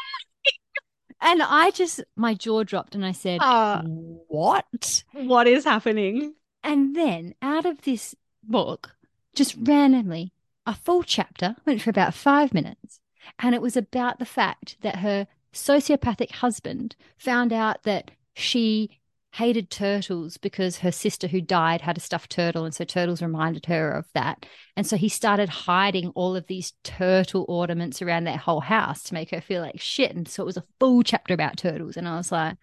And 1.21 1.41
I 1.43 1.71
just, 1.71 2.03
my 2.15 2.33
jaw 2.33 2.63
dropped 2.63 2.95
and 2.95 3.05
I 3.05 3.11
said, 3.11 3.39
Uh, 3.41 3.81
What? 3.83 5.03
what 5.13 5.47
is 5.47 5.63
happening? 5.65 6.33
And 6.63 6.95
then 6.95 7.35
out 7.41 7.65
of 7.65 7.81
this 7.81 8.15
book, 8.43 8.91
just 9.35 9.55
randomly, 9.59 10.33
a 10.65 10.73
full 10.75 11.03
chapter 11.03 11.55
went 11.65 11.81
for 11.81 11.89
about 11.89 12.13
five 12.13 12.53
minutes. 12.53 12.99
And 13.37 13.53
it 13.53 13.61
was 13.61 13.75
about 13.77 14.19
the 14.19 14.25
fact 14.25 14.77
that 14.81 14.97
her 14.97 15.27
sociopathic 15.53 16.31
husband 16.31 16.95
found 17.17 17.51
out 17.51 17.83
that 17.83 18.11
she 18.33 18.98
hated 19.39 19.69
turtles 19.69 20.35
because 20.35 20.79
her 20.79 20.91
sister 20.91 21.25
who 21.25 21.39
died 21.39 21.79
had 21.79 21.95
a 21.97 22.01
stuffed 22.01 22.29
turtle. 22.29 22.65
And 22.65 22.75
so 22.75 22.83
turtles 22.83 23.21
reminded 23.21 23.65
her 23.67 23.89
of 23.91 24.05
that. 24.13 24.45
And 24.75 24.85
so 24.85 24.97
he 24.97 25.07
started 25.07 25.47
hiding 25.47 26.09
all 26.09 26.35
of 26.35 26.45
these 26.47 26.73
turtle 26.83 27.45
ornaments 27.47 28.01
around 28.01 28.25
their 28.25 28.35
whole 28.35 28.59
house 28.59 29.01
to 29.03 29.13
make 29.13 29.29
her 29.31 29.39
feel 29.39 29.61
like 29.61 29.79
shit. 29.79 30.13
And 30.13 30.27
so 30.27 30.43
it 30.43 30.45
was 30.45 30.57
a 30.57 30.65
full 30.77 31.03
chapter 31.03 31.33
about 31.33 31.55
turtles. 31.55 31.95
And 31.95 32.05
I 32.05 32.17
was 32.17 32.33
like, 32.33 32.57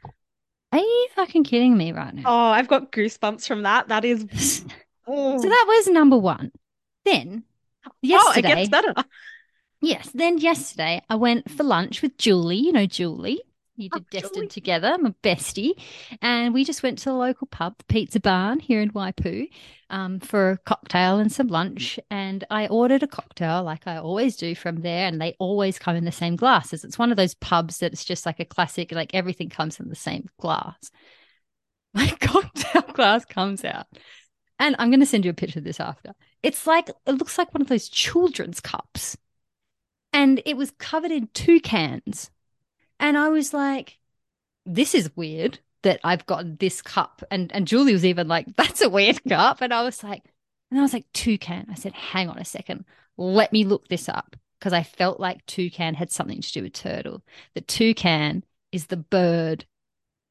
are 0.71 0.79
you 0.79 1.09
fucking 1.15 1.45
kidding 1.45 1.79
me 1.79 1.93
right 1.93 2.15
now? 2.15 2.23
Oh, 2.27 2.51
I've 2.51 2.69
got 2.69 2.93
goosebumps 2.93 3.47
from 3.47 3.63
that. 3.63 3.89
That 3.89 4.05
is. 4.05 4.65
Oh, 5.09 5.41
So 5.41 5.49
that 5.49 5.65
was 5.69 5.87
number 5.87 6.19
one. 6.19 6.51
Then 7.05 7.45
oh, 7.87 7.93
yesterday, 8.03 8.51
it 8.51 8.55
gets 8.57 8.71
better. 8.71 8.93
yes, 9.81 10.11
then 10.13 10.39
yesterday 10.39 11.01
I 11.09 11.15
went 11.15 11.49
for 11.49 11.63
lunch 11.63 12.03
with 12.03 12.19
Julie. 12.19 12.57
You 12.57 12.73
know 12.73 12.87
Julie. 12.87 13.41
You 13.77 13.91
Oh, 13.93 13.99
did 13.99 14.11
Destined 14.11 14.51
Julie. 14.51 14.51
together, 14.51 14.97
my 14.99 15.11
bestie, 15.23 15.75
and 16.23 16.55
we 16.55 16.65
just 16.65 16.83
went 16.83 16.99
to 16.99 17.05
the 17.07 17.15
local 17.15 17.47
pub, 17.47 17.77
the 17.79 17.85
Pizza 17.85 18.19
Barn 18.21 18.59
here 18.59 18.81
in 18.81 18.91
Waipu, 18.93 19.49
um, 19.91 20.19
for 20.19 20.51
a 20.53 20.59
cocktail 20.59 21.19
and 21.19 21.31
some 21.31 21.49
lunch. 21.49 21.99
And 22.11 22.45
I 22.51 22.67
ordered 22.69 23.03
a 23.03 23.07
cocktail 23.07 23.63
like 23.63 23.87
I 23.87 23.99
always 23.99 24.37
do 24.37 24.55
from 24.55 24.81
there, 24.81 25.07
and 25.07 25.21
they 25.21 25.37
always 25.39 25.79
come 25.79 25.95
in 25.95 26.05
the 26.05 26.13
same 26.13 26.37
glasses. 26.37 26.85
It's 26.85 26.99
one 26.99 27.11
of 27.11 27.17
those 27.17 27.35
pubs 27.35 27.79
that 27.79 27.93
it's 27.93 28.05
just 28.05 28.27
like 28.27 28.41
a 28.41 28.45
classic, 28.45 28.93
like 28.93 29.15
everything 29.15 29.51
comes 29.51 29.79
in 29.79 29.89
the 29.89 29.95
same 29.95 30.29
glass. 30.41 30.91
My 31.95 32.09
cocktail 32.21 32.83
glass 32.95 33.25
comes 33.25 33.65
out. 33.65 33.87
And 34.59 34.75
I'm 34.79 34.91
going 34.91 35.01
to 35.01 35.07
send 35.07 35.25
you 35.25 35.31
a 35.31 35.35
picture 35.35 35.59
of 35.59 35.65
this 35.65 35.81
after. 35.81 36.13
It's 36.43 36.67
like, 36.67 36.89
it 36.89 37.13
looks 37.13 37.37
like 37.39 37.53
one 37.53 37.63
of 37.63 37.69
those 37.69 37.89
children's 37.89 38.61
cups. 38.61 39.17
And 40.13 40.43
it 40.47 40.57
was 40.57 40.73
covered 40.79 41.11
in 41.13 41.29
toucans. 41.35 42.31
And 42.99 43.17
I 43.17 43.29
was 43.29 43.53
like, 43.53 43.99
this 44.65 44.95
is 44.95 45.15
weird 45.17 45.61
that 45.83 46.01
I've 46.05 46.27
got 46.27 46.59
this 46.59 46.83
cup. 46.83 47.23
And, 47.31 47.53
and 47.53 47.67
Julie 47.67 47.93
was 47.93 48.05
even 48.05 48.29
like, 48.29 48.47
that's 48.57 48.81
a 48.81 48.91
weird 48.91 49.23
cup. 49.29 49.61
And 49.61 49.73
I 49.73 49.83
was 49.83 50.03
like, 50.03 50.25
and 50.71 50.81
I 50.81 50.83
was 50.83 50.93
like, 50.93 51.07
toucan. 51.13 51.67
I 51.71 51.75
said, 51.75 51.93
hang 51.95 52.29
on 52.29 52.39
a 52.39 52.45
second. 52.45 52.85
Let 53.17 53.53
me 53.53 53.65
look 53.65 53.89
this 53.89 54.09
up. 54.09 54.37
Because 54.59 54.73
I 54.73 54.83
felt 54.83 55.21
like 55.21 55.45
toucan 55.47 55.95
had 55.95 56.11
something 56.11 56.41
to 56.41 56.53
do 56.53 56.63
with 56.63 56.73
turtle. 56.73 57.23
The 57.55 57.61
toucan 57.61 58.43
is 58.73 58.87
the 58.87 58.97
bird 58.97 59.67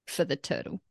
for 0.08 0.26
the 0.26 0.36
turtle. 0.36 0.82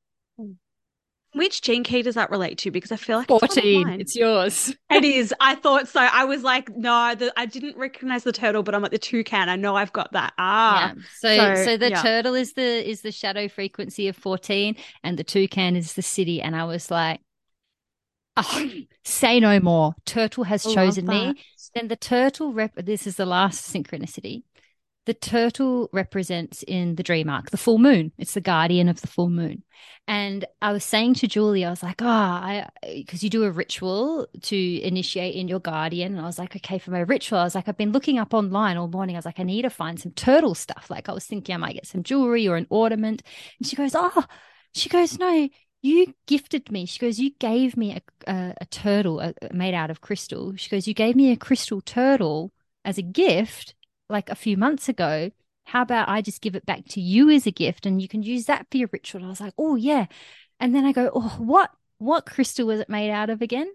Which 1.35 1.62
gene 1.62 1.82
key 1.82 2.02
does 2.02 2.15
that 2.15 2.31
relate 2.31 2.59
to? 2.59 2.70
Because 2.70 2.93
I 2.93 2.97
feel 2.97 3.19
like 3.19 3.24
it's 3.24 3.43
one 3.43 3.43
of 3.43 3.55
14. 3.55 3.86
mine. 3.86 4.01
It's 4.01 4.15
yours. 4.15 4.74
It 4.90 5.05
is. 5.05 5.35
I 5.40 5.56
thought 5.56 5.89
so. 5.89 6.01
I 6.01 6.24
was 6.24 6.44
like, 6.44 6.69
no, 6.77 7.16
the, 7.16 7.32
I 7.36 7.47
didn't 7.47 7.77
recognize 7.77 8.23
the 8.23 8.31
turtle, 8.31 8.62
but 8.62 8.77
I'm 8.77 8.82
like 8.82 8.93
the 8.93 8.98
toucan. 8.98 9.48
I 9.48 9.56
know 9.56 9.74
I've 9.74 9.93
got 9.93 10.12
that. 10.12 10.32
Ah, 10.39 10.94
yeah. 10.94 11.02
So, 11.19 11.36
so, 11.36 11.65
so, 11.65 11.77
the 11.77 11.90
yeah. 11.90 12.02
turtle 12.02 12.35
is 12.35 12.52
the 12.52 12.89
is 12.89 13.02
the 13.02 13.11
shadow 13.11 13.48
frequency 13.48 14.06
of 14.06 14.16
14 14.16 14.77
and 15.02 15.19
the 15.19 15.24
toucan 15.24 15.74
is 15.74 15.94
the 15.94 16.02
siddhi. 16.02 16.40
And 16.40 16.55
I 16.55 16.65
was 16.65 16.93
like, 16.93 17.20
oh, 18.36 18.70
say 19.05 19.40
no 19.40 19.59
more. 19.59 19.94
Turtle 20.06 20.44
has 20.44 20.65
I 20.65 20.73
chosen 20.74 21.06
me. 21.06 21.35
Then 21.74 21.89
the 21.89 21.97
turtle 21.97 22.52
rep 22.52 22.77
this 22.77 23.05
is 23.05 23.16
the 23.16 23.27
last 23.27 23.73
synchronicity. 23.73 24.44
The 25.06 25.14
turtle 25.14 25.90
represents 25.93 26.62
in 26.62 26.94
the 26.94 27.02
dream 27.02 27.28
arc 27.28 27.51
the 27.51 27.59
full 27.59 27.78
moon. 27.78 28.12
It's 28.16 28.35
the 28.35 28.40
guardian 28.40 28.89
of 28.89 29.02
the 29.02 29.06
full 29.06 29.28
moon. 29.28 29.62
And 30.09 30.47
I 30.62 30.72
was 30.72 30.82
saying 30.85 31.14
to 31.14 31.28
Julie, 31.28 31.64
I 31.64 31.70
was 31.70 31.82
like, 31.82 32.01
oh, 32.01 32.06
I 32.06 32.68
because 32.82 33.22
you 33.22 33.28
do 33.28 33.44
a 33.44 33.51
ritual 33.51 34.26
to 34.43 34.81
initiate 34.81 35.35
in 35.35 35.48
your 35.48 35.60
guardian. 35.60 36.12
And 36.12 36.20
I 36.20 36.26
was 36.26 36.39
like, 36.39 36.56
okay, 36.56 36.78
for 36.78 36.90
my 36.90 37.01
ritual, 37.01 37.39
I 37.39 37.44
was 37.44 37.55
like, 37.55 37.68
I've 37.68 37.76
been 37.76 37.93
looking 37.93 38.18
up 38.18 38.32
online 38.32 38.76
all 38.78 38.89
morning. 38.89 39.14
I 39.16 39.18
was 39.18 39.26
like, 39.26 39.40
I 39.40 39.43
need 39.43 39.62
to 39.62 39.70
find 39.70 40.01
some 40.01 40.12
turtle 40.12 40.55
stuff. 40.55 40.86
Like 40.89 41.09
I 41.09 41.12
was 41.12 41.26
thinking 41.26 41.55
I 41.55 41.59
might 41.59 41.74
get 41.74 41.86
some 41.86 42.02
jewelry 42.02 42.48
or 42.48 42.56
an 42.56 42.66
ornament. 42.70 43.22
And 43.59 43.66
she 43.68 43.76
goes, 43.76 43.93
Oh, 43.94 44.24
she 44.74 44.89
goes, 44.89 45.18
No, 45.18 45.48
you 45.82 46.14
gifted 46.26 46.70
me. 46.70 46.86
She 46.86 46.98
goes, 46.98 47.18
You 47.18 47.31
gave 47.39 47.76
me 47.76 47.94
a, 48.26 48.31
a, 48.31 48.55
a 48.62 48.66
turtle 48.66 49.35
made 49.52 49.74
out 49.74 49.90
of 49.90 50.01
crystal. 50.01 50.55
She 50.56 50.70
goes, 50.70 50.86
You 50.89 50.94
gave 50.94 51.14
me 51.14 51.31
a 51.31 51.36
crystal 51.36 51.82
turtle 51.82 52.52
as 52.86 52.97
a 52.97 53.02
gift 53.02 53.74
like 54.09 54.28
a 54.31 54.35
few 54.35 54.56
months 54.56 54.89
ago. 54.89 55.31
How 55.64 55.82
about 55.82 56.09
I 56.09 56.20
just 56.20 56.43
give 56.43 56.55
it 56.55 56.66
back 56.66 56.85
to 56.90 57.01
you 57.01 57.31
as 57.31 57.47
a 57.47 57.51
gift 57.51 57.86
and 57.86 58.01
you 58.01 58.09
can 58.09 58.22
use 58.22 58.47
that 58.47 58.66
for 58.70 58.76
your 58.76 58.89
ritual? 58.93 59.20
And 59.20 59.26
I 59.26 59.31
was 59.31 59.40
like, 59.40 59.55
Oh, 59.59 59.76
yeah. 59.76 60.06
And 60.60 60.74
then 60.74 60.85
I 60.85 60.93
go, 60.93 61.10
Oh, 61.14 61.36
what? 61.39 61.70
What 61.98 62.26
crystal 62.26 62.66
was 62.66 62.81
it 62.81 62.89
made 62.89 63.10
out 63.10 63.31
of 63.31 63.40
again? 63.40 63.72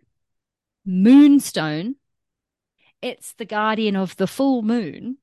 Moonstone. 0.85 1.95
It's 3.01 3.33
the 3.33 3.45
guardian 3.45 3.95
of 3.95 4.15
the 4.17 4.27
full 4.27 4.61
moon. 4.61 5.17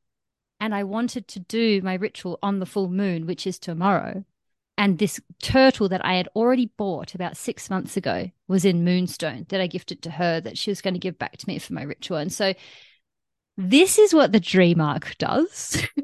And 0.59 0.75
I 0.75 0.85
wanted 0.85 1.29
to 1.29 1.41
do 1.41 1.83
my 1.83 1.95
ritual 1.95 2.39
on 2.43 2.59
the 2.59 2.67
full 2.67 2.89
moon, 2.89 3.27
which 3.27 3.47
is 3.47 3.59
tomorrow. 3.59 4.25
And 4.79 4.99
this 4.99 5.21
turtle 5.43 5.89
that 5.89 6.05
I 6.05 6.15
had 6.15 6.29
already 6.37 6.71
bought 6.77 7.15
about 7.15 7.37
six 7.37 7.71
months 7.71 7.97
ago 7.97 8.31
was 8.47 8.65
in 8.65 8.85
Moonstone 8.85 9.47
that 9.49 9.61
I 9.61 9.67
gifted 9.67 10.03
to 10.03 10.11
her 10.11 10.41
that 10.41 10.59
she 10.59 10.71
was 10.71 10.83
going 10.83 10.95
to 10.95 11.01
give 11.01 11.19
back 11.19 11.39
to 11.39 11.49
me 11.49 11.59
for 11.59 11.73
my 11.73 11.83
ritual. 11.83 12.19
And 12.19 12.33
so 12.33 12.53
this 13.57 13.99
is 13.99 14.15
what 14.15 14.33
the 14.33 14.41
dream 14.41 14.81
arc 14.81 15.17
does. 15.19 15.83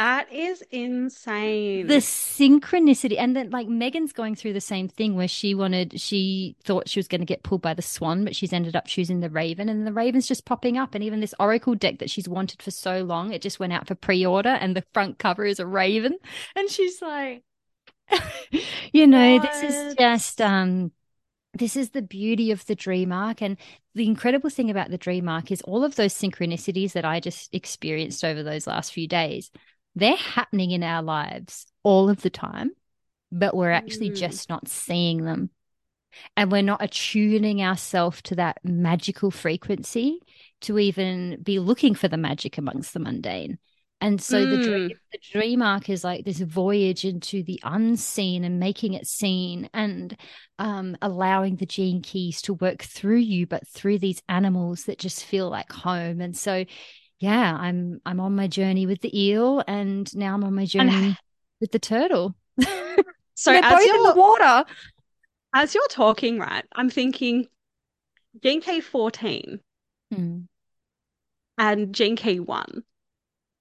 That 0.00 0.32
is 0.32 0.62
insane. 0.70 1.86
the 1.86 1.96
synchronicity 1.96 3.18
and 3.18 3.36
then 3.36 3.50
like 3.50 3.68
megan's 3.68 4.14
going 4.14 4.34
through 4.34 4.54
the 4.54 4.60
same 4.60 4.88
thing 4.88 5.14
where 5.14 5.28
she 5.28 5.54
wanted 5.54 6.00
she 6.00 6.56
thought 6.64 6.88
she 6.88 6.98
was 6.98 7.06
going 7.06 7.20
to 7.20 7.26
get 7.26 7.42
pulled 7.42 7.60
by 7.60 7.74
the 7.74 7.82
swan 7.82 8.24
but 8.24 8.34
she's 8.34 8.54
ended 8.54 8.74
up 8.74 8.86
choosing 8.86 9.20
the 9.20 9.28
raven 9.28 9.68
and 9.68 9.86
the 9.86 9.92
raven's 9.92 10.26
just 10.26 10.46
popping 10.46 10.78
up 10.78 10.94
and 10.94 11.04
even 11.04 11.20
this 11.20 11.34
oracle 11.38 11.74
deck 11.74 11.98
that 11.98 12.08
she's 12.08 12.26
wanted 12.26 12.62
for 12.62 12.70
so 12.70 13.02
long 13.02 13.30
it 13.30 13.42
just 13.42 13.60
went 13.60 13.74
out 13.74 13.86
for 13.86 13.94
pre-order 13.94 14.48
and 14.48 14.74
the 14.74 14.84
front 14.94 15.18
cover 15.18 15.44
is 15.44 15.60
a 15.60 15.66
raven 15.66 16.16
and 16.56 16.70
she's 16.70 17.02
like 17.02 17.42
you 18.92 19.06
know 19.06 19.38
this 19.38 19.62
is 19.62 19.94
just 19.96 20.40
um 20.40 20.92
this 21.54 21.76
is 21.76 21.90
the 21.90 22.02
beauty 22.02 22.50
of 22.52 22.64
the 22.66 22.74
dream 22.74 23.12
arc 23.12 23.42
and 23.42 23.56
the 23.94 24.06
incredible 24.06 24.50
thing 24.50 24.70
about 24.70 24.90
the 24.90 24.98
dream 24.98 25.28
arc 25.28 25.50
is 25.50 25.62
all 25.62 25.84
of 25.84 25.96
those 25.96 26.14
synchronicities 26.14 26.92
that 26.92 27.04
i 27.04 27.18
just 27.20 27.54
experienced 27.54 28.24
over 28.24 28.42
those 28.42 28.66
last 28.66 28.92
few 28.92 29.08
days 29.08 29.50
they're 29.96 30.16
happening 30.16 30.70
in 30.70 30.82
our 30.82 31.02
lives 31.02 31.66
all 31.82 32.08
of 32.08 32.22
the 32.22 32.30
time, 32.30 32.70
but 33.32 33.56
we're 33.56 33.72
actually 33.72 34.10
Mm. 34.10 34.16
just 34.16 34.48
not 34.48 34.68
seeing 34.68 35.24
them. 35.24 35.50
And 36.36 36.52
we're 36.52 36.62
not 36.62 36.82
attuning 36.82 37.60
ourselves 37.62 38.22
to 38.22 38.36
that 38.36 38.58
magical 38.62 39.30
frequency 39.32 40.20
to 40.62 40.78
even 40.78 41.42
be 41.42 41.58
looking 41.58 41.94
for 41.94 42.06
the 42.06 42.16
magic 42.16 42.56
amongst 42.56 42.92
the 42.94 43.00
mundane. 43.00 43.58
And 44.00 44.20
so 44.20 44.44
mm. 44.44 44.50
the 44.50 44.62
dream, 44.64 44.88
hmm. 44.88 44.96
the 45.12 45.18
dream 45.30 45.62
arc 45.62 45.90
is 45.90 46.02
like 46.02 46.24
this 46.24 46.40
voyage 46.40 47.04
into 47.04 47.42
the 47.42 47.60
unseen 47.62 48.44
and 48.44 48.58
making 48.58 48.94
it 48.94 49.06
seen 49.06 49.68
and 49.74 50.16
um, 50.58 50.96
allowing 51.02 51.56
the 51.56 51.66
gene 51.66 52.00
keys 52.00 52.40
to 52.42 52.54
work 52.54 52.82
through 52.82 53.18
you, 53.18 53.46
but 53.46 53.68
through 53.68 53.98
these 53.98 54.22
animals 54.28 54.84
that 54.84 54.98
just 54.98 55.24
feel 55.24 55.50
like 55.50 55.70
home. 55.70 56.22
And 56.22 56.34
so, 56.34 56.64
yeah, 57.18 57.54
I'm 57.54 58.00
I'm 58.06 58.20
on 58.20 58.34
my 58.34 58.46
journey 58.46 58.86
with 58.86 59.02
the 59.02 59.18
eel, 59.18 59.62
and 59.68 60.14
now 60.16 60.34
I'm 60.34 60.44
on 60.44 60.54
my 60.54 60.64
journey 60.64 60.94
and... 60.94 61.18
with 61.60 61.70
the 61.72 61.78
turtle. 61.78 62.34
so 63.34 63.52
they're 63.52 63.94
in 63.94 64.02
the 64.02 64.14
water. 64.16 64.64
As 65.52 65.74
you're 65.74 65.88
talking, 65.88 66.38
right, 66.38 66.64
I'm 66.74 66.88
thinking 66.88 67.48
gene 68.42 68.60
key 68.60 68.80
14 68.80 69.60
hmm. 70.14 70.38
and 71.58 71.94
gene 71.94 72.16
key 72.16 72.38
1 72.38 72.84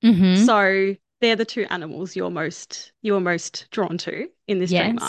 Mm-hmm. 0.04 0.44
So 0.46 0.96
they're 1.22 1.36
the 1.36 1.46
two 1.46 1.66
animals 1.70 2.16
you're 2.16 2.30
most 2.30 2.92
you're 3.02 3.20
most 3.20 3.68
drawn 3.72 3.98
to 4.00 4.28
in 4.48 4.60
this 4.60 4.72
yes. 4.72 4.98
dream. 4.98 5.00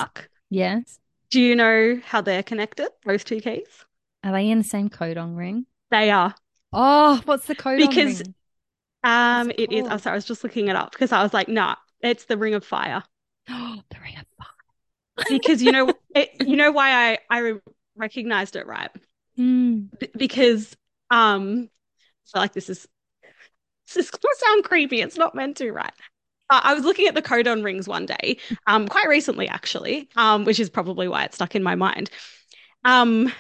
Yes. 0.51 0.99
Do 1.31 1.41
you 1.41 1.55
know 1.55 2.01
how 2.05 2.21
they're 2.21 2.43
connected? 2.43 2.89
Those 3.05 3.23
two 3.23 3.41
keys. 3.41 3.85
Are 4.25 4.33
they 4.33 4.51
in 4.51 4.59
the 4.59 4.65
same 4.65 4.91
codon 4.91 5.37
ring? 5.37 5.67
They 5.91 6.11
are. 6.11 6.35
Oh, 6.73 7.21
what's 7.25 7.47
the 7.47 7.55
codon 7.55 7.79
because, 7.79 8.21
ring? 8.21 8.35
um, 9.05 9.51
it 9.51 9.61
is. 9.61 9.65
it 9.65 9.73
is. 9.73 9.89
I'm 9.89 9.99
sorry, 10.01 10.15
I 10.15 10.17
was 10.17 10.25
just 10.25 10.43
looking 10.45 10.69
it 10.69 10.77
up 10.77 10.93
because 10.93 11.12
I 11.12 11.23
was 11.23 11.33
like, 11.33 11.49
nah, 11.49 11.77
it's 12.01 12.25
the 12.25 12.37
ring 12.37 12.55
of 12.55 12.65
fire. 12.65 13.03
Oh, 13.49 13.81
the 13.91 13.97
ring 14.01 14.17
of 14.19 14.27
fire. 14.37 15.27
because 15.29 15.62
you 15.62 15.73
know, 15.73 15.93
it, 16.15 16.31
you 16.47 16.57
know 16.57 16.73
why 16.73 17.12
I 17.12 17.19
I 17.31 17.55
recognized 17.97 18.57
it 18.57 18.67
right? 18.67 18.91
Mm. 19.39 19.89
B- 19.99 20.11
because 20.17 20.77
um, 21.11 21.71
so 22.25 22.39
like 22.39 22.53
this 22.53 22.69
is 22.69 22.87
this 23.95 24.07
is 24.07 24.11
gonna 24.11 24.35
sound 24.37 24.65
creepy. 24.65 25.01
It's 25.01 25.17
not 25.19 25.35
meant 25.35 25.57
to, 25.59 25.73
right? 25.73 25.93
Uh, 26.51 26.61
I 26.65 26.75
was 26.75 26.85
looking 26.85 27.07
at 27.07 27.15
the 27.15 27.23
codon 27.23 27.65
rings 27.65 27.87
one 27.87 28.07
day, 28.07 28.39
um, 28.67 28.89
quite 28.89 29.09
recently 29.09 29.49
actually, 29.49 30.09
um, 30.17 30.45
which 30.45 30.59
is 30.59 30.69
probably 30.69 31.07
why 31.07 31.25
it 31.25 31.35
stuck 31.35 31.55
in 31.55 31.62
my 31.62 31.77
mind. 31.77 32.11
Um, 32.85 33.33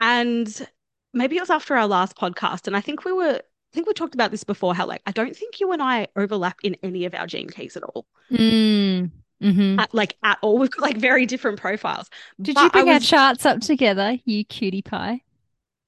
and 0.00 0.68
maybe 1.12 1.36
it 1.36 1.40
was 1.40 1.50
after 1.50 1.76
our 1.76 1.86
last 1.86 2.16
podcast, 2.16 2.66
and 2.66 2.76
I 2.76 2.80
think 2.80 3.04
we 3.04 3.12
were 3.12 3.40
I 3.40 3.74
think 3.74 3.86
we 3.86 3.92
talked 3.92 4.14
about 4.14 4.30
this 4.30 4.44
before, 4.44 4.74
how 4.74 4.86
like 4.86 5.02
I 5.06 5.12
don't 5.12 5.36
think 5.36 5.60
you 5.60 5.72
and 5.72 5.82
I 5.82 6.08
overlap 6.16 6.58
in 6.62 6.76
any 6.82 7.04
of 7.04 7.14
our 7.14 7.26
gene 7.26 7.50
keys 7.50 7.76
at 7.76 7.82
all. 7.82 8.06
Mm, 8.30 9.10
hmm 9.40 9.78
At, 9.78 9.92
like 9.94 10.16
at 10.22 10.38
all. 10.42 10.58
We've 10.58 10.70
got 10.70 10.82
like 10.82 10.96
very 10.96 11.26
different 11.26 11.60
profiles. 11.60 12.08
Did 12.40 12.54
But 12.54 12.64
you 12.64 12.70
bring 12.70 12.88
our 12.88 13.00
charts 13.00 13.44
up 13.44 13.60
together, 13.60 14.18
you 14.24 14.44
cutie 14.44 14.82
pie? 14.82 15.22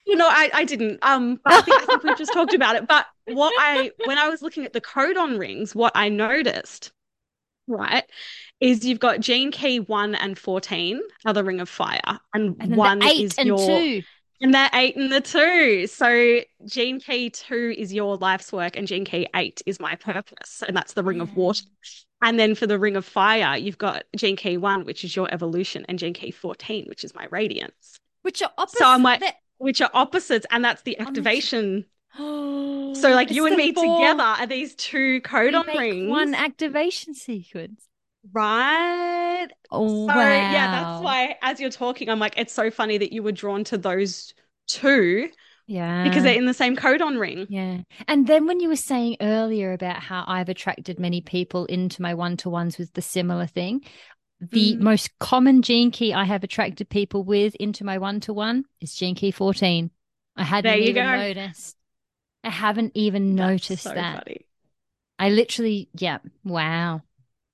You 0.09 0.17
know, 0.17 0.27
I, 0.27 0.51
I 0.55 0.65
didn't. 0.65 0.99
Um, 1.03 1.39
but 1.45 1.53
I 1.53 1.61
think, 1.61 1.83
I 1.83 1.85
think 1.87 2.03
we 2.03 2.15
just 2.15 2.33
talked 2.33 2.55
about 2.55 2.77
it. 2.77 2.89
But 2.89 3.05
what 3.27 3.53
I 3.59 3.93
when 4.07 4.17
I 4.17 4.29
was 4.31 4.41
looking 4.41 4.65
at 4.65 4.73
the 4.73 4.81
codon 4.81 5.39
rings, 5.39 5.75
what 5.75 5.93
I 5.95 6.09
noticed, 6.09 6.93
right, 7.67 8.05
is 8.59 8.85
you've 8.87 9.01
got 9.01 9.21
gene 9.21 9.53
key 9.53 9.81
one 9.81 10.15
and 10.15 10.39
fourteen 10.39 11.03
are 11.27 11.35
the 11.35 11.45
ring 11.45 11.61
of 11.61 11.69
fire, 11.69 12.01
and, 12.33 12.57
And 12.59 12.75
one 12.77 13.03
is 13.07 13.35
and 13.37 13.47
your 13.49 13.59
two. 13.59 14.03
and 14.41 14.55
the 14.55 14.71
eight 14.73 14.97
and 14.97 15.13
the 15.13 15.21
two. 15.21 15.87
So 15.89 16.41
gene 16.67 17.01
key 17.01 17.29
two 17.29 17.75
is 17.77 17.93
your 17.93 18.17
life's 18.17 18.51
work, 18.51 18.77
and 18.79 18.89
gene 18.89 19.05
key 19.05 19.29
eight 19.37 19.61
is 19.67 19.79
my 19.79 19.95
purpose, 19.95 20.63
and 20.67 20.75
that's 20.75 20.95
the 20.95 21.05
ring 21.05 21.21
of 21.21 21.37
water. 21.37 21.65
And 22.23 22.39
then 22.41 22.55
for 22.55 22.67
the 22.67 22.79
ring 22.79 22.97
of 22.97 23.05
fire, 23.05 23.59
you've 23.59 23.79
got 23.79 24.05
gene 24.17 24.37
key 24.37 24.57
one, 24.57 24.87
which 24.87 25.05
is 25.05 25.15
your 25.15 25.33
evolution, 25.33 25.85
and 25.87 25.99
gene 25.99 26.15
key 26.15 26.31
fourteen, 26.31 26.87
which 26.89 27.05
is 27.05 27.15
my 27.15 27.27
radiance, 27.31 28.01
Which 28.23 28.41
are 28.41 28.51
opposite. 28.57 28.79
So 28.79 28.89
I'm 28.89 29.03
like- 29.03 29.23
which 29.59 29.81
are 29.81 29.91
opposites, 29.95 30.47
and 30.51 30.65
that's 30.65 30.83
the 30.83 30.99
activation. 30.99 31.85
so 32.17 32.93
So 33.01 33.11
like 33.11 33.31
you 33.31 33.47
and 33.47 33.57
me 33.57 33.73
together 33.73 34.23
are 34.23 34.47
these 34.47 34.75
two 34.75 35.21
codon 35.23 35.67
rings, 35.77 36.09
One 36.09 36.35
activation 36.35 37.15
sequence. 37.15 37.87
right? 38.33 39.49
Oh, 39.71 40.07
So 40.07 40.15
wow. 40.15 40.51
yeah, 40.51 40.69
that's 40.69 41.01
why 41.01 41.37
as 41.43 41.61
you're 41.61 41.71
talking, 41.71 42.09
I'm 42.09 42.19
like, 42.19 42.35
it's 42.39 42.53
so 42.53 42.71
funny 42.71 42.99
that 42.99 43.13
you 43.13 43.23
were 43.23 43.33
drawn 43.33 43.65
to 43.65 43.79
those 43.79 44.35
two 44.67 45.31
Yeah. 45.67 46.03
because 46.03 46.23
they're 46.23 46.35
in 46.37 46.47
the 46.47 46.55
same 46.55 46.77
codon 46.77 47.19
ring. 47.19 47.47
Yeah. 47.49 47.83
And 48.07 48.27
then 48.27 48.47
when 48.47 48.61
you 48.61 48.69
were 48.69 48.77
saying 48.77 49.17
earlier 49.21 49.73
about 49.73 50.03
how 50.03 50.25
I've 50.27 50.49
attracted 50.49 50.99
many 50.99 51.21
people 51.21 51.65
into 51.67 52.03
my 52.03 52.15
one 52.15 52.37
to 52.39 52.51
ones 52.51 52.79
with 52.79 52.93
the 52.95 53.03
similar 53.03 53.47
thing, 53.47 53.83
the 54.41 54.77
Mm. 54.77 54.81
most 54.81 55.19
common 55.19 55.63
gene 55.63 55.91
key 55.91 56.15
I 56.15 56.25
have 56.25 56.45
attracted 56.45 56.89
people 56.89 57.25
with 57.25 57.55
into 57.57 57.85
my 57.85 57.99
one 57.99 58.21
to 58.21 58.33
one 58.33 58.65
is 58.81 58.95
gene 58.95 59.15
key 59.15 59.31
14. 59.31 59.91
I 60.37 60.45
hadn't 60.45 60.71
There 60.71 60.79
you 60.79 60.93
even 60.93 60.95
go. 60.95 61.05
noticed. 61.11 61.77
I 62.45 62.51
haven't 62.51 62.93
even 62.97 63.35
That's 63.37 63.55
noticed 63.55 63.85
so 63.85 63.95
that. 63.95 64.25
funny. 64.25 64.47
I 65.19 65.31
literally, 65.31 65.91
yeah, 65.95 66.19
wow. 66.45 67.03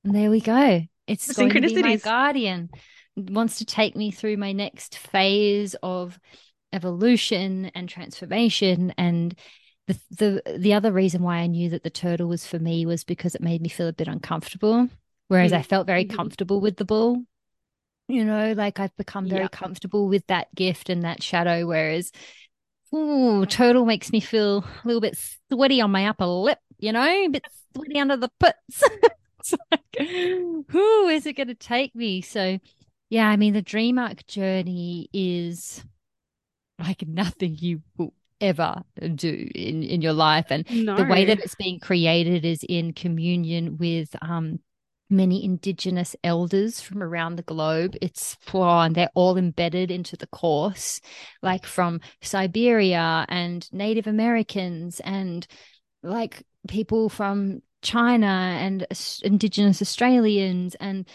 And 0.05 0.15
there 0.15 0.31
we 0.31 0.41
go. 0.41 0.87
It's 1.07 1.33
The 1.35 1.35
going 1.35 1.55
to 1.55 1.61
be 1.63 1.79
my 1.79 1.97
guardian. 1.97 2.71
It 3.17 3.31
wants 3.31 3.59
to 3.59 3.65
take 3.65 3.97
me 3.97 4.11
through 4.11 4.37
my 4.37 4.53
next 4.53 4.97
phase 4.99 5.75
of 5.83 6.19
evolution 6.73 7.67
and 7.75 7.89
transformation. 7.89 8.93
And 8.99 9.35
the 9.87 9.99
the 10.11 10.59
the 10.59 10.75
other 10.75 10.93
reason 10.93 11.23
why 11.23 11.39
I 11.39 11.47
knew 11.47 11.71
that 11.71 11.83
the 11.83 11.91
turtle 11.91 12.29
was 12.29 12.47
for 12.47 12.59
me 12.59 12.87
was 12.87 13.05
because 13.05 13.35
it 13.35 13.43
made 13.43 13.63
me 13.63 13.69
feel 13.69 13.89
a 13.89 13.93
bit 13.93 14.09
uncomfortable. 14.09 14.89
Whereas 15.29 15.53
I 15.53 15.63
felt 15.63 15.87
very 15.87 16.05
Mhm. 16.05 16.17
comfortable 16.17 16.61
with 16.61 16.77
the 16.77 16.85
bull. 16.85 17.25
You 18.09 18.25
know, 18.25 18.53
like 18.53 18.81
I've 18.81 18.95
become 18.97 19.29
very 19.29 19.43
Yeah. 19.43 19.49
comfortable 19.49 20.09
with 20.09 20.27
that 20.27 20.55
gift 20.55 20.91
and 20.91 21.03
that 21.05 21.23
shadow. 21.23 21.67
Whereas 21.67 22.13
Ooh, 22.95 23.45
turtle 23.47 23.87
makes 23.87 24.13
me 24.13 24.21
feel 24.21 24.59
a 24.59 24.87
little 24.87 25.01
bit 25.01 25.19
sweaty 25.51 25.81
on 25.81 25.91
my 25.91 26.07
upper 26.07 26.27
lip, 26.27 26.59
you 26.79 26.93
know, 26.93 27.03
a 27.05 27.29
bit 27.29 27.45
sweaty 27.75 27.99
under 27.99 28.17
the 28.17 28.31
pits. 28.39 28.83
it's 29.41 29.55
like, 29.71 30.07
who 30.69 31.09
is 31.09 31.27
it 31.27 31.33
going 31.35 31.49
to 31.49 31.55
take 31.55 31.95
me? 31.95 32.21
So, 32.21 32.61
yeah, 33.11 33.29
I 33.29 33.37
mean, 33.37 33.53
the 33.55 33.63
dream 33.63 33.99
arc 33.99 34.27
journey 34.27 35.09
is 35.13 35.85
like 36.79 37.07
nothing 37.07 37.57
you 37.59 37.83
will 37.97 38.15
ever 38.41 38.83
do 39.15 39.49
in, 39.55 39.83
in 39.83 40.03
your 40.03 40.13
life. 40.13 40.47
And 40.51 40.67
No. 40.69 40.97
the 40.97 41.05
way 41.05 41.25
that 41.25 41.39
it's 41.41 41.55
being 41.55 41.81
created 41.81 42.45
is 42.45 42.65
in 42.69 42.93
communion 42.93 43.77
with 43.79 44.15
um 44.23 44.61
many 45.17 45.45
indigenous 45.45 46.17
elders 46.25 46.81
from 46.81 47.03
around 47.03 47.37
the 47.37 47.43
globe. 47.43 47.97
It's 48.03 48.37
oh, 48.53 48.81
and 48.81 48.95
they're 48.95 49.11
all 49.15 49.37
embedded 49.37 49.91
into 49.91 50.17
the 50.17 50.27
course 50.27 51.01
like 51.43 51.67
from 51.67 52.01
siberia 52.21 53.25
and 53.29 53.69
native 53.73 54.07
americans 54.07 55.01
and 55.01 55.47
like 56.03 56.43
people 56.69 57.09
from 57.09 57.63
china 57.83 58.27
and 58.27 58.87
indigenous 59.23 59.81
australians 59.81 60.75
and 60.77 61.07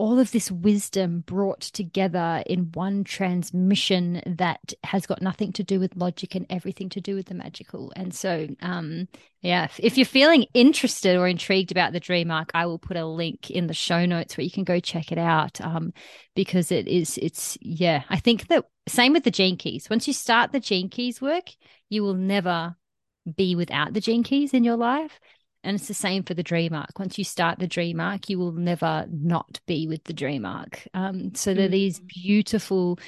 all 0.00 0.18
of 0.18 0.32
this 0.32 0.50
wisdom 0.50 1.20
brought 1.26 1.60
together 1.60 2.42
in 2.46 2.72
one 2.72 3.04
transmission 3.04 4.22
that 4.24 4.72
has 4.82 5.06
got 5.06 5.20
nothing 5.20 5.52
to 5.52 5.62
do 5.62 5.78
with 5.78 5.94
logic 5.94 6.34
and 6.34 6.46
everything 6.48 6.88
to 6.88 7.02
do 7.02 7.14
with 7.14 7.26
the 7.26 7.34
magical. 7.34 7.92
And 7.94 8.14
so, 8.14 8.48
um, 8.62 9.08
yeah, 9.42 9.68
if, 9.76 9.98
you're 9.98 10.06
feeling 10.06 10.46
interested 10.54 11.18
or 11.18 11.28
intrigued 11.28 11.70
about 11.70 11.92
the 11.92 12.00
dream 12.00 12.30
arc, 12.30 12.50
I 12.54 12.64
will 12.64 12.78
put 12.78 12.96
a 12.96 13.04
link 13.04 13.50
in 13.50 13.66
the 13.66 13.74
show 13.74 14.06
notes 14.06 14.38
where 14.38 14.44
you 14.44 14.50
can 14.50 14.64
go 14.64 14.80
check 14.80 15.12
it 15.12 15.18
out. 15.18 15.60
Um, 15.60 15.92
because 16.34 16.72
it 16.72 16.88
is, 16.88 17.18
it's, 17.18 17.58
yeah, 17.60 18.04
I 18.08 18.20
think 18.20 18.48
that 18.48 18.64
same 18.88 19.12
with 19.12 19.24
the 19.24 19.30
gene 19.30 19.58
keys. 19.58 19.90
Once 19.90 20.08
you 20.08 20.14
start 20.14 20.50
the 20.50 20.60
gene 20.60 20.88
keys 20.88 21.20
work, 21.20 21.50
you 21.90 22.02
will 22.02 22.14
never 22.14 22.74
be 23.36 23.54
without 23.54 23.92
the 23.92 24.00
gene 24.00 24.22
keys 24.22 24.54
in 24.54 24.64
your 24.64 24.78
life. 24.78 25.20
And 25.62 25.76
it's 25.76 25.88
the 25.88 25.94
same 25.94 26.22
for 26.22 26.34
the 26.34 26.42
dream 26.42 26.72
arc. 26.72 26.98
Once 26.98 27.18
you 27.18 27.24
start 27.24 27.58
the 27.58 27.66
dream 27.66 28.00
arc, 28.00 28.30
you 28.30 28.38
will 28.38 28.52
never 28.52 29.06
not 29.10 29.60
be 29.66 29.86
with 29.86 30.04
the 30.04 30.12
dream 30.14 30.46
arc. 30.46 30.86
Um, 30.94 31.34
so 31.34 31.52
they're 31.52 31.68
these 31.68 32.00
Mm. 32.00 32.06
beautiful 32.08 32.98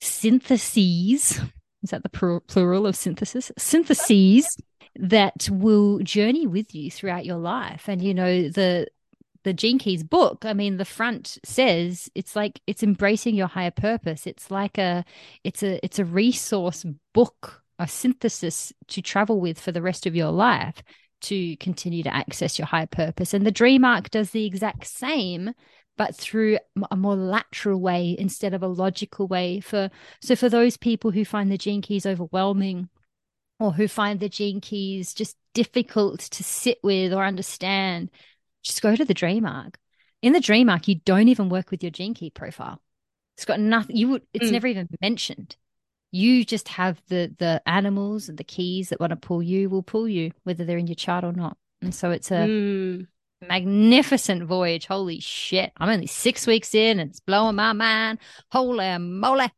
syntheses. 0.00 1.40
Is 1.82 1.90
that 1.90 2.02
the 2.02 2.42
plural 2.46 2.86
of 2.86 2.96
synthesis? 2.96 3.52
Syntheses 3.58 4.56
that 4.96 5.48
will 5.50 5.98
journey 6.00 6.46
with 6.46 6.74
you 6.74 6.90
throughout 6.90 7.24
your 7.24 7.38
life. 7.38 7.88
And 7.88 8.02
you 8.02 8.14
know 8.14 8.48
the 8.48 8.86
the 9.42 9.54
Gene 9.54 9.78
Keys 9.78 10.02
book. 10.02 10.44
I 10.44 10.52
mean, 10.52 10.76
the 10.76 10.84
front 10.84 11.38
says 11.44 12.10
it's 12.14 12.36
like 12.36 12.60
it's 12.66 12.82
embracing 12.82 13.34
your 13.34 13.46
higher 13.46 13.70
purpose. 13.70 14.26
It's 14.26 14.50
like 14.50 14.78
a 14.78 15.04
it's 15.44 15.62
a 15.62 15.82
it's 15.84 15.98
a 15.98 16.04
resource 16.04 16.84
book, 17.14 17.62
a 17.78 17.88
synthesis 17.88 18.72
to 18.88 19.00
travel 19.02 19.40
with 19.40 19.58
for 19.58 19.72
the 19.72 19.82
rest 19.82 20.06
of 20.06 20.14
your 20.16 20.30
life 20.30 20.82
to 21.22 21.56
continue 21.56 22.02
to 22.02 22.14
access 22.14 22.58
your 22.58 22.66
higher 22.66 22.86
purpose. 22.86 23.34
And 23.34 23.46
the 23.46 23.50
dream 23.50 23.84
arc 23.84 24.10
does 24.10 24.30
the 24.30 24.46
exact 24.46 24.86
same, 24.86 25.52
but 25.96 26.14
through 26.14 26.58
a 26.90 26.96
more 26.96 27.16
lateral 27.16 27.80
way 27.80 28.16
instead 28.18 28.54
of 28.54 28.62
a 28.62 28.68
logical 28.68 29.26
way. 29.26 29.60
For 29.60 29.90
so 30.22 30.36
for 30.36 30.48
those 30.48 30.76
people 30.76 31.10
who 31.10 31.24
find 31.24 31.50
the 31.50 31.58
gene 31.58 31.82
keys 31.82 32.06
overwhelming 32.06 32.88
or 33.58 33.72
who 33.72 33.88
find 33.88 34.20
the 34.20 34.28
gene 34.28 34.60
keys 34.60 35.12
just 35.12 35.36
difficult 35.52 36.20
to 36.20 36.42
sit 36.42 36.78
with 36.82 37.12
or 37.12 37.24
understand, 37.24 38.10
just 38.62 38.82
go 38.82 38.96
to 38.96 39.04
the 39.04 39.14
dream 39.14 39.44
arc. 39.44 39.78
In 40.22 40.32
the 40.32 40.40
dream 40.40 40.68
arc, 40.68 40.88
you 40.88 40.96
don't 41.04 41.28
even 41.28 41.48
work 41.48 41.70
with 41.70 41.82
your 41.82 41.90
gene 41.90 42.14
key 42.14 42.30
profile. 42.30 42.80
It's 43.36 43.44
got 43.46 43.60
nothing 43.60 43.96
you 43.96 44.08
would 44.08 44.22
it's 44.34 44.48
Mm. 44.48 44.52
never 44.52 44.66
even 44.66 44.88
mentioned 45.00 45.56
you 46.12 46.44
just 46.44 46.68
have 46.68 47.00
the 47.08 47.34
the 47.38 47.62
animals 47.66 48.28
and 48.28 48.38
the 48.38 48.44
keys 48.44 48.88
that 48.88 49.00
want 49.00 49.10
to 49.10 49.16
pull 49.16 49.42
you 49.42 49.68
will 49.70 49.82
pull 49.82 50.08
you 50.08 50.32
whether 50.44 50.64
they're 50.64 50.78
in 50.78 50.86
your 50.86 50.94
chart 50.94 51.24
or 51.24 51.32
not 51.32 51.56
and 51.82 51.94
so 51.94 52.10
it's 52.10 52.30
a 52.30 52.46
Mm. 52.46 53.06
magnificent 53.48 54.42
voyage 54.42 54.86
holy 54.86 55.18
shit 55.20 55.72
i'm 55.78 55.88
only 55.88 56.06
six 56.06 56.46
weeks 56.46 56.74
in 56.74 56.98
and 57.00 57.10
it's 57.10 57.20
blowing 57.20 57.56
my 57.56 57.72
mind 57.72 58.18
holy 58.50 58.98
moly 58.98 59.50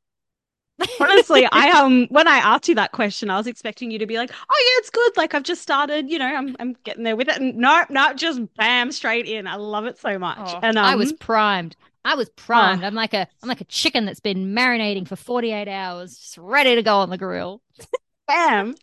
Honestly, 1.00 1.46
I 1.52 1.70
um 1.70 2.06
when 2.10 2.26
I 2.26 2.38
asked 2.38 2.68
you 2.68 2.74
that 2.76 2.92
question, 2.92 3.30
I 3.30 3.36
was 3.36 3.46
expecting 3.46 3.90
you 3.90 3.98
to 3.98 4.06
be 4.06 4.16
like, 4.16 4.30
"Oh 4.32 4.34
yeah, 4.74 4.80
it's 4.80 4.90
good. 4.90 5.16
Like 5.16 5.34
I've 5.34 5.42
just 5.42 5.62
started. 5.62 6.10
You 6.10 6.18
know, 6.18 6.26
I'm 6.26 6.56
I'm 6.58 6.72
getting 6.84 7.04
there 7.04 7.14
with 7.14 7.28
it." 7.28 7.40
And 7.40 7.56
no, 7.56 7.84
no, 7.90 8.12
just 8.14 8.40
bam, 8.56 8.90
straight 8.90 9.26
in. 9.26 9.46
I 9.46 9.56
love 9.56 9.84
it 9.86 9.98
so 9.98 10.18
much. 10.18 10.38
Oh, 10.40 10.58
and 10.62 10.78
um, 10.78 10.84
i 10.84 10.94
was 10.96 11.12
primed 11.12 11.76
i 12.04 12.14
was 12.14 12.28
primed 12.30 12.82
Oh. 12.82 12.86
i'm 12.86 12.94
like 12.94 13.14
a 13.14 13.26
i'm 13.42 13.48
like 13.48 13.60
a 13.60 13.64
chicken 13.66 14.04
that's 14.04 14.20
been 14.20 14.54
marinating 14.54 15.06
for 15.08 15.16
48 15.16 15.68
hours 15.68 16.16
just 16.18 16.38
ready 16.38 16.74
to 16.74 16.82
go 16.82 16.96
on 16.98 17.10
the 17.10 17.18
grill 17.18 17.60
bam. 18.28 18.74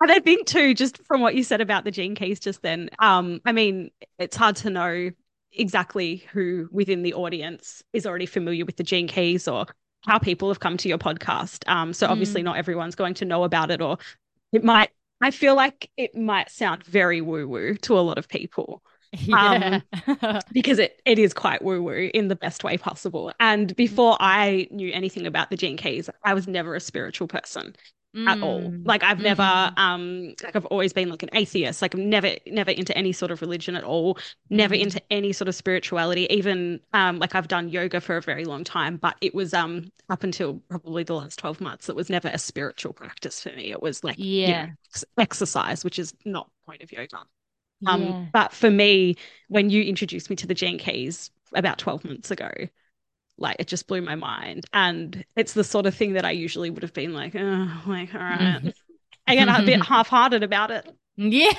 And 0.00 0.10
I 0.10 0.18
think 0.18 0.48
too, 0.48 0.74
just 0.74 0.98
from 1.06 1.20
what 1.20 1.36
you 1.36 1.44
said 1.44 1.60
about 1.60 1.84
the 1.84 1.92
gene 1.92 2.16
keys 2.16 2.40
just 2.40 2.60
then, 2.62 2.90
um, 2.98 3.40
I 3.44 3.52
mean, 3.52 3.92
it's 4.18 4.34
hard 4.36 4.56
to 4.56 4.68
know 4.70 5.10
exactly 5.52 6.24
who 6.32 6.68
within 6.72 7.02
the 7.02 7.14
audience 7.14 7.84
is 7.92 8.04
already 8.04 8.26
familiar 8.26 8.64
with 8.64 8.76
the 8.76 8.82
gene 8.82 9.06
keys 9.06 9.46
or 9.46 9.66
how 10.04 10.18
people 10.18 10.48
have 10.48 10.58
come 10.58 10.76
to 10.78 10.88
your 10.88 10.98
podcast. 10.98 11.68
Um, 11.68 11.92
so 11.92 12.08
obviously 12.08 12.42
not 12.42 12.56
everyone's 12.56 12.96
going 12.96 13.14
to 13.14 13.24
know 13.24 13.44
about 13.44 13.70
it, 13.70 13.80
or 13.80 13.98
it 14.52 14.64
might. 14.64 14.90
I 15.20 15.30
feel 15.30 15.54
like 15.54 15.88
it 15.96 16.16
might 16.16 16.50
sound 16.50 16.82
very 16.84 17.20
woo 17.20 17.46
woo 17.46 17.76
to 17.76 17.96
a 17.96 18.00
lot 18.00 18.18
of 18.18 18.28
people 18.28 18.82
yeah 19.18 19.80
because 20.52 20.78
it, 20.78 21.00
it 21.04 21.18
is 21.18 21.34
quite 21.34 21.62
woo 21.62 21.82
woo 21.82 22.10
in 22.14 22.28
the 22.28 22.36
best 22.36 22.64
way 22.64 22.76
possible. 22.76 23.32
And 23.40 23.74
before 23.76 24.16
I 24.20 24.68
knew 24.70 24.90
anything 24.92 25.26
about 25.26 25.50
the 25.50 25.56
gene 25.56 25.76
keys, 25.76 26.08
I 26.24 26.34
was 26.34 26.48
never 26.48 26.74
a 26.74 26.80
spiritual 26.80 27.28
person. 27.28 27.74
mm. 28.16 28.28
at 28.28 28.40
all. 28.42 28.60
Mm. 28.60 28.86
Like 28.86 29.02
I've 29.02 29.20
never 29.20 29.42
mm-hmm. 29.42 29.78
um 29.78 30.34
like 30.42 30.56
I've 30.56 30.66
always 30.66 30.92
been 30.92 31.08
like 31.08 31.22
an 31.22 31.30
atheist. 31.32 31.82
Like 31.82 31.94
I'm 31.94 32.08
never 32.08 32.34
never 32.46 32.70
into 32.70 32.96
any 32.96 33.12
sort 33.12 33.30
of 33.30 33.40
religion 33.40 33.76
at 33.76 33.84
all. 33.84 34.18
Never 34.50 34.74
mm. 34.74 34.82
into 34.82 35.02
any 35.10 35.32
sort 35.32 35.48
of 35.48 35.54
spirituality. 35.54 36.26
Even 36.30 36.80
um 36.92 37.18
like 37.18 37.34
I've 37.34 37.48
done 37.48 37.68
yoga 37.68 38.00
for 38.00 38.16
a 38.16 38.22
very 38.22 38.44
long 38.44 38.64
time, 38.64 38.96
but 38.96 39.16
it 39.20 39.34
was 39.34 39.54
um 39.54 39.90
up 40.08 40.24
until 40.24 40.60
probably 40.68 41.04
the 41.04 41.14
last 41.14 41.38
12 41.38 41.60
months 41.60 41.88
it 41.88 41.96
was 41.96 42.10
never 42.10 42.28
a 42.28 42.38
spiritual 42.38 42.92
practice 42.92 43.42
for 43.42 43.50
me. 43.50 43.70
It 43.70 43.82
was 43.82 44.04
like 44.04 44.16
yeah, 44.18 44.46
you 44.46 44.66
know, 44.66 44.72
exercise, 45.18 45.84
which 45.84 45.98
is 45.98 46.14
not 46.24 46.50
point 46.66 46.82
of 46.82 46.92
yoga. 46.92 47.24
Um 47.86 48.02
yeah. 48.02 48.24
but 48.32 48.52
for 48.52 48.70
me 48.70 49.16
when 49.48 49.70
you 49.70 49.82
introduced 49.82 50.30
me 50.30 50.36
to 50.36 50.46
the 50.46 50.54
gene 50.54 50.78
keys 50.78 51.30
about 51.54 51.78
12 51.78 52.04
months 52.04 52.30
ago, 52.30 52.50
like 53.38 53.56
it 53.58 53.66
just 53.66 53.86
blew 53.86 54.00
my 54.00 54.14
mind. 54.14 54.64
And 54.72 55.24
it's 55.36 55.52
the 55.52 55.64
sort 55.64 55.86
of 55.86 55.94
thing 55.94 56.14
that 56.14 56.24
I 56.24 56.30
usually 56.30 56.70
would 56.70 56.82
have 56.82 56.94
been 56.94 57.12
like, 57.12 57.34
oh, 57.34 57.82
like, 57.86 58.14
all 58.14 58.20
right. 58.20 58.72
Again, 59.26 59.48
I'm 59.48 59.62
a 59.62 59.66
bit 59.66 59.84
half 59.84 60.08
hearted 60.08 60.42
about 60.42 60.70
it. 60.70 60.88
Yeah. 61.16 61.52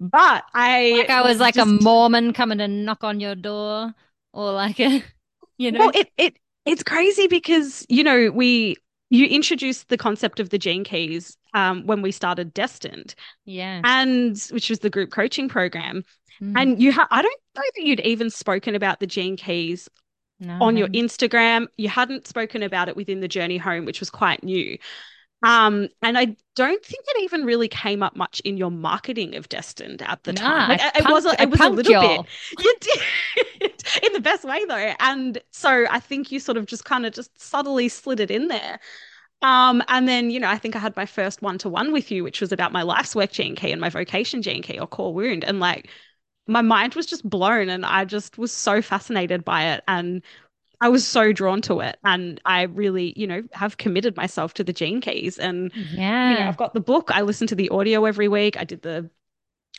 but 0.00 0.44
I 0.54 0.94
like 0.98 1.10
I 1.10 1.22
was 1.22 1.38
like 1.38 1.54
just... 1.54 1.68
a 1.68 1.82
Mormon 1.82 2.32
coming 2.32 2.58
to 2.58 2.68
knock 2.68 3.04
on 3.04 3.20
your 3.20 3.34
door 3.34 3.94
or 4.32 4.52
like 4.52 4.80
a 4.80 5.02
you 5.58 5.72
know 5.72 5.80
well, 5.80 5.90
it 5.94 6.10
it 6.16 6.38
it's 6.64 6.82
crazy 6.82 7.26
because 7.26 7.84
you 7.88 8.04
know 8.04 8.30
we 8.30 8.76
you 9.10 9.26
introduced 9.26 9.88
the 9.88 9.96
concept 9.96 10.40
of 10.40 10.50
the 10.50 10.58
gene 10.58 10.84
keys 10.84 11.36
um, 11.54 11.86
when 11.86 12.02
we 12.02 12.12
started 12.12 12.52
Destined. 12.52 13.14
Yeah. 13.44 13.80
And 13.84 14.38
which 14.50 14.70
was 14.70 14.80
the 14.80 14.90
group 14.90 15.10
coaching 15.10 15.48
program. 15.48 16.04
Mm. 16.42 16.52
And 16.56 16.82
you 16.82 16.92
ha- 16.92 17.08
I 17.10 17.22
don't 17.22 17.40
know 17.56 17.62
that 17.76 17.82
you'd 17.82 18.00
even 18.00 18.30
spoken 18.30 18.74
about 18.74 19.00
the 19.00 19.06
gene 19.06 19.36
keys 19.36 19.88
no, 20.40 20.58
on 20.60 20.76
your 20.76 20.88
Instagram. 20.88 21.66
You 21.76 21.88
hadn't 21.88 22.26
spoken 22.26 22.62
about 22.62 22.88
it 22.88 22.96
within 22.96 23.20
the 23.20 23.28
journey 23.28 23.58
home, 23.58 23.84
which 23.84 24.00
was 24.00 24.10
quite 24.10 24.44
new. 24.44 24.78
Um, 25.42 25.88
and 26.02 26.18
I 26.18 26.36
don't 26.56 26.84
think 26.84 27.04
it 27.08 27.22
even 27.22 27.44
really 27.44 27.68
came 27.68 28.02
up 28.02 28.16
much 28.16 28.40
in 28.40 28.56
your 28.56 28.70
marketing 28.70 29.36
of 29.36 29.48
Destined 29.48 30.02
at 30.02 30.24
the 30.24 30.32
nah, 30.32 30.40
time. 30.40 30.68
Like, 30.70 30.96
it 30.96 31.04
was 31.04 31.26
a, 31.26 31.40
it 31.40 31.50
was 31.50 31.60
a 31.60 31.68
little 31.68 31.92
y'all. 31.92 32.22
bit. 32.22 32.30
You 32.64 32.74
did 32.80 33.84
in 34.02 34.12
the 34.12 34.20
best 34.20 34.44
way 34.44 34.64
though. 34.64 34.92
And 34.98 35.40
so 35.52 35.86
I 35.90 36.00
think 36.00 36.32
you 36.32 36.40
sort 36.40 36.58
of 36.58 36.66
just 36.66 36.84
kind 36.84 37.06
of 37.06 37.12
just 37.12 37.40
subtly 37.40 37.88
slid 37.88 38.20
it 38.20 38.30
in 38.30 38.48
there. 38.48 38.80
Um, 39.40 39.82
and 39.86 40.08
then, 40.08 40.30
you 40.30 40.40
know, 40.40 40.48
I 40.48 40.58
think 40.58 40.74
I 40.74 40.80
had 40.80 40.96
my 40.96 41.06
first 41.06 41.42
one 41.42 41.58
to 41.58 41.68
one 41.68 41.92
with 41.92 42.10
you, 42.10 42.24
which 42.24 42.40
was 42.40 42.50
about 42.50 42.72
my 42.72 42.82
life's 42.82 43.14
work 43.14 43.30
gene 43.30 43.54
key 43.54 43.70
and 43.70 43.80
my 43.80 43.88
vocation 43.88 44.42
gene 44.42 44.62
key 44.62 44.78
or 44.78 44.88
core 44.88 45.14
wound. 45.14 45.44
And 45.44 45.60
like 45.60 45.88
my 46.48 46.62
mind 46.62 46.94
was 46.94 47.06
just 47.06 47.28
blown 47.28 47.68
and 47.68 47.86
I 47.86 48.04
just 48.04 48.38
was 48.38 48.50
so 48.50 48.82
fascinated 48.82 49.44
by 49.44 49.66
it 49.66 49.84
and 49.86 50.22
I 50.80 50.88
was 50.88 51.06
so 51.06 51.32
drawn 51.32 51.60
to 51.62 51.80
it 51.80 51.98
and 52.04 52.40
I 52.44 52.62
really, 52.62 53.12
you 53.16 53.26
know, 53.26 53.42
have 53.52 53.78
committed 53.78 54.16
myself 54.16 54.54
to 54.54 54.64
the 54.64 54.72
gene 54.72 55.00
keys 55.00 55.38
and 55.38 55.72
yeah. 55.92 56.30
you 56.30 56.38
know, 56.38 56.46
I've 56.46 56.56
got 56.56 56.74
the 56.74 56.80
book, 56.80 57.10
I 57.12 57.22
listen 57.22 57.46
to 57.48 57.54
the 57.54 57.68
audio 57.70 58.04
every 58.04 58.28
week. 58.28 58.56
I 58.56 58.64
did 58.64 58.82
the 58.82 59.10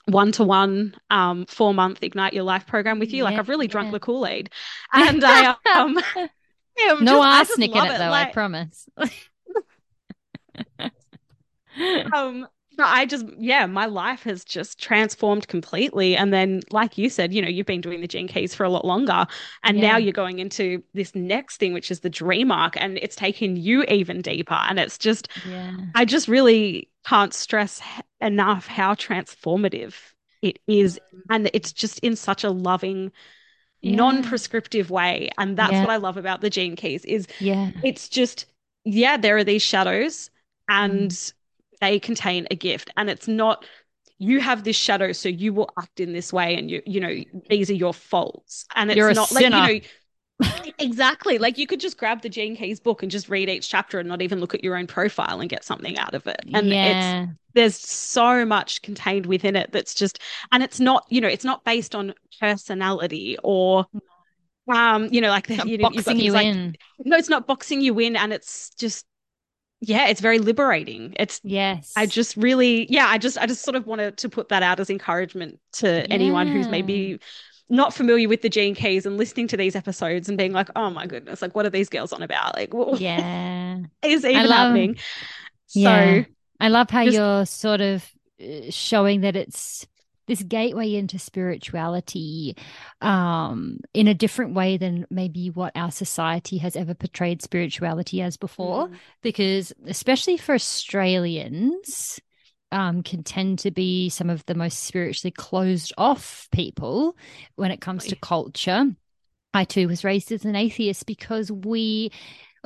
one 0.05 0.31
to 0.33 0.43
one 0.43 0.95
um 1.09 1.45
4 1.45 1.73
month 1.73 2.03
ignite 2.03 2.33
your 2.33 2.43
life 2.43 2.67
program 2.67 2.99
with 2.99 3.11
you. 3.11 3.19
Yeah, 3.19 3.23
like 3.23 3.39
I've 3.39 3.49
really 3.49 3.67
drunk 3.67 3.87
yeah. 3.87 3.93
the 3.93 3.99
Kool-Aid. 3.99 4.49
And 4.93 5.23
I 5.23 5.55
um 5.75 5.99
yeah, 6.77 6.93
no 7.01 7.21
arsenic 7.21 7.75
in 7.75 7.85
it, 7.85 7.91
it 7.91 7.97
though, 7.97 8.09
like, 8.09 8.29
I 8.29 8.31
promise. 8.31 8.87
um 12.13 12.47
I 12.83 13.05
just, 13.05 13.25
yeah, 13.37 13.65
my 13.65 13.85
life 13.85 14.23
has 14.23 14.43
just 14.43 14.79
transformed 14.79 15.47
completely. 15.47 16.15
And 16.15 16.33
then, 16.33 16.61
like 16.71 16.97
you 16.97 17.09
said, 17.09 17.33
you 17.33 17.41
know, 17.41 17.47
you've 17.47 17.65
been 17.65 17.81
doing 17.81 18.01
the 18.01 18.07
gene 18.07 18.27
keys 18.27 18.53
for 18.53 18.63
a 18.63 18.69
lot 18.69 18.85
longer. 18.85 19.25
And 19.63 19.77
yeah. 19.77 19.91
now 19.91 19.97
you're 19.97 20.13
going 20.13 20.39
into 20.39 20.83
this 20.93 21.15
next 21.15 21.57
thing, 21.57 21.73
which 21.73 21.91
is 21.91 22.01
the 22.01 22.09
dream 22.09 22.51
arc. 22.51 22.75
And 22.77 22.97
it's 22.99 23.15
taken 23.15 23.55
you 23.55 23.83
even 23.83 24.21
deeper. 24.21 24.53
And 24.53 24.79
it's 24.79 24.97
just, 24.97 25.29
yeah. 25.47 25.75
I 25.95 26.05
just 26.05 26.27
really 26.27 26.89
can't 27.05 27.33
stress 27.33 27.81
enough 28.21 28.67
how 28.67 28.93
transformative 28.93 29.95
it 30.41 30.59
is. 30.67 30.99
Mm. 31.13 31.21
And 31.29 31.49
it's 31.53 31.71
just 31.71 31.99
in 31.99 32.15
such 32.15 32.43
a 32.43 32.49
loving, 32.49 33.11
yeah. 33.81 33.95
non-prescriptive 33.95 34.89
way. 34.89 35.29
And 35.37 35.57
that's 35.57 35.73
what 35.73 35.89
I 35.89 35.97
love 35.97 36.17
about 36.17 36.41
the 36.41 36.49
gene 36.49 36.75
keys 36.75 37.05
is 37.05 37.27
yeah, 37.39 37.71
it's 37.83 38.09
just, 38.09 38.45
yeah, 38.85 39.17
there 39.17 39.37
are 39.37 39.43
these 39.43 39.61
shadows 39.61 40.29
and 40.67 41.11
mm 41.11 41.33
they 41.81 41.99
contain 41.99 42.47
a 42.51 42.55
gift 42.55 42.91
and 42.97 43.09
it's 43.09 43.27
not 43.27 43.65
you 44.19 44.41
have 44.41 44.63
this 44.65 44.75
shadow 44.75 45.11
so 45.13 45.29
you 45.29 45.53
will 45.53 45.69
act 45.79 45.99
in 45.99 46.13
this 46.13 46.31
way 46.33 46.55
and 46.55 46.69
you 46.69 46.81
you 46.85 46.99
know 46.99 47.15
these 47.49 47.69
are 47.69 47.75
your 47.75 47.93
faults. 47.93 48.65
And 48.75 48.91
it's 48.91 48.97
You're 48.97 49.13
not 49.13 49.31
like 49.31 49.43
sinner. 49.43 49.69
you 49.69 49.81
know 49.81 49.85
exactly. 50.79 51.37
Like 51.37 51.57
you 51.57 51.67
could 51.67 51.79
just 51.79 51.97
grab 51.97 52.21
the 52.21 52.29
Gene 52.29 52.55
Keys 52.55 52.79
book 52.79 53.03
and 53.03 53.11
just 53.11 53.27
read 53.27 53.49
each 53.49 53.67
chapter 53.67 53.99
and 53.99 54.07
not 54.07 54.21
even 54.21 54.39
look 54.39 54.53
at 54.53 54.63
your 54.63 54.77
own 54.77 54.87
profile 54.87 55.41
and 55.41 55.49
get 55.49 55.65
something 55.65 55.97
out 55.97 56.13
of 56.13 56.27
it. 56.27 56.39
And 56.53 56.69
yeah. 56.69 57.23
it's 57.23 57.31
there's 57.55 57.75
so 57.75 58.45
much 58.45 58.81
contained 58.81 59.25
within 59.25 59.55
it 59.55 59.71
that's 59.71 59.93
just 59.93 60.19
and 60.51 60.63
it's 60.63 60.79
not 60.79 61.05
you 61.09 61.19
know 61.19 61.27
it's 61.27 61.43
not 61.43 61.63
based 61.65 61.95
on 61.95 62.13
personality 62.39 63.37
or 63.43 63.85
um 64.71 65.09
you 65.11 65.19
know 65.19 65.29
like 65.29 65.47
the, 65.47 65.55
you 65.67 65.77
know, 65.77 65.89
boxing 65.89 66.19
you 66.19 66.31
like, 66.31 66.45
in. 66.45 66.75
No 67.03 67.17
it's 67.17 67.27
not 67.27 67.47
boxing 67.47 67.81
you 67.81 67.97
in 67.99 68.15
and 68.15 68.31
it's 68.31 68.69
just 68.75 69.05
yeah, 69.81 70.07
it's 70.07 70.21
very 70.21 70.39
liberating. 70.39 71.13
It's 71.17 71.39
yes. 71.43 71.93
I 71.95 72.05
just 72.05 72.35
really 72.35 72.87
yeah, 72.89 73.07
I 73.07 73.17
just 73.17 73.37
I 73.37 73.45
just 73.45 73.63
sort 73.63 73.75
of 73.75 73.87
wanted 73.87 74.17
to 74.17 74.29
put 74.29 74.49
that 74.49 74.63
out 74.63 74.79
as 74.79 74.89
encouragement 74.89 75.59
to 75.73 75.87
yeah. 75.87 76.07
anyone 76.09 76.47
who's 76.47 76.67
maybe 76.67 77.19
not 77.69 77.93
familiar 77.93 78.27
with 78.27 78.41
the 78.41 78.49
gene 78.49 78.75
keys 78.75 79.05
and 79.05 79.17
listening 79.17 79.47
to 79.47 79.55
these 79.55 79.75
episodes 79.75 80.27
and 80.27 80.37
being 80.37 80.51
like, 80.51 80.69
oh 80.75 80.89
my 80.89 81.05
goodness, 81.05 81.41
like 81.41 81.55
what 81.55 81.65
are 81.65 81.69
these 81.69 81.87
girls 81.87 82.11
on 82.11 82.21
about? 82.23 82.55
Like, 82.55 82.73
what 82.73 82.99
yeah, 82.99 83.77
is 84.03 84.25
even 84.25 84.47
love, 84.47 84.49
happening? 84.49 84.97
So 85.67 85.79
yeah. 85.79 86.23
I 86.59 86.67
love 86.67 86.89
how 86.89 87.05
just, 87.05 87.15
you're 87.15 87.45
sort 87.45 87.79
of 87.79 88.11
uh, 88.41 88.69
showing 88.69 89.21
that 89.21 89.35
it's 89.35 89.87
this 90.29 90.43
gateway 90.43 90.93
into 90.93 91.19
spirituality 91.19 92.55
um, 93.01 93.79
in 93.93 94.07
a 94.07 94.13
different 94.13 94.53
way 94.53 94.77
than 94.77 95.05
maybe 95.09 95.49
what 95.49 95.73
our 95.75 95.91
society 95.91 96.59
has 96.59 96.75
ever 96.75 96.93
portrayed 96.93 97.41
spirituality 97.41 98.21
as 98.21 98.37
before. 98.37 98.87
Mm. 98.87 98.95
Because, 99.23 99.73
especially 99.87 100.37
for 100.37 100.53
Australians, 100.53 102.19
um, 102.71 103.01
can 103.01 103.23
tend 103.23 103.59
to 103.59 103.71
be 103.71 104.09
some 104.09 104.29
of 104.29 104.45
the 104.45 104.53
most 104.53 104.83
spiritually 104.83 105.31
closed 105.31 105.91
off 105.97 106.47
people 106.51 107.17
when 107.55 107.71
it 107.71 107.81
comes 107.81 108.05
to 108.05 108.15
culture. 108.15 108.85
I 109.53 109.63
too 109.63 109.87
was 109.87 110.03
raised 110.03 110.31
as 110.31 110.45
an 110.45 110.55
atheist 110.55 111.07
because 111.07 111.51
we 111.51 112.11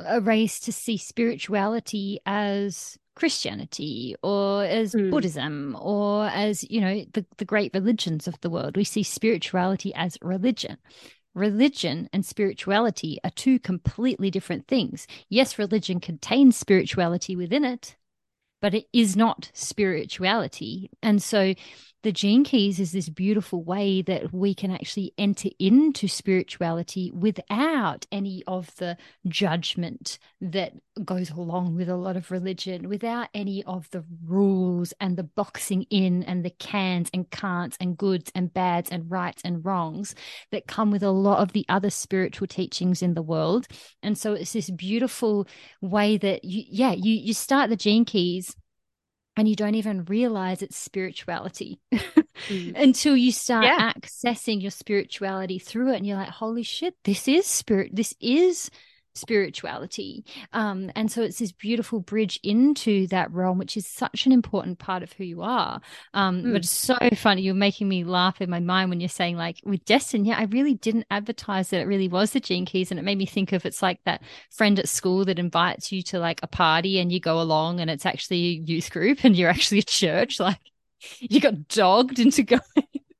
are 0.04 0.20
raised 0.20 0.64
to 0.64 0.72
see 0.72 0.98
spirituality 0.98 2.20
as 2.26 2.98
Christianity 3.14 4.16
or 4.22 4.64
as 4.64 4.94
mm. 4.94 5.10
Buddhism 5.10 5.76
or 5.80 6.26
as, 6.26 6.68
you 6.70 6.80
know, 6.80 7.04
the, 7.12 7.24
the 7.36 7.44
great 7.44 7.72
religions 7.74 8.26
of 8.26 8.40
the 8.40 8.50
world. 8.50 8.76
We 8.76 8.84
see 8.84 9.02
spirituality 9.02 9.92
as 9.94 10.18
religion. 10.20 10.78
Religion 11.34 12.08
and 12.12 12.24
spirituality 12.24 13.18
are 13.24 13.30
two 13.30 13.58
completely 13.58 14.30
different 14.30 14.68
things. 14.68 15.06
Yes, 15.28 15.58
religion 15.58 16.00
contains 16.00 16.56
spirituality 16.56 17.34
within 17.34 17.64
it, 17.64 17.96
but 18.60 18.74
it 18.74 18.86
is 18.92 19.16
not 19.16 19.50
spirituality. 19.52 20.90
And 21.02 21.22
so 21.22 21.54
the 22.04 22.12
gene 22.12 22.44
keys 22.44 22.78
is 22.78 22.92
this 22.92 23.08
beautiful 23.08 23.64
way 23.64 24.02
that 24.02 24.30
we 24.32 24.54
can 24.54 24.70
actually 24.70 25.14
enter 25.16 25.48
into 25.58 26.06
spirituality 26.06 27.10
without 27.12 28.06
any 28.12 28.44
of 28.46 28.76
the 28.76 28.98
judgment 29.26 30.18
that 30.42 30.74
goes 31.02 31.30
along 31.30 31.74
with 31.74 31.88
a 31.88 31.96
lot 31.96 32.14
of 32.14 32.30
religion, 32.30 32.90
without 32.90 33.28
any 33.32 33.64
of 33.64 33.88
the 33.90 34.04
rules 34.22 34.92
and 35.00 35.16
the 35.16 35.22
boxing 35.24 35.86
in 35.88 36.22
and 36.24 36.44
the 36.44 36.50
cans 36.50 37.08
and 37.14 37.30
can'ts 37.30 37.78
and 37.80 37.96
goods 37.96 38.30
and 38.34 38.52
bads 38.52 38.90
and 38.90 39.10
rights 39.10 39.40
and 39.42 39.64
wrongs 39.64 40.14
that 40.52 40.66
come 40.66 40.90
with 40.90 41.02
a 41.02 41.10
lot 41.10 41.38
of 41.38 41.52
the 41.54 41.64
other 41.70 41.88
spiritual 41.88 42.46
teachings 42.46 43.00
in 43.00 43.14
the 43.14 43.22
world. 43.22 43.66
And 44.02 44.18
so 44.18 44.34
it's 44.34 44.52
this 44.52 44.68
beautiful 44.68 45.48
way 45.80 46.18
that 46.18 46.44
you, 46.44 46.64
yeah, 46.68 46.92
you, 46.92 47.14
you 47.14 47.32
start 47.32 47.70
the 47.70 47.76
gene 47.76 48.04
keys 48.04 48.54
and 49.36 49.48
you 49.48 49.56
don't 49.56 49.74
even 49.74 50.04
realize 50.04 50.62
it's 50.62 50.76
spirituality 50.76 51.80
mm. 51.92 52.72
until 52.76 53.16
you 53.16 53.32
start 53.32 53.64
yeah. 53.64 53.92
accessing 53.92 54.60
your 54.62 54.70
spirituality 54.70 55.58
through 55.58 55.92
it 55.92 55.96
and 55.96 56.06
you're 56.06 56.16
like 56.16 56.28
holy 56.28 56.62
shit 56.62 56.94
this 57.04 57.26
is 57.28 57.46
spirit 57.46 57.90
this 57.94 58.14
is 58.20 58.70
spirituality 59.14 60.24
um, 60.52 60.90
and 60.94 61.10
so 61.10 61.22
it's 61.22 61.38
this 61.38 61.52
beautiful 61.52 62.00
bridge 62.00 62.38
into 62.42 63.06
that 63.08 63.30
realm 63.32 63.58
which 63.58 63.76
is 63.76 63.86
such 63.86 64.26
an 64.26 64.32
important 64.32 64.78
part 64.78 65.02
of 65.02 65.12
who 65.12 65.24
you 65.24 65.42
are 65.42 65.80
um, 66.14 66.42
mm. 66.42 66.52
but 66.52 66.56
it's 66.62 66.70
so 66.70 66.96
funny 67.16 67.42
you're 67.42 67.54
making 67.54 67.88
me 67.88 68.04
laugh 68.04 68.40
in 68.40 68.50
my 68.50 68.60
mind 68.60 68.90
when 68.90 69.00
you're 69.00 69.08
saying 69.08 69.36
like 69.36 69.60
with 69.64 69.84
Destin, 69.84 70.24
yeah 70.24 70.38
i 70.38 70.44
really 70.44 70.74
didn't 70.74 71.06
advertise 71.10 71.70
that 71.70 71.80
it 71.80 71.86
really 71.86 72.08
was 72.08 72.32
the 72.32 72.40
gene 72.40 72.66
keys 72.66 72.90
and 72.90 72.98
it 72.98 73.04
made 73.04 73.18
me 73.18 73.26
think 73.26 73.52
of 73.52 73.64
it's 73.64 73.82
like 73.82 74.00
that 74.04 74.22
friend 74.50 74.78
at 74.78 74.88
school 74.88 75.24
that 75.24 75.38
invites 75.38 75.92
you 75.92 76.02
to 76.02 76.18
like 76.18 76.40
a 76.42 76.46
party 76.46 76.98
and 76.98 77.12
you 77.12 77.20
go 77.20 77.40
along 77.40 77.80
and 77.80 77.90
it's 77.90 78.06
actually 78.06 78.38
a 78.38 78.62
youth 78.64 78.90
group 78.90 79.24
and 79.24 79.36
you're 79.36 79.50
actually 79.50 79.78
a 79.78 79.82
church 79.82 80.40
like 80.40 80.58
you 81.20 81.40
got 81.40 81.68
dogged 81.68 82.18
into 82.18 82.42
going 82.54 82.60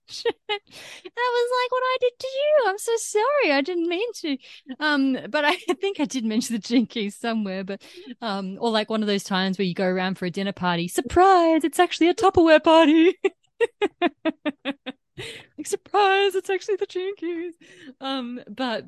that 0.07 0.33
was 0.49 1.51
like 1.63 1.73
what 1.73 1.83
I 1.83 1.97
did 2.01 2.13
to 2.19 2.27
you. 2.27 2.65
I'm 2.67 2.79
so 2.79 2.93
sorry. 2.97 3.53
I 3.53 3.61
didn't 3.61 3.89
mean 3.89 4.13
to. 4.15 4.37
Um, 4.81 5.19
but 5.31 5.45
I 5.45 5.57
think 5.81 6.01
I 6.01 6.05
did 6.05 6.25
mention 6.25 6.57
the 6.57 6.87
keys 6.87 7.17
somewhere. 7.17 7.65
But 7.65 7.83
um, 8.21 8.59
or 8.61 8.71
like 8.71 8.91
one 8.91 9.03
of 9.03 9.07
those 9.07 9.25
times 9.25 9.59
where 9.59 9.67
you 9.67 9.75
go 9.75 9.87
around 9.87 10.19
for 10.19 10.27
a 10.27 10.31
dinner 10.31 10.53
party. 10.53 10.89
Surprise! 10.89 11.65
It's 11.65 11.79
actually 11.79 12.09
a 12.09 12.15
Tupperware 12.15 12.63
party. 12.63 13.17
like 14.67 15.67
surprise! 15.67 16.35
It's 16.35 16.51
actually 16.51 16.77
the 16.77 16.87
keys. 16.87 17.55
Um, 18.01 18.41
but 18.49 18.87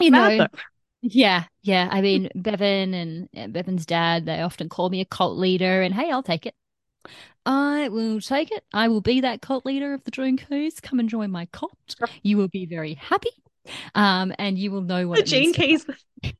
you 0.00 0.10
know. 0.10 0.46
Yeah, 1.02 1.44
yeah. 1.62 1.88
I 1.92 2.00
mean, 2.00 2.30
Bevan 2.34 2.92
and 2.92 3.52
Bevan's 3.52 3.86
dad, 3.86 4.26
they 4.26 4.40
often 4.40 4.68
call 4.68 4.90
me 4.90 5.00
a 5.00 5.04
cult 5.04 5.38
leader, 5.38 5.82
and 5.82 5.94
hey, 5.94 6.10
I'll 6.10 6.22
take 6.22 6.46
it. 6.46 6.54
I 7.44 7.88
will 7.88 8.20
take 8.20 8.50
it. 8.50 8.64
I 8.72 8.88
will 8.88 9.00
be 9.00 9.20
that 9.20 9.40
cult 9.40 9.64
leader 9.64 9.94
of 9.94 10.02
the 10.04 10.10
Keys. 10.10 10.80
Come 10.80 10.98
and 10.98 11.08
join 11.08 11.30
my 11.30 11.46
cult. 11.46 11.94
You 12.22 12.36
will 12.36 12.48
be 12.48 12.66
very 12.66 12.94
happy. 12.94 13.30
Um, 13.94 14.32
and 14.38 14.58
you 14.58 14.70
will 14.70 14.82
know 14.82 15.08
what 15.08 15.18
the 15.18 15.24
Gene 15.24 15.52
Keys 15.52 15.84
on 16.24 16.32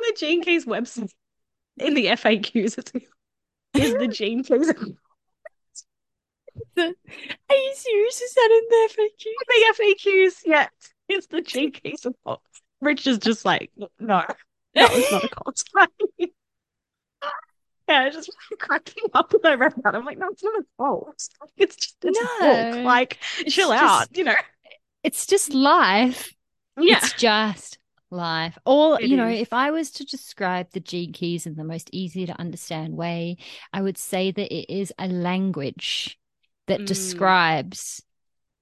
the 0.00 0.16
Gene 0.18 0.42
Keys 0.42 0.64
website 0.64 1.10
in 1.78 1.94
the 1.94 2.06
FAQs 2.06 2.78
is 3.74 3.94
the 3.94 4.08
Gene 4.12 4.42
Keys. 4.44 4.72
the, 6.74 6.82
are 6.82 7.56
you 7.56 7.72
serious? 7.74 8.20
Is 8.20 8.34
that 8.34 8.50
in 8.50 8.62
the 8.70 8.88
FAQs? 8.94 9.34
The 9.48 9.74
FAQs, 9.78 10.32
yeah. 10.44 10.68
It's 11.08 11.26
the 11.28 11.42
Gene 11.42 11.72
Keys 11.72 12.04
report. 12.04 12.40
Rich 12.80 13.06
is 13.06 13.18
just 13.18 13.44
like, 13.44 13.70
no, 13.76 13.88
that 14.74 14.92
was 14.92 15.12
not 15.12 15.24
a 15.24 15.28
cult. 15.28 15.62
yeah, 17.88 18.06
it 18.06 18.12
just 18.12 18.30
cracked 18.58 18.94
me 18.96 19.02
up 19.14 19.32
when 19.32 19.52
I 19.52 19.54
read 19.54 19.74
that. 19.84 19.94
I'm 19.94 20.04
like, 20.04 20.18
no, 20.18 20.28
it's 20.30 20.42
not 20.42 20.60
a 20.60 20.64
fault. 20.76 21.28
It's 21.56 21.76
just 21.76 21.96
it's 22.02 22.20
no, 22.20 22.26
a 22.40 22.72
book. 22.72 22.84
Like, 22.84 23.18
chill 23.46 23.70
just, 23.70 23.82
out, 23.82 24.16
you 24.16 24.24
know. 24.24 24.34
It's 25.02 25.26
just 25.26 25.54
life. 25.54 26.32
Yeah. 26.78 26.96
It's 26.98 27.12
just 27.14 27.78
life. 28.10 28.58
Or, 28.66 29.00
it 29.00 29.08
you 29.08 29.16
know, 29.16 29.28
if 29.28 29.52
I 29.52 29.70
was 29.70 29.90
to 29.92 30.04
describe 30.04 30.70
the 30.72 30.80
Gene 30.80 31.12
Keys 31.12 31.46
in 31.46 31.54
the 31.54 31.64
most 31.64 31.88
easy 31.92 32.26
to 32.26 32.38
understand 32.40 32.96
way, 32.96 33.38
I 33.72 33.82
would 33.82 33.98
say 33.98 34.30
that 34.30 34.54
it 34.54 34.72
is 34.72 34.92
a 34.98 35.08
language 35.08 36.18
that 36.66 36.80
mm. 36.80 36.86
describes 36.86 38.02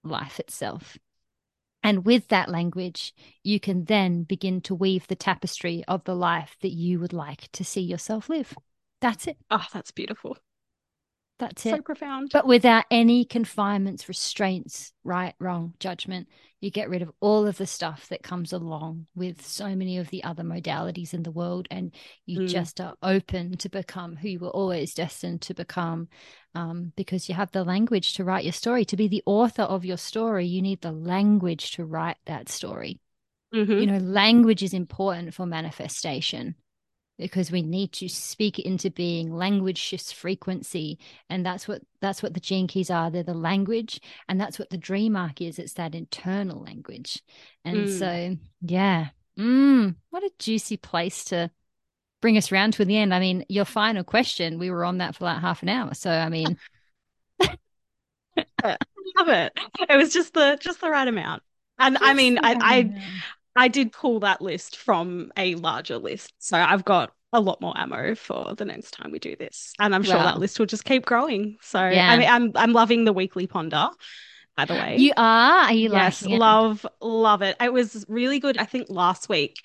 life 0.03 0.39
itself. 0.39 0.99
And 1.83 2.07
with 2.07 2.29
that 2.29 2.49
language, 2.49 3.13
you 3.43 3.61
can 3.61 3.85
then 3.85 4.23
begin 4.23 4.63
to 4.63 4.75
weave 4.75 5.07
the 5.07 5.17
tapestry 5.17 5.85
of 5.87 6.03
the 6.05 6.15
life 6.15 6.57
that 6.63 6.73
you 6.73 6.99
would 6.99 7.13
like 7.13 7.51
to 7.53 7.65
see 7.65 7.83
yourself 7.83 8.29
live. 8.31 8.55
That's 9.01 9.27
it. 9.27 9.37
Oh, 9.51 9.65
that's 9.73 9.91
beautiful. 9.91 10.37
That's 11.39 11.63
so 11.63 11.71
it. 11.71 11.77
So 11.77 11.83
profound. 11.83 12.31
But 12.33 12.47
without 12.47 12.85
any 12.91 13.25
confinements, 13.25 14.09
restraints, 14.09 14.93
right, 15.03 15.35
wrong, 15.41 15.75
judgment, 15.81 16.29
you 16.61 16.71
get 16.71 16.89
rid 16.89 17.03
of 17.03 17.11
all 17.21 17.47
of 17.47 17.59
the 17.59 17.67
stuff 17.67 18.09
that 18.09 18.23
comes 18.23 18.53
along 18.53 19.07
with 19.15 19.45
so 19.45 19.75
many 19.75 19.99
of 19.99 20.09
the 20.11 20.23
other 20.25 20.45
modalities 20.45 21.13
in 21.13 21.25
the 21.25 21.33
world. 21.33 21.67
And 21.71 21.93
you 22.25 22.41
mm. 22.41 22.49
just 22.49 22.81
are 22.81 22.95
open 23.03 23.57
to 23.59 23.69
become 23.69 24.17
who 24.17 24.29
you 24.29 24.39
were 24.39 24.49
always 24.49 24.95
destined 24.95 25.43
to 25.43 25.55
become 25.55 26.09
um, 26.55 26.93
because 26.97 27.29
you 27.29 27.35
have 27.35 27.51
the 27.51 27.65
language 27.65 28.15
to 28.15 28.25
write 28.25 28.45
your 28.45 28.53
story. 28.53 28.85
To 28.87 28.97
be 28.97 29.09
the 29.09 29.25
author 29.27 29.63
of 29.63 29.85
your 29.85 29.99
story, 29.99 30.47
you 30.47 30.63
need 30.63 30.83
the 30.83 30.93
language 30.93 31.73
to 31.73 31.85
write 31.85 32.19
that 32.27 32.49
story. 32.49 33.01
Mm-hmm. 33.53 33.73
You 33.73 33.87
know, 33.87 33.99
language 33.99 34.63
is 34.63 34.73
important 34.73 35.35
for 35.35 35.47
manifestation 35.47 36.55
because 37.19 37.51
we 37.51 37.63
need 37.63 37.93
to 37.93 38.09
speak 38.09 38.59
into 38.59 38.91
being. 38.91 39.33
Language 39.35 39.79
shifts 39.79 40.13
frequency 40.13 40.99
and 41.29 41.45
that's 41.45 41.69
what 41.69 41.83
that's 42.01 42.23
what 42.23 42.35
the 42.35 42.41
gene 42.41 42.67
keys 42.67 42.91
are. 42.91 43.11
They're 43.11 43.23
the 43.23 43.35
language 43.35 44.01
and 44.29 44.41
that's 44.41 44.59
what 44.59 44.71
the 44.71 44.77
dream 44.77 45.17
arc 45.17 45.41
is. 45.41 45.59
It's 45.59 45.75
that 45.75 45.95
internal 45.95 46.63
language. 46.63 47.23
And 47.65 47.89
mm. 47.89 47.99
so 47.99 48.37
yeah. 48.63 49.09
Mm, 49.39 49.97
what 50.11 50.23
a 50.23 50.31
juicy 50.39 50.77
place 50.77 51.25
to 51.27 51.51
bring 52.21 52.37
us 52.37 52.53
round 52.53 52.75
to 52.75 52.85
the 52.85 52.97
end. 52.97 53.15
I 53.15 53.21
mean 53.21 53.45
your 53.49 53.65
final 53.65 54.05
question 54.05 54.59
we 54.59 54.71
were 54.71 54.85
on 54.85 54.99
that 54.99 55.17
for 55.17 55.25
like 55.25 55.41
half 55.41 55.63
an 55.63 55.69
hour 55.69 55.95
so 55.95 56.11
i 56.11 56.29
mean. 56.29 56.59
Love 59.17 59.29
it. 59.29 59.53
It 59.89 59.97
was 59.97 60.13
just 60.13 60.35
the 60.35 60.59
just 60.61 60.81
the 60.81 60.91
right 60.91 61.07
amount. 61.07 61.43
And 61.79 61.97
just 61.97 62.05
i 62.05 62.15
mean 62.15 62.39
i 62.43 62.57
i 62.61 63.03
I 63.57 63.69
did 63.69 63.93
pull 63.93 64.21
that 64.21 64.41
list 64.41 64.77
from 64.77 65.33
a 65.37 65.55
larger 65.55 65.99
list. 65.99 66.33
So 66.39 66.59
I've 66.59 66.85
got 66.85 67.13
a 67.33 67.41
lot 67.41 67.61
more 67.61 67.77
ammo 67.77 68.15
for 68.15 68.55
the 68.55 68.65
next 68.65 68.93
time 68.93 69.11
we 69.11 69.19
do 69.19 69.37
this. 69.37 69.73
And 69.79 69.95
I'm 69.95 70.03
sure 70.03 70.15
that 70.15 70.39
list 70.39 70.59
will 70.59 70.67
just 70.67 70.85
keep 70.85 71.05
growing. 71.05 71.57
So 71.61 71.79
yeah. 71.79 72.11
I 72.11 72.17
mean 72.17 72.29
I'm 72.29 72.53
I'm 72.55 72.73
loving 72.73 73.05
the 73.05 73.13
weekly 73.13 73.47
ponder, 73.47 73.89
by 74.57 74.65
the 74.65 74.75
way. 74.75 74.97
You 74.99 75.13
are? 75.17 75.65
Are 75.65 75.73
you 75.73 75.93
yes, 75.93 76.25
love, 76.25 76.87
love 77.01 77.43
it. 77.43 77.57
It 77.61 77.73
was 77.73 78.05
really 78.09 78.39
good, 78.39 78.59
I 78.59 78.65
think, 78.65 78.87
last 78.89 79.29
week 79.29 79.57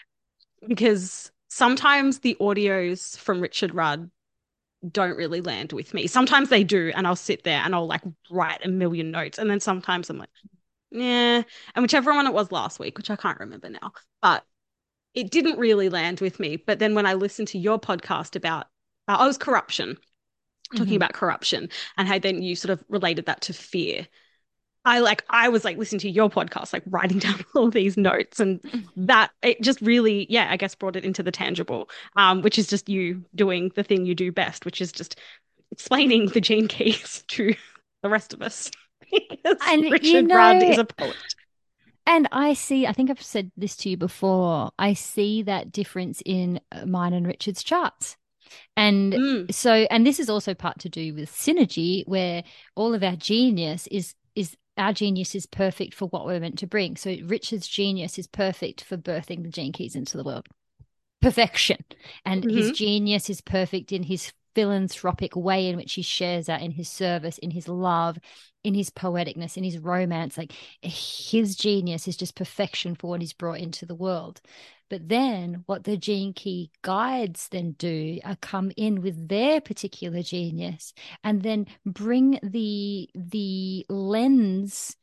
because 0.68 1.32
sometimes 1.48 2.20
the 2.20 2.36
audios 2.40 3.18
from 3.18 3.40
Richard 3.40 3.74
Rudd 3.74 4.10
don't 4.90 5.18
really 5.18 5.41
land 5.41 5.74
with 5.74 5.94
me. 5.94 6.07
Sometimes 6.07 6.49
they 6.49 6.64
do, 6.64 6.91
and 6.95 7.06
I'll 7.06 7.16
sit 7.16 7.44
there 7.44 7.61
and 7.64 7.76
I'll 7.76 7.88
like 7.88 8.02
write 8.32 8.66
a 8.66 8.70
million 8.70 9.11
notes. 9.11 9.38
And 9.38 9.49
then 9.49 9.60
sometimes 9.60 10.10
I'm 10.10 10.18
like, 10.18 10.30
yeah. 10.91 11.44
And 11.76 11.84
whichever 11.84 12.14
one 12.14 12.28
it 12.28 12.34
was 12.34 12.52
last 12.52 12.80
week, 12.80 12.98
which 12.98 13.10
I 13.10 13.16
can't 13.16 13.40
remember 13.40 13.70
now, 13.70 13.94
but 14.22 14.44
it 15.14 15.32
didn't 15.32 15.60
really 15.60 15.90
land 15.90 16.20
with 16.20 16.40
me. 16.40 16.57
But 16.57 16.80
then 16.80 16.95
when 16.95 17.06
I 17.06 17.14
listened 17.14 17.49
to 17.49 17.60
your 17.60 17.80
podcast 17.80 18.36
about, 18.36 18.68
uh, 19.07 19.18
I 19.20 19.28
was 19.28 19.38
corruption, 19.38 19.98
talking 20.72 20.88
mm-hmm. 20.88 20.95
about 20.95 21.14
corruption, 21.14 21.70
and 21.98 22.07
how 22.07 22.20
then 22.20 22.41
you 22.41 22.56
sort 22.56 22.72
of 22.72 22.84
related 22.90 23.26
that 23.26 23.41
to 23.41 23.53
fear. 23.53 24.07
I 24.86 24.99
like 24.99 25.24
I 25.30 25.49
was 25.49 25.66
like 25.66 25.78
listening 25.78 25.99
to 26.02 26.10
your 26.10 26.30
podcast, 26.30 26.74
like 26.74 26.84
writing 26.88 27.20
down 27.20 27.44
all 27.56 27.70
these 27.70 27.98
notes, 27.98 28.40
and 28.40 28.61
mm-hmm. 28.61 29.06
that 29.06 29.32
it 29.41 29.61
just 29.61 29.82
really, 29.82 30.26
yeah, 30.30 30.48
I 30.49 30.57
guess 30.57 30.76
brought 30.76 30.95
it 30.95 31.06
into 31.06 31.24
the 31.24 31.32
tangible, 31.32 31.90
um, 32.16 32.41
which 32.41 32.57
is 32.57 32.68
just 32.68 32.88
you 32.88 33.24
doing 33.36 33.72
the 33.76 33.84
thing 33.84 34.06
you 34.06 34.16
do 34.16 34.32
best, 34.32 34.66
which 34.66 34.82
is 34.82 34.91
just 34.91 35.20
explaining 35.72 36.28
the 36.28 36.41
gene 36.41 36.68
keys 36.68 37.24
to 37.30 37.53
the 38.03 38.10
rest 38.10 38.34
of 38.34 38.41
us. 38.41 38.72
And 39.68 39.84
Richard 39.84 40.03
you 40.03 40.22
know, 40.23 40.36
Rudd 40.36 40.64
is 40.64 40.77
a 40.77 40.86
poet. 40.86 41.15
And 42.06 42.27
I 42.31 42.53
see, 42.53 42.88
I 42.88 42.94
think 42.94 43.11
I've 43.11 43.22
said 43.22 43.52
this 43.56 43.76
to 43.77 43.90
you 43.90 43.98
before, 43.98 44.72
I 44.80 44.94
see 44.94 45.44
that 45.44 45.72
difference 45.72 46.23
in 46.26 46.60
uh, 46.72 46.86
mine 46.86 47.14
and 47.14 47.27
Richard's 47.27 47.64
charts. 47.64 48.18
And 48.76 49.14
mm. 49.14 49.53
so, 49.53 49.72
and 49.91 50.07
this 50.07 50.19
is 50.19 50.27
also 50.27 50.56
part 50.56 50.80
to 50.80 50.90
do 50.90 51.14
with 51.14 51.31
synergy, 51.31 52.03
where 52.07 52.44
all 52.76 52.95
of 52.95 53.03
our 53.03 53.15
genius 53.15 53.88
is 53.91 54.15
is 54.36 54.56
our 54.77 54.94
genius 54.94 55.36
is 55.36 55.45
perfect 55.45 55.94
for 55.94 56.07
what 56.07 56.26
we're 56.26 56.40
meant 56.40 56.57
to 56.60 56.68
bring. 56.68 56.95
So 56.95 57.15
Richard's 57.26 57.68
genius 57.68 58.18
is 58.18 58.26
perfect 58.26 58.84
for 58.84 58.98
birthing 58.98 59.44
the 59.44 59.49
gene 59.49 59.73
keys 59.73 59.95
into 59.95 60.18
the 60.18 60.23
world. 60.23 60.48
Perfection. 61.22 61.84
And 62.26 62.44
mm-hmm. 62.44 62.57
his 62.57 62.72
genius 62.72 63.30
is 63.30 63.41
perfect 63.41 63.91
in 63.91 64.03
his 64.03 64.31
philanthropic 64.56 65.36
way 65.36 65.68
in 65.68 65.77
which 65.77 65.94
he 65.94 66.02
shares 66.02 66.48
that 66.48 66.61
in 66.61 66.72
his 66.72 66.90
service, 66.90 67.38
in 67.38 67.52
his 67.52 67.68
love, 67.68 68.18
in 68.64 68.73
his 68.73 68.90
poeticness, 68.90 69.57
in 69.57 69.64
his 69.64 69.77
romance. 69.77 70.38
Like 70.38 70.53
his 70.81 71.56
genius 71.56 72.07
is 72.07 72.18
just 72.18 72.36
perfection 72.36 72.95
for 72.95 73.10
what 73.10 73.22
he's 73.22 73.34
brought 73.34 73.60
into 73.60 73.86
the 73.86 73.95
world. 73.95 74.41
But 74.90 75.07
then 75.07 75.64
what 75.68 75.84
the 75.84 75.98
gene 75.98 76.34
key 76.34 76.72
guides 76.81 77.48
then 77.49 77.73
do 77.73 78.19
are 78.26 78.36
come 78.38 78.72
in 78.76 79.02
with 79.02 79.30
their 79.30 79.61
particular 79.61 80.23
genius 80.23 80.94
and 81.23 81.44
then 81.44 81.68
bring 81.86 82.40
the 82.41 83.10
the 83.14 83.86
lens 83.88 84.95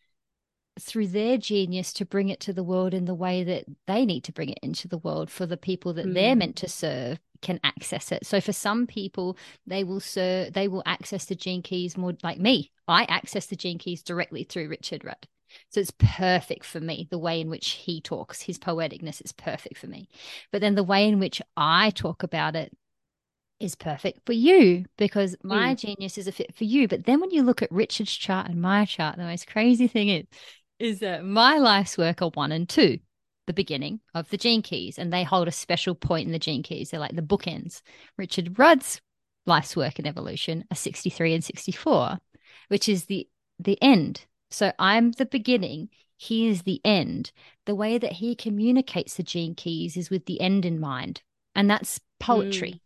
through 0.79 1.07
their 1.07 1.39
genius 1.39 1.93
to 1.95 2.05
bring 2.05 2.29
it 2.29 2.41
to 2.41 2.53
the 2.53 2.65
world 2.65 2.93
in 2.93 3.07
the 3.07 3.15
way 3.15 3.45
that 3.45 3.65
they 3.87 4.05
need 4.05 4.25
to 4.25 4.33
bring 4.33 4.51
it 4.51 4.59
into 4.61 4.89
the 4.89 4.99
world 4.99 5.31
for 5.31 5.47
the 5.47 5.57
people 5.57 5.95
that 5.95 6.07
mm. 6.07 6.15
they're 6.15 6.35
hmm. 6.35 6.41
meant 6.41 6.57
to 6.57 6.69
serve 6.69 7.19
can 7.47 7.61
access 7.63 8.11
it. 8.11 8.27
So 8.27 8.41
for 8.41 8.53
some 8.53 8.89
people, 8.89 9.39
they 9.67 9.85
will 9.85 10.01
serve, 10.01 10.53
they 10.53 10.67
will 10.67 10.83
access 10.85 11.27
the 11.27 11.37
gene 11.37 11.63
keys 11.63 11.97
more 11.97 12.15
like 12.25 12.39
me. 12.39 12.73
I 12.89 13.05
access 13.05 13.47
the 13.47 13.55
gene 13.55 13.79
keys 13.79 14.03
directly 14.03 14.43
through 14.43 14.69
Richard 14.69 15.05
Rudd. 15.05 15.29
So 15.71 15.79
it's 15.79 15.93
perfect 15.97 16.65
for 16.65 16.81
me. 16.81 17.07
The 17.09 17.21
way 17.21 17.41
in 17.41 17.49
which 17.49 17.71
he 17.71 18.01
talks, 18.01 18.43
his 18.43 18.59
poeticness 18.59 19.25
is 19.25 19.31
perfect 19.31 19.79
for 19.79 19.87
me. 19.87 20.09
But 20.51 20.61
then 20.61 20.75
the 20.75 20.83
way 20.83 21.07
in 21.09 21.21
which 21.21 21.41
I 21.57 21.91
talk 21.91 22.25
about 22.25 22.57
it 22.57 22.77
is 23.61 23.77
perfect 23.77 24.27
for 24.27 24.33
you 24.33 24.85
because 24.99 25.37
my 25.45 25.75
mm. 25.75 25.79
genius 25.79 26.19
is 26.19 26.27
a 26.27 26.33
fit 26.33 26.53
for 26.57 26.65
you. 26.65 26.89
But 26.89 27.05
then 27.05 27.21
when 27.21 27.31
you 27.31 27.45
look 27.45 27.63
at 27.63 27.71
Richard's 27.71 28.13
chart 28.13 28.49
and 28.49 28.61
my 28.61 28.85
chart, 28.87 29.17
the 29.17 29.23
most 29.23 29.47
crazy 29.47 29.87
thing 29.87 30.09
is, 30.09 30.27
is 30.81 30.99
that 30.99 31.25
my 31.25 31.59
life's 31.59 31.97
work 31.97 32.23
are 32.23 32.31
one 32.31 32.51
and 32.51 32.69
two 32.69 32.99
the 33.47 33.53
beginning 33.53 34.01
of 34.15 34.29
the 34.31 34.37
gene 34.37 34.63
keys 34.63 34.99
and 34.99 35.13
they 35.13 35.25
hold 35.25 35.49
a 35.49 35.53
special 35.53 35.95
point 35.95 36.27
in 36.27 36.33
the 36.33 36.39
gene 36.39 36.63
keys. 36.63 36.91
They're 36.91 37.01
like 37.01 37.17
the 37.17 37.23
bookends. 37.23 37.83
Richard 38.17 38.59
Rudd's 38.59 39.01
life's 39.47 39.77
work 39.77 39.99
and 39.99 40.07
evolution 40.07 40.65
are 40.71 40.77
63 40.77 41.35
and 41.35 41.45
64, 41.45 42.19
which 42.69 42.89
is 42.89 43.07
the 43.07 43.29
the 43.59 43.79
end. 43.83 44.27
So 44.51 44.73
I'm 44.79 45.13
the 45.13 45.27
beginning, 45.27 45.89
he 46.17 46.49
is 46.49 46.63
the 46.63 46.81
end. 46.85 47.33
The 47.65 47.75
way 47.75 47.99
that 47.99 48.13
he 48.13 48.35
communicates 48.35 49.15
the 49.15 49.23
gene 49.23 49.55
keys 49.55 49.97
is 49.97 50.11
with 50.11 50.27
the 50.27 50.41
end 50.41 50.65
in 50.65 50.79
mind. 50.79 51.23
And 51.55 51.71
that's 51.71 52.01
poetry. 52.19 52.73
Mm. 52.73 52.81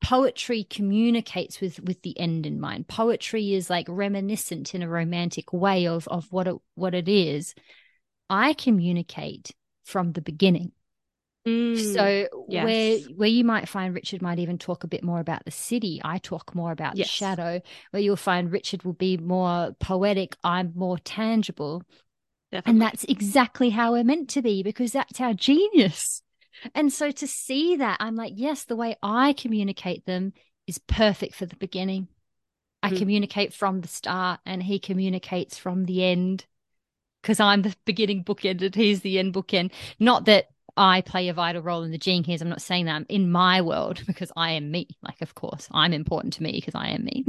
poetry 0.00 0.64
communicates 0.64 1.60
with 1.60 1.80
with 1.80 2.02
the 2.02 2.18
end 2.18 2.46
in 2.46 2.58
mind 2.58 2.88
poetry 2.88 3.54
is 3.54 3.70
like 3.70 3.86
reminiscent 3.88 4.74
in 4.74 4.82
a 4.82 4.88
romantic 4.88 5.52
way 5.52 5.86
of 5.86 6.08
of 6.08 6.32
what 6.32 6.48
it 6.48 6.56
what 6.74 6.94
it 6.94 7.08
is 7.08 7.54
i 8.28 8.52
communicate 8.54 9.52
from 9.90 10.12
the 10.12 10.22
beginning 10.22 10.72
Mm, 11.46 11.76
so 11.78 12.28
yes. 12.48 12.64
where 12.64 12.98
where 13.16 13.28
you 13.28 13.44
might 13.44 13.68
find 13.68 13.94
Richard 13.94 14.20
might 14.20 14.38
even 14.38 14.58
talk 14.58 14.84
a 14.84 14.88
bit 14.88 15.02
more 15.02 15.20
about 15.20 15.44
the 15.46 15.50
siddhi, 15.50 15.98
I 16.04 16.18
talk 16.18 16.54
more 16.54 16.70
about 16.70 16.96
Yes. 16.96 17.08
the 17.08 17.12
shadow. 17.12 17.60
Where 17.92 18.02
you'll 18.02 18.16
find 18.16 18.52
Richard 18.52 18.82
will 18.82 18.92
be 18.92 19.16
more 19.16 19.74
poetic, 19.80 20.36
I'm 20.44 20.72
more 20.74 20.98
tangible. 20.98 21.82
definitely. 22.52 22.72
And 22.72 22.82
that's 22.82 23.04
exactly 23.04 23.70
how 23.70 23.92
we're 23.92 24.04
meant 24.04 24.28
to 24.30 24.42
be 24.42 24.62
because 24.62 24.92
that's 24.92 25.20
our 25.20 25.32
genius. 25.32 26.22
And 26.74 26.92
so 26.92 27.10
to 27.10 27.26
see 27.26 27.76
that, 27.76 27.96
I'm 28.00 28.16
like, 28.16 28.34
yes, 28.36 28.64
the 28.64 28.76
way 28.76 28.96
I 29.02 29.32
communicate 29.32 30.04
them 30.04 30.34
is 30.66 30.78
perfect 30.78 31.34
for 31.34 31.46
the 31.46 31.56
beginning. 31.56 32.08
I 32.82 32.90
Mhm. 32.90 32.98
communicate 32.98 33.54
from 33.54 33.80
the 33.80 33.88
start 33.88 34.40
and 34.44 34.62
he 34.62 34.78
communicates 34.78 35.56
from 35.56 35.86
the 35.86 36.04
end 36.04 36.44
because 37.22 37.40
I'm 37.40 37.62
the 37.62 37.74
beginning 37.84 38.24
bookend 38.24 38.62
and 38.62 38.74
he's 38.74 39.00
the 39.02 39.18
end 39.18 39.34
bookend. 39.34 39.72
Not 39.98 40.24
that 40.26 40.46
I 40.76 41.00
play 41.02 41.28
a 41.28 41.34
vital 41.34 41.62
role 41.62 41.82
in 41.82 41.90
the 41.90 41.98
gene 41.98 42.22
keys. 42.22 42.40
I'm 42.42 42.48
not 42.48 42.62
saying 42.62 42.86
that 42.86 42.94
I'm 42.94 43.06
in 43.08 43.30
my 43.30 43.60
world 43.60 44.02
because 44.06 44.32
I 44.36 44.52
am 44.52 44.70
me. 44.70 44.88
Like, 45.02 45.20
of 45.20 45.34
course, 45.34 45.68
I'm 45.72 45.92
important 45.92 46.34
to 46.34 46.42
me 46.42 46.52
because 46.52 46.74
I 46.74 46.88
am 46.88 47.04
me. 47.04 47.24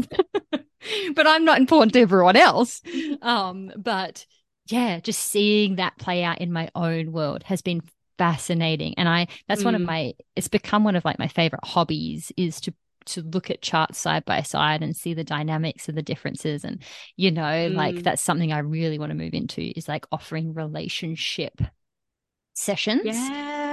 but 1.16 1.28
I'm 1.28 1.46
not 1.46 1.60
important 1.60 1.94
to 1.94 2.00
everyone 2.02 2.36
else. 2.36 2.82
Um, 3.22 3.72
but 3.78 4.26
yeah, 4.68 5.00
just 5.00 5.20
seeing 5.22 5.76
that 5.76 5.98
play 5.98 6.24
out 6.24 6.40
in 6.40 6.52
my 6.52 6.70
own 6.76 7.12
world 7.12 7.44
has 7.44 7.62
been 7.62 7.82
fascinating. 8.18 8.94
And 8.98 9.10
I 9.10 9.28
that's 9.48 9.66
one 9.66 9.76
of 9.76 9.82
Mm. 9.82 9.86
my 9.86 10.14
it's 10.36 10.48
become 10.48 10.84
one 10.84 10.96
of 10.96 11.04
like 11.06 11.20
my 11.20 11.28
favorite 11.28 11.64
hobbies 11.64 12.32
is 12.38 12.62
to 12.62 12.74
to 13.06 13.22
look 13.22 13.50
at 13.50 13.62
charts 13.62 14.00
side 14.00 14.26
by 14.26 14.42
side 14.42 14.84
and 14.84 14.96
see 14.96 15.14
the 15.14 15.24
dynamics 15.24 15.88
and 15.90 15.98
the 15.98 16.02
differences. 16.02 16.64
And 16.64 16.82
you 17.18 17.32
know 17.32 17.70
like 17.74 18.02
Mm. 18.02 18.04
that's 18.04 18.22
something 18.22 18.52
i 18.54 18.60
really 18.60 18.98
want 19.00 19.10
to 19.12 19.16
move 19.18 19.34
into 19.34 19.62
is 19.78 19.88
like 19.88 20.06
offering 20.12 20.54
relationship 20.54 21.62
sessions 22.54 23.32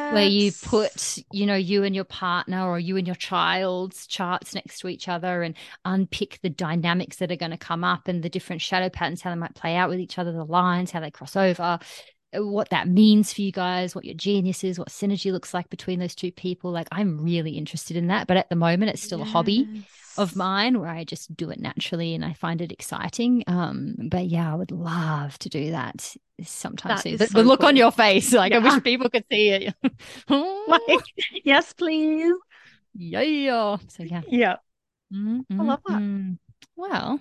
where 0.09 0.25
you 0.25 0.53
put 0.53 1.19
you 1.33 1.45
know 1.47 1.55
you 1.57 1.85
and 1.85 1.95
your 1.95 2.05
partner 2.05 2.67
or 2.67 2.79
you 2.79 2.97
and 2.97 3.07
your 3.07 3.17
child's 3.17 4.07
charts 4.07 4.55
next 4.55 4.79
to 4.79 4.89
each 4.89 5.09
other 5.09 5.43
and 5.43 5.55
unpick 5.85 6.39
the 6.43 6.49
dynamics 6.49 7.17
that 7.17 7.31
are 7.31 7.37
going 7.37 7.51
to 7.51 7.59
come 7.59 7.85
up 7.85 8.09
and 8.09 8.23
the 8.23 8.31
different 8.31 8.63
shadow 8.63 8.89
patterns 8.89 9.21
how 9.21 9.31
they 9.31 9.37
might 9.37 9.55
play 9.55 9.75
out 9.77 9.91
with 9.91 9.99
each 10.01 10.19
other 10.19 10.33
the 10.33 10.45
lines 10.45 10.91
how 10.91 11.01
they 11.01 11.11
cross 11.11 11.37
over 11.37 11.79
what 12.35 12.69
that 12.71 12.89
means 12.89 13.33
for 13.33 13.41
you 13.41 13.51
guys 13.51 13.95
what 13.95 14.05
your 14.05 14.15
genius 14.15 14.63
is 14.63 14.79
what 14.79 14.89
synergy 14.89 15.33
looks 15.33 15.55
like 15.55 15.71
between 15.71 15.99
those 15.99 16.15
two 16.15 16.31
people 16.31 16.71
like 16.71 16.87
i'm 16.93 17.23
really 17.25 17.53
interested 17.53 17.97
in 17.97 18.09
that 18.09 18.27
but 18.27 18.37
at 18.37 18.49
the 18.51 18.57
moment 18.57 18.91
it's 18.91 19.03
still 19.03 19.23
a 19.23 19.25
hobby 19.25 19.87
of 20.19 20.35
mine 20.35 20.81
where 20.81 20.91
I 20.91 21.05
just 21.05 21.35
do 21.37 21.49
it 21.51 21.61
naturally 21.61 22.15
and 22.15 22.25
I 22.25 22.33
find 22.33 22.61
it 22.61 22.73
exciting. 22.73 23.45
Um, 23.47 23.95
but 24.11 24.27
yeah, 24.27 24.53
I 24.53 24.57
would 24.57 24.73
love 24.73 25.39
to 25.39 25.49
do 25.49 25.71
that 25.71 26.15
sometime 26.43 26.91
That 26.97 27.03
soon. 27.03 27.17
The, 27.17 27.29
so 27.29 27.39
the 27.39 27.45
look 27.45 27.63
on 27.63 27.77
your 27.77 27.93
face, 27.93 28.33
like 28.33 28.53
I 28.53 28.59
wish 28.59 28.83
people 28.83 29.09
could 29.09 29.25
see 29.31 29.51
it. 29.51 29.75
Like, 30.69 31.03
yes, 31.45 31.73
please. 31.73 32.35
yeah. 32.95 33.77
So 33.89 34.03
yeah. 34.03 34.21
Yeah. 34.29 34.57
Mm, 35.15 35.45
I 35.51 35.55
love 35.63 35.81
that. 35.87 35.99
mm, 35.99 36.33
mm. 36.33 36.39
Well, 36.77 37.21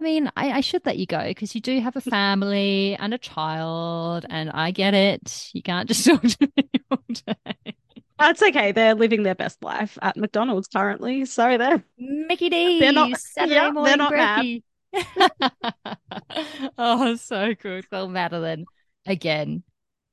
I 0.00 0.04
mean, 0.04 0.30
I, 0.36 0.52
I 0.52 0.60
should 0.60 0.86
let 0.86 0.96
you 0.98 1.06
go 1.06 1.24
because 1.24 1.54
you 1.54 1.60
do 1.60 1.80
have 1.80 1.96
a 1.96 2.00
family 2.00 2.94
and 2.94 3.12
a 3.12 3.18
child, 3.18 4.26
and 4.30 4.50
I 4.50 4.70
get 4.70 4.94
it. 4.94 5.50
You 5.52 5.62
can't 5.62 5.88
just 5.88 6.04
talk 6.06 6.22
to 6.22 6.52
me 6.56 6.70
all 6.90 6.98
day. 7.08 7.74
That's 8.18 8.42
okay. 8.42 8.72
They're 8.72 8.94
living 8.94 9.22
their 9.22 9.34
best 9.34 9.62
life 9.62 9.98
at 10.02 10.16
McDonald's 10.16 10.68
currently. 10.68 11.24
So 11.24 11.58
they're 11.58 11.82
Mickey 11.98 12.48
D. 12.48 12.80
They're 12.80 12.92
not- 12.92 13.18
Saturday 13.18 13.54
yeah, 13.54 13.72
they're 13.74 13.96
not 13.96 14.12
mad. 14.12 14.62
oh, 16.78 17.16
so 17.16 17.54
good. 17.54 17.86
Well, 17.90 18.08
Madelyn, 18.08 18.64
again, 19.06 19.62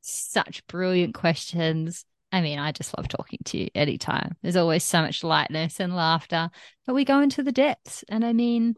such 0.01 0.65
brilliant 0.67 1.13
questions. 1.13 2.05
I 2.31 2.41
mean, 2.41 2.59
I 2.59 2.71
just 2.71 2.95
love 2.97 3.07
talking 3.07 3.39
to 3.45 3.57
you 3.57 3.69
anytime. 3.73 4.35
There's 4.41 4.57
always 4.57 4.83
so 4.83 5.01
much 5.01 5.23
lightness 5.23 5.79
and 5.79 5.95
laughter, 5.95 6.49
but 6.85 6.93
we 6.93 7.05
go 7.05 7.21
into 7.21 7.43
the 7.43 7.51
depths. 7.51 8.03
And 8.09 8.25
I 8.25 8.33
mean, 8.33 8.75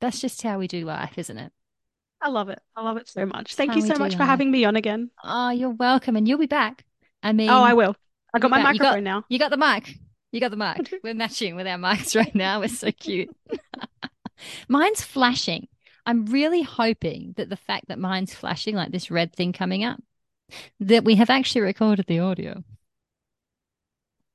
that's 0.00 0.20
just 0.20 0.42
how 0.42 0.58
we 0.58 0.66
do 0.68 0.84
life, 0.84 1.18
isn't 1.18 1.36
it? 1.38 1.52
I 2.20 2.28
love 2.28 2.48
it. 2.48 2.60
I 2.74 2.82
love 2.82 2.96
it 2.96 3.08
so 3.08 3.26
much. 3.26 3.54
Thank 3.54 3.72
how 3.72 3.76
you 3.76 3.82
so 3.82 3.96
much 3.98 4.14
for 4.14 4.20
life. 4.20 4.28
having 4.28 4.50
me 4.50 4.64
on 4.64 4.76
again. 4.76 5.10
Oh, 5.22 5.50
you're 5.50 5.70
welcome. 5.70 6.16
And 6.16 6.26
you'll 6.26 6.38
be 6.38 6.46
back. 6.46 6.84
I 7.22 7.32
mean, 7.32 7.50
Oh, 7.50 7.62
I 7.62 7.74
will. 7.74 7.94
I 8.34 8.38
got 8.38 8.50
my 8.50 8.58
you 8.58 8.62
got- 8.64 8.74
you 8.74 8.78
got- 8.78 8.84
microphone 8.86 9.04
now. 9.04 9.24
You 9.28 9.38
got 9.38 9.50
the 9.50 9.56
mic. 9.58 9.98
You 10.32 10.40
got 10.40 10.50
the 10.50 10.56
mic. 10.56 10.94
We're 11.04 11.14
matching 11.14 11.54
with 11.54 11.66
our 11.66 11.76
mics 11.78 12.16
right 12.16 12.34
now. 12.34 12.60
We're 12.60 12.68
so 12.68 12.90
cute. 12.90 13.34
mine's 14.68 15.02
flashing. 15.02 15.68
I'm 16.06 16.26
really 16.26 16.62
hoping 16.62 17.34
that 17.36 17.48
the 17.50 17.56
fact 17.56 17.88
that 17.88 17.98
mine's 17.98 18.34
flashing, 18.34 18.74
like 18.74 18.90
this 18.90 19.10
red 19.10 19.32
thing 19.34 19.52
coming 19.52 19.84
up, 19.84 20.00
that 20.80 21.04
we 21.04 21.14
have 21.16 21.30
actually 21.30 21.60
recorded 21.62 22.06
the 22.06 22.18
audio. 22.20 22.62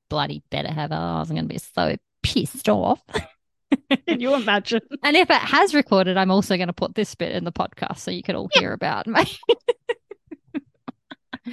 Bloody 0.08 0.42
better 0.50 0.72
have. 0.72 0.90
I 0.92 1.20
was 1.20 1.28
going 1.30 1.42
to 1.42 1.48
be 1.48 1.58
so 1.58 1.96
pissed 2.22 2.68
off. 2.68 3.02
Can 4.06 4.20
you 4.20 4.34
imagine? 4.34 4.80
And 5.02 5.16
if 5.16 5.30
it 5.30 5.36
has 5.36 5.74
recorded, 5.74 6.16
I'm 6.16 6.30
also 6.30 6.56
going 6.56 6.68
to 6.68 6.72
put 6.72 6.94
this 6.94 7.14
bit 7.14 7.32
in 7.32 7.44
the 7.44 7.52
podcast 7.52 7.98
so 7.98 8.10
you 8.10 8.22
can 8.22 8.36
all 8.36 8.48
hear 8.52 8.72
about 8.72 9.06
me. 9.06 9.24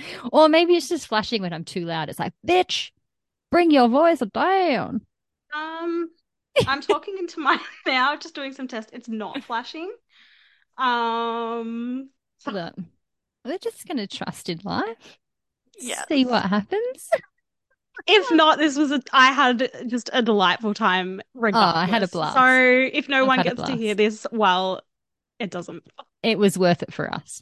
or 0.32 0.50
maybe 0.50 0.76
it's 0.76 0.90
just 0.90 1.08
flashing 1.08 1.42
when 1.42 1.54
I'm 1.54 1.64
too 1.64 1.86
loud. 1.86 2.10
It's 2.10 2.20
like, 2.20 2.34
bitch, 2.46 2.92
bring 3.52 3.72
your 3.72 3.88
voice 3.88 4.22
down. 4.34 5.02
Um, 5.54 6.10
I'm 6.68 6.82
talking 6.82 7.18
into 7.18 7.40
mine 7.40 7.60
now, 7.86 8.16
just 8.16 8.36
doing 8.36 8.54
some 8.54 8.68
tests. 8.68 8.92
It's 8.94 9.08
not 9.08 9.44
flashing. 9.44 9.92
Um, 10.78 12.10
we're 12.46 13.58
just 13.58 13.88
going 13.88 13.98
to 13.98 14.08
trust 14.08 14.50
in 14.50 14.60
life. 14.64 15.18
Yeah. 15.80 16.04
See 16.08 16.26
what 16.26 16.44
happens. 16.44 17.10
If 18.06 18.32
not, 18.32 18.58
this 18.58 18.78
was 18.78 18.92
a 18.92 19.02
I 19.12 19.32
had 19.32 19.72
just 19.88 20.10
a 20.14 20.22
delightful 20.22 20.74
time 20.74 21.22
regardless. 21.34 21.74
Oh, 21.76 21.80
I 21.80 21.86
had 21.86 22.04
a 22.04 22.08
blast. 22.08 22.36
So 22.36 22.90
if 22.98 23.10
no 23.10 23.22
I've 23.22 23.28
one 23.28 23.42
gets 23.42 23.64
to 23.64 23.76
hear 23.76 23.96
this, 23.96 24.28
well, 24.32 24.82
it 25.40 25.50
doesn't. 25.50 25.84
It 26.24 26.38
was 26.38 26.58
worth 26.58 26.84
it 26.84 26.94
for 26.94 27.14
us. 27.14 27.42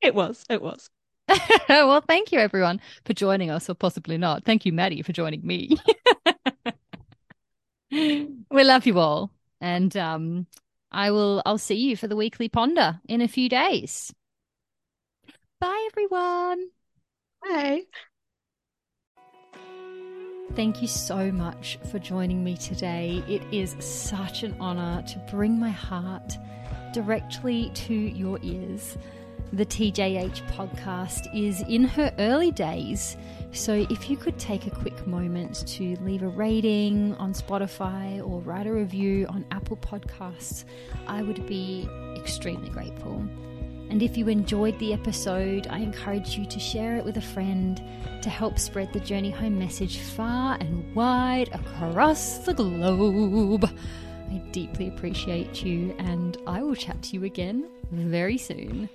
It 0.00 0.14
was. 0.14 0.44
It 0.48 0.62
was. 0.62 0.90
well, 1.68 2.00
thank 2.02 2.32
you 2.32 2.38
everyone 2.38 2.80
for 3.04 3.12
joining 3.12 3.50
us, 3.50 3.68
or 3.68 3.74
possibly 3.74 4.16
not. 4.16 4.44
Thank 4.44 4.64
you, 4.64 4.72
Maddie, 4.72 5.02
for 5.02 5.12
joining 5.12 5.44
me. 5.44 5.76
we 7.90 8.64
love 8.64 8.86
you 8.86 8.98
all, 8.98 9.30
and 9.60 9.96
um, 9.96 10.46
I 10.92 11.10
will. 11.10 11.42
I'll 11.44 11.58
see 11.58 11.76
you 11.76 11.96
for 11.96 12.06
the 12.06 12.16
weekly 12.16 12.48
ponder 12.48 13.00
in 13.08 13.20
a 13.20 13.28
few 13.28 13.48
days. 13.48 14.12
Bye, 15.60 15.88
everyone. 15.90 16.68
Hey. 17.44 17.84
Thank 20.56 20.80
you 20.80 20.88
so 20.88 21.30
much 21.30 21.78
for 21.90 21.98
joining 21.98 22.42
me 22.42 22.56
today. 22.56 23.22
It 23.28 23.42
is 23.52 23.76
such 23.78 24.42
an 24.42 24.56
honor 24.58 25.02
to 25.02 25.18
bring 25.30 25.60
my 25.60 25.68
heart 25.68 26.38
directly 26.94 27.70
to 27.74 27.92
your 27.92 28.38
ears. 28.42 28.96
The 29.52 29.66
TJH 29.66 30.50
podcast 30.52 31.28
is 31.34 31.60
in 31.68 31.84
her 31.84 32.10
early 32.18 32.52
days, 32.52 33.18
so 33.52 33.86
if 33.90 34.08
you 34.08 34.16
could 34.16 34.38
take 34.38 34.66
a 34.66 34.70
quick 34.70 35.06
moment 35.06 35.66
to 35.68 35.94
leave 35.96 36.22
a 36.22 36.28
rating 36.28 37.14
on 37.16 37.34
Spotify 37.34 38.26
or 38.26 38.40
write 38.40 38.66
a 38.66 38.72
review 38.72 39.26
on 39.28 39.44
Apple 39.50 39.76
Podcasts, 39.76 40.64
I 41.06 41.22
would 41.22 41.46
be 41.46 41.86
extremely 42.16 42.70
grateful. 42.70 43.22
And 43.88 44.02
if 44.02 44.16
you 44.16 44.28
enjoyed 44.28 44.78
the 44.78 44.92
episode, 44.92 45.68
I 45.70 45.78
encourage 45.78 46.36
you 46.36 46.44
to 46.46 46.58
share 46.58 46.96
it 46.96 47.04
with 47.04 47.16
a 47.16 47.22
friend 47.22 47.80
to 48.22 48.28
help 48.28 48.58
spread 48.58 48.92
the 48.92 49.00
Journey 49.00 49.30
Home 49.30 49.58
message 49.58 49.98
far 49.98 50.56
and 50.60 50.94
wide 50.94 51.50
across 51.52 52.38
the 52.38 52.54
globe. 52.54 53.70
I 54.30 54.38
deeply 54.50 54.88
appreciate 54.88 55.64
you, 55.64 55.94
and 55.98 56.36
I 56.46 56.62
will 56.62 56.74
chat 56.74 57.00
to 57.04 57.14
you 57.14 57.24
again 57.24 57.68
very 57.92 58.38
soon. 58.38 58.88